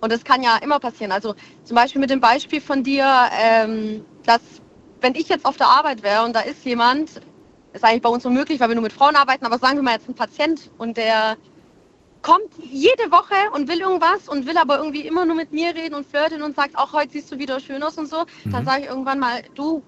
Und 0.00 0.10
das 0.12 0.24
kann 0.24 0.42
ja 0.42 0.56
immer 0.62 0.78
passieren. 0.80 1.12
Also 1.12 1.34
zum 1.64 1.76
Beispiel 1.76 2.00
mit 2.00 2.10
dem 2.10 2.20
Beispiel 2.20 2.60
von 2.60 2.82
dir, 2.82 3.06
ähm, 3.40 4.04
dass 4.24 4.40
wenn 5.00 5.14
ich 5.14 5.28
jetzt 5.28 5.44
auf 5.44 5.56
der 5.56 5.68
Arbeit 5.68 6.02
wäre 6.02 6.24
und 6.24 6.34
da 6.34 6.40
ist 6.40 6.64
jemand, 6.64 7.20
ist 7.72 7.84
eigentlich 7.84 8.02
bei 8.02 8.08
uns 8.08 8.26
unmöglich, 8.26 8.60
weil 8.60 8.68
wir 8.68 8.74
nur 8.74 8.82
mit 8.82 8.92
Frauen 8.92 9.16
arbeiten, 9.16 9.46
aber 9.46 9.58
sagen 9.58 9.76
wir 9.76 9.82
mal 9.82 9.94
jetzt 9.94 10.08
ein 10.08 10.14
Patient 10.14 10.70
und 10.78 10.96
der 10.96 11.36
kommt 12.22 12.52
jede 12.58 13.10
Woche 13.10 13.34
und 13.54 13.68
will 13.68 13.80
irgendwas 13.80 14.28
und 14.28 14.46
will 14.46 14.56
aber 14.56 14.78
irgendwie 14.78 15.06
immer 15.06 15.24
nur 15.26 15.36
mit 15.36 15.52
mir 15.52 15.74
reden 15.74 15.94
und 15.94 16.06
flirten 16.06 16.42
und 16.42 16.56
sagt, 16.56 16.76
auch 16.76 16.92
heute 16.92 17.12
siehst 17.12 17.30
du 17.32 17.38
wieder 17.38 17.60
schön 17.60 17.82
aus 17.82 17.98
und 17.98 18.08
so, 18.08 18.24
dann 18.50 18.62
Mhm. 18.62 18.66
sage 18.66 18.82
ich 18.82 18.88
irgendwann 18.88 19.18
mal, 19.18 19.42
du, 19.54 19.82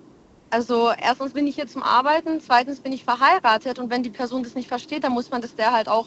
also 0.51 0.91
erstens 1.01 1.33
bin 1.33 1.47
ich 1.47 1.55
hier 1.55 1.67
zum 1.67 1.83
Arbeiten, 1.83 2.41
zweitens 2.41 2.81
bin 2.81 2.93
ich 2.93 3.05
verheiratet 3.05 3.79
und 3.79 3.91
wenn 3.91 4.03
die 4.03 4.11
Person 4.11 4.43
das 4.43 4.55
nicht 4.55 4.69
versteht, 4.69 5.05
dann 5.05 5.13
muss 5.13 5.31
man 5.31 5.41
das 5.43 5.55
der 5.55 5.73
halt 5.73 5.89
auch 5.89 6.07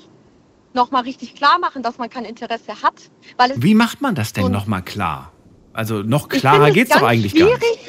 nochmal 0.73 1.03
richtig 1.03 1.35
klar 1.35 1.59
machen, 1.59 1.81
dass 1.81 1.97
man 1.97 2.09
kein 2.09 2.25
Interesse 2.25 2.81
hat. 2.83 3.09
Wie 3.55 3.73
macht 3.73 4.01
man 4.01 4.13
das 4.15 4.33
denn 4.33 4.51
nochmal 4.51 4.83
klar? 4.83 5.31
Also 5.73 6.01
noch 6.01 6.27
klarer 6.27 6.65
finde 6.65 6.69
es 6.69 6.75
geht's 6.75 6.89
doch 6.91 7.07
eigentlich 7.07 7.35
gar 7.35 7.47
nicht. 7.49 7.79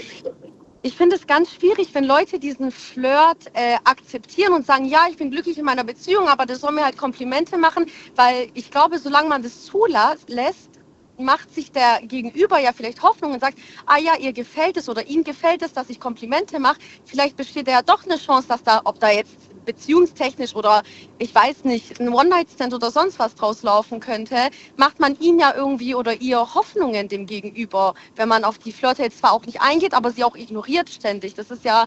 Ich 0.83 0.97
finde 0.97 1.17
es 1.17 1.27
ganz 1.27 1.53
schwierig, 1.53 1.93
wenn 1.93 2.05
Leute 2.05 2.39
diesen 2.39 2.71
Flirt 2.71 3.49
äh, 3.55 3.79
akzeptieren 3.83 4.53
und 4.53 4.65
sagen, 4.65 4.85
ja, 4.85 5.07
ich 5.11 5.17
bin 5.17 5.33
glücklich 5.33 5.59
in 5.59 5.65
meiner 5.65 5.83
Beziehung, 5.83 6.29
aber 6.29 6.47
das 6.47 6.61
soll 6.61 6.71
mir 6.71 6.85
halt 6.85 6.97
Komplimente 6.97 7.59
machen, 7.59 7.87
weil 8.15 8.49
ich 8.55 8.71
glaube, 8.71 9.01
solange 9.01 9.29
man 9.29 9.43
das 9.43 9.65
zulässt, 9.65 10.71
macht 11.19 11.53
sich 11.53 11.73
der 11.73 12.01
Gegenüber 12.03 12.61
ja 12.61 12.73
vielleicht 12.73 13.03
Hoffnung 13.03 13.33
und 13.33 13.41
sagt, 13.41 13.59
ah 13.87 13.99
ja, 13.99 14.17
ihr 14.19 14.33
gefällt 14.33 14.77
es 14.77 14.89
oder 14.89 15.05
ihm 15.09 15.25
gefällt 15.25 15.63
es, 15.63 15.73
dass 15.73 15.91
ich 15.91 15.99
Komplimente 15.99 16.61
mache. 16.61 16.79
Vielleicht 17.05 17.37
besteht 17.37 17.67
ja 17.67 17.83
doch 17.83 18.05
eine 18.05 18.17
Chance, 18.17 18.47
dass 18.47 18.63
da, 18.63 18.81
ob 18.85 19.01
da 19.01 19.11
jetzt 19.11 19.48
beziehungstechnisch 19.69 20.57
oder 20.57 20.83
ich 21.19 21.35
weiß 21.35 21.65
nicht, 21.65 22.01
ein 22.01 22.09
One-Night-Stand 22.09 22.73
oder 22.73 22.91
sonst 22.91 23.19
was 23.19 23.35
draus 23.35 23.63
laufen 23.63 24.01
könnte, 24.01 24.37
macht 24.77 24.99
man 24.99 25.17
ihm 25.21 25.39
ja 25.39 25.53
irgendwie 25.55 25.95
oder 25.95 26.21
ihr 26.21 26.39
Hoffnungen 26.55 27.09
dem 27.09 27.27
Gegenüber, 27.27 27.95
wenn 28.17 28.29
man 28.29 28.45
auf 28.45 28.59
die 28.59 28.73
Flirte 28.73 29.03
jetzt 29.03 29.19
zwar 29.19 29.33
auch 29.33 29.45
nicht 29.45 29.61
eingeht, 29.61 29.95
aber 29.95 30.11
sie 30.11 30.25
auch 30.25 30.37
ignoriert 30.37 30.89
ständig. 30.89 31.35
Das 31.35 31.51
ist 31.51 31.65
ja 31.65 31.85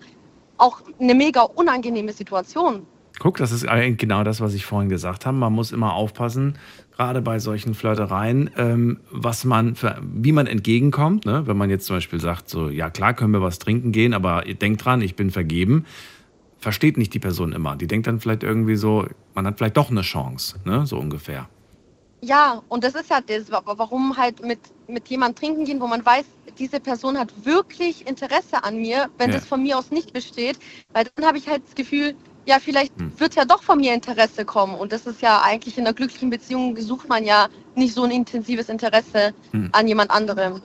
auch 0.58 0.82
eine 1.00 1.16
mega 1.16 1.42
unangenehme 1.42 2.14
Situation. 2.14 2.86
Guck, 3.20 3.38
das 3.38 3.52
ist 3.52 3.68
eigentlich 3.68 3.98
genau 3.98 4.24
das, 4.24 4.42
was 4.42 4.54
ich 4.54 4.66
vorhin 4.66 4.90
gesagt 4.90 5.26
habe. 5.26 5.38
Man 5.38 5.54
muss 5.54 5.72
immer 5.72 5.94
aufpassen, 5.94 6.58
gerade 6.96 7.22
bei 7.22 7.40
solchen 7.40 7.74
Flirtereien, 7.74 8.50
ähm, 8.58 9.00
was 9.12 9.44
man 9.44 9.76
wie 10.02 10.32
man 10.32 10.48
entgegenkommt. 10.48 11.26
Ne? 11.26 11.44
Wenn 11.46 11.58
man 11.58 11.70
jetzt 11.70 11.86
zum 11.86 11.98
Beispiel 11.98 12.20
sagt, 12.20 12.50
so, 12.50 12.70
ja 12.70 12.90
klar, 12.90 13.14
können 13.14 13.34
wir 13.34 13.42
was 13.42 13.60
trinken 13.60 13.92
gehen, 13.92 14.14
aber 14.14 14.42
denkt 14.42 14.86
dran, 14.86 15.02
ich 15.02 15.16
bin 15.16 15.30
vergeben, 15.30 15.86
versteht 16.62 16.98
nicht 16.98 17.14
die 17.14 17.20
Person 17.20 17.52
immer. 17.52 17.76
Die 17.76 17.88
denkt 17.88 18.08
dann 18.08 18.20
vielleicht 18.20 18.44
irgendwie 18.44 18.76
so, 18.76 19.06
man 19.34 19.46
hat 19.48 19.58
vielleicht 19.58 19.78
doch 19.78 19.90
eine 19.90 20.02
Chance, 20.04 20.60
ne? 20.64 20.86
so 20.86 20.98
ungefähr. 20.98 21.50
Ja, 22.24 22.62
und 22.70 22.84
das 22.84 22.94
ist 22.94 23.10
ja 23.10 23.20
das, 23.20 23.52
wa- 23.52 23.64
warum 23.66 24.16
halt 24.16 24.46
mit, 24.46 24.60
mit 24.88 25.08
jemandem 25.10 25.36
trinken 25.40 25.66
gehen, 25.66 25.82
wo 25.82 25.88
man 25.88 26.06
weiß, 26.06 26.26
diese 26.60 26.80
Person 26.80 27.18
hat 27.18 27.32
wirklich 27.44 28.06
Interesse 28.06 28.64
an 28.64 28.78
mir, 28.78 29.10
wenn 29.18 29.32
Ja. 29.32 29.38
das 29.38 29.48
von 29.48 29.64
mir 29.64 29.76
aus 29.78 29.90
nicht 29.90 30.14
besteht, 30.14 30.60
weil 30.94 31.08
dann 31.16 31.26
habe 31.26 31.40
ich 31.40 31.48
halt 31.48 31.64
das 31.66 31.74
Gefühl, 31.74 32.16
ja, 32.46 32.60
vielleicht 32.60 32.96
Hm. 33.00 33.12
wird 33.20 33.36
ja 33.36 33.44
doch 33.46 33.64
von 33.64 33.80
mir 33.80 33.94
Interesse 33.96 34.46
kommen. 34.46 34.76
Und 34.76 34.92
das 34.92 35.08
ist 35.08 35.22
ja 35.24 35.42
eigentlich 35.42 35.80
in 35.80 35.86
einer 35.86 35.96
glücklichen 35.96 36.30
Beziehung 36.30 36.78
sucht 36.78 37.10
man 37.10 37.24
ja 37.24 37.50
nicht 37.76 37.94
so 37.96 38.04
ein 38.04 38.12
intensives 38.12 38.70
Interesse 38.70 39.34
Hm. 39.52 39.70
an 39.72 39.88
jemand 39.88 40.12
anderem. 40.12 40.62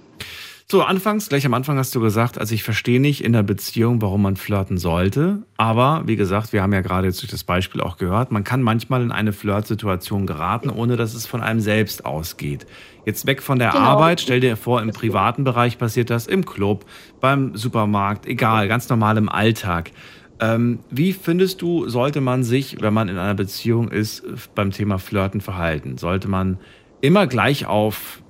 So, 0.69 0.83
anfangs, 0.83 1.29
gleich 1.29 1.47
am 1.47 1.55
Anfang 1.55 1.79
hast 1.79 1.95
du 1.95 2.01
gesagt, 2.01 2.39
also 2.39 2.53
ich 2.53 2.65
verstehe 2.65 2.99
nicht 2.99 3.23
in 3.23 3.33
der 3.33 3.45
Beziehung, 3.45 4.03
warum 4.03 4.23
man 4.23 4.35
flirten 4.35 4.79
sollte. 4.79 5.45
Aber 5.57 6.03
wie 6.07 6.17
gesagt, 6.17 6.53
wir 6.53 6.61
haben 6.61 6.73
ja 6.73 6.81
gerade 6.81 7.07
jetzt 7.07 7.23
durch 7.23 7.31
das 7.31 7.45
Beispiel 7.45 7.81
auch 7.81 7.99
gehört, 7.99 8.33
man 8.33 8.43
kann 8.43 8.63
manchmal 8.63 9.03
in 9.03 9.13
eine 9.13 9.33
Flirtsituation 9.33 10.27
geraten, 10.27 10.69
ohne 10.69 10.97
dass 10.97 11.15
es 11.15 11.25
von 11.25 11.41
einem 11.41 11.61
selbst 11.61 12.05
ausgeht. 12.05 12.67
Jetzt 13.05 13.27
weg 13.29 13.43
von 13.43 13.61
der 13.61 13.71
Genau. 13.71 13.85
Arbeit, 13.85 14.21
stell 14.21 14.41
dir 14.41 14.57
vor, 14.57 14.83
im 14.83 14.91
privaten 14.91 15.45
Bereich 15.45 15.79
passiert 15.79 16.11
das, 16.11 16.27
im 16.27 16.45
Club, 16.45 16.85
beim 17.21 17.55
Supermarkt, 17.55 18.27
egal, 18.27 18.67
ganz 18.67 18.89
normal 18.89 19.19
im 19.19 19.29
Alltag. 19.29 19.93
Ähm, 20.41 20.81
wie 20.91 21.13
findest 21.13 21.63
du, 21.63 21.89
sollte 21.89 22.21
man 22.21 22.43
sich, 22.43 22.79
wenn 22.81 22.93
man 22.93 23.09
in 23.09 23.19
einer 23.19 23.35
Beziehung 23.35 23.89
ist, 23.89 24.25
beim 24.57 24.73
Thema 24.73 24.99
Flirten 24.99 25.41
verhalten? 25.41 25.97
Sollte 25.97 26.27
man 26.27 26.59
immer 27.01 27.29
gleich 27.29 27.67
auf, 27.67 28.21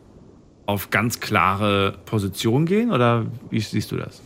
auf 0.66 0.90
ganz 0.90 1.20
klare 1.20 1.98
Position 2.04 2.66
gehen 2.66 2.92
oder 2.92 3.26
wie 3.50 3.60
siehst 3.60 3.90
du 3.92 3.96
das? 3.96 4.20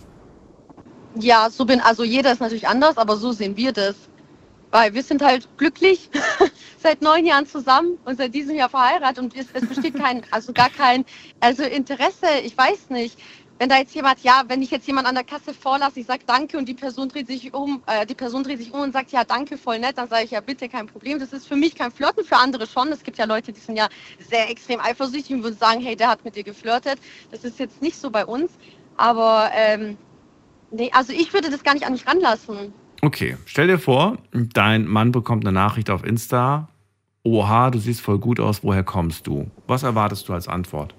Ja, 1.16 1.50
so 1.50 1.64
bin, 1.64 1.80
also 1.80 2.02
jeder 2.04 2.32
ist 2.32 2.40
natürlich 2.40 2.68
anders, 2.68 2.96
aber 2.96 3.16
so 3.16 3.32
sehen 3.32 3.56
wir 3.56 3.72
das. 3.72 3.94
Weil 4.72 4.94
wir 4.94 5.02
sind 5.02 5.20
halt 5.20 5.48
glücklich, 5.58 6.08
seit 6.78 7.02
neun 7.02 7.26
Jahren 7.26 7.44
zusammen 7.44 7.98
und 8.04 8.16
seit 8.18 8.32
diesem 8.32 8.54
Jahr 8.54 8.68
verheiratet 8.68 9.18
und 9.18 9.36
es, 9.36 9.46
es 9.52 9.66
besteht 9.66 9.96
kein, 9.96 10.22
also 10.30 10.52
gar 10.52 10.70
kein, 10.70 11.04
also 11.40 11.64
Interesse, 11.64 12.26
ich 12.44 12.56
weiß 12.56 12.90
nicht. 12.90 13.18
Wenn 13.60 13.68
da 13.68 13.78
jetzt 13.78 13.94
jemand, 13.94 14.20
ja, 14.24 14.42
wenn 14.48 14.62
ich 14.62 14.70
jetzt 14.70 14.86
jemand 14.88 15.06
an 15.06 15.14
der 15.14 15.22
Kasse 15.22 15.54
vorlasse, 15.54 16.00
ich 16.00 16.06
sage 16.06 16.22
Danke 16.26 16.58
und 16.58 16.66
die 16.66 16.74
Person 16.74 17.08
dreht 17.08 17.28
sich 17.28 17.54
um, 17.54 17.82
äh, 17.86 18.06
die 18.06 18.14
Person 18.14 18.42
dreht 18.42 18.58
sich 18.58 18.72
um 18.72 18.80
und 18.80 18.92
sagt 18.92 19.12
ja 19.12 19.22
Danke, 19.22 19.56
voll 19.56 19.78
nett, 19.78 19.98
dann 19.98 20.08
sage 20.08 20.24
ich 20.24 20.32
ja 20.32 20.40
bitte, 20.40 20.68
kein 20.68 20.86
Problem. 20.86 21.20
Das 21.20 21.32
ist 21.32 21.46
für 21.46 21.56
mich 21.56 21.74
kein 21.74 21.92
Flirten, 21.92 22.24
für 22.24 22.36
andere 22.36 22.66
schon. 22.66 22.88
Es 22.88 23.02
gibt 23.02 23.18
ja 23.18 23.26
Leute, 23.26 23.52
die 23.52 23.60
sind 23.60 23.76
ja 23.76 23.88
sehr 24.18 24.50
extrem 24.50 24.80
eifersüchtig 24.80 25.36
und 25.36 25.44
würden 25.44 25.58
sagen, 25.58 25.80
hey, 25.80 25.94
der 25.94 26.08
hat 26.08 26.24
mit 26.24 26.34
dir 26.34 26.42
geflirtet. 26.42 26.98
Das 27.30 27.44
ist 27.44 27.60
jetzt 27.60 27.80
nicht 27.82 27.96
so 27.96 28.10
bei 28.10 28.24
uns, 28.24 28.50
aber 28.96 29.50
ähm, 29.54 29.96
Nee, 30.70 30.90
also 30.92 31.12
ich 31.12 31.32
würde 31.32 31.50
das 31.50 31.64
gar 31.64 31.74
nicht 31.74 31.84
an 31.84 31.92
mich 31.92 32.06
ranlassen. 32.06 32.72
Okay, 33.02 33.36
stell 33.46 33.66
dir 33.66 33.78
vor, 33.78 34.18
dein 34.32 34.86
Mann 34.86 35.10
bekommt 35.10 35.44
eine 35.44 35.52
Nachricht 35.52 35.90
auf 35.90 36.04
Insta. 36.04 36.68
Oha, 37.22 37.70
du 37.70 37.78
siehst 37.78 38.00
voll 38.00 38.18
gut 38.18 38.40
aus, 38.40 38.62
woher 38.62 38.84
kommst 38.84 39.26
du? 39.26 39.50
Was 39.66 39.82
erwartest 39.82 40.28
du 40.28 40.32
als 40.32 40.48
Antwort? 40.48 40.94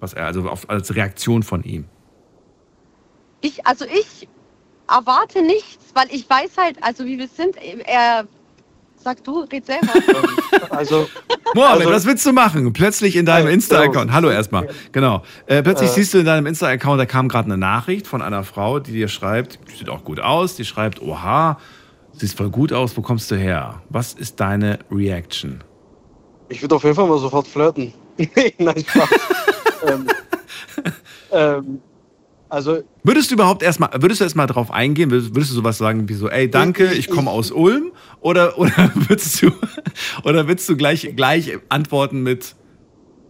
Was 0.00 0.12
er, 0.12 0.26
also 0.26 0.48
auf, 0.48 0.68
als 0.70 0.94
Reaktion 0.94 1.42
von 1.42 1.62
ihm? 1.64 1.84
Ich, 3.40 3.66
also 3.66 3.84
ich 3.84 4.28
erwarte 4.88 5.42
nichts, 5.42 5.86
weil 5.94 6.06
ich 6.10 6.28
weiß 6.28 6.56
halt, 6.56 6.82
also 6.82 7.04
wie 7.04 7.18
wir 7.18 7.28
sind, 7.28 7.56
er, 7.86 8.26
sag 8.96 9.22
du, 9.24 9.40
red 9.52 9.66
selber. 9.66 9.88
Also, 10.70 11.08
Mohammed, 11.54 11.86
Also- 11.86 11.92
was 11.94 12.06
willst 12.06 12.26
du 12.26 12.32
machen? 12.32 12.72
Plötzlich 12.72 13.16
in 13.16 13.24
deinem 13.26 13.48
Äh, 13.48 13.52
Insta-Account. 13.54 14.12
Hallo 14.12 14.28
erstmal. 14.30 14.68
Genau. 14.92 15.22
Äh, 15.46 15.62
plötzlich 15.62 15.90
Äh. 15.90 15.94
siehst 15.94 16.14
du 16.14 16.18
in 16.18 16.26
deinem 16.26 16.46
Insta-Account, 16.46 17.00
da 17.00 17.06
kam 17.06 17.28
gerade 17.28 17.46
eine 17.46 17.56
Nachricht 17.58 18.06
von 18.06 18.22
einer 18.22 18.44
Frau, 18.44 18.78
die 18.80 18.92
dir 18.92 19.08
schreibt, 19.08 19.58
die 19.70 19.76
sieht 19.76 19.88
auch 19.88 20.04
gut 20.04 20.20
aus, 20.20 20.56
die 20.56 20.64
schreibt, 20.64 21.00
oha, 21.00 21.58
siehst 22.12 22.36
voll 22.36 22.50
gut 22.50 22.72
aus, 22.72 22.96
wo 22.96 23.02
kommst 23.02 23.30
du 23.30 23.36
her? 23.36 23.82
Was 23.88 24.12
ist 24.12 24.40
deine 24.40 24.78
Reaction? 24.90 25.62
ich 26.50 26.62
würde 26.62 26.76
auf 26.76 26.82
jeden 26.84 26.94
Fall 26.96 27.06
mal 27.06 27.18
sofort 27.18 27.46
flirten. 27.46 27.92
Nein, 28.58 28.84
Spaß. 28.86 29.08
Ähm, 29.86 30.06
ähm, 31.32 31.80
also, 32.50 32.82
Würdest 33.04 33.30
du 33.30 33.34
überhaupt 33.34 33.62
erstmal, 33.62 33.90
würdest 34.00 34.20
du 34.20 34.24
erstmal 34.24 34.46
drauf 34.46 34.70
eingehen? 34.70 35.10
Würdest, 35.10 35.34
würdest 35.34 35.50
du 35.50 35.56
sowas 35.56 35.76
sagen 35.76 36.08
wie 36.08 36.14
so, 36.14 36.28
ey, 36.30 36.50
danke, 36.50 36.86
Ich- 36.92 37.00
ich 37.00 37.10
komme 37.10 37.30
aus 37.30 37.50
Ulm? 37.50 37.92
Oder, 38.20 38.58
oder 38.58 38.90
würdest 38.94 39.42
du, 39.42 39.50
oder 40.24 40.48
würdest 40.48 40.68
du 40.68 40.76
gleich, 40.76 41.12
gleich 41.14 41.58
antworten 41.68 42.22
mit 42.22 42.54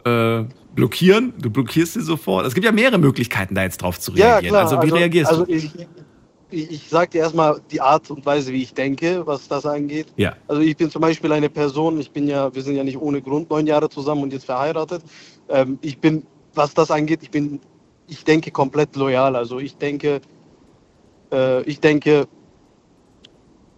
äh, 0.04 0.44
blockieren? 0.74 1.32
Du 1.40 1.50
blockierst 1.50 1.94
sie 1.94 2.00
sofort. 2.02 2.46
Es 2.46 2.54
gibt 2.54 2.64
ja 2.64 2.72
mehrere 2.72 2.98
Möglichkeiten, 2.98 3.54
da 3.56 3.64
jetzt 3.64 3.78
drauf 3.82 3.98
zu 3.98 4.12
ja, 4.12 4.34
reagieren. 4.34 4.54
klar. 4.54 4.70
also 4.70 4.82
wie 4.82 4.96
reagierst 4.96 5.30
also 5.30 5.44
du? 5.44 5.52
Ich, 5.52 5.70
ich, 6.50 6.70
ich 6.70 6.88
sag 6.88 7.10
dir 7.10 7.18
erstmal 7.18 7.60
die 7.70 7.80
Art 7.80 8.08
und 8.10 8.24
Weise, 8.24 8.52
wie 8.52 8.62
ich 8.62 8.72
denke, 8.72 9.26
was 9.26 9.48
das 9.48 9.66
angeht. 9.66 10.06
Ja. 10.16 10.34
Also 10.46 10.62
ich 10.62 10.76
bin 10.76 10.90
zum 10.90 11.02
Beispiel 11.02 11.32
eine 11.32 11.50
Person, 11.50 12.00
ich 12.00 12.10
bin 12.10 12.28
ja, 12.28 12.54
wir 12.54 12.62
sind 12.62 12.76
ja 12.76 12.84
nicht 12.84 12.96
ohne 12.98 13.20
Grund 13.20 13.50
neun 13.50 13.66
Jahre 13.66 13.88
zusammen 13.88 14.22
und 14.22 14.32
jetzt 14.32 14.46
verheiratet. 14.46 15.02
Ähm, 15.48 15.78
ich 15.82 15.98
bin, 15.98 16.22
was 16.58 16.74
das 16.74 16.90
angeht, 16.90 17.20
ich 17.22 17.30
bin, 17.30 17.60
ich 18.06 18.24
denke 18.24 18.50
komplett 18.50 18.94
loyal. 18.96 19.34
Also 19.34 19.58
ich 19.58 19.76
denke, 19.76 20.20
äh, 21.32 21.62
ich 21.62 21.80
denke, 21.80 22.28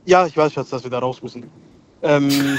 ja, 0.05 0.27
ich 0.27 0.37
weiß, 0.37 0.53
Schatz, 0.53 0.71
dass 0.71 0.83
wir 0.83 0.91
da 0.91 0.99
raus 0.99 1.23
müssen. 1.23 1.45
Ähm, 2.03 2.29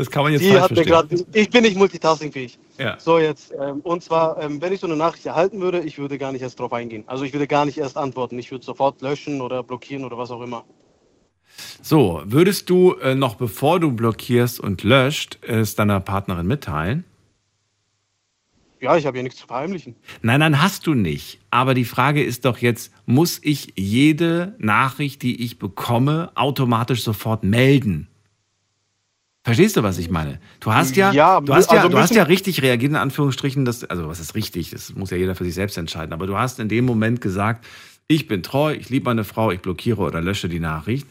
Das 0.00 0.10
kann 0.10 0.22
man 0.22 0.32
jetzt 0.32 0.40
die 0.40 0.48
falsch 0.48 0.62
hat 0.62 0.70
mir 0.70 0.76
verstehen. 0.76 1.08
gerade, 1.20 1.38
ich 1.38 1.50
bin 1.50 1.62
nicht 1.62 1.76
multitaskingfähig. 1.76 2.58
Ja. 2.78 2.98
So 2.98 3.18
jetzt, 3.18 3.52
ähm, 3.52 3.80
und 3.80 4.02
zwar, 4.02 4.42
ähm, 4.42 4.62
wenn 4.62 4.72
ich 4.72 4.80
so 4.80 4.86
eine 4.86 4.96
Nachricht 4.96 5.26
erhalten 5.26 5.60
würde, 5.60 5.80
ich 5.80 5.98
würde 5.98 6.16
gar 6.16 6.32
nicht 6.32 6.40
erst 6.40 6.58
drauf 6.58 6.72
eingehen. 6.72 7.04
Also 7.06 7.24
ich 7.24 7.34
würde 7.34 7.46
gar 7.46 7.66
nicht 7.66 7.76
erst 7.76 7.98
antworten. 7.98 8.38
Ich 8.38 8.50
würde 8.50 8.64
sofort 8.64 9.02
löschen 9.02 9.42
oder 9.42 9.62
blockieren 9.62 10.06
oder 10.06 10.16
was 10.16 10.30
auch 10.30 10.40
immer. 10.40 10.64
So, 11.82 12.22
würdest 12.24 12.70
du 12.70 12.94
äh, 12.94 13.14
noch 13.14 13.34
bevor 13.34 13.78
du 13.78 13.92
blockierst 13.92 14.58
und 14.58 14.84
löscht, 14.84 15.38
es 15.42 15.74
deiner 15.74 16.00
Partnerin 16.00 16.46
mitteilen? 16.46 17.04
Ja, 18.80 18.96
ich 18.96 19.04
habe 19.06 19.18
ja 19.18 19.22
nichts 19.22 19.38
zu 19.38 19.46
verheimlichen. 19.46 19.94
Nein, 20.22 20.40
nein, 20.40 20.62
hast 20.62 20.86
du 20.86 20.94
nicht. 20.94 21.38
Aber 21.50 21.74
die 21.74 21.84
Frage 21.84 22.22
ist 22.22 22.44
doch 22.44 22.58
jetzt, 22.58 22.92
muss 23.04 23.38
ich 23.42 23.74
jede 23.76 24.54
Nachricht, 24.58 25.22
die 25.22 25.44
ich 25.44 25.58
bekomme, 25.58 26.30
automatisch 26.34 27.02
sofort 27.02 27.44
melden? 27.44 28.08
Verstehst 29.42 29.76
du, 29.76 29.82
was 29.82 29.98
ich 29.98 30.10
meine? 30.10 30.38
Du 30.60 30.72
hast 30.72 30.96
ja, 30.96 31.12
Ja, 31.12 31.40
du 31.40 31.54
hast 31.54 31.72
ja, 31.72 31.78
also 31.78 31.88
du 31.88 31.98
hast 31.98 32.14
ja 32.14 32.24
richtig 32.24 32.62
reagiert, 32.62 32.90
in 32.90 32.96
Anführungsstrichen, 32.96 33.64
das, 33.64 33.84
also 33.84 34.06
was 34.08 34.20
ist 34.20 34.34
richtig, 34.34 34.70
das 34.70 34.94
muss 34.94 35.10
ja 35.10 35.16
jeder 35.16 35.34
für 35.34 35.44
sich 35.44 35.54
selbst 35.54 35.78
entscheiden, 35.78 36.12
aber 36.12 36.26
du 36.26 36.36
hast 36.36 36.60
in 36.60 36.68
dem 36.68 36.84
Moment 36.84 37.22
gesagt, 37.22 37.66
ich 38.06 38.28
bin 38.28 38.42
treu, 38.42 38.74
ich 38.74 38.90
liebe 38.90 39.04
meine 39.04 39.24
Frau, 39.24 39.50
ich 39.50 39.60
blockiere 39.60 40.02
oder 40.02 40.20
lösche 40.20 40.48
die 40.48 40.60
Nachricht. 40.60 41.06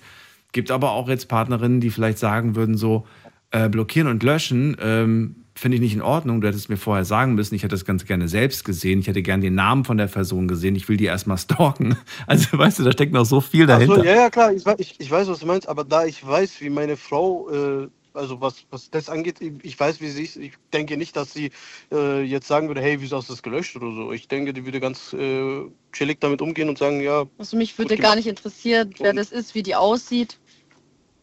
Gibt 0.52 0.70
aber 0.70 0.91
auch 0.91 1.08
jetzt 1.08 1.28
Partnerinnen, 1.28 1.82
die 1.82 1.90
vielleicht 1.90 2.18
sagen 2.20 2.56
würden, 2.56 2.78
so, 2.78 3.08
äh, 3.52 3.68
blockieren 3.70 4.08
und 4.08 4.22
löschen, 4.22 4.78
ähm, 4.80 5.36
finde 5.60 5.76
ich 5.76 5.81
nicht 5.81 5.94
in 5.94 6.02
Ordnung. 6.02 6.41
Du 6.41 6.48
hättest 6.48 6.69
mir 6.69 6.77
vorher 6.77 7.06
sagen 7.06 7.36
müssen, 7.36 7.53
ich 7.56 7.64
hätte 7.64 7.76
das 7.76 7.86
ganz 7.86 8.06
gerne 8.06 8.27
selbst 8.27 8.65
gesehen. 8.65 8.99
Ich 8.99 9.07
hätte 9.07 9.22
gerne 9.22 9.44
den 9.44 9.56
Namen 9.56 9.86
von 9.86 9.98
der 9.98 10.07
Person 10.07 10.48
gesehen. 10.48 10.76
Ich 10.76 10.88
will 10.90 10.98
die 10.98 11.06
erstmal 11.06 11.38
stalken. 11.38 11.98
Also, 12.27 12.57
weißt 12.57 12.80
du, 12.80 12.84
da 12.84 12.91
steckt 12.91 13.14
noch 13.14 13.26
so 13.26 13.41
viel 13.41 13.65
dahinter. 13.65 13.94
Achso, 13.94 14.06
ja, 14.06 14.15
ja, 14.15 14.30
klar, 14.30 14.53
ich, 14.53 14.65
ich, 14.77 14.99
ich 14.99 15.11
weiß, 15.11 15.27
was 15.27 15.40
du 15.40 15.45
meinst, 15.45 15.68
aber 15.68 15.84
da 15.84 16.06
ich 16.06 16.26
weiß, 16.26 16.61
wie 16.61 16.69
meine 16.69 16.95
Frau, 16.98 17.49
äh, 17.49 17.88
also 18.14 18.40
was, 18.41 18.65
was 18.69 18.90
das 18.90 19.10
angeht, 19.10 19.41
ich, 19.41 19.53
ich 19.64 19.80
weiß, 19.80 20.02
wie 20.02 20.10
sie 20.10 20.23
ist. 20.23 20.36
Ich 20.38 20.53
denke 20.73 20.98
nicht, 20.98 21.15
dass 21.15 21.34
sie 21.34 21.52
äh, 21.91 22.22
jetzt 22.22 22.48
sagen 22.48 22.68
würde, 22.68 22.81
hey, 22.81 23.02
wieso 23.02 23.18
hast 23.18 23.30
du 23.30 23.34
das 23.34 23.44
gelöscht 23.44 23.76
oder 23.76 23.91
so. 23.94 24.11
Ich 24.11 24.27
denke, 24.27 24.53
die 24.53 24.65
würde 24.65 24.80
ganz 24.80 25.14
äh, 25.14 25.61
chillig 25.94 26.19
damit 26.19 26.41
umgehen 26.41 26.69
und 26.69 26.77
sagen, 26.77 27.02
ja, 27.02 27.26
Also 27.38 27.57
mich 27.57 27.77
würde 27.77 27.98
gar 27.98 28.15
nicht 28.15 28.27
interessieren, 28.27 28.94
wer 28.99 29.14
das 29.14 29.31
ist, 29.31 29.56
wie 29.56 29.64
die 29.64 29.76
aussieht. 29.76 30.40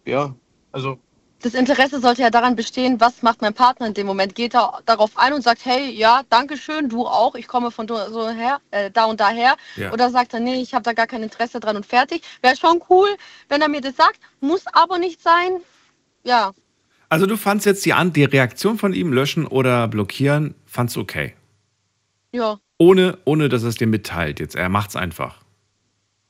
ja, 0.04 0.34
also 0.72 0.98
Das 1.46 1.54
Interesse 1.54 2.00
sollte 2.00 2.22
ja 2.22 2.30
daran 2.30 2.56
bestehen, 2.56 2.98
was 2.98 3.22
macht 3.22 3.40
mein 3.40 3.54
Partner 3.54 3.86
in 3.86 3.94
dem 3.94 4.08
Moment? 4.08 4.34
Geht 4.34 4.56
er 4.56 4.80
darauf 4.84 5.16
ein 5.16 5.32
und 5.32 5.42
sagt, 5.42 5.64
hey, 5.64 5.92
ja, 5.92 6.22
danke 6.28 6.56
schön, 6.56 6.88
du 6.88 7.06
auch, 7.06 7.36
ich 7.36 7.46
komme 7.46 7.70
von 7.70 7.86
so 7.86 8.28
her, 8.28 8.58
äh, 8.72 8.90
da 8.90 9.04
und 9.04 9.20
daher. 9.20 9.54
Ja. 9.76 9.92
Oder 9.92 10.10
sagt 10.10 10.34
er, 10.34 10.40
nee, 10.40 10.60
ich 10.60 10.74
habe 10.74 10.82
da 10.82 10.92
gar 10.92 11.06
kein 11.06 11.22
Interesse 11.22 11.60
dran 11.60 11.76
und 11.76 11.86
fertig. 11.86 12.22
Wäre 12.42 12.56
schon 12.56 12.82
cool, 12.90 13.06
wenn 13.48 13.62
er 13.62 13.68
mir 13.68 13.80
das 13.80 13.94
sagt, 13.94 14.18
muss 14.40 14.64
aber 14.72 14.98
nicht 14.98 15.22
sein. 15.22 15.60
Ja, 16.24 16.50
Also, 17.10 17.26
du 17.26 17.36
fandst 17.36 17.64
jetzt 17.64 17.86
die, 17.86 17.92
An 17.92 18.12
die 18.12 18.24
Reaktion 18.24 18.76
von 18.76 18.92
ihm, 18.92 19.12
löschen 19.12 19.46
oder 19.46 19.86
blockieren, 19.86 20.56
fandst 20.66 20.96
okay. 20.96 21.36
ja. 22.32 22.58
Ohne, 22.78 23.18
ohne 23.24 23.48
dass 23.48 23.62
er 23.62 23.68
es 23.68 23.76
dir 23.76 23.86
mitteilt 23.86 24.40
jetzt. 24.40 24.56
Er 24.56 24.68
macht's 24.68 24.96
einfach. 24.96 25.45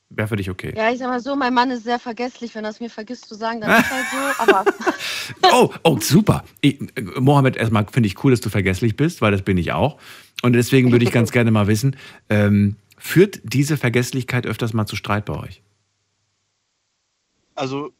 Wäre 0.09 0.29
für 0.29 0.37
dich 0.37 0.49
okay. 0.49 0.73
Ja, 0.75 0.89
ich 0.89 0.99
sag 0.99 1.09
mal 1.09 1.19
so, 1.19 1.35
mein 1.35 1.53
Mann 1.53 1.69
ist 1.69 1.83
sehr 1.83 1.99
vergesslich. 1.99 2.55
Wenn 2.55 2.63
er 2.63 2.71
es 2.71 2.79
mir 2.79 2.89
vergisst 2.89 3.27
zu 3.27 3.35
sagen, 3.35 3.59
dann 3.59 3.71
ist 3.81 3.91
halt 3.91 4.05
so. 4.11 4.43
Aber 4.43 4.65
Oh, 5.51 5.73
oh, 5.83 5.99
super. 5.99 6.43
Ich, 6.61 6.79
äh, 6.81 7.01
Mohammed, 7.19 7.57
erstmal 7.57 7.85
finde 7.87 8.07
ich 8.07 8.23
cool, 8.23 8.31
dass 8.31 8.41
du 8.41 8.49
vergesslich 8.49 8.95
bist, 8.95 9.21
weil 9.21 9.31
das 9.31 9.41
bin 9.41 9.57
ich 9.57 9.71
auch. 9.73 9.99
Und 10.43 10.53
deswegen 10.53 10.91
würde 10.91 11.05
ich 11.05 11.11
ganz 11.11 11.31
gerne 11.33 11.51
mal 11.51 11.67
wissen, 11.67 11.95
ähm, 12.29 12.77
führt 12.97 13.41
diese 13.43 13.77
Vergesslichkeit 13.77 14.45
öfters 14.45 14.73
mal 14.73 14.85
zu 14.85 14.95
Streit 14.95 15.25
bei 15.25 15.33
euch? 15.33 15.61
Also, 17.55 17.91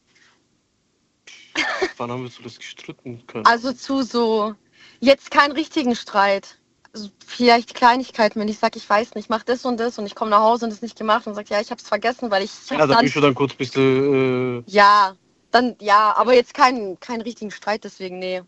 wann 1.96 2.10
haben 2.10 2.22
wir 2.22 2.30
so 2.30 2.42
das 2.42 2.58
gestritten 2.58 3.26
können? 3.26 3.44
also 3.44 3.72
zu 3.72 4.02
so, 4.02 4.54
jetzt 5.00 5.30
keinen 5.30 5.52
richtigen 5.52 5.96
Streit. 5.96 6.58
Also 6.98 7.10
vielleicht 7.24 7.74
Kleinigkeiten, 7.74 8.40
wenn 8.40 8.48
ich 8.48 8.58
sage, 8.58 8.76
ich 8.76 8.90
weiß 8.90 9.14
nicht, 9.14 9.30
mach 9.30 9.44
das 9.44 9.64
und 9.64 9.78
das 9.78 10.00
und 10.00 10.06
ich 10.06 10.16
komme 10.16 10.32
nach 10.32 10.40
Hause 10.40 10.64
und 10.64 10.72
es 10.72 10.82
nicht 10.82 10.98
gemacht 10.98 11.28
und 11.28 11.34
sagt, 11.34 11.48
ja, 11.48 11.60
ich 11.60 11.70
habe 11.70 11.80
es 11.80 11.86
vergessen, 11.86 12.28
weil 12.32 12.42
ich, 12.42 12.50
ich 12.64 12.70
ja, 12.70 12.78
da 12.78 12.86
dann, 12.88 13.04
bist 13.04 13.14
du 13.14 13.20
dann 13.20 13.36
kurz 13.36 13.52
ein 13.52 13.56
bisschen, 13.56 14.58
äh, 14.58 14.62
ja, 14.66 15.14
dann 15.52 15.76
ja, 15.80 16.12
aber 16.16 16.34
jetzt 16.34 16.54
keinen 16.54 16.98
keinen 16.98 17.20
richtigen 17.20 17.52
Streit, 17.52 17.84
deswegen 17.84 18.18
nee. 18.18 18.42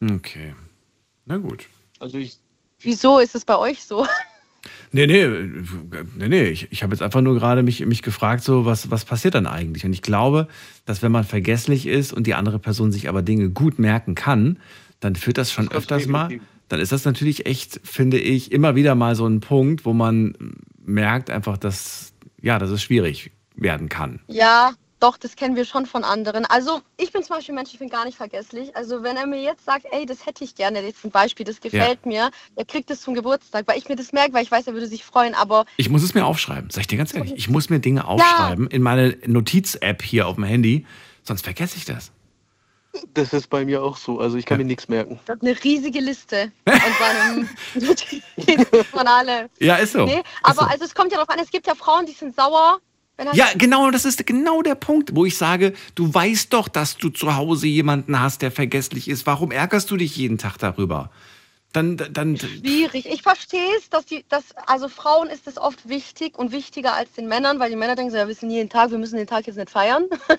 Okay. 0.00 0.54
Na 1.24 1.38
gut. 1.38 1.66
also 1.98 2.18
ich, 2.18 2.38
Wieso 2.78 3.18
ist 3.18 3.34
es 3.34 3.44
bei 3.44 3.58
euch 3.58 3.84
so? 3.84 4.06
Nee, 4.92 5.06
nee, 5.06 5.26
nee, 6.16 6.28
nee. 6.28 6.44
Ich, 6.44 6.68
ich 6.70 6.82
habe 6.82 6.94
jetzt 6.94 7.02
einfach 7.02 7.20
nur 7.20 7.34
gerade 7.34 7.62
mich, 7.62 7.84
mich 7.84 8.00
gefragt, 8.00 8.42
so, 8.42 8.64
was, 8.64 8.90
was 8.90 9.04
passiert 9.04 9.34
dann 9.34 9.46
eigentlich? 9.46 9.84
Und 9.84 9.92
ich 9.92 10.00
glaube, 10.00 10.48
dass 10.86 11.02
wenn 11.02 11.12
man 11.12 11.24
vergesslich 11.24 11.86
ist 11.86 12.14
und 12.14 12.26
die 12.26 12.32
andere 12.32 12.58
Person 12.58 12.92
sich 12.92 13.08
aber 13.10 13.20
Dinge 13.20 13.50
gut 13.50 13.78
merken 13.78 14.14
kann, 14.14 14.58
dann 15.00 15.16
führt 15.16 15.36
das 15.36 15.52
schon 15.52 15.70
öfters 15.70 16.06
mal. 16.06 16.30
Dann 16.74 16.80
ist 16.80 16.90
das 16.90 17.04
natürlich 17.04 17.46
echt, 17.46 17.80
finde 17.84 18.18
ich, 18.18 18.50
immer 18.50 18.74
wieder 18.74 18.96
mal 18.96 19.14
so 19.14 19.28
ein 19.28 19.38
Punkt, 19.38 19.84
wo 19.84 19.92
man 19.92 20.34
merkt 20.84 21.30
einfach, 21.30 21.56
dass, 21.56 22.12
ja, 22.42 22.58
dass 22.58 22.68
es 22.70 22.82
schwierig 22.82 23.30
werden 23.54 23.88
kann. 23.88 24.18
Ja, 24.26 24.72
doch, 24.98 25.16
das 25.16 25.36
kennen 25.36 25.54
wir 25.54 25.66
schon 25.66 25.86
von 25.86 26.02
anderen. 26.02 26.44
Also 26.46 26.80
ich 26.96 27.12
bin 27.12 27.22
zum 27.22 27.36
Beispiel 27.36 27.52
ein 27.52 27.58
Mensch, 27.58 27.70
ich 27.72 27.78
bin 27.78 27.90
gar 27.90 28.04
nicht 28.04 28.16
vergesslich. 28.16 28.74
Also 28.74 29.04
wenn 29.04 29.16
er 29.16 29.28
mir 29.28 29.40
jetzt 29.40 29.64
sagt, 29.64 29.86
ey, 29.92 30.04
das 30.04 30.26
hätte 30.26 30.42
ich 30.42 30.56
gerne, 30.56 30.80
jetzt 30.80 31.04
ein 31.04 31.12
Beispiel, 31.12 31.46
das 31.46 31.60
gefällt 31.60 32.06
mir, 32.06 32.32
er 32.56 32.64
kriegt 32.64 32.90
es 32.90 33.02
zum 33.02 33.14
Geburtstag, 33.14 33.68
weil 33.68 33.78
ich 33.78 33.88
mir 33.88 33.94
das 33.94 34.12
merke, 34.12 34.32
weil 34.32 34.42
ich 34.42 34.50
weiß, 34.50 34.66
er 34.66 34.72
würde 34.72 34.88
sich 34.88 35.04
freuen, 35.04 35.36
aber 35.36 35.66
Ich 35.76 35.90
muss 35.90 36.02
es 36.02 36.12
mir 36.12 36.26
aufschreiben, 36.26 36.70
sag 36.70 36.80
ich 36.80 36.86
dir 36.88 36.98
ganz 36.98 37.14
ehrlich. 37.14 37.34
Ich 37.36 37.48
muss 37.48 37.70
mir 37.70 37.78
Dinge 37.78 38.04
aufschreiben 38.04 38.66
in 38.66 38.82
meine 38.82 39.16
Notiz-App 39.26 40.02
hier 40.02 40.26
auf 40.26 40.34
dem 40.34 40.44
Handy, 40.44 40.86
sonst 41.22 41.44
vergesse 41.44 41.76
ich 41.76 41.84
das. 41.84 42.10
Das 43.14 43.32
ist 43.32 43.48
bei 43.48 43.64
mir 43.64 43.82
auch 43.82 43.96
so. 43.96 44.18
Also 44.18 44.36
ich 44.36 44.46
kann 44.46 44.58
mir 44.58 44.64
nichts 44.64 44.88
merken. 44.88 45.20
das 45.26 45.36
ist 45.36 45.42
eine 45.42 45.64
riesige 45.64 46.00
Liste 46.00 46.52
von 48.90 49.06
alle. 49.06 49.48
Ja, 49.58 49.76
ist 49.76 49.92
so. 49.92 50.04
Nee, 50.04 50.18
Ist 50.18 50.24
aber 50.42 50.62
so. 50.62 50.66
also 50.66 50.84
es 50.84 50.94
kommt 50.94 51.12
ja 51.12 51.18
darauf 51.18 51.30
an, 51.30 51.38
es 51.42 51.50
gibt 51.50 51.66
ja 51.66 51.74
Frauen, 51.74 52.06
die 52.06 52.12
sind 52.12 52.34
sauer. 52.34 52.80
Wenn 53.16 53.28
er 53.28 53.34
Ja, 53.34 53.46
genau, 53.56 53.90
das 53.90 54.04
ist 54.04 54.26
genau 54.26 54.62
der 54.62 54.74
Punkt, 54.74 55.14
wo 55.14 55.24
ich 55.24 55.38
sage, 55.38 55.74
du 55.94 56.12
weißt 56.12 56.52
doch, 56.52 56.68
dass 56.68 56.96
du 56.96 57.10
zu 57.10 57.36
Hause 57.36 57.66
jemanden 57.66 58.20
hast, 58.20 58.42
der 58.42 58.50
vergesslich 58.50 59.08
ist. 59.08 59.26
Warum 59.26 59.52
ärgerst 59.52 59.90
du 59.90 59.96
dich 59.96 60.16
jeden 60.16 60.38
Tag 60.38 60.58
darüber? 60.58 61.10
Dann, 61.72 61.96
dann, 61.96 62.36
Schwierig. 62.36 63.06
Ich 63.06 63.22
verstehe 63.22 63.68
es, 63.78 63.90
dass 63.90 64.06
die, 64.06 64.24
dass, 64.28 64.44
also 64.66 64.88
Frauen 64.88 65.28
ist 65.28 65.48
es 65.48 65.58
oft 65.58 65.88
wichtig 65.88 66.38
und 66.38 66.52
wichtiger 66.52 66.94
als 66.94 67.12
den 67.12 67.26
Männern, 67.26 67.58
weil 67.58 67.70
die 67.70 67.76
Männer 67.76 67.96
denken 67.96 68.12
so, 68.12 68.16
ja, 68.16 68.28
wir 68.28 68.34
sind 68.34 68.50
jeden 68.50 68.70
Tag, 68.70 68.92
wir 68.92 68.98
müssen 68.98 69.16
den 69.16 69.26
Tag 69.26 69.46
jetzt 69.48 69.56
nicht 69.56 69.70
feiern. 69.70 70.06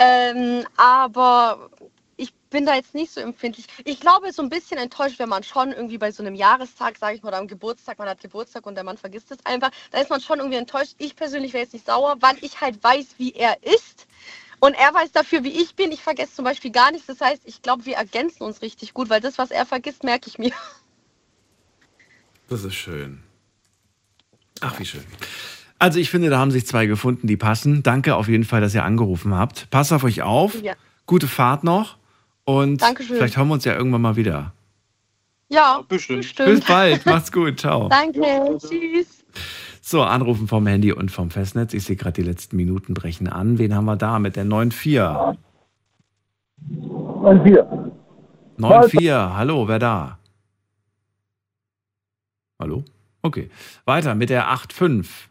ähm, 0.00 0.66
aber 0.76 1.70
ich 2.16 2.32
bin 2.50 2.64
da 2.64 2.74
jetzt 2.74 2.94
nicht 2.94 3.12
so 3.12 3.20
empfindlich. 3.20 3.66
Ich 3.84 4.00
glaube, 4.00 4.32
so 4.32 4.42
ein 4.42 4.48
bisschen 4.48 4.78
enttäuscht, 4.78 5.18
wenn 5.18 5.28
man 5.28 5.42
schon 5.42 5.72
irgendwie 5.72 5.98
bei 5.98 6.10
so 6.10 6.22
einem 6.22 6.34
Jahrestag, 6.34 6.96
sage 6.98 7.16
ich 7.16 7.22
mal, 7.22 7.28
oder 7.28 7.38
am 7.38 7.48
Geburtstag, 7.48 7.98
man 7.98 8.08
hat 8.08 8.20
Geburtstag 8.20 8.66
und 8.66 8.74
der 8.74 8.84
Mann 8.84 8.96
vergisst 8.96 9.30
es 9.30 9.38
einfach, 9.44 9.70
da 9.90 10.00
ist 10.00 10.08
man 10.08 10.20
schon 10.20 10.38
irgendwie 10.38 10.58
enttäuscht. 10.58 10.94
Ich 10.98 11.16
persönlich 11.16 11.52
wäre 11.52 11.64
jetzt 11.64 11.74
nicht 11.74 11.84
sauer, 11.84 12.16
weil 12.20 12.36
ich 12.40 12.60
halt 12.60 12.82
weiß, 12.82 13.14
wie 13.18 13.32
er 13.32 13.62
ist. 13.62 14.06
Und 14.58 14.74
er 14.74 14.92
weiß 14.92 15.12
dafür, 15.12 15.44
wie 15.44 15.62
ich 15.62 15.74
bin. 15.74 15.92
Ich 15.92 16.02
vergesse 16.02 16.34
zum 16.34 16.44
Beispiel 16.44 16.70
gar 16.70 16.90
nichts. 16.92 17.06
Das 17.06 17.20
heißt, 17.20 17.42
ich 17.44 17.60
glaube, 17.60 17.84
wir 17.84 17.96
ergänzen 17.96 18.42
uns 18.42 18.62
richtig 18.62 18.94
gut, 18.94 19.10
weil 19.10 19.20
das, 19.20 19.36
was 19.38 19.50
er 19.50 19.66
vergisst, 19.66 20.02
merke 20.02 20.28
ich 20.28 20.38
mir. 20.38 20.52
Das 22.48 22.64
ist 22.64 22.74
schön. 22.74 23.22
Ach, 24.60 24.78
wie 24.78 24.84
schön. 24.84 25.06
Also 25.80 25.98
ich 25.98 26.10
finde, 26.10 26.28
da 26.28 26.38
haben 26.38 26.50
sich 26.50 26.66
zwei 26.66 26.84
gefunden, 26.84 27.26
die 27.26 27.38
passen. 27.38 27.82
Danke 27.82 28.14
auf 28.14 28.28
jeden 28.28 28.44
Fall, 28.44 28.60
dass 28.60 28.74
ihr 28.74 28.84
angerufen 28.84 29.34
habt. 29.34 29.70
Passt 29.70 29.94
auf 29.94 30.04
euch 30.04 30.20
auf. 30.20 30.62
Ja. 30.62 30.74
Gute 31.06 31.26
Fahrt 31.26 31.64
noch. 31.64 31.96
Und 32.44 32.82
Dankeschön. 32.82 33.16
vielleicht 33.16 33.38
hören 33.38 33.48
wir 33.48 33.54
uns 33.54 33.64
ja 33.64 33.74
irgendwann 33.74 34.02
mal 34.02 34.14
wieder. 34.14 34.52
Ja, 35.48 35.82
bestimmt. 35.88 36.34
Bis 36.36 36.60
bald. 36.60 37.06
Macht's 37.06 37.32
gut. 37.32 37.60
Ciao. 37.60 37.88
Danke. 37.90 38.58
Tschüss. 38.58 39.24
So, 39.80 40.02
Anrufen 40.02 40.48
vom 40.48 40.66
Handy 40.66 40.92
und 40.92 41.10
vom 41.10 41.30
Festnetz. 41.30 41.72
Ich 41.72 41.84
sehe 41.84 41.96
gerade, 41.96 42.22
die 42.22 42.28
letzten 42.28 42.56
Minuten 42.56 42.92
brechen 42.92 43.26
an. 43.26 43.58
Wen 43.58 43.74
haben 43.74 43.86
wir 43.86 43.96
da 43.96 44.18
mit 44.18 44.36
der 44.36 44.44
9.4? 44.44 45.38
9-4. 46.68 47.90
9.4. 48.58 49.34
Hallo, 49.34 49.66
wer 49.66 49.78
da? 49.78 50.18
Hallo? 52.58 52.84
Okay. 53.22 53.48
Weiter 53.86 54.14
mit 54.14 54.28
der 54.28 54.52
8.5. 54.52 55.29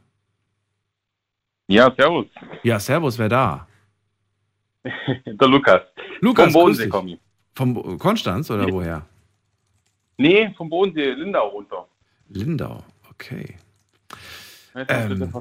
Ja, 1.70 1.94
servus. 1.96 2.26
Ja, 2.64 2.80
servus, 2.80 3.20
wer 3.20 3.30
da? 3.30 3.68
Der 4.84 5.48
Lukas. 5.48 5.82
Lukas, 6.20 6.46
Vom 6.46 6.54
Bodensee 6.54 6.90
komme 6.90 7.12
ich. 7.12 7.20
Vom 7.54 8.00
Konstanz 8.00 8.50
oder 8.50 8.72
woher? 8.72 9.06
Nee, 10.18 10.52
vom 10.58 10.68
Bodensee, 10.68 11.12
Lindau 11.12 11.48
runter. 11.50 11.88
Lindau, 12.30 12.84
okay. 13.12 13.56
Weißt 14.74 14.90
Ähm? 14.90 15.32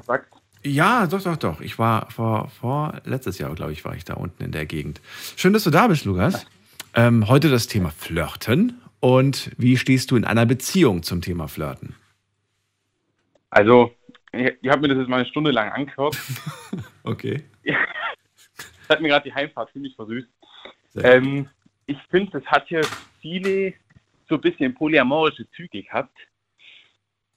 Ja, 0.63 1.07
doch, 1.07 1.23
doch, 1.23 1.37
doch. 1.37 1.61
Ich 1.61 1.79
war 1.79 2.11
vor, 2.11 2.49
vor 2.49 3.01
letztes 3.05 3.39
Jahr, 3.39 3.53
glaube 3.55 3.71
ich, 3.71 3.83
war 3.83 3.95
ich 3.95 4.05
da 4.05 4.13
unten 4.13 4.43
in 4.43 4.51
der 4.51 4.67
Gegend. 4.67 5.01
Schön, 5.35 5.53
dass 5.53 5.63
du 5.63 5.71
da 5.71 5.87
bist, 5.87 6.05
Lukas. 6.05 6.45
Ähm, 6.93 7.27
heute 7.27 7.49
das 7.49 7.65
Thema 7.67 7.89
Flirten. 7.89 8.79
Und 8.99 9.51
wie 9.57 9.77
stehst 9.77 10.11
du 10.11 10.15
in 10.15 10.25
einer 10.25 10.45
Beziehung 10.45 11.01
zum 11.01 11.21
Thema 11.21 11.47
Flirten? 11.47 11.95
Also, 13.49 13.91
ich, 14.31 14.57
ich 14.61 14.69
habe 14.69 14.81
mir 14.81 14.89
das 14.89 14.97
jetzt 14.97 15.09
mal 15.09 15.17
eine 15.17 15.29
Stunde 15.29 15.51
lang 15.51 15.71
angehört. 15.71 16.17
Okay. 17.03 17.43
Das 17.63 18.89
hat 18.89 19.01
mir 19.01 19.07
gerade 19.07 19.27
die 19.27 19.33
Heimfahrt 19.33 19.71
ziemlich 19.71 19.95
versüßt. 19.95 20.29
Ähm, 20.97 21.49
ich 21.87 21.97
finde, 22.11 22.39
das 22.39 22.45
hat 22.45 22.67
hier 22.67 22.81
viele 23.19 23.73
so 24.27 24.35
ein 24.35 24.41
bisschen 24.41 24.75
polyamorische 24.75 25.49
Züge 25.51 25.81
gehabt. 25.81 26.15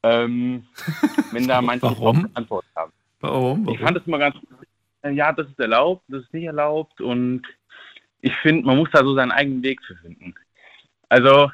Ähm, 0.02 0.66
wenn 1.31 1.48
da 1.48 1.62
manche 1.62 1.85
Warum? 1.85 2.28
Antwort 2.35 2.66
haben. 2.77 2.93
Warum? 3.20 3.69
Ich 3.69 3.81
fand 3.81 3.97
das 3.97 4.06
immer 4.06 4.19
ganz, 4.19 4.36
ja, 5.10 5.32
das 5.32 5.47
ist 5.48 5.59
erlaubt, 5.59 6.05
das 6.09 6.24
ist 6.24 6.35
nicht 6.35 6.44
erlaubt 6.44 7.01
und 7.01 7.47
ich 8.20 8.35
finde, 8.43 8.66
man 8.66 8.77
muss 8.77 8.90
da 8.93 9.02
so 9.02 9.14
seinen 9.14 9.32
eigenen 9.32 9.62
Weg 9.62 9.82
für 9.85 9.97
finden. 9.97 10.35
Also, 11.09 11.51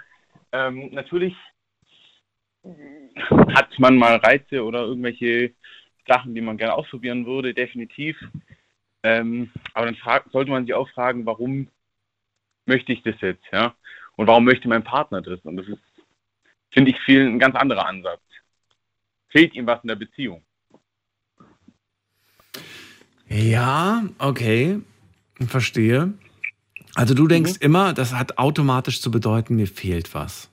ähm, 0.52 0.90
natürlich 0.92 1.36
hat 3.30 3.78
man 3.78 3.96
mal 3.96 4.16
Reize 4.16 4.64
oder 4.64 4.80
irgendwelche 4.80 5.52
Sachen, 6.06 6.34
die 6.34 6.40
man 6.40 6.56
gerne 6.56 6.74
ausprobieren 6.74 7.26
würde, 7.26 7.54
definitiv. 7.54 8.16
Ähm, 9.02 9.50
aber 9.74 9.86
dann 9.86 10.22
sollte 10.32 10.50
man 10.50 10.64
sich 10.64 10.74
auch 10.74 10.88
fragen, 10.90 11.26
warum 11.26 11.68
möchte 12.66 12.92
ich 12.92 13.02
das 13.02 13.20
jetzt, 13.20 13.44
ja? 13.52 13.74
Und 14.16 14.26
warum 14.26 14.44
möchte 14.44 14.68
mein 14.68 14.84
Partner 14.84 15.22
das? 15.22 15.40
Und 15.44 15.56
das 15.56 15.68
ist, 15.68 15.78
finde 16.70 16.90
ich, 16.90 17.00
viel 17.00 17.26
ein 17.26 17.38
ganz 17.38 17.54
anderer 17.54 17.86
Ansatz. 17.86 18.20
Fehlt 19.28 19.54
ihm 19.54 19.66
was 19.66 19.82
in 19.82 19.88
der 19.88 19.96
Beziehung? 19.96 20.42
Ja, 23.28 24.04
okay. 24.18 24.80
Verstehe. 25.46 26.14
Also 26.94 27.14
du 27.14 27.28
denkst 27.28 27.54
Mhm. 27.54 27.58
immer, 27.60 27.92
das 27.92 28.12
hat 28.14 28.38
automatisch 28.38 29.00
zu 29.00 29.10
bedeuten, 29.10 29.56
mir 29.56 29.68
fehlt 29.68 30.14
was. 30.14 30.50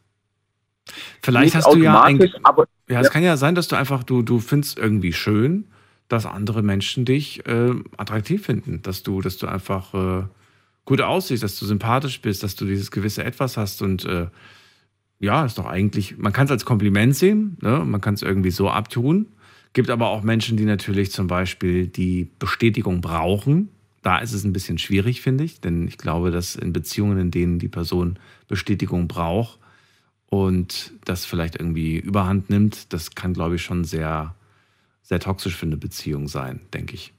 Vielleicht 1.22 1.56
Nicht 1.56 1.66
hast 1.66 1.74
du 1.74 1.82
ja 1.82 2.02
ein, 2.04 2.20
aber- 2.44 2.68
ja, 2.88 3.00
es 3.00 3.08
ja. 3.08 3.14
kann 3.14 3.24
ja 3.24 3.38
sein, 3.38 3.56
dass 3.56 3.68
du 3.68 3.76
einfach 3.76 4.04
du 4.04 4.22
du 4.22 4.40
findest 4.40 4.78
irgendwie 4.78 5.14
schön, 5.14 5.66
dass 6.08 6.26
andere 6.26 6.62
Menschen 6.62 7.06
dich 7.06 7.46
äh, 7.48 7.72
attraktiv 7.98 8.46
finden, 8.46 8.82
dass 8.84 9.04
du 9.04 9.22
dass 9.22 9.38
du 9.38 9.48
einfach 9.48 9.94
äh, 9.94 10.24
gut 10.86 11.02
aussiehst, 11.02 11.42
dass 11.44 11.58
du 11.58 11.66
sympathisch 11.66 12.22
bist, 12.22 12.44
dass 12.44 12.56
du 12.56 12.66
dieses 12.66 12.92
gewisse 12.92 13.24
Etwas 13.24 13.58
hast 13.58 13.82
und 13.82 14.06
äh, 14.06 14.28
ja, 15.20 15.46
ist 15.46 15.58
doch 15.58 15.66
eigentlich, 15.66 16.18
man 16.18 16.34
kann 16.34 16.46
es 16.46 16.52
als 16.52 16.66
Kompliment 16.66 17.16
sehen, 17.16 17.58
ne? 17.62 17.84
man 17.86 18.02
kann 18.02 18.14
es 18.16 18.22
irgendwie 18.22 18.52
so 18.52 18.70
abtun. 18.70 19.28
Gibt 19.74 19.90
aber 19.90 20.10
auch 20.10 20.24
Menschen, 20.24 20.58
die 20.58 20.66
natürlich 20.66 21.12
zum 21.12 21.28
Beispiel 21.28 21.88
die 21.88 22.30
Bestätigung 22.38 23.02
brauchen. 23.02 23.70
Da 24.04 24.20
ist 24.20 24.34
es 24.34 24.44
ein 24.44 24.54
bisschen 24.54 24.78
schwierig, 24.78 25.22
finde 25.22 25.46
ich, 25.46 25.62
denn 25.62 25.88
ich 25.88 25.98
glaube, 25.98 26.32
dass 26.32 26.56
in 26.56 26.74
Beziehungen, 26.74 27.18
in 27.18 27.32
denen 27.32 27.60
die 27.60 27.70
Person 27.70 28.20
Bestätigung 28.48 29.08
braucht 29.08 29.58
und 30.44 30.94
das 31.06 31.26
vielleicht 31.26 31.56
irgendwie 31.56 31.98
überhand 31.98 32.50
nimmt, 32.50 32.92
das 32.94 33.16
kann, 33.16 33.34
glaube 33.34 33.56
ich, 33.56 33.62
schon 33.62 33.84
sehr, 33.84 34.36
sehr 35.02 35.20
toxisch 35.20 35.56
für 35.56 35.66
eine 35.66 35.78
Beziehung 35.78 36.28
sein, 36.28 36.62
denke 36.74 36.96
ich. 36.96 37.14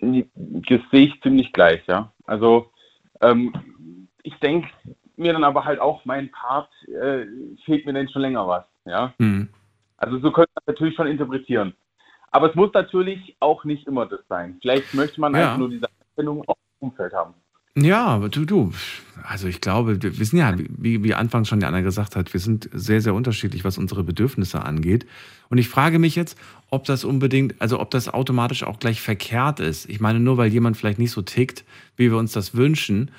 Das 0.00 0.80
sehe 0.90 1.06
ich 1.06 1.20
ziemlich 1.22 1.52
gleich, 1.52 1.86
ja. 1.86 2.12
Also 2.24 2.70
ähm, 3.20 3.52
ich 4.22 4.34
denke 4.40 4.68
mir 5.16 5.32
dann 5.32 5.44
aber 5.44 5.64
halt 5.64 5.80
auch, 5.80 6.04
mein 6.04 6.30
Part 6.30 6.70
äh, 6.88 7.26
fehlt 7.64 7.86
mir 7.86 7.92
denn 7.92 8.08
schon 8.08 8.22
länger 8.22 8.46
was, 8.46 8.64
ja. 8.84 9.14
Hm. 9.18 9.48
Also 9.96 10.18
so 10.18 10.32
könnte 10.32 10.50
man 10.54 10.74
natürlich 10.74 10.96
schon 10.96 11.06
interpretieren. 11.06 11.74
Aber 12.32 12.50
es 12.50 12.56
muss 12.56 12.72
natürlich 12.72 13.36
auch 13.40 13.64
nicht 13.64 13.86
immer 13.86 14.06
das 14.06 14.20
sein. 14.28 14.58
Vielleicht 14.60 14.94
möchte 14.94 15.20
man 15.20 15.34
Ja. 15.34 15.44
einfach 15.44 15.58
nur 15.58 15.68
diese 15.70 15.86
Einstellung 16.00 16.42
auch 16.48 16.56
im 16.80 16.88
Umfeld 16.88 17.12
haben. 17.12 17.34
Ja, 17.76 18.18
du, 18.28 18.44
du, 18.44 18.72
also 19.22 19.48
ich 19.48 19.60
glaube, 19.62 20.02
wir 20.02 20.26
sind 20.26 20.38
ja, 20.38 20.54
wie, 20.58 21.02
wie 21.02 21.14
anfangs 21.14 21.48
schon 21.48 21.60
der 21.60 21.70
Anna 21.70 21.80
gesagt 21.80 22.16
hat, 22.16 22.34
wir 22.34 22.40
sind 22.40 22.68
sehr, 22.72 23.00
sehr 23.00 23.14
unterschiedlich, 23.14 23.64
was 23.64 23.78
unsere 23.78 24.04
Bedürfnisse 24.04 24.62
angeht. 24.62 25.06
Und 25.48 25.56
ich 25.56 25.68
frage 25.68 25.98
mich 25.98 26.14
jetzt, 26.14 26.36
ob 26.70 26.84
das 26.84 27.04
unbedingt, 27.04 27.54
also 27.60 27.80
ob 27.80 27.90
das 27.90 28.08
automatisch 28.08 28.62
auch 28.62 28.78
gleich 28.78 29.00
verkehrt 29.00 29.58
ist. 29.58 29.88
Ich 29.88 30.00
meine, 30.00 30.20
nur 30.20 30.36
weil 30.36 30.52
jemand 30.52 30.76
vielleicht 30.76 30.98
nicht 30.98 31.12
so 31.12 31.22
tickt, 31.22 31.64
wie 31.96 32.10
wir 32.10 32.18
uns 32.18 32.32
das 32.32 32.54
wünschen, 32.54 33.10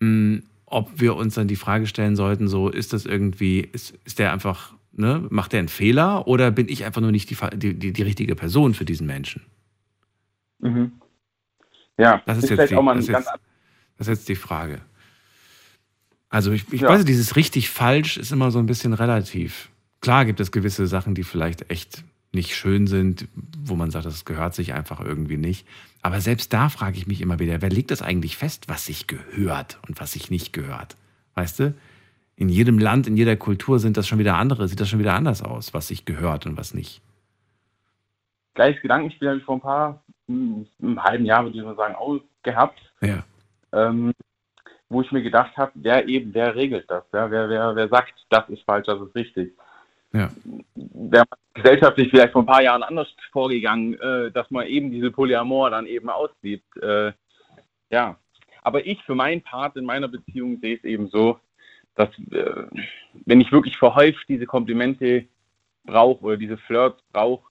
mh, 0.00 0.42
ob 0.66 1.00
wir 1.00 1.16
uns 1.16 1.34
dann 1.34 1.48
die 1.48 1.56
Frage 1.56 1.86
stellen 1.86 2.16
sollten, 2.16 2.48
so 2.48 2.68
ist 2.68 2.92
das 2.92 3.06
irgendwie, 3.06 3.60
ist, 3.60 3.94
ist 4.04 4.18
der 4.18 4.32
einfach, 4.32 4.74
ne, 4.92 5.26
macht 5.30 5.52
der 5.52 5.60
einen 5.60 5.68
Fehler 5.68 6.26
oder 6.26 6.50
bin 6.50 6.68
ich 6.68 6.84
einfach 6.84 7.00
nur 7.00 7.12
nicht 7.12 7.30
die, 7.30 7.36
die, 7.56 7.74
die, 7.78 7.92
die 7.92 8.02
richtige 8.02 8.34
Person 8.34 8.74
für 8.74 8.84
diesen 8.84 9.06
Menschen? 9.06 9.42
Mhm. 10.58 10.92
Ja, 11.98 12.22
Das 12.26 12.38
ist, 12.38 12.44
ist 12.44 12.50
jetzt 12.50 12.56
vielleicht 12.56 12.72
die, 12.72 12.76
auch 12.76 12.82
mal 12.82 12.92
ein 12.92 13.06
ganz 13.06 13.26
jetzt, 13.26 13.51
das 13.98 14.08
ist 14.08 14.18
jetzt 14.18 14.28
die 14.28 14.34
Frage. 14.36 14.80
Also 16.28 16.50
ich, 16.52 16.72
ich 16.72 16.80
Ja. 16.80 16.88
weiß, 16.88 16.98
nicht, 16.98 17.08
dieses 17.08 17.36
richtig 17.36 17.70
falsch 17.70 18.16
ist 18.16 18.32
immer 18.32 18.50
so 18.50 18.58
ein 18.58 18.66
bisschen 18.66 18.92
relativ. 18.94 19.70
Klar 20.00 20.24
gibt 20.24 20.40
es 20.40 20.50
gewisse 20.50 20.86
Sachen, 20.86 21.14
die 21.14 21.24
vielleicht 21.24 21.70
echt 21.70 22.02
nicht 22.32 22.56
schön 22.56 22.86
sind, 22.86 23.28
wo 23.62 23.76
man 23.76 23.90
sagt, 23.90 24.06
das 24.06 24.24
gehört 24.24 24.54
sich 24.54 24.72
einfach 24.72 25.00
irgendwie 25.00 25.36
nicht. 25.36 25.66
Aber 26.00 26.20
selbst 26.20 26.52
da 26.52 26.70
frage 26.70 26.96
ich 26.96 27.06
mich 27.06 27.20
immer 27.20 27.38
wieder, 27.38 27.60
wer 27.60 27.68
legt 27.68 27.90
das 27.90 28.00
eigentlich 28.02 28.36
fest, 28.38 28.68
was 28.68 28.86
sich 28.86 29.06
gehört 29.06 29.78
und 29.86 30.00
was 30.00 30.12
sich 30.12 30.30
nicht 30.30 30.52
gehört? 30.52 30.96
Weißt 31.34 31.60
du? 31.60 31.74
In 32.34 32.48
jedem 32.48 32.78
Land, 32.78 33.06
in 33.06 33.16
jeder 33.16 33.36
Kultur 33.36 33.78
sind 33.78 33.96
das 33.98 34.08
schon 34.08 34.18
wieder 34.18 34.36
andere, 34.36 34.66
sieht 34.66 34.80
das 34.80 34.88
schon 34.88 34.98
wieder 34.98 35.14
anders 35.14 35.42
aus, 35.42 35.74
was 35.74 35.88
sich 35.88 36.06
gehört 36.06 36.46
und 36.46 36.56
was 36.56 36.72
nicht. 36.74 37.02
gleiches 38.54 38.80
Gedankenspiel 38.82 39.28
habe 39.28 39.38
ich 39.38 39.44
vor 39.44 39.56
ein 39.56 39.60
paar, 39.60 40.02
hm, 40.26 40.66
einem 40.82 41.02
halben 41.04 41.24
Jahr, 41.26 41.44
würde 41.44 41.56
ich 41.58 41.64
mal 41.64 41.76
sagen, 41.76 41.94
auch 41.94 42.18
gehabt. 42.42 42.80
Ja. 43.02 43.24
Ähm, 43.72 44.12
wo 44.88 45.00
ich 45.00 45.10
mir 45.12 45.22
gedacht 45.22 45.56
habe, 45.56 45.72
wer 45.74 46.06
eben, 46.08 46.34
wer 46.34 46.54
regelt 46.54 46.90
das? 46.90 47.04
Ja? 47.12 47.30
Wer, 47.30 47.48
wer, 47.48 47.74
wer 47.74 47.88
sagt, 47.88 48.14
das 48.30 48.48
ist 48.48 48.62
falsch, 48.62 48.86
das 48.86 49.00
ist 49.00 49.14
richtig? 49.14 49.56
Ja. 50.12 50.30
Wäre 50.74 51.24
gesellschaftlich 51.54 52.10
vielleicht 52.10 52.32
vor 52.32 52.42
ein 52.42 52.46
paar 52.46 52.62
Jahren 52.62 52.82
anders 52.82 53.08
vorgegangen, 53.32 53.98
äh, 54.00 54.30
dass 54.30 54.50
man 54.50 54.66
eben 54.66 54.90
diese 54.90 55.10
Polyamor 55.10 55.70
dann 55.70 55.86
eben 55.86 56.10
aussieht. 56.10 56.62
Äh, 56.80 57.12
ja. 57.90 58.16
Aber 58.62 58.86
ich 58.86 59.02
für 59.04 59.14
meinen 59.14 59.42
Part 59.42 59.76
in 59.76 59.84
meiner 59.84 60.08
Beziehung 60.08 60.58
sehe 60.60 60.76
es 60.76 60.84
eben 60.84 61.08
so, 61.08 61.40
dass 61.94 62.10
äh, 62.30 62.64
wenn 63.26 63.40
ich 63.40 63.52
wirklich 63.52 63.76
verhäuft 63.76 64.28
diese 64.28 64.46
Komplimente 64.46 65.26
brauche 65.84 66.24
oder 66.24 66.36
diese 66.36 66.58
Flirts 66.58 67.02
brauche, 67.12 67.50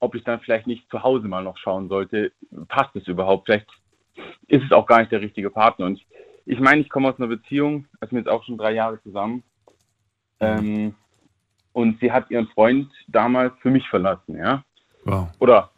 ob 0.00 0.14
ich 0.14 0.24
dann 0.24 0.40
vielleicht 0.40 0.66
nicht 0.66 0.90
zu 0.90 1.02
Hause 1.02 1.28
mal 1.28 1.44
noch 1.44 1.56
schauen 1.56 1.88
sollte, 1.88 2.32
passt 2.68 2.94
es 2.96 3.06
überhaupt? 3.06 3.46
Vielleicht 3.46 3.68
ist 4.48 4.64
es 4.64 4.72
auch 4.72 4.86
gar 4.86 5.00
nicht 5.00 5.12
der 5.12 5.20
richtige 5.20 5.50
Partner. 5.50 5.86
Und 5.86 5.98
ich, 5.98 6.06
ich 6.46 6.60
meine, 6.60 6.80
ich 6.80 6.88
komme 6.88 7.08
aus 7.08 7.18
einer 7.18 7.28
Beziehung, 7.28 7.86
also 8.00 8.12
wir 8.12 8.16
sind 8.16 8.18
jetzt 8.18 8.28
auch 8.28 8.44
schon 8.44 8.58
drei 8.58 8.72
Jahre 8.72 9.02
zusammen. 9.02 9.42
Ähm, 10.40 10.94
und 11.72 12.00
sie 12.00 12.10
hat 12.12 12.30
ihren 12.30 12.48
Freund 12.48 12.90
damals 13.08 13.52
für 13.60 13.70
mich 13.70 13.88
verlassen, 13.88 14.36
ja. 14.36 14.64
Wow. 15.04 15.28
Oder, 15.38 15.70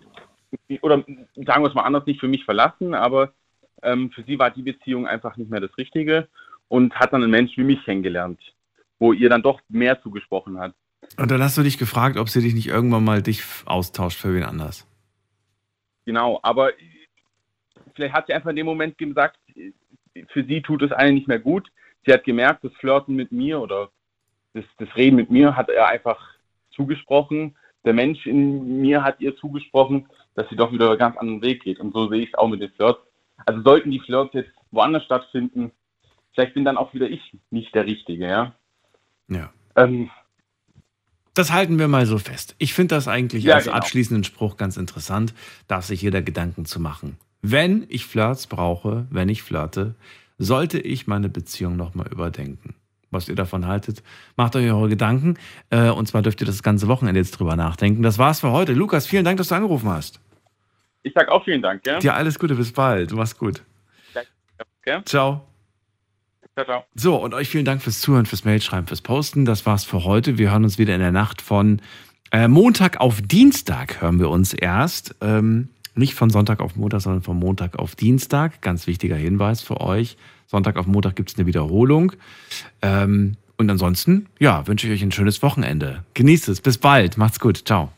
oder 0.81 1.05
sagen 1.35 1.63
wir 1.63 1.69
es 1.69 1.75
mal 1.75 1.83
anders, 1.83 2.07
nicht 2.07 2.21
für 2.21 2.29
mich 2.29 2.45
verlassen, 2.45 2.95
aber 2.95 3.33
Ähm, 3.83 4.11
für 4.15 4.23
sie 4.25 4.39
war 4.39 4.51
die 4.51 4.63
Beziehung 4.63 5.07
einfach 5.07 5.37
nicht 5.37 5.51
mehr 5.51 5.61
das 5.61 5.77
Richtige 5.77 6.29
und 6.69 6.95
hat 6.95 7.13
dann 7.13 7.23
einen 7.23 7.31
Mensch 7.31 7.53
wie 7.59 7.65
mich 7.65 7.85
kennengelernt, 7.85 8.41
wo 8.99 9.13
ihr 9.13 9.29
dann 9.29 9.43
doch 9.43 9.61
mehr 9.69 10.01
zugesprochen 10.01 10.59
hat. 10.59 10.73
Und 11.19 11.31
dann 11.31 11.43
hast 11.43 11.59
du 11.59 11.63
dich 11.63 11.77
gefragt, 11.77 12.17
ob 12.17 12.31
sie 12.31 12.41
dich 12.41 12.55
nicht 12.55 12.69
irgendwann 12.69 13.05
mal 13.05 13.21
dich 13.21 13.43
austauscht 13.67 14.19
für 14.19 14.33
wen 14.33 14.43
anders. 14.43 14.87
Genau, 16.07 16.41
aber 16.43 16.71
vielleicht 17.95 18.15
hat 18.15 18.27
sie 18.27 18.35
einfach 18.35 18.51
in 18.51 18.57
dem 18.57 18.67
Moment 18.67 18.99
gesagt, 18.99 19.39
für 20.29 20.45
sie 20.45 20.63
tut 20.63 20.83
es 20.83 20.93
eigentlich 20.93 21.15
nicht 21.15 21.29
mehr 21.29 21.39
gut. 21.39 21.71
Sie 22.07 22.13
hat 22.13 22.25
gemerkt, 22.25 22.65
das 22.65 22.73
Flirten 22.75 23.15
mit 23.15 23.33
mir 23.33 23.61
oder 23.61 23.91
das, 24.53 24.65
das 24.79 24.95
Reden 24.97 25.17
mit 25.17 25.31
mir 25.31 25.57
hat 25.57 25.69
er 25.69 25.89
einfach 25.89 26.21
zugesprochen. 26.71 27.57
Der 27.85 27.93
Mensch 27.93 28.27
in 28.27 28.81
mir 28.81 29.03
hat 29.03 29.21
ihr 29.21 29.37
zugesprochen, 29.37 30.09
dass 30.35 30.49
sie 30.49 30.57
doch 30.57 30.73
wieder 30.73 30.91
einen 30.91 30.99
ganz 30.99 31.17
anderen 31.17 31.43
Weg 31.43 31.63
geht. 31.63 31.81
Und 31.81 31.93
so 31.93 32.09
sehe 32.09 32.23
ich 32.23 32.29
es 32.29 32.35
auch 32.35 32.49
mit 32.49 32.61
den 32.61 32.71
Flirts. 32.71 33.01
Also 33.47 33.63
sollten 33.63 33.91
die 33.91 34.01
Flirts 34.01 34.35
jetzt 34.35 34.51
woanders 34.71 35.05
stattfinden, 35.05 35.73
vielleicht 36.33 36.55
bin 36.55 36.65
dann 36.65 36.77
auch 36.77 36.95
wieder 36.95 37.09
ich 37.09 37.37
nicht 37.51 37.75
der 37.75 37.87
Richtige, 37.87 38.27
ja. 38.27 38.55
Ja. 39.29 39.53
Ähm, 39.77 40.11
Das 41.35 41.53
halten 41.53 41.79
wir 41.79 41.89
mal 41.89 42.07
so 42.07 42.19
fest. 42.19 42.55
Ich 42.59 42.75
finde 42.75 42.95
das 42.95 43.09
eigentlich 43.09 43.45
Ja, 43.45 43.57
als 43.57 43.65
genau. 43.65 43.77
abschließenden 43.77 44.25
Spruch 44.25 44.57
ganz 44.57 44.77
interessant, 44.77 45.35
darf 45.69 45.85
sich 45.85 46.03
jeder 46.03 46.23
Gedanken 46.23 46.65
zu 46.65 46.81
machen. 46.81 47.19
Wenn 47.47 47.85
ich 47.91 48.07
Flirts 48.07 48.47
brauche, 48.47 49.07
wenn 49.11 49.29
ich 49.29 49.43
flirte, 49.43 49.95
sollte 50.39 50.79
ich 50.79 51.07
meine 51.07 51.29
Beziehung 51.29 51.77
nochmal 51.77 52.07
überdenken. 52.11 52.75
Was 53.11 53.29
ihr 53.29 53.35
davon 53.35 53.67
haltet, 53.67 54.03
macht 54.35 54.57
euch 54.57 54.65
eure 54.65 54.89
Gedanken. 54.89 55.37
Äh, 55.69 55.91
und 55.91 56.09
zwar 56.09 56.23
dürft 56.23 56.41
ihr 56.41 56.47
das 56.47 56.63
ganze 56.63 56.89
Wochenende 56.89 57.21
jetzt 57.21 57.33
drüber 57.33 57.55
nachdenken. 57.55 58.03
Das 58.03 58.17
war's 58.17 58.41
für 58.41 58.51
heute. 58.51 58.73
Lukas, 58.73 59.07
vielen 59.07 59.27
Dank, 59.27 59.37
dass 59.37 59.49
du 59.49 59.57
angerufen 59.57 59.91
hast. 59.91 60.21
ich 61.03 61.13
sag 61.15 61.29
auch 61.29 61.45
vielen 61.45 61.61
Dank, 61.61 61.83
gell? 61.83 61.99
Dir 61.99 62.15
alles 62.15 62.39
Gute, 62.39 62.55
bis 62.55 62.73
bald. 62.73 63.11
Du 63.11 63.17
machst 63.17 63.39
gut. 63.39 63.63
Gell? 64.83 65.05
Ciao. 65.05 65.47
Ciao, 66.55 66.65
ciao. 66.65 66.85
So, 66.95 67.17
und 67.17 67.35
euch 67.35 67.51
vielen 67.51 67.67
Dank 67.67 67.83
fürs 67.83 68.01
Zuhören, 68.01 68.25
fürs 68.25 68.47
Mailschreiben, 68.47 68.87
fürs 68.87 69.03
Posten. 69.03 69.45
Das 69.45 69.67
war's 69.67 69.85
für 69.85 70.05
heute. 70.05 70.39
Wir 70.39 70.51
hören 70.51 70.65
uns 70.65 70.79
wieder 70.79 70.95
in 70.95 71.01
der 71.01 71.13
Nacht 71.13 71.43
von 71.43 71.83
äh, 72.33 72.49
Montag 72.49 73.01
auf 73.01 73.21
Dienstag 73.21 74.01
hören 74.01 74.19
wir 74.19 74.31
uns 74.31 74.55
erst. 74.55 75.15
Ähm, 75.21 75.69
nicht 75.95 76.15
von 76.15 76.31
Sonntag 76.31 76.61
auf 76.61 76.77
Montag, 76.77 77.01
sondern 77.01 77.23
von 77.23 77.39
Montag 77.39 77.79
auf 77.79 77.95
Dienstag. 77.95 78.61
Ganz 78.61 78.87
wichtiger 78.87 79.17
Hinweis 79.17 79.63
für 79.63 79.81
euch. 79.81 80.17
Sonntag 80.47 80.77
auf 80.77 80.87
Montag 80.87 81.17
gibt's 81.17 81.37
eine 81.37 81.47
Wiederholung. 81.47 82.13
Ähm, 82.83 83.37
und 83.57 83.71
ansonsten, 83.71 84.27
ja, 84.39 84.67
wünsche 84.67 84.87
ich 84.89 84.93
euch 84.93 85.03
ein 85.03 85.13
schönes 85.13 85.43
Wochenende. 85.43 86.05
Genießt 86.15 86.49
es. 86.49 86.61
Bis 86.61 86.79
bald. 86.79 87.17
Macht's 87.17 87.41
gut. 87.41 87.63
Ciao. 87.65 87.93